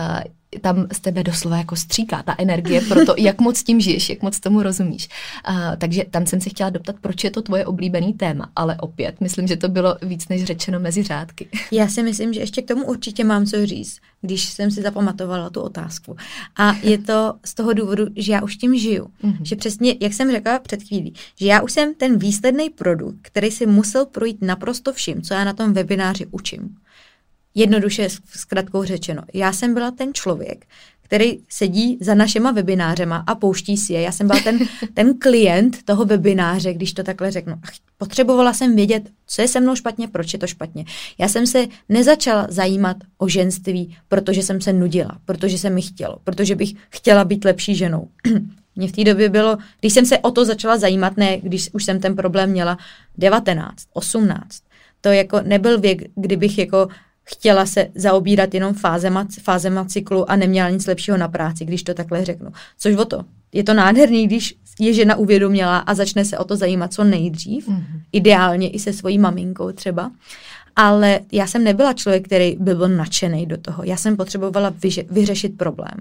tam 0.61 0.87
z 0.93 0.99
tebe 0.99 1.23
doslova 1.23 1.57
jako 1.57 1.75
stříká 1.75 2.23
ta 2.23 2.35
energie 2.37 2.81
pro 2.81 3.05
to, 3.05 3.15
jak 3.17 3.41
moc 3.41 3.63
tím 3.63 3.81
žiješ, 3.81 4.09
jak 4.09 4.21
moc 4.21 4.39
tomu 4.39 4.63
rozumíš. 4.63 5.09
Uh, 5.49 5.55
takže 5.77 6.03
tam 6.11 6.25
jsem 6.25 6.41
se 6.41 6.49
chtěla 6.49 6.69
doptat, 6.69 6.95
proč 7.01 7.23
je 7.23 7.31
to 7.31 7.41
tvoje 7.41 7.65
oblíbený 7.65 8.13
téma, 8.13 8.49
ale 8.55 8.77
opět, 8.79 9.21
myslím, 9.21 9.47
že 9.47 9.57
to 9.57 9.69
bylo 9.69 9.97
víc 10.01 10.27
než 10.27 10.43
řečeno 10.43 10.79
mezi 10.79 11.03
řádky. 11.03 11.47
Já 11.71 11.87
si 11.87 12.03
myslím, 12.03 12.33
že 12.33 12.39
ještě 12.39 12.61
k 12.61 12.67
tomu 12.67 12.85
určitě 12.85 13.23
mám 13.23 13.45
co 13.45 13.65
říct, 13.65 13.97
když 14.21 14.49
jsem 14.49 14.71
si 14.71 14.81
zapamatovala 14.81 15.49
tu 15.49 15.61
otázku. 15.61 16.15
A 16.55 16.75
je 16.83 16.97
to 16.97 17.33
z 17.45 17.53
toho 17.53 17.73
důvodu, 17.73 18.05
že 18.15 18.31
já 18.31 18.41
už 18.41 18.55
tím 18.55 18.77
žiju. 18.77 19.07
Mm-hmm. 19.23 19.37
Že 19.41 19.55
přesně, 19.55 19.95
jak 19.99 20.13
jsem 20.13 20.31
řekla 20.31 20.59
před 20.59 20.83
chvílí, 20.83 21.13
že 21.39 21.47
já 21.47 21.61
už 21.61 21.71
jsem 21.71 21.95
ten 21.95 22.17
výsledný 22.17 22.69
produkt, 22.69 23.17
který 23.21 23.51
si 23.51 23.65
musel 23.65 24.05
projít 24.05 24.37
naprosto 24.41 24.93
vším, 24.93 25.21
co 25.21 25.33
já 25.33 25.43
na 25.43 25.53
tom 25.53 25.73
webináři 25.73 26.25
učím. 26.31 26.75
Jednoduše 27.57 28.09
s 28.09 28.45
kratkou 28.45 28.83
řečeno. 28.83 29.21
Já 29.33 29.53
jsem 29.53 29.73
byla 29.73 29.91
ten 29.91 30.13
člověk, 30.13 30.65
který 31.01 31.39
sedí 31.49 31.97
za 32.01 32.13
našima 32.13 32.51
webinářema 32.51 33.23
a 33.27 33.35
pouští 33.35 33.77
si 33.77 33.93
je. 33.93 34.01
Já 34.01 34.11
jsem 34.11 34.27
byla 34.27 34.39
ten, 34.39 34.59
ten 34.93 35.19
klient 35.19 35.83
toho 35.83 36.05
webináře, 36.05 36.73
když 36.73 36.93
to 36.93 37.03
takhle 37.03 37.31
řeknu. 37.31 37.55
Potřebovala 37.97 38.53
jsem 38.53 38.75
vědět, 38.75 39.03
co 39.27 39.41
je 39.41 39.47
se 39.47 39.59
mnou 39.59 39.75
špatně, 39.75 40.07
proč 40.07 40.33
je 40.33 40.39
to 40.39 40.47
špatně. 40.47 40.85
Já 41.17 41.27
jsem 41.27 41.47
se 41.47 41.65
nezačala 41.89 42.47
zajímat 42.49 42.97
o 43.17 43.27
ženství, 43.27 43.97
protože 44.07 44.43
jsem 44.43 44.61
se 44.61 44.73
nudila, 44.73 45.17
protože 45.25 45.57
se 45.57 45.69
mi 45.69 45.81
chtělo, 45.81 46.17
protože 46.23 46.55
bych 46.55 46.73
chtěla 46.89 47.25
být 47.25 47.45
lepší 47.45 47.75
ženou. 47.75 48.07
Mně 48.75 48.87
v 48.87 48.91
té 48.91 49.03
době 49.03 49.29
bylo, 49.29 49.57
když 49.79 49.93
jsem 49.93 50.05
se 50.05 50.19
o 50.19 50.31
to 50.31 50.45
začala 50.45 50.77
zajímat, 50.77 51.17
ne 51.17 51.37
když 51.37 51.69
už 51.73 51.85
jsem 51.85 51.99
ten 51.99 52.15
problém 52.15 52.49
měla 52.49 52.77
19, 53.17 53.75
18. 53.93 54.63
To 55.01 55.09
jako 55.09 55.41
nebyl 55.41 55.79
věk, 55.79 56.01
kdybych 56.15 56.57
jako 56.57 56.87
chtěla 57.27 57.65
se 57.65 57.87
zaobírat 57.95 58.53
jenom 58.53 58.73
fázema, 58.73 59.27
fázema 59.41 59.85
cyklu 59.85 60.31
a 60.31 60.35
neměla 60.35 60.69
nic 60.69 60.87
lepšího 60.87 61.17
na 61.17 61.27
práci, 61.27 61.65
když 61.65 61.83
to 61.83 61.93
takhle 61.93 62.25
řeknu. 62.25 62.49
Což 62.79 62.95
o 62.95 63.05
to. 63.05 63.23
Je 63.53 63.63
to 63.63 63.73
nádherný, 63.73 64.27
když 64.27 64.55
je 64.79 64.93
žena 64.93 65.15
uvědomila 65.15 65.77
a 65.77 65.93
začne 65.93 66.25
se 66.25 66.37
o 66.37 66.43
to 66.43 66.55
zajímat 66.55 66.93
co 66.93 67.03
nejdřív, 67.03 67.67
mm-hmm. 67.69 68.01
ideálně 68.11 68.69
i 68.69 68.79
se 68.79 68.93
svojí 68.93 69.17
maminkou 69.17 69.71
třeba. 69.71 70.11
Ale 70.75 71.19
já 71.31 71.47
jsem 71.47 71.63
nebyla 71.63 71.93
člověk, 71.93 72.25
který 72.25 72.57
by 72.59 72.75
byl 72.75 72.89
nadšený 72.89 73.45
do 73.45 73.57
toho. 73.57 73.83
Já 73.83 73.97
jsem 73.97 74.17
potřebovala 74.17 74.69
vyže- 74.69 75.05
vyřešit 75.09 75.57
problém. 75.57 75.97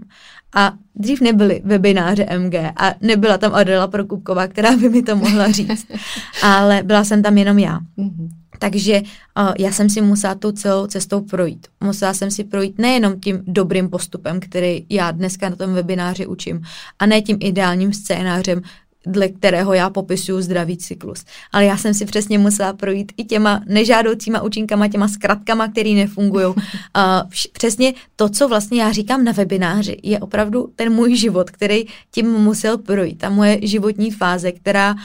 A 0.54 0.72
dřív 0.94 1.20
nebyly 1.20 1.62
webináře 1.64 2.26
MG 2.38 2.54
a 2.54 2.94
nebyla 3.00 3.38
tam 3.38 3.54
Adela 3.54 3.86
Prokupková, 3.86 4.46
která 4.46 4.76
by 4.76 4.88
mi 4.88 5.02
to 5.02 5.16
mohla 5.16 5.50
říct. 5.50 5.86
Ale 6.42 6.82
byla 6.82 7.04
jsem 7.04 7.22
tam 7.22 7.38
jenom 7.38 7.58
já. 7.58 7.78
Mm-hmm. 7.98 8.28
Takže 8.58 9.00
uh, 9.00 9.52
já 9.58 9.72
jsem 9.72 9.90
si 9.90 10.00
musela 10.00 10.34
tou 10.34 10.52
celou 10.52 10.86
cestou 10.86 11.20
projít. 11.20 11.66
Musela 11.80 12.14
jsem 12.14 12.30
si 12.30 12.44
projít 12.44 12.78
nejenom 12.78 13.20
tím 13.20 13.42
dobrým 13.46 13.90
postupem, 13.90 14.40
který 14.40 14.86
já 14.90 15.10
dneska 15.10 15.48
na 15.48 15.56
tom 15.56 15.74
webináři 15.74 16.26
učím, 16.26 16.62
a 16.98 17.06
ne 17.06 17.22
tím 17.22 17.38
ideálním 17.40 17.92
scénářem, 17.92 18.62
dle 19.06 19.28
kterého 19.28 19.74
já 19.74 19.90
popisuju 19.90 20.40
zdravý 20.40 20.76
cyklus. 20.76 21.24
Ale 21.52 21.64
já 21.64 21.76
jsem 21.76 21.94
si 21.94 22.04
přesně 22.04 22.38
musela 22.38 22.72
projít 22.72 23.12
i 23.16 23.24
těma 23.24 23.62
nežádoucíma 23.66 24.42
účinkama, 24.42 24.88
těma 24.88 25.08
zkratkama, 25.08 25.68
které 25.68 25.90
nefungují. 25.90 26.54
přesně 27.52 27.94
to, 28.16 28.28
co 28.28 28.48
vlastně 28.48 28.82
já 28.82 28.92
říkám 28.92 29.24
na 29.24 29.32
webináři, 29.32 29.96
je 30.02 30.18
opravdu 30.18 30.72
ten 30.76 30.92
můj 30.92 31.16
život, 31.16 31.50
který 31.50 31.84
tím 32.10 32.32
musel 32.32 32.78
projít. 32.78 33.18
Ta 33.18 33.30
moje 33.30 33.58
životní 33.62 34.10
fáze, 34.10 34.52
která 34.52 34.94
uh, 34.94 35.00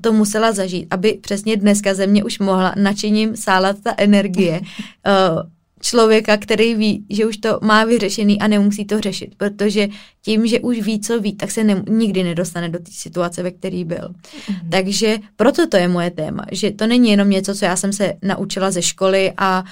to 0.00 0.12
musela 0.12 0.52
zažít, 0.52 0.86
aby 0.90 1.18
přesně 1.20 1.56
dneska 1.56 1.94
ze 1.94 2.06
mě 2.06 2.24
už 2.24 2.38
mohla 2.38 2.74
nadšením 2.76 3.36
sálat 3.36 3.76
ta 3.82 3.94
energie. 3.96 4.60
Uh, 5.06 5.42
člověka, 5.80 6.36
který 6.36 6.74
ví, 6.74 7.06
že 7.10 7.26
už 7.26 7.36
to 7.36 7.58
má 7.62 7.84
vyřešený 7.84 8.40
a 8.40 8.46
nemusí 8.46 8.84
to 8.84 9.00
řešit, 9.00 9.34
protože 9.36 9.88
tím, 10.22 10.46
že 10.46 10.60
už 10.60 10.80
ví, 10.80 11.00
co 11.00 11.20
ví, 11.20 11.36
tak 11.36 11.50
se 11.50 11.64
ne, 11.64 11.82
nikdy 11.88 12.22
nedostane 12.22 12.68
do 12.68 12.78
té 12.78 12.90
situace, 12.90 13.42
ve 13.42 13.50
které 13.50 13.84
byl. 13.84 14.08
Mm-hmm. 14.08 14.68
Takže 14.70 15.18
proto 15.36 15.66
to 15.66 15.76
je 15.76 15.88
moje 15.88 16.10
téma, 16.10 16.44
že 16.52 16.70
to 16.70 16.86
není 16.86 17.10
jenom 17.10 17.30
něco, 17.30 17.54
co 17.54 17.64
já 17.64 17.76
jsem 17.76 17.92
se 17.92 18.14
naučila 18.22 18.70
ze 18.70 18.82
školy 18.82 19.32
a 19.36 19.64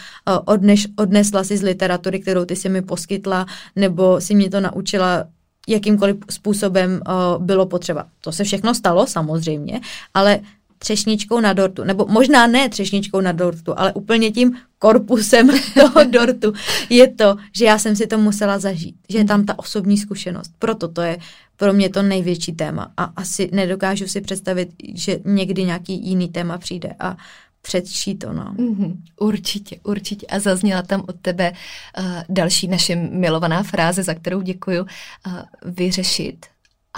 odneš, 0.45 0.87
odnesla 0.97 1.45
si 1.45 1.57
z 1.57 1.63
literatury, 1.63 2.21
kterou 2.21 2.45
ty 2.45 2.57
si 2.57 2.69
mi 2.69 2.83
poskytla, 2.83 3.47
nebo 3.77 4.21
si 4.21 4.35
mě 4.35 4.51
to 4.51 4.61
naučila 4.61 5.25
jakýmkoliv 5.69 6.17
způsobem 6.31 7.01
uh, 7.09 7.45
bylo 7.45 7.67
potřeba. 7.67 8.07
To 8.21 8.33
se 8.33 8.45
všechno 8.45 8.75
stalo 8.75 9.07
samozřejmě, 9.07 9.81
ale 10.15 10.41
třešničkou 10.79 11.41
na 11.41 11.53
dortu, 11.53 11.85
nebo 11.85 12.07
možná 12.07 12.47
ne 12.47 12.69
třešničkou 12.69 13.21
na 13.21 13.33
dortu, 13.33 13.79
ale 13.79 13.93
úplně 13.93 14.31
tím 14.31 14.57
korpusem 14.79 15.51
toho 15.75 16.05
dortu 16.05 16.53
je 16.91 17.09
to, 17.09 17.37
že 17.53 17.65
já 17.65 17.79
jsem 17.79 17.97
si 17.97 18.07
to 18.07 18.19
musela 18.19 18.59
zažít, 18.59 18.97
že 19.09 19.19
je 19.19 19.25
tam 19.25 19.45
ta 19.45 19.59
osobní 19.59 19.99
zkušenost. 19.99 20.53
Proto 20.59 20.89
to 20.89 21.01
je 21.03 21.19
pro 21.57 21.73
mě 21.73 21.89
to 21.89 22.03
největší 22.03 22.53
téma 22.53 22.93
a 22.97 23.05
asi 23.05 23.51
nedokážu 23.53 24.07
si 24.07 24.21
představit, 24.21 24.69
že 24.95 25.19
někdy 25.25 25.65
nějaký 25.65 26.09
jiný 26.09 26.29
téma 26.29 26.59
přijde 26.59 26.95
a 26.99 27.17
předčí 27.63 28.15
to, 28.15 28.33
no. 28.33 28.55
Mm-hmm, 28.59 28.97
určitě, 29.21 29.81
určitě. 29.83 30.27
A 30.27 30.39
zazněla 30.39 30.83
tam 30.83 31.05
od 31.09 31.21
tebe 31.23 31.53
uh, 31.53 32.05
další 32.29 32.69
naše 32.69 32.97
milovaná 32.97 33.63
fráze, 33.63 34.03
za 34.03 34.15
kterou 34.15 34.41
děkuju, 34.41 34.83
uh, 34.83 35.33
vyřešit 35.65 36.47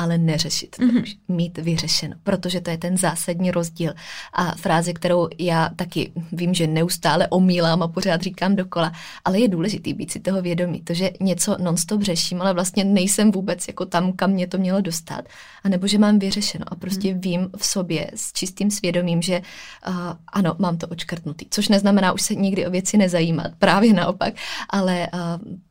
ale 0.01 0.19
neřešit, 0.19 0.77
mm-hmm. 0.79 1.05
mít 1.29 1.59
vyřešeno, 1.59 2.15
protože 2.23 2.61
to 2.61 2.71
je 2.71 2.79
ten 2.79 2.97
zásadní 2.97 3.51
rozdíl. 3.51 3.93
A 4.33 4.55
fráze, 4.57 4.93
kterou 4.93 5.29
já 5.39 5.69
taky 5.77 6.13
vím, 6.33 6.55
že 6.55 6.67
neustále 6.67 7.29
omílám 7.29 7.83
a 7.83 7.89
pořád 7.89 8.23
říkám 8.23 8.57
dokola, 8.57 8.93
ale 9.25 9.39
je 9.39 9.49
důležitý 9.49 9.95
být 9.95 10.11
si 10.11 10.21
toho 10.21 10.43
vědomý. 10.43 10.81
To, 10.81 10.95
že 10.95 11.11
něco 11.21 11.57
nonstop 11.61 12.03
řeším, 12.03 12.43
ale 12.43 12.55
vlastně 12.55 12.85
nejsem 12.85 13.31
vůbec 13.31 13.69
jako 13.69 13.87
tam, 13.87 14.13
kam 14.13 14.31
mě 14.31 14.47
to 14.47 14.59
mělo 14.59 14.81
dostat. 14.81 15.29
A 15.65 15.69
nebo 15.69 15.87
že 15.87 15.99
mám 15.99 16.19
vyřešeno 16.19 16.65
a 16.69 16.75
prostě 16.75 17.15
mm. 17.15 17.21
vím 17.21 17.51
v 17.57 17.67
sobě 17.67 18.11
s 18.15 18.33
čistým 18.33 18.71
svědomím, 18.71 19.23
že 19.23 19.43
uh, 19.89 19.95
ano, 20.33 20.57
mám 20.59 20.79
to 20.79 20.87
očkrtnutý. 20.87 21.47
Což 21.51 21.69
neznamená 21.69 22.13
už 22.13 22.23
se 22.23 22.35
nikdy 22.35 22.67
o 22.67 22.71
věci 22.71 22.97
nezajímat, 22.97 23.53
právě 23.59 23.93
naopak, 23.93 24.35
ale 24.71 25.09
uh, 25.13 25.21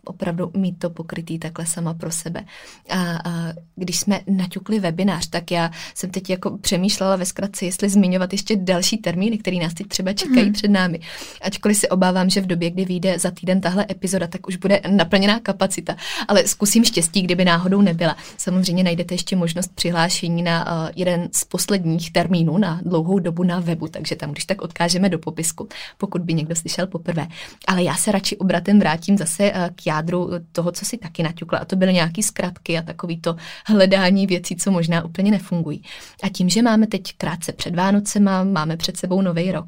opravdu 0.09 0.51
mít 0.57 0.79
to 0.79 0.89
pokrytý 0.89 1.39
takhle 1.39 1.65
sama 1.65 1.93
pro 1.93 2.11
sebe. 2.11 2.45
A, 2.89 3.01
a 3.29 3.53
když 3.75 3.99
jsme 3.99 4.21
naťukli 4.27 4.79
webinář, 4.79 5.27
tak 5.27 5.51
já 5.51 5.71
jsem 5.95 6.09
teď 6.09 6.29
jako 6.29 6.57
přemýšlela 6.57 7.15
ve 7.15 7.25
zkratce, 7.25 7.65
jestli 7.65 7.89
zmiňovat 7.89 8.31
ještě 8.31 8.55
další 8.55 8.97
termíny, 8.97 9.37
které 9.37 9.57
nás 9.57 9.73
teď 9.73 9.87
třeba 9.87 10.13
čekají 10.13 10.43
hmm. 10.43 10.53
před 10.53 10.71
námi. 10.71 10.99
Ačkoliv 11.41 11.77
si 11.77 11.89
obávám, 11.89 12.29
že 12.29 12.41
v 12.41 12.45
době, 12.45 12.69
kdy 12.69 12.85
vyjde 12.85 13.19
za 13.19 13.31
týden 13.31 13.61
tahle 13.61 13.85
epizoda, 13.89 14.27
tak 14.27 14.47
už 14.47 14.55
bude 14.55 14.81
naplněná 14.87 15.39
kapacita. 15.39 15.95
Ale 16.27 16.47
zkusím 16.47 16.85
štěstí, 16.85 17.21
kdyby 17.21 17.45
náhodou 17.45 17.81
nebyla. 17.81 18.17
Samozřejmě 18.37 18.83
najdete 18.83 19.13
ještě 19.13 19.35
možnost 19.35 19.75
přihlášení 19.75 20.43
na 20.43 20.65
uh, 20.65 20.89
jeden 20.95 21.29
z 21.31 21.43
posledních 21.43 22.11
termínů 22.11 22.57
na 22.57 22.81
dlouhou 22.83 23.19
dobu 23.19 23.43
na 23.43 23.59
webu, 23.59 23.87
takže 23.87 24.15
tam 24.15 24.31
když 24.31 24.45
tak 24.45 24.61
odkážeme 24.61 25.09
do 25.09 25.19
popisku, 25.19 25.67
pokud 25.97 26.21
by 26.21 26.33
někdo 26.33 26.55
slyšel 26.55 26.87
poprvé. 26.87 27.27
Ale 27.67 27.83
já 27.83 27.95
se 27.95 28.11
radši 28.11 28.37
obratem 28.37 28.79
vrátím 28.79 29.17
zase 29.17 29.51
uh, 29.51 29.67
k 29.75 29.87
já 29.87 29.98
jádru 29.99 30.29
toho, 30.51 30.71
co 30.71 30.85
si 30.85 30.97
taky 30.97 31.23
naťukla. 31.23 31.59
A 31.59 31.65
to 31.65 31.75
byly 31.75 31.93
nějaký 31.93 32.23
zkratky 32.23 32.77
a 32.77 32.81
takový 32.81 33.21
to 33.21 33.35
hledání 33.65 34.27
věcí, 34.27 34.55
co 34.55 34.71
možná 34.71 35.03
úplně 35.05 35.31
nefungují. 35.31 35.83
A 36.23 36.29
tím, 36.29 36.49
že 36.49 36.61
máme 36.61 36.87
teď 36.87 37.13
krátce 37.17 37.53
před 37.53 37.75
Vánocema, 37.75 38.43
máme 38.43 38.77
před 38.77 38.97
sebou 38.97 39.21
nový 39.21 39.51
rok. 39.51 39.65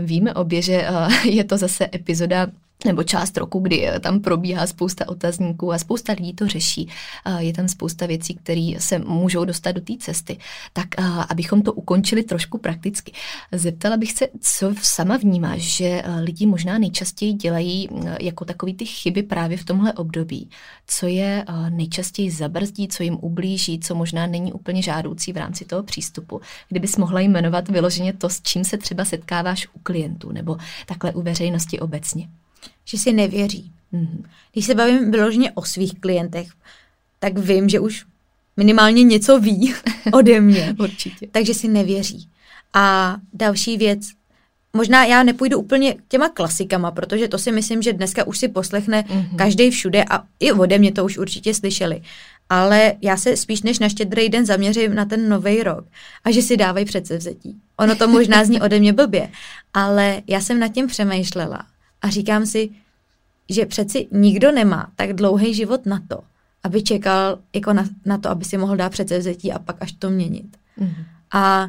Víme 0.00 0.34
obě, 0.34 0.62
že 0.62 0.86
je 1.24 1.44
to 1.44 1.56
zase 1.56 1.88
epizoda 1.94 2.46
nebo 2.84 3.02
část 3.02 3.36
roku, 3.36 3.58
kdy 3.58 3.88
eh, 3.88 4.00
tam 4.00 4.20
probíhá 4.20 4.66
spousta 4.66 5.08
otazníků 5.08 5.72
a 5.72 5.78
spousta 5.78 6.12
lidí 6.12 6.32
to 6.32 6.48
řeší. 6.48 6.88
Eh, 7.26 7.42
je 7.42 7.52
tam 7.52 7.68
spousta 7.68 8.06
věcí, 8.06 8.34
které 8.34 8.72
se 8.78 8.98
můžou 8.98 9.44
dostat 9.44 9.72
do 9.72 9.80
té 9.80 9.92
cesty. 9.98 10.38
Tak 10.72 10.86
eh, 10.98 11.04
abychom 11.28 11.62
to 11.62 11.72
ukončili 11.72 12.22
trošku 12.22 12.58
prakticky. 12.58 13.12
Zeptala 13.52 13.96
bych 13.96 14.12
se, 14.12 14.28
co 14.40 14.74
sama 14.82 15.16
vnímáš, 15.16 15.60
že 15.76 16.02
lidi 16.20 16.46
možná 16.46 16.78
nejčastěji 16.78 17.32
dělají 17.32 17.88
jako 18.20 18.44
takový 18.44 18.74
ty 18.74 18.86
chyby 18.86 19.22
právě 19.22 19.56
v 19.56 19.64
tomhle 19.64 19.92
období. 19.92 20.50
Co 20.86 21.06
je 21.06 21.44
nejčastěji 21.70 22.30
zabrzdí, 22.30 22.88
co 22.88 23.02
jim 23.02 23.18
ublíží, 23.20 23.80
co 23.80 23.94
možná 23.94 24.26
není 24.26 24.52
úplně 24.52 24.82
žádoucí 24.82 25.32
v 25.32 25.36
rámci 25.36 25.64
toho 25.64 25.82
přístupu. 25.82 26.40
Kdybys 26.68 26.96
mohla 26.96 27.20
jmenovat 27.20 27.68
vyloženě 27.68 28.12
to, 28.12 28.28
s 28.28 28.42
čím 28.42 28.64
se 28.64 28.78
třeba 28.78 29.04
setkáváš 29.04 29.68
u 29.72 29.78
klientů 29.82 30.32
nebo 30.32 30.56
takhle 30.86 31.12
u 31.12 31.22
veřejnosti 31.22 31.80
obecně 31.80 32.28
že 32.84 32.98
si 32.98 33.12
nevěří. 33.12 33.72
Mm-hmm. 33.92 34.24
Když 34.52 34.66
se 34.66 34.74
bavím 34.74 35.10
vyloženě 35.10 35.52
o 35.52 35.62
svých 35.62 36.00
klientech, 36.00 36.48
tak 37.18 37.38
vím, 37.38 37.68
že 37.68 37.80
už 37.80 38.04
minimálně 38.56 39.02
něco 39.02 39.40
ví 39.40 39.74
ode 40.12 40.40
mě. 40.40 40.76
Určitě. 40.78 41.26
Takže 41.30 41.54
si 41.54 41.68
nevěří. 41.68 42.28
A 42.74 43.16
další 43.32 43.76
věc, 43.76 44.00
možná 44.72 45.04
já 45.04 45.22
nepůjdu 45.22 45.58
úplně 45.58 45.96
těma 46.08 46.28
klasikama, 46.28 46.90
protože 46.90 47.28
to 47.28 47.38
si 47.38 47.52
myslím, 47.52 47.82
že 47.82 47.92
dneska 47.92 48.26
už 48.26 48.38
si 48.38 48.48
poslechne 48.48 49.02
mm-hmm. 49.02 49.36
každý 49.36 49.70
všude 49.70 50.04
a 50.10 50.22
i 50.40 50.52
ode 50.52 50.78
mě 50.78 50.92
to 50.92 51.04
už 51.04 51.18
určitě 51.18 51.54
slyšeli. 51.54 52.02
Ale 52.50 52.94
já 53.02 53.16
se 53.16 53.36
spíš 53.36 53.62
než 53.62 53.78
na 53.78 53.88
štědrý 53.88 54.28
den 54.28 54.46
zaměřím 54.46 54.94
na 54.94 55.04
ten 55.04 55.28
nový 55.28 55.62
rok 55.62 55.84
a 56.24 56.30
že 56.30 56.42
si 56.42 56.56
dávají 56.56 56.84
předsevzetí. 56.84 57.56
Ono 57.76 57.94
to 57.94 58.08
možná 58.08 58.44
zní 58.44 58.60
ode 58.60 58.78
mě 58.78 58.92
blbě, 58.92 59.28
ale 59.74 60.22
já 60.26 60.40
jsem 60.40 60.58
nad 60.58 60.68
tím 60.68 60.86
přemýšlela 60.86 61.66
a 62.02 62.10
říkám 62.10 62.46
si, 62.46 62.70
že 63.48 63.66
přeci 63.66 64.08
nikdo 64.12 64.52
nemá 64.52 64.92
tak 64.96 65.12
dlouhý 65.12 65.54
život 65.54 65.86
na 65.86 66.02
to, 66.08 66.20
aby 66.62 66.82
čekal 66.82 67.38
jako 67.54 67.72
na, 67.72 67.84
na 68.04 68.18
to, 68.18 68.30
aby 68.30 68.44
si 68.44 68.58
mohl 68.58 68.76
dát 68.76 68.92
předsevzetí 68.92 69.52
a 69.52 69.58
pak 69.58 69.82
až 69.82 69.92
to 69.92 70.10
měnit. 70.10 70.56
Mm-hmm. 70.78 71.04
A 71.32 71.68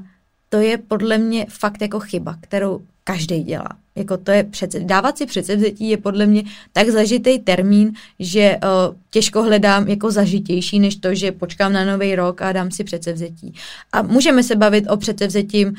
to 0.50 0.58
je 0.58 0.78
podle 0.78 1.18
mě 1.18 1.46
fakt 1.50 1.82
jako 1.82 2.00
chyba, 2.00 2.38
kterou 2.42 2.82
každý 3.04 3.44
dělá. 3.44 3.70
Jako 4.00 4.18
to 4.18 4.32
je 4.32 4.44
přece, 4.44 4.80
dávat 4.80 5.18
si 5.18 5.26
předsevzetí 5.26 5.90
je 5.90 5.98
podle 5.98 6.26
mě 6.26 6.44
tak 6.74 6.90
zažitý 6.90 7.40
termín, 7.40 7.94
že 8.20 8.58
uh, 8.64 8.96
těžko 9.10 9.44
hledám 9.44 9.88
jako 9.88 10.12
zažitější, 10.12 10.80
než 10.80 10.96
to, 10.96 11.16
že 11.16 11.32
počkám 11.32 11.74
na 11.74 11.86
nový 11.86 12.16
rok 12.16 12.42
a 12.42 12.52
dám 12.52 12.72
si 12.72 12.84
předsevzetí. 12.84 13.54
A 13.92 14.02
můžeme 14.02 14.44
se 14.44 14.56
bavit 14.56 14.88
o 14.90 14.98
předsevzetím 14.98 15.68
uh, 15.68 15.76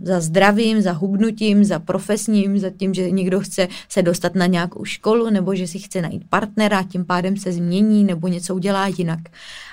za 0.00 0.20
zdravím, 0.20 0.80
za 0.80 0.92
hubnutím, 0.92 1.64
za 1.64 1.78
profesním, 1.78 2.58
za 2.58 2.70
tím, 2.70 2.94
že 2.94 3.10
někdo 3.10 3.40
chce 3.40 3.68
se 3.88 4.02
dostat 4.02 4.34
na 4.34 4.46
nějakou 4.46 4.84
školu, 4.84 5.30
nebo 5.30 5.54
že 5.54 5.66
si 5.66 5.78
chce 5.78 6.02
najít 6.02 6.22
partnera, 6.28 6.82
tím 6.82 7.04
pádem 7.04 7.36
se 7.36 7.52
změní, 7.52 8.04
nebo 8.04 8.28
něco 8.28 8.54
udělá 8.54 8.86
jinak. 8.86 9.20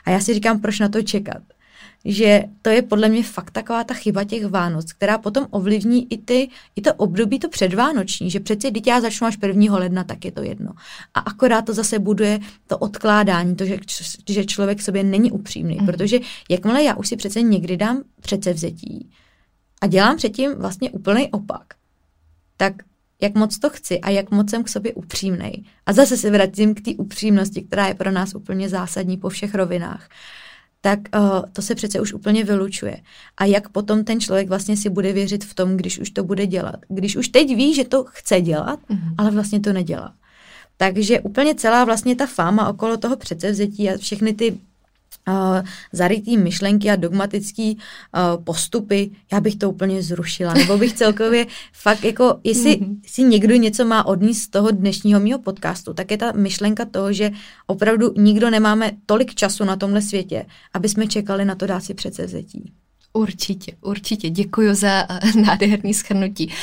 A 0.05 0.11
já 0.11 0.19
si 0.19 0.33
říkám, 0.33 0.59
proč 0.59 0.79
na 0.79 0.89
to 0.89 1.01
čekat? 1.01 1.41
Že 2.05 2.43
to 2.61 2.69
je 2.69 2.81
podle 2.81 3.09
mě 3.09 3.23
fakt 3.23 3.51
taková 3.51 3.83
ta 3.83 3.93
chyba 3.93 4.23
těch 4.23 4.45
Vánoc, 4.45 4.93
která 4.93 5.17
potom 5.17 5.47
ovlivní 5.49 6.13
i, 6.13 6.17
ty, 6.17 6.49
i 6.75 6.81
to 6.81 6.93
období 6.93 7.39
to 7.39 7.49
předvánoční, 7.49 8.31
že 8.31 8.39
přeci, 8.39 8.71
když 8.71 8.83
já 8.87 9.01
začnu 9.01 9.27
až 9.27 9.37
1. 9.41 9.77
ledna, 9.77 10.03
tak 10.03 10.25
je 10.25 10.31
to 10.31 10.43
jedno. 10.43 10.71
A 11.13 11.19
akorát 11.19 11.61
to 11.61 11.73
zase 11.73 11.99
buduje 11.99 12.39
to 12.67 12.77
odkládání, 12.77 13.55
to, 13.55 13.65
že, 13.65 13.77
že 14.29 14.45
člověk 14.45 14.81
sobě 14.81 15.03
není 15.03 15.31
upřímný, 15.31 15.77
mm. 15.79 15.85
protože 15.85 16.19
jakmile 16.49 16.83
já 16.83 16.95
už 16.95 17.07
si 17.07 17.15
přece 17.15 17.41
někdy 17.41 17.77
dám 17.77 18.03
předsevzetí 18.21 19.09
a 19.81 19.87
dělám 19.87 20.17
předtím 20.17 20.55
vlastně 20.55 20.91
úplný 20.91 21.31
opak, 21.31 21.73
tak 22.57 22.73
jak 23.21 23.35
moc 23.35 23.59
to 23.59 23.69
chci 23.69 23.99
a 23.99 24.09
jak 24.09 24.31
moc 24.31 24.49
jsem 24.49 24.63
k 24.63 24.69
sobě 24.69 24.93
upřímnej. 24.93 25.63
A 25.85 25.93
zase 25.93 26.17
se 26.17 26.29
vracím 26.29 26.75
k 26.75 26.81
té 26.81 26.91
upřímnosti, 26.91 27.61
která 27.61 27.87
je 27.87 27.93
pro 27.93 28.11
nás 28.11 28.35
úplně 28.35 28.69
zásadní 28.69 29.17
po 29.17 29.29
všech 29.29 29.55
rovinách 29.55 30.09
tak 30.81 30.99
uh, 31.15 31.41
to 31.53 31.61
se 31.61 31.75
přece 31.75 32.01
už 32.01 32.13
úplně 32.13 32.43
vylučuje. 32.43 32.97
A 33.37 33.45
jak 33.45 33.69
potom 33.69 34.03
ten 34.03 34.19
člověk 34.19 34.49
vlastně 34.49 34.77
si 34.77 34.89
bude 34.89 35.13
věřit 35.13 35.45
v 35.45 35.53
tom, 35.53 35.77
když 35.77 35.99
už 35.99 36.09
to 36.09 36.23
bude 36.23 36.45
dělat. 36.47 36.75
Když 36.87 37.15
už 37.15 37.27
teď 37.27 37.47
ví, 37.55 37.73
že 37.73 37.83
to 37.83 38.03
chce 38.03 38.41
dělat, 38.41 38.79
mm-hmm. 38.89 39.15
ale 39.17 39.31
vlastně 39.31 39.59
to 39.59 39.73
nedělá. 39.73 40.13
Takže 40.77 41.19
úplně 41.19 41.55
celá 41.55 41.85
vlastně 41.85 42.15
ta 42.15 42.25
fáma 42.25 42.69
okolo 42.69 42.97
toho 42.97 43.17
předsevzetí 43.17 43.89
a 43.89 43.97
všechny 43.97 44.33
ty 44.33 44.57
zarytý 45.93 46.37
myšlenky 46.37 46.89
a 46.89 46.95
dogmatický 46.95 47.77
uh, 47.77 48.43
postupy, 48.43 49.11
já 49.31 49.39
bych 49.39 49.55
to 49.55 49.69
úplně 49.69 50.03
zrušila. 50.03 50.53
Nebo 50.53 50.77
bych 50.77 50.93
celkově 50.93 51.45
fakt 51.73 52.03
jako, 52.03 52.39
jestli 52.43 52.77
mm-hmm. 52.77 52.99
si 53.05 53.23
někdo 53.23 53.55
něco 53.55 53.85
má 53.85 54.05
odníst 54.05 54.43
z 54.43 54.47
toho 54.47 54.71
dnešního 54.71 55.19
mého 55.19 55.39
podcastu, 55.39 55.93
tak 55.93 56.11
je 56.11 56.17
ta 56.17 56.31
myšlenka 56.31 56.85
toho, 56.85 57.13
že 57.13 57.31
opravdu 57.67 58.13
nikdo 58.17 58.49
nemáme 58.49 58.91
tolik 59.05 59.35
času 59.35 59.65
na 59.65 59.75
tomhle 59.75 60.01
světě, 60.01 60.45
aby 60.73 60.89
jsme 60.89 61.07
čekali 61.07 61.45
na 61.45 61.55
to 61.55 61.67
dát 61.67 61.83
si 61.83 61.93
předsevzetí. 61.93 62.73
Určitě, 63.13 63.71
určitě. 63.81 64.29
Děkuji 64.29 64.75
za 64.75 65.07
uh, 65.09 65.41
nádherný 65.45 65.93
schrnutí. 65.93 66.47
Uh, 66.47 66.53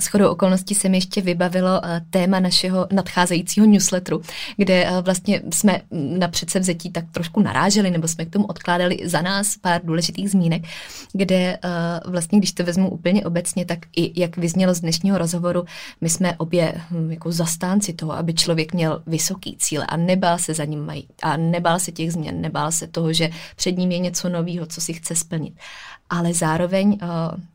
s 0.00 0.06
chodou 0.06 0.28
okolností 0.28 0.74
se 0.74 0.88
mi 0.88 0.96
ještě 0.96 1.20
vybavilo 1.20 1.80
uh, 1.80 1.88
téma 2.10 2.40
našeho 2.40 2.86
nadcházejícího 2.92 3.66
newsletteru, 3.66 4.22
kde 4.56 4.90
vlastně 5.02 5.42
jsme 5.52 5.80
na 5.90 6.28
předsevzetí 6.28 6.90
tak 6.90 7.04
trošku 7.12 7.40
naráželi, 7.40 7.90
nebo 7.90 8.08
jsme 8.08 8.24
k 8.24 8.30
tomu 8.30 8.46
odkládali 8.46 8.98
za 9.04 9.22
nás 9.22 9.56
pár 9.56 9.80
důležitých 9.84 10.30
zmínek, 10.30 10.62
kde 11.12 11.58
vlastně, 12.06 12.38
když 12.38 12.52
to 12.52 12.64
vezmu 12.64 12.90
úplně 12.90 13.24
obecně, 13.24 13.64
tak 13.64 13.78
i 13.96 14.20
jak 14.20 14.36
vyznělo 14.36 14.74
z 14.74 14.80
dnešního 14.80 15.18
rozhovoru, 15.18 15.64
my 16.00 16.08
jsme 16.08 16.36
obě 16.36 16.74
hm, 16.90 17.10
jako 17.10 17.32
zastánci 17.32 17.92
toho, 17.92 18.12
aby 18.12 18.34
člověk 18.34 18.74
měl 18.74 19.02
vysoký 19.06 19.56
cíle 19.58 19.86
a 19.86 19.96
nebál 19.96 20.38
se 20.38 20.54
za 20.54 20.64
ním 20.64 20.86
mají 20.86 21.08
a 21.22 21.36
nebál 21.36 21.78
se 21.78 21.92
těch 21.92 22.12
změn, 22.12 22.40
nebál 22.40 22.72
se 22.72 22.86
toho, 22.86 23.12
že 23.12 23.30
před 23.56 23.78
ním 23.78 23.92
je 23.92 23.98
něco 23.98 24.28
nového, 24.28 24.66
co 24.66 24.80
si 24.80 24.92
chce 24.92 25.14
splnit 25.14 25.54
ale 26.10 26.34
zároveň 26.34 26.88
uh, 26.88 27.08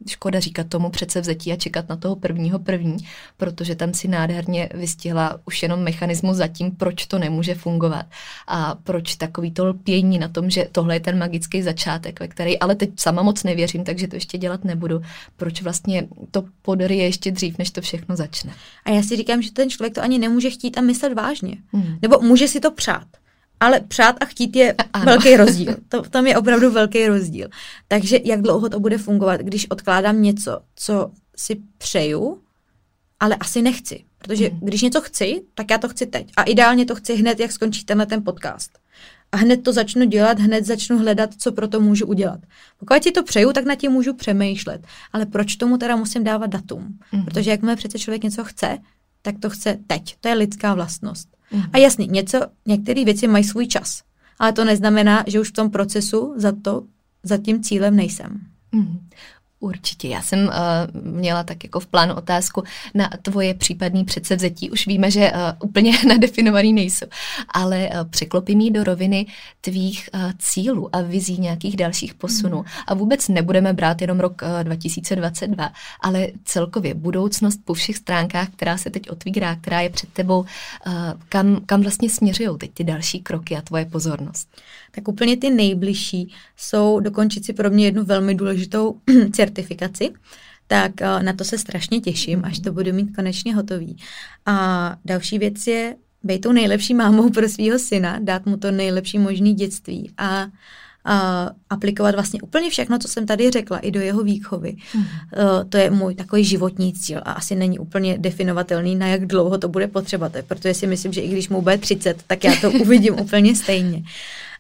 škoda 0.08 0.40
říkat 0.40 0.68
tomu 0.68 0.90
přece 0.90 1.22
vzetí 1.22 1.52
a 1.52 1.56
čekat 1.56 1.90
na 1.90 1.96
toho 1.96 2.16
prvního 2.16 2.60
první, 2.60 2.98
protože 3.38 3.76
tam 3.76 3.94
si 3.94 4.08
nádherně 4.08 4.70
vystihla 4.74 5.40
už 5.46 5.64
jenom 5.64 5.80
mechanismus 5.80 6.38
zatím, 6.38 6.72
proč 6.72 7.06
to 7.06 7.20
nemůže 7.20 7.56
fungovat 7.56 8.06
a 8.48 8.76
proč 8.84 9.16
takový 9.16 9.52
to 9.52 9.66
lpění 9.66 10.20
na 10.20 10.28
tom, 10.28 10.50
že 10.50 10.68
tohle 10.72 10.96
je 10.96 11.00
ten 11.00 11.20
magický 11.20 11.62
začátek, 11.62 12.20
ve 12.20 12.28
který 12.28 12.60
ale 12.60 12.76
teď 12.76 12.90
sama 12.96 13.24
moc 13.24 13.44
nevěřím, 13.44 13.84
takže 13.84 14.08
to 14.08 14.16
ještě 14.16 14.38
dělat 14.38 14.64
nebudu. 14.64 15.02
Proč 15.38 15.62
vlastně 15.62 16.08
to 16.32 16.44
podarí 16.62 16.98
ještě 16.98 17.32
dřív, 17.32 17.58
než 17.58 17.72
to 17.72 17.82
všechno 17.82 18.16
začne. 18.16 18.54
A 18.86 18.90
já 18.90 19.04
si 19.04 19.16
říkám, 19.16 19.42
že 19.42 19.52
ten 19.52 19.70
člověk 19.70 19.94
to 19.94 20.02
ani 20.02 20.20
nemůže 20.20 20.50
chtít 20.50 20.78
a 20.78 20.82
myslet 20.82 21.14
vážně. 21.14 21.58
Hmm. 21.74 21.98
Nebo 22.02 22.20
může 22.20 22.48
si 22.48 22.60
to 22.60 22.72
přát 22.72 23.08
ale 23.64 23.80
přát 23.80 24.16
a 24.20 24.26
chtít 24.26 24.56
je 24.56 24.74
ano. 24.94 25.06
velký 25.06 25.38
rozdíl. 25.44 25.76
To, 25.90 26.02
tam 26.02 26.28
je 26.28 26.38
opravdu 26.38 26.72
velký 26.72 27.08
rozdíl. 27.08 27.50
Takže 27.88 28.20
jak 28.24 28.42
dlouho 28.42 28.70
to 28.70 28.80
bude 28.80 28.98
fungovat, 28.98 29.42
když 29.42 29.70
odkládám 29.70 30.22
něco, 30.22 30.60
co 30.76 31.12
si 31.38 31.62
přeju, 31.78 32.42
ale 33.20 33.36
asi 33.36 33.62
nechci. 33.62 34.04
Protože 34.18 34.50
hmm. 34.50 34.60
když 34.62 34.82
něco 34.82 35.02
chci, 35.02 35.42
tak 35.56 35.72
já 35.72 35.78
to 35.78 35.90
chci 35.90 36.06
teď. 36.06 36.32
A 36.38 36.44
ideálně 36.44 36.86
to 36.86 36.96
chci 36.96 37.16
hned, 37.16 37.40
jak 37.40 37.52
skončí 37.52 37.86
tenhle 37.86 38.06
ten 38.06 38.24
podcast. 38.24 38.80
A 39.32 39.38
hned 39.38 39.64
to 39.64 39.74
začnu 39.74 40.06
dělat, 40.06 40.40
hned 40.40 40.66
začnu 40.66 40.98
hledat, 40.98 41.30
co 41.38 41.52
pro 41.52 41.68
to 41.68 41.80
můžu 41.80 42.06
udělat. 42.06 42.40
Pokud 42.80 43.04
si 43.04 43.12
to 43.12 43.24
přeju, 43.24 43.54
tak 43.54 43.66
na 43.66 43.76
tím 43.76 43.92
můžu 43.92 44.14
přemýšlet. 44.14 44.88
Ale 45.14 45.26
proč 45.26 45.56
tomu 45.56 45.78
teda 45.78 45.96
musím 45.96 46.24
dávat 46.24 46.48
datum? 46.48 47.00
Hmm. 47.12 47.26
Protože 47.26 47.52
jakmile 47.52 47.76
přece 47.76 48.00
člověk 48.00 48.24
něco 48.24 48.44
chce, 48.44 48.78
tak 49.22 49.36
to 49.40 49.50
chce 49.50 49.78
teď. 49.88 50.16
To 50.22 50.28
je 50.28 50.34
lidská 50.34 50.74
vlastnost. 50.74 51.33
Mm. 51.54 51.64
A 51.74 51.78
jasně, 51.78 52.08
něco, 52.08 52.40
některé 52.66 53.06
věci 53.06 53.28
mají 53.28 53.44
svůj 53.44 53.68
čas, 53.68 54.04
ale 54.40 54.54
to 54.54 54.66
neznamená, 54.66 55.24
že 55.28 55.40
už 55.40 55.50
v 55.50 55.54
tom 55.54 55.70
procesu 55.70 56.34
za 56.36 56.52
to, 56.62 56.84
za 57.24 57.38
tím 57.38 57.64
cílem 57.64 57.96
nejsem. 57.96 58.42
Mm. 58.72 59.10
Určitě. 59.64 60.08
Já 60.08 60.22
jsem 60.22 60.40
uh, 60.40 60.52
měla 61.02 61.44
tak 61.44 61.64
jako 61.64 61.80
v 61.80 61.88
plánu 61.88 62.16
otázku 62.16 62.64
na 62.94 63.10
tvoje 63.22 63.54
případné 63.54 64.04
předsevzetí. 64.04 64.72
Už 64.72 64.88
víme, 64.88 65.12
že 65.12 65.32
uh, 65.32 65.38
úplně 65.64 65.98
nadefinovaný 66.08 66.74
nejsou, 66.74 67.06
ale 67.50 67.90
uh, 67.90 68.10
překlopím 68.10 68.60
jí 68.60 68.72
do 68.72 68.84
roviny 68.84 69.26
tvých 69.62 70.10
uh, 70.14 70.32
cílů 70.40 70.96
a 70.96 71.02
vizí 71.02 71.38
nějakých 71.38 71.78
dalších 71.78 72.14
posunů. 72.14 72.58
Mm. 72.58 72.64
A 72.88 72.94
vůbec 72.94 73.28
nebudeme 73.28 73.74
brát 73.74 74.02
jenom 74.02 74.20
rok 74.20 74.42
uh, 74.42 74.64
2022, 74.64 75.70
ale 76.02 76.28
celkově 76.44 76.94
budoucnost 76.94 77.60
po 77.66 77.74
všech 77.74 77.98
stránkách, 77.98 78.50
která 78.50 78.78
se 78.78 78.90
teď 78.90 79.10
otvírá, 79.10 79.56
která 79.56 79.82
je 79.82 79.90
před 79.90 80.10
tebou, 80.10 80.40
uh, 80.40 80.46
kam, 81.30 81.62
kam 81.66 81.82
vlastně 81.82 82.10
směřují 82.10 82.50
teď 82.58 82.72
ty 82.74 82.84
další 82.84 83.20
kroky 83.20 83.58
a 83.58 83.62
tvoje 83.62 83.86
pozornost 83.86 84.48
tak 84.96 85.08
úplně 85.08 85.38
ty 85.38 85.50
nejbližší 85.50 86.34
jsou 86.58 87.00
dokončit 87.00 87.46
si 87.46 87.54
pro 87.54 87.70
mě 87.70 87.86
jednu 87.86 88.04
velmi 88.04 88.36
důležitou 88.36 89.00
certifikaci, 89.32 90.14
tak 90.68 91.02
eh, 91.02 91.24
na 91.24 91.34
to 91.34 91.44
se 91.44 91.58
strašně 91.58 92.00
těším, 92.00 92.42
až 92.46 92.60
to 92.60 92.74
budu 92.74 92.94
mít 92.94 93.16
konečně 93.16 93.56
hotový. 93.56 93.98
A 94.46 94.98
další 95.06 95.40
věc 95.40 95.68
je 95.68 95.96
být 96.24 96.40
tou 96.40 96.52
nejlepší 96.52 96.94
mámou 96.94 97.30
pro 97.30 97.50
svého 97.50 97.80
syna, 97.80 98.20
dát 98.22 98.46
mu 98.46 98.58
to 98.58 98.72
nejlepší 98.72 99.20
možné 99.20 99.54
dětství 99.54 100.12
a 100.18 100.48
a 101.06 101.50
aplikovat 101.70 102.16
vlastně 102.16 102.42
úplně 102.42 102.70
všechno, 102.70 103.00
co 103.00 103.08
jsem 103.08 103.26
tady 103.26 103.52
řekla, 103.52 103.78
i 103.78 103.92
do 103.92 104.00
jeho 104.00 104.24
výchovy. 104.24 104.76
Mm. 104.96 105.02
Uh, 105.02 105.08
to 105.70 105.78
je 105.78 105.90
můj 105.90 106.16
takový 106.16 106.44
životní 106.44 106.94
cíl 106.94 107.22
a 107.24 107.32
asi 107.32 107.56
není 107.56 107.80
úplně 107.80 108.18
definovatelný, 108.18 108.96
na 108.96 109.08
jak 109.08 109.26
dlouho 109.26 109.58
to 109.58 109.68
bude 109.68 109.88
potřeba, 109.88 110.32
protože 110.48 110.74
si 110.74 110.88
myslím, 110.88 111.14
že 111.14 111.22
i 111.22 111.30
když 111.30 111.50
mu 111.50 111.62
bude 111.62 111.78
30, 111.78 112.24
tak 112.28 112.44
já 112.44 112.56
to 112.62 112.72
uvidím 112.72 113.20
úplně 113.20 113.56
stejně. 113.56 114.04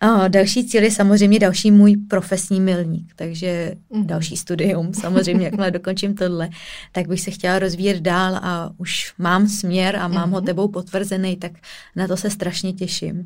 A 0.01 0.27
další 0.27 0.67
cíl 0.67 0.83
je 0.83 0.91
samozřejmě 0.91 1.39
další 1.39 1.71
můj 1.71 1.97
profesní 2.09 2.61
milník, 2.61 3.13
takže 3.15 3.73
mm. 3.89 4.07
další 4.07 4.37
studium, 4.37 4.93
samozřejmě, 4.93 5.45
jakmile 5.45 5.71
dokončím 5.79 6.15
tohle, 6.15 6.49
tak 6.91 7.07
bych 7.07 7.21
se 7.21 7.31
chtěla 7.31 7.59
rozvíjet 7.59 8.01
dál 8.01 8.35
a 8.35 8.69
už 8.77 9.13
mám 9.17 9.47
směr 9.47 9.95
a 9.95 10.07
mám 10.07 10.27
mm. 10.27 10.33
ho 10.33 10.39
mhm. 10.39 10.45
tebou 10.45 10.67
potvrzený, 10.67 11.35
tak 11.35 11.51
na 11.95 12.07
to 12.07 12.17
se 12.17 12.29
strašně 12.29 12.73
těším. 12.73 13.25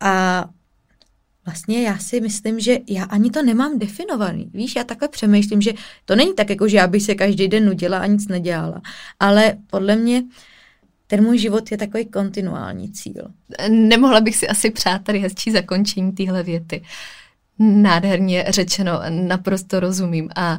A 0.00 0.44
vlastně 1.46 1.82
já 1.82 1.98
si 1.98 2.20
myslím, 2.20 2.60
že 2.60 2.78
já 2.88 3.04
ani 3.04 3.30
to 3.30 3.42
nemám 3.42 3.78
definovaný. 3.78 4.50
Víš, 4.54 4.76
já 4.76 4.84
takhle 4.84 5.08
přemýšlím, 5.08 5.60
že 5.60 5.72
to 6.04 6.16
není 6.16 6.34
tak, 6.34 6.50
jako 6.50 6.68
že 6.68 6.76
já 6.76 6.86
bych 6.86 7.02
se 7.02 7.14
každý 7.14 7.48
den 7.48 7.66
nudila 7.66 7.98
a 7.98 8.06
nic 8.06 8.28
nedělala. 8.28 8.82
Ale 9.20 9.56
podle 9.66 9.96
mě 9.96 10.22
ten 11.06 11.24
můj 11.24 11.38
život 11.38 11.70
je 11.70 11.78
takový 11.78 12.06
kontinuální 12.06 12.92
cíl. 12.92 13.28
Nemohla 13.68 14.20
bych 14.20 14.36
si 14.36 14.48
asi 14.48 14.70
přát 14.70 15.02
tady 15.02 15.18
hezčí 15.18 15.50
zakončení 15.50 16.12
téhle 16.12 16.42
věty. 16.42 16.82
Nádherně 17.62 18.44
řečeno, 18.48 19.00
naprosto 19.08 19.80
rozumím 19.80 20.28
a, 20.36 20.58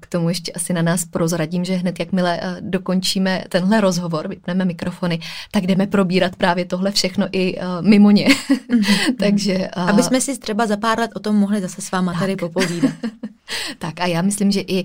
k 0.00 0.06
tomu 0.06 0.28
ještě 0.28 0.52
asi 0.52 0.72
na 0.72 0.82
nás 0.82 1.04
prozradím, 1.04 1.64
že 1.64 1.74
hned 1.74 2.00
jakmile 2.00 2.40
dokončíme 2.60 3.44
tenhle 3.48 3.80
rozhovor, 3.80 4.28
vypneme 4.28 4.64
mikrofony, 4.64 5.20
tak 5.50 5.66
jdeme 5.66 5.86
probírat 5.86 6.36
právě 6.36 6.64
tohle 6.64 6.90
všechno 6.90 7.26
i 7.32 7.58
mimo 7.80 8.10
ně. 8.10 8.26
Mm-hmm. 8.26 9.14
Takže... 9.18 9.68
Aby 9.68 10.02
jsme 10.02 10.20
si 10.20 10.38
třeba 10.38 10.66
za 10.66 10.76
pár 10.76 10.98
let 10.98 11.10
o 11.14 11.20
tom 11.20 11.36
mohli 11.36 11.60
zase 11.60 11.82
s 11.82 11.90
váma 11.90 12.12
tak. 12.12 12.20
tady 12.20 12.36
popovídat. 12.36 12.92
tak 13.78 14.00
a 14.00 14.06
já 14.06 14.22
myslím, 14.22 14.50
že 14.50 14.60
i 14.60 14.84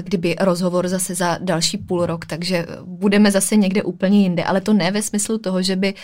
kdyby 0.00 0.36
rozhovor 0.40 0.88
zase 0.88 1.14
za 1.14 1.38
další 1.40 1.78
půl 1.78 2.06
rok, 2.06 2.26
takže 2.26 2.66
budeme 2.84 3.30
zase 3.30 3.56
někde 3.56 3.82
úplně 3.82 4.22
jinde, 4.22 4.44
ale 4.44 4.60
to 4.60 4.72
ne 4.72 4.90
ve 4.90 5.02
smyslu 5.02 5.38
toho, 5.38 5.62
že 5.62 5.76
by 5.76 5.94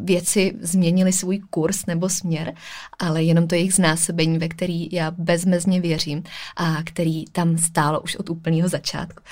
věci 0.00 0.52
změnily 0.60 1.12
svůj 1.12 1.40
kurz 1.50 1.86
nebo 1.86 2.08
směr, 2.08 2.54
ale 2.98 3.22
jenom 3.22 3.46
to 3.46 3.54
jejich 3.54 3.74
znásobení, 4.06 4.38
ve 4.38 4.48
který 4.48 4.88
já 4.92 5.10
bezmezně 5.10 5.80
věřím 5.80 6.22
a 6.56 6.82
který 6.84 7.24
tam 7.32 7.58
stálo 7.58 8.00
už 8.00 8.16
od 8.16 8.30
úplného 8.30 8.68
začátku. 8.68 9.22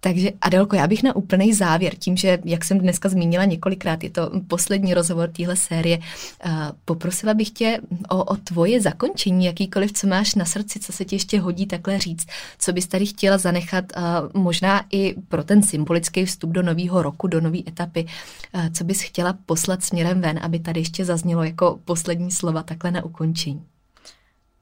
Takže 0.00 0.30
Adelko, 0.40 0.76
já 0.76 0.86
bych 0.86 1.02
na 1.02 1.16
úplný 1.16 1.54
závěr, 1.54 1.94
tím, 1.98 2.16
že, 2.16 2.38
jak 2.44 2.64
jsem 2.64 2.78
dneska 2.78 3.08
zmínila 3.08 3.44
několikrát, 3.44 4.04
je 4.04 4.10
to 4.10 4.30
poslední 4.48 4.94
rozhovor 4.94 5.28
téhle 5.28 5.56
série, 5.56 5.98
uh, 5.98 6.52
poprosila 6.84 7.34
bych 7.34 7.50
tě 7.50 7.80
o, 8.08 8.24
o 8.24 8.36
tvoje 8.36 8.80
zakončení, 8.80 9.46
jakýkoliv, 9.46 9.92
co 9.92 10.06
máš 10.06 10.34
na 10.34 10.44
srdci, 10.44 10.78
co 10.78 10.92
se 10.92 11.04
ti 11.04 11.16
ještě 11.16 11.40
hodí 11.40 11.66
takhle 11.66 11.98
říct, 11.98 12.26
co 12.58 12.72
bys 12.72 12.86
tady 12.86 13.06
chtěla 13.06 13.38
zanechat, 13.38 13.84
uh, 13.96 14.42
možná 14.42 14.84
i 14.92 15.14
pro 15.28 15.44
ten 15.44 15.62
symbolický 15.62 16.24
vstup 16.24 16.50
do 16.50 16.62
nového 16.62 17.02
roku, 17.02 17.26
do 17.26 17.40
nové 17.40 17.58
etapy, 17.68 18.06
uh, 18.54 18.68
co 18.72 18.84
bys 18.84 19.00
chtěla 19.00 19.34
poslat 19.46 19.84
směrem 19.84 20.20
ven, 20.20 20.38
aby 20.42 20.58
tady 20.58 20.80
ještě 20.80 21.04
zaznělo 21.04 21.44
jako 21.44 21.78
poslední 21.84 22.30
slova 22.30 22.62
takhle 22.62 22.90
na 22.90 23.04
ukončení. 23.04 23.62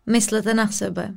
Myslete 0.06 0.54
na 0.54 0.68
sebe, 0.68 1.14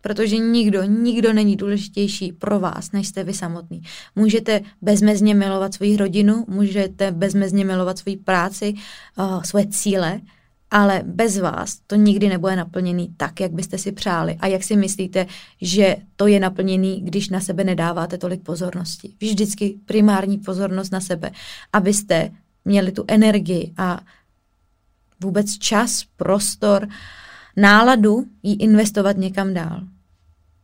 protože 0.00 0.38
nikdo, 0.38 0.82
nikdo 0.82 1.32
není 1.32 1.56
důležitější 1.56 2.32
pro 2.32 2.60
vás, 2.60 2.92
než 2.92 3.08
jste 3.08 3.24
vy 3.24 3.34
samotný. 3.34 3.82
Můžete 4.16 4.60
bezmezně 4.82 5.34
milovat 5.34 5.74
svoji 5.74 5.96
rodinu, 5.96 6.44
můžete 6.48 7.10
bezmezně 7.10 7.64
milovat 7.64 7.98
svoji 7.98 8.16
práci, 8.16 8.74
uh, 9.18 9.42
svoje 9.42 9.66
cíle, 9.66 10.20
ale 10.70 11.02
bez 11.06 11.38
vás 11.38 11.78
to 11.86 11.96
nikdy 11.96 12.28
nebude 12.28 12.56
naplněný 12.56 13.14
tak, 13.16 13.40
jak 13.40 13.52
byste 13.52 13.78
si 13.78 13.92
přáli. 13.92 14.36
A 14.40 14.46
jak 14.46 14.62
si 14.62 14.76
myslíte, 14.76 15.26
že 15.60 15.96
to 16.16 16.26
je 16.26 16.40
naplněný, 16.40 17.00
když 17.00 17.28
na 17.28 17.40
sebe 17.40 17.64
nedáváte 17.64 18.18
tolik 18.18 18.42
pozornosti. 18.42 19.14
Vždycky 19.20 19.74
primární 19.84 20.38
pozornost 20.38 20.92
na 20.92 21.00
sebe, 21.00 21.30
abyste 21.72 22.30
měli 22.64 22.92
tu 22.92 23.04
energii 23.08 23.72
a 23.76 24.00
vůbec 25.22 25.58
čas, 25.58 26.04
prostor, 26.16 26.88
náladu 27.56 28.24
jí 28.42 28.54
investovat 28.54 29.16
někam 29.16 29.54
dál 29.54 29.80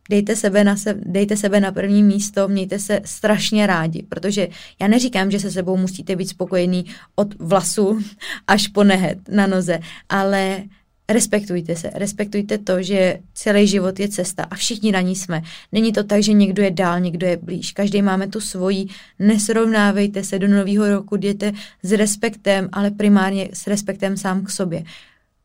dejte 0.08 0.36
sebe, 0.36 0.64
na 0.64 0.76
se, 0.76 0.94
dejte 1.06 1.36
sebe 1.36 1.60
na 1.60 1.72
první 1.72 2.02
místo, 2.02 2.48
mějte 2.48 2.78
se 2.78 3.00
strašně 3.04 3.66
rádi, 3.66 4.02
protože 4.02 4.48
já 4.80 4.88
neříkám, 4.88 5.30
že 5.30 5.40
se 5.40 5.50
sebou 5.50 5.76
musíte 5.76 6.16
být 6.16 6.28
spokojený 6.28 6.84
od 7.14 7.38
vlasu 7.38 8.00
až 8.46 8.68
po 8.68 8.84
nehet 8.84 9.18
na 9.28 9.46
noze, 9.46 9.78
ale 10.08 10.62
respektujte 11.10 11.76
se, 11.76 11.90
respektujte 11.94 12.58
to, 12.58 12.82
že 12.82 13.18
celý 13.34 13.66
život 13.66 14.00
je 14.00 14.08
cesta 14.08 14.46
a 14.50 14.54
všichni 14.54 14.92
na 14.92 15.00
ní 15.00 15.16
jsme. 15.16 15.42
Není 15.72 15.92
to 15.92 16.04
tak, 16.04 16.22
že 16.22 16.32
někdo 16.32 16.62
je 16.62 16.70
dál, 16.70 17.00
někdo 17.00 17.26
je 17.26 17.36
blíž. 17.36 17.72
Každý 17.72 18.02
máme 18.02 18.28
tu 18.28 18.40
svoji, 18.40 18.86
nesrovnávejte 19.18 20.24
se 20.24 20.38
do 20.38 20.48
nového 20.48 20.88
roku, 20.88 21.16
jděte 21.16 21.52
s 21.82 21.92
respektem, 21.92 22.68
ale 22.72 22.90
primárně 22.90 23.48
s 23.52 23.66
respektem 23.66 24.16
sám 24.16 24.44
k 24.44 24.50
sobě. 24.50 24.84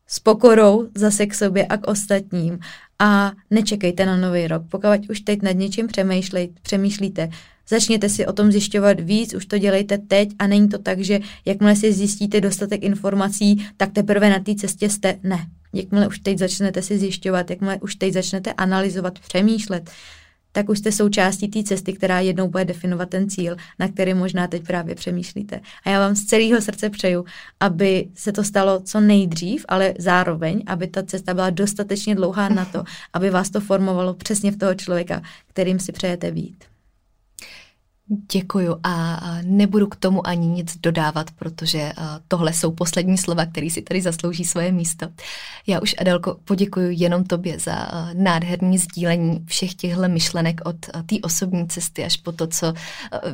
S 0.06 0.20
pokorou 0.20 0.88
zase 0.94 1.26
k 1.26 1.34
sobě 1.34 1.66
a 1.66 1.76
k 1.76 1.86
ostatním 1.86 2.58
a 2.98 3.32
nečekejte 3.50 4.06
na 4.06 4.16
nový 4.16 4.46
rok. 4.46 4.62
Pokud 4.70 5.10
už 5.10 5.20
teď 5.20 5.42
nad 5.42 5.52
něčím 5.52 5.86
přemýšlíte, 6.62 7.28
začněte 7.68 8.08
si 8.08 8.26
o 8.26 8.32
tom 8.32 8.52
zjišťovat 8.52 9.00
víc, 9.00 9.34
už 9.34 9.46
to 9.46 9.58
dělejte 9.58 9.98
teď 9.98 10.28
a 10.38 10.46
není 10.46 10.68
to 10.68 10.78
tak, 10.78 11.00
že 11.00 11.20
jakmile 11.44 11.76
si 11.76 11.92
zjistíte 11.92 12.40
dostatek 12.40 12.82
informací, 12.82 13.66
tak 13.76 13.92
teprve 13.92 14.30
na 14.30 14.38
té 14.38 14.54
cestě 14.54 14.90
jste. 14.90 15.18
Ne. 15.22 15.46
Jakmile 15.72 16.08
už 16.08 16.18
teď 16.18 16.38
začnete 16.38 16.82
si 16.82 16.98
zjišťovat, 16.98 17.50
jakmile 17.50 17.78
už 17.80 17.94
teď 17.94 18.12
začnete 18.12 18.52
analyzovat, 18.52 19.18
přemýšlet, 19.18 19.90
tak 20.54 20.68
už 20.68 20.78
jste 20.78 20.92
součástí 20.92 21.48
té 21.48 21.62
cesty, 21.62 21.92
která 21.92 22.20
jednou 22.20 22.48
bude 22.48 22.64
definovat 22.64 23.08
ten 23.08 23.30
cíl, 23.30 23.56
na 23.78 23.88
který 23.88 24.14
možná 24.14 24.46
teď 24.46 24.66
právě 24.66 24.94
přemýšlíte. 24.94 25.60
A 25.84 25.90
já 25.90 25.98
vám 25.98 26.14
z 26.14 26.24
celého 26.24 26.60
srdce 26.60 26.90
přeju, 26.90 27.24
aby 27.60 28.08
se 28.14 28.32
to 28.32 28.44
stalo 28.44 28.80
co 28.80 29.00
nejdřív, 29.00 29.64
ale 29.68 29.94
zároveň, 29.98 30.62
aby 30.66 30.86
ta 30.86 31.02
cesta 31.02 31.34
byla 31.34 31.50
dostatečně 31.50 32.14
dlouhá 32.14 32.48
na 32.48 32.64
to, 32.64 32.84
aby 33.12 33.30
vás 33.30 33.50
to 33.50 33.60
formovalo 33.60 34.14
přesně 34.14 34.52
v 34.52 34.56
toho 34.56 34.74
člověka, 34.74 35.22
kterým 35.46 35.78
si 35.78 35.92
přejete 35.92 36.30
být. 36.30 36.73
Děkuju 38.32 38.76
a 38.82 39.20
nebudu 39.42 39.86
k 39.86 39.96
tomu 39.96 40.26
ani 40.26 40.46
nic 40.46 40.76
dodávat, 40.76 41.30
protože 41.30 41.92
tohle 42.28 42.52
jsou 42.52 42.72
poslední 42.72 43.18
slova, 43.18 43.46
které 43.46 43.70
si 43.70 43.82
tady 43.82 44.02
zaslouží 44.02 44.44
svoje 44.44 44.72
místo. 44.72 45.06
Já 45.66 45.80
už, 45.80 45.94
Adelko, 45.98 46.36
poděkuji 46.44 46.96
jenom 47.00 47.24
tobě 47.24 47.58
za 47.58 47.88
nádherný 48.12 48.78
sdílení 48.78 49.44
všech 49.46 49.74
těchto 49.74 50.08
myšlenek 50.08 50.60
od 50.64 50.76
té 50.86 51.16
osobní 51.22 51.68
cesty 51.68 52.04
až 52.04 52.16
po 52.16 52.32
to, 52.32 52.46
co 52.46 52.74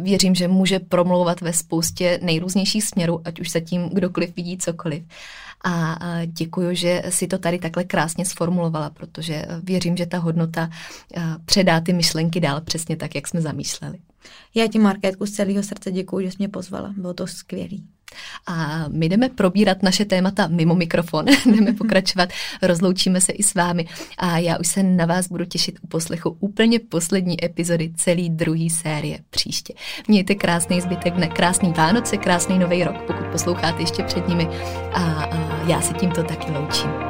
věřím, 0.00 0.34
že 0.34 0.48
může 0.48 0.78
promlouvat 0.78 1.40
ve 1.40 1.52
spoustě 1.52 2.20
nejrůznějších 2.22 2.84
směrů, 2.84 3.20
ať 3.24 3.40
už 3.40 3.50
se 3.50 3.60
tím 3.60 3.88
kdokoliv 3.88 4.36
vidí 4.36 4.58
cokoliv. 4.58 5.02
A 5.64 5.98
děkuji, 6.26 6.76
že 6.76 7.02
si 7.08 7.26
to 7.26 7.38
tady 7.38 7.58
takhle 7.58 7.84
krásně 7.84 8.24
sformulovala, 8.24 8.90
protože 8.90 9.46
věřím, 9.62 9.96
že 9.96 10.06
ta 10.06 10.18
hodnota 10.18 10.70
předá 11.44 11.80
ty 11.80 11.92
myšlenky 11.92 12.40
dál 12.40 12.60
přesně 12.60 12.96
tak, 12.96 13.14
jak 13.14 13.28
jsme 13.28 13.40
zamýšleli. 13.40 13.98
Já 14.54 14.66
ti, 14.66 14.78
Markétku, 14.78 15.26
z 15.26 15.30
celého 15.30 15.62
srdce 15.62 15.92
děkuji, 15.92 16.26
že 16.26 16.30
jsi 16.30 16.36
mě 16.38 16.48
pozvala. 16.48 16.94
Bylo 16.96 17.14
to 17.14 17.26
skvělý. 17.26 17.84
A 18.46 18.84
my 18.88 19.08
jdeme 19.08 19.28
probírat 19.28 19.82
naše 19.82 20.04
témata 20.04 20.46
mimo 20.46 20.74
mikrofon, 20.74 21.24
jdeme 21.46 21.72
pokračovat, 21.72 22.28
rozloučíme 22.62 23.20
se 23.20 23.32
i 23.32 23.42
s 23.42 23.54
vámi 23.54 23.86
a 24.18 24.38
já 24.38 24.58
už 24.58 24.68
se 24.68 24.82
na 24.82 25.06
vás 25.06 25.28
budu 25.28 25.44
těšit 25.44 25.78
u 25.82 25.86
poslechu 25.86 26.36
úplně 26.40 26.78
poslední 26.78 27.44
epizody 27.44 27.92
celý 27.96 28.30
druhý 28.30 28.70
série 28.70 29.18
příště. 29.30 29.74
Mějte 30.08 30.34
krásný 30.34 30.80
zbytek 30.80 31.14
dne, 31.14 31.28
krásný 31.28 31.72
Vánoce, 31.72 32.16
krásný 32.16 32.58
nový 32.58 32.84
rok, 32.84 32.96
pokud 33.06 33.26
posloucháte 33.32 33.82
ještě 33.82 34.02
před 34.02 34.28
nimi 34.28 34.48
a, 34.92 35.02
a 35.02 35.66
já 35.66 35.80
se 35.80 35.94
tímto 35.94 36.22
taky 36.22 36.52
loučím. 36.52 37.09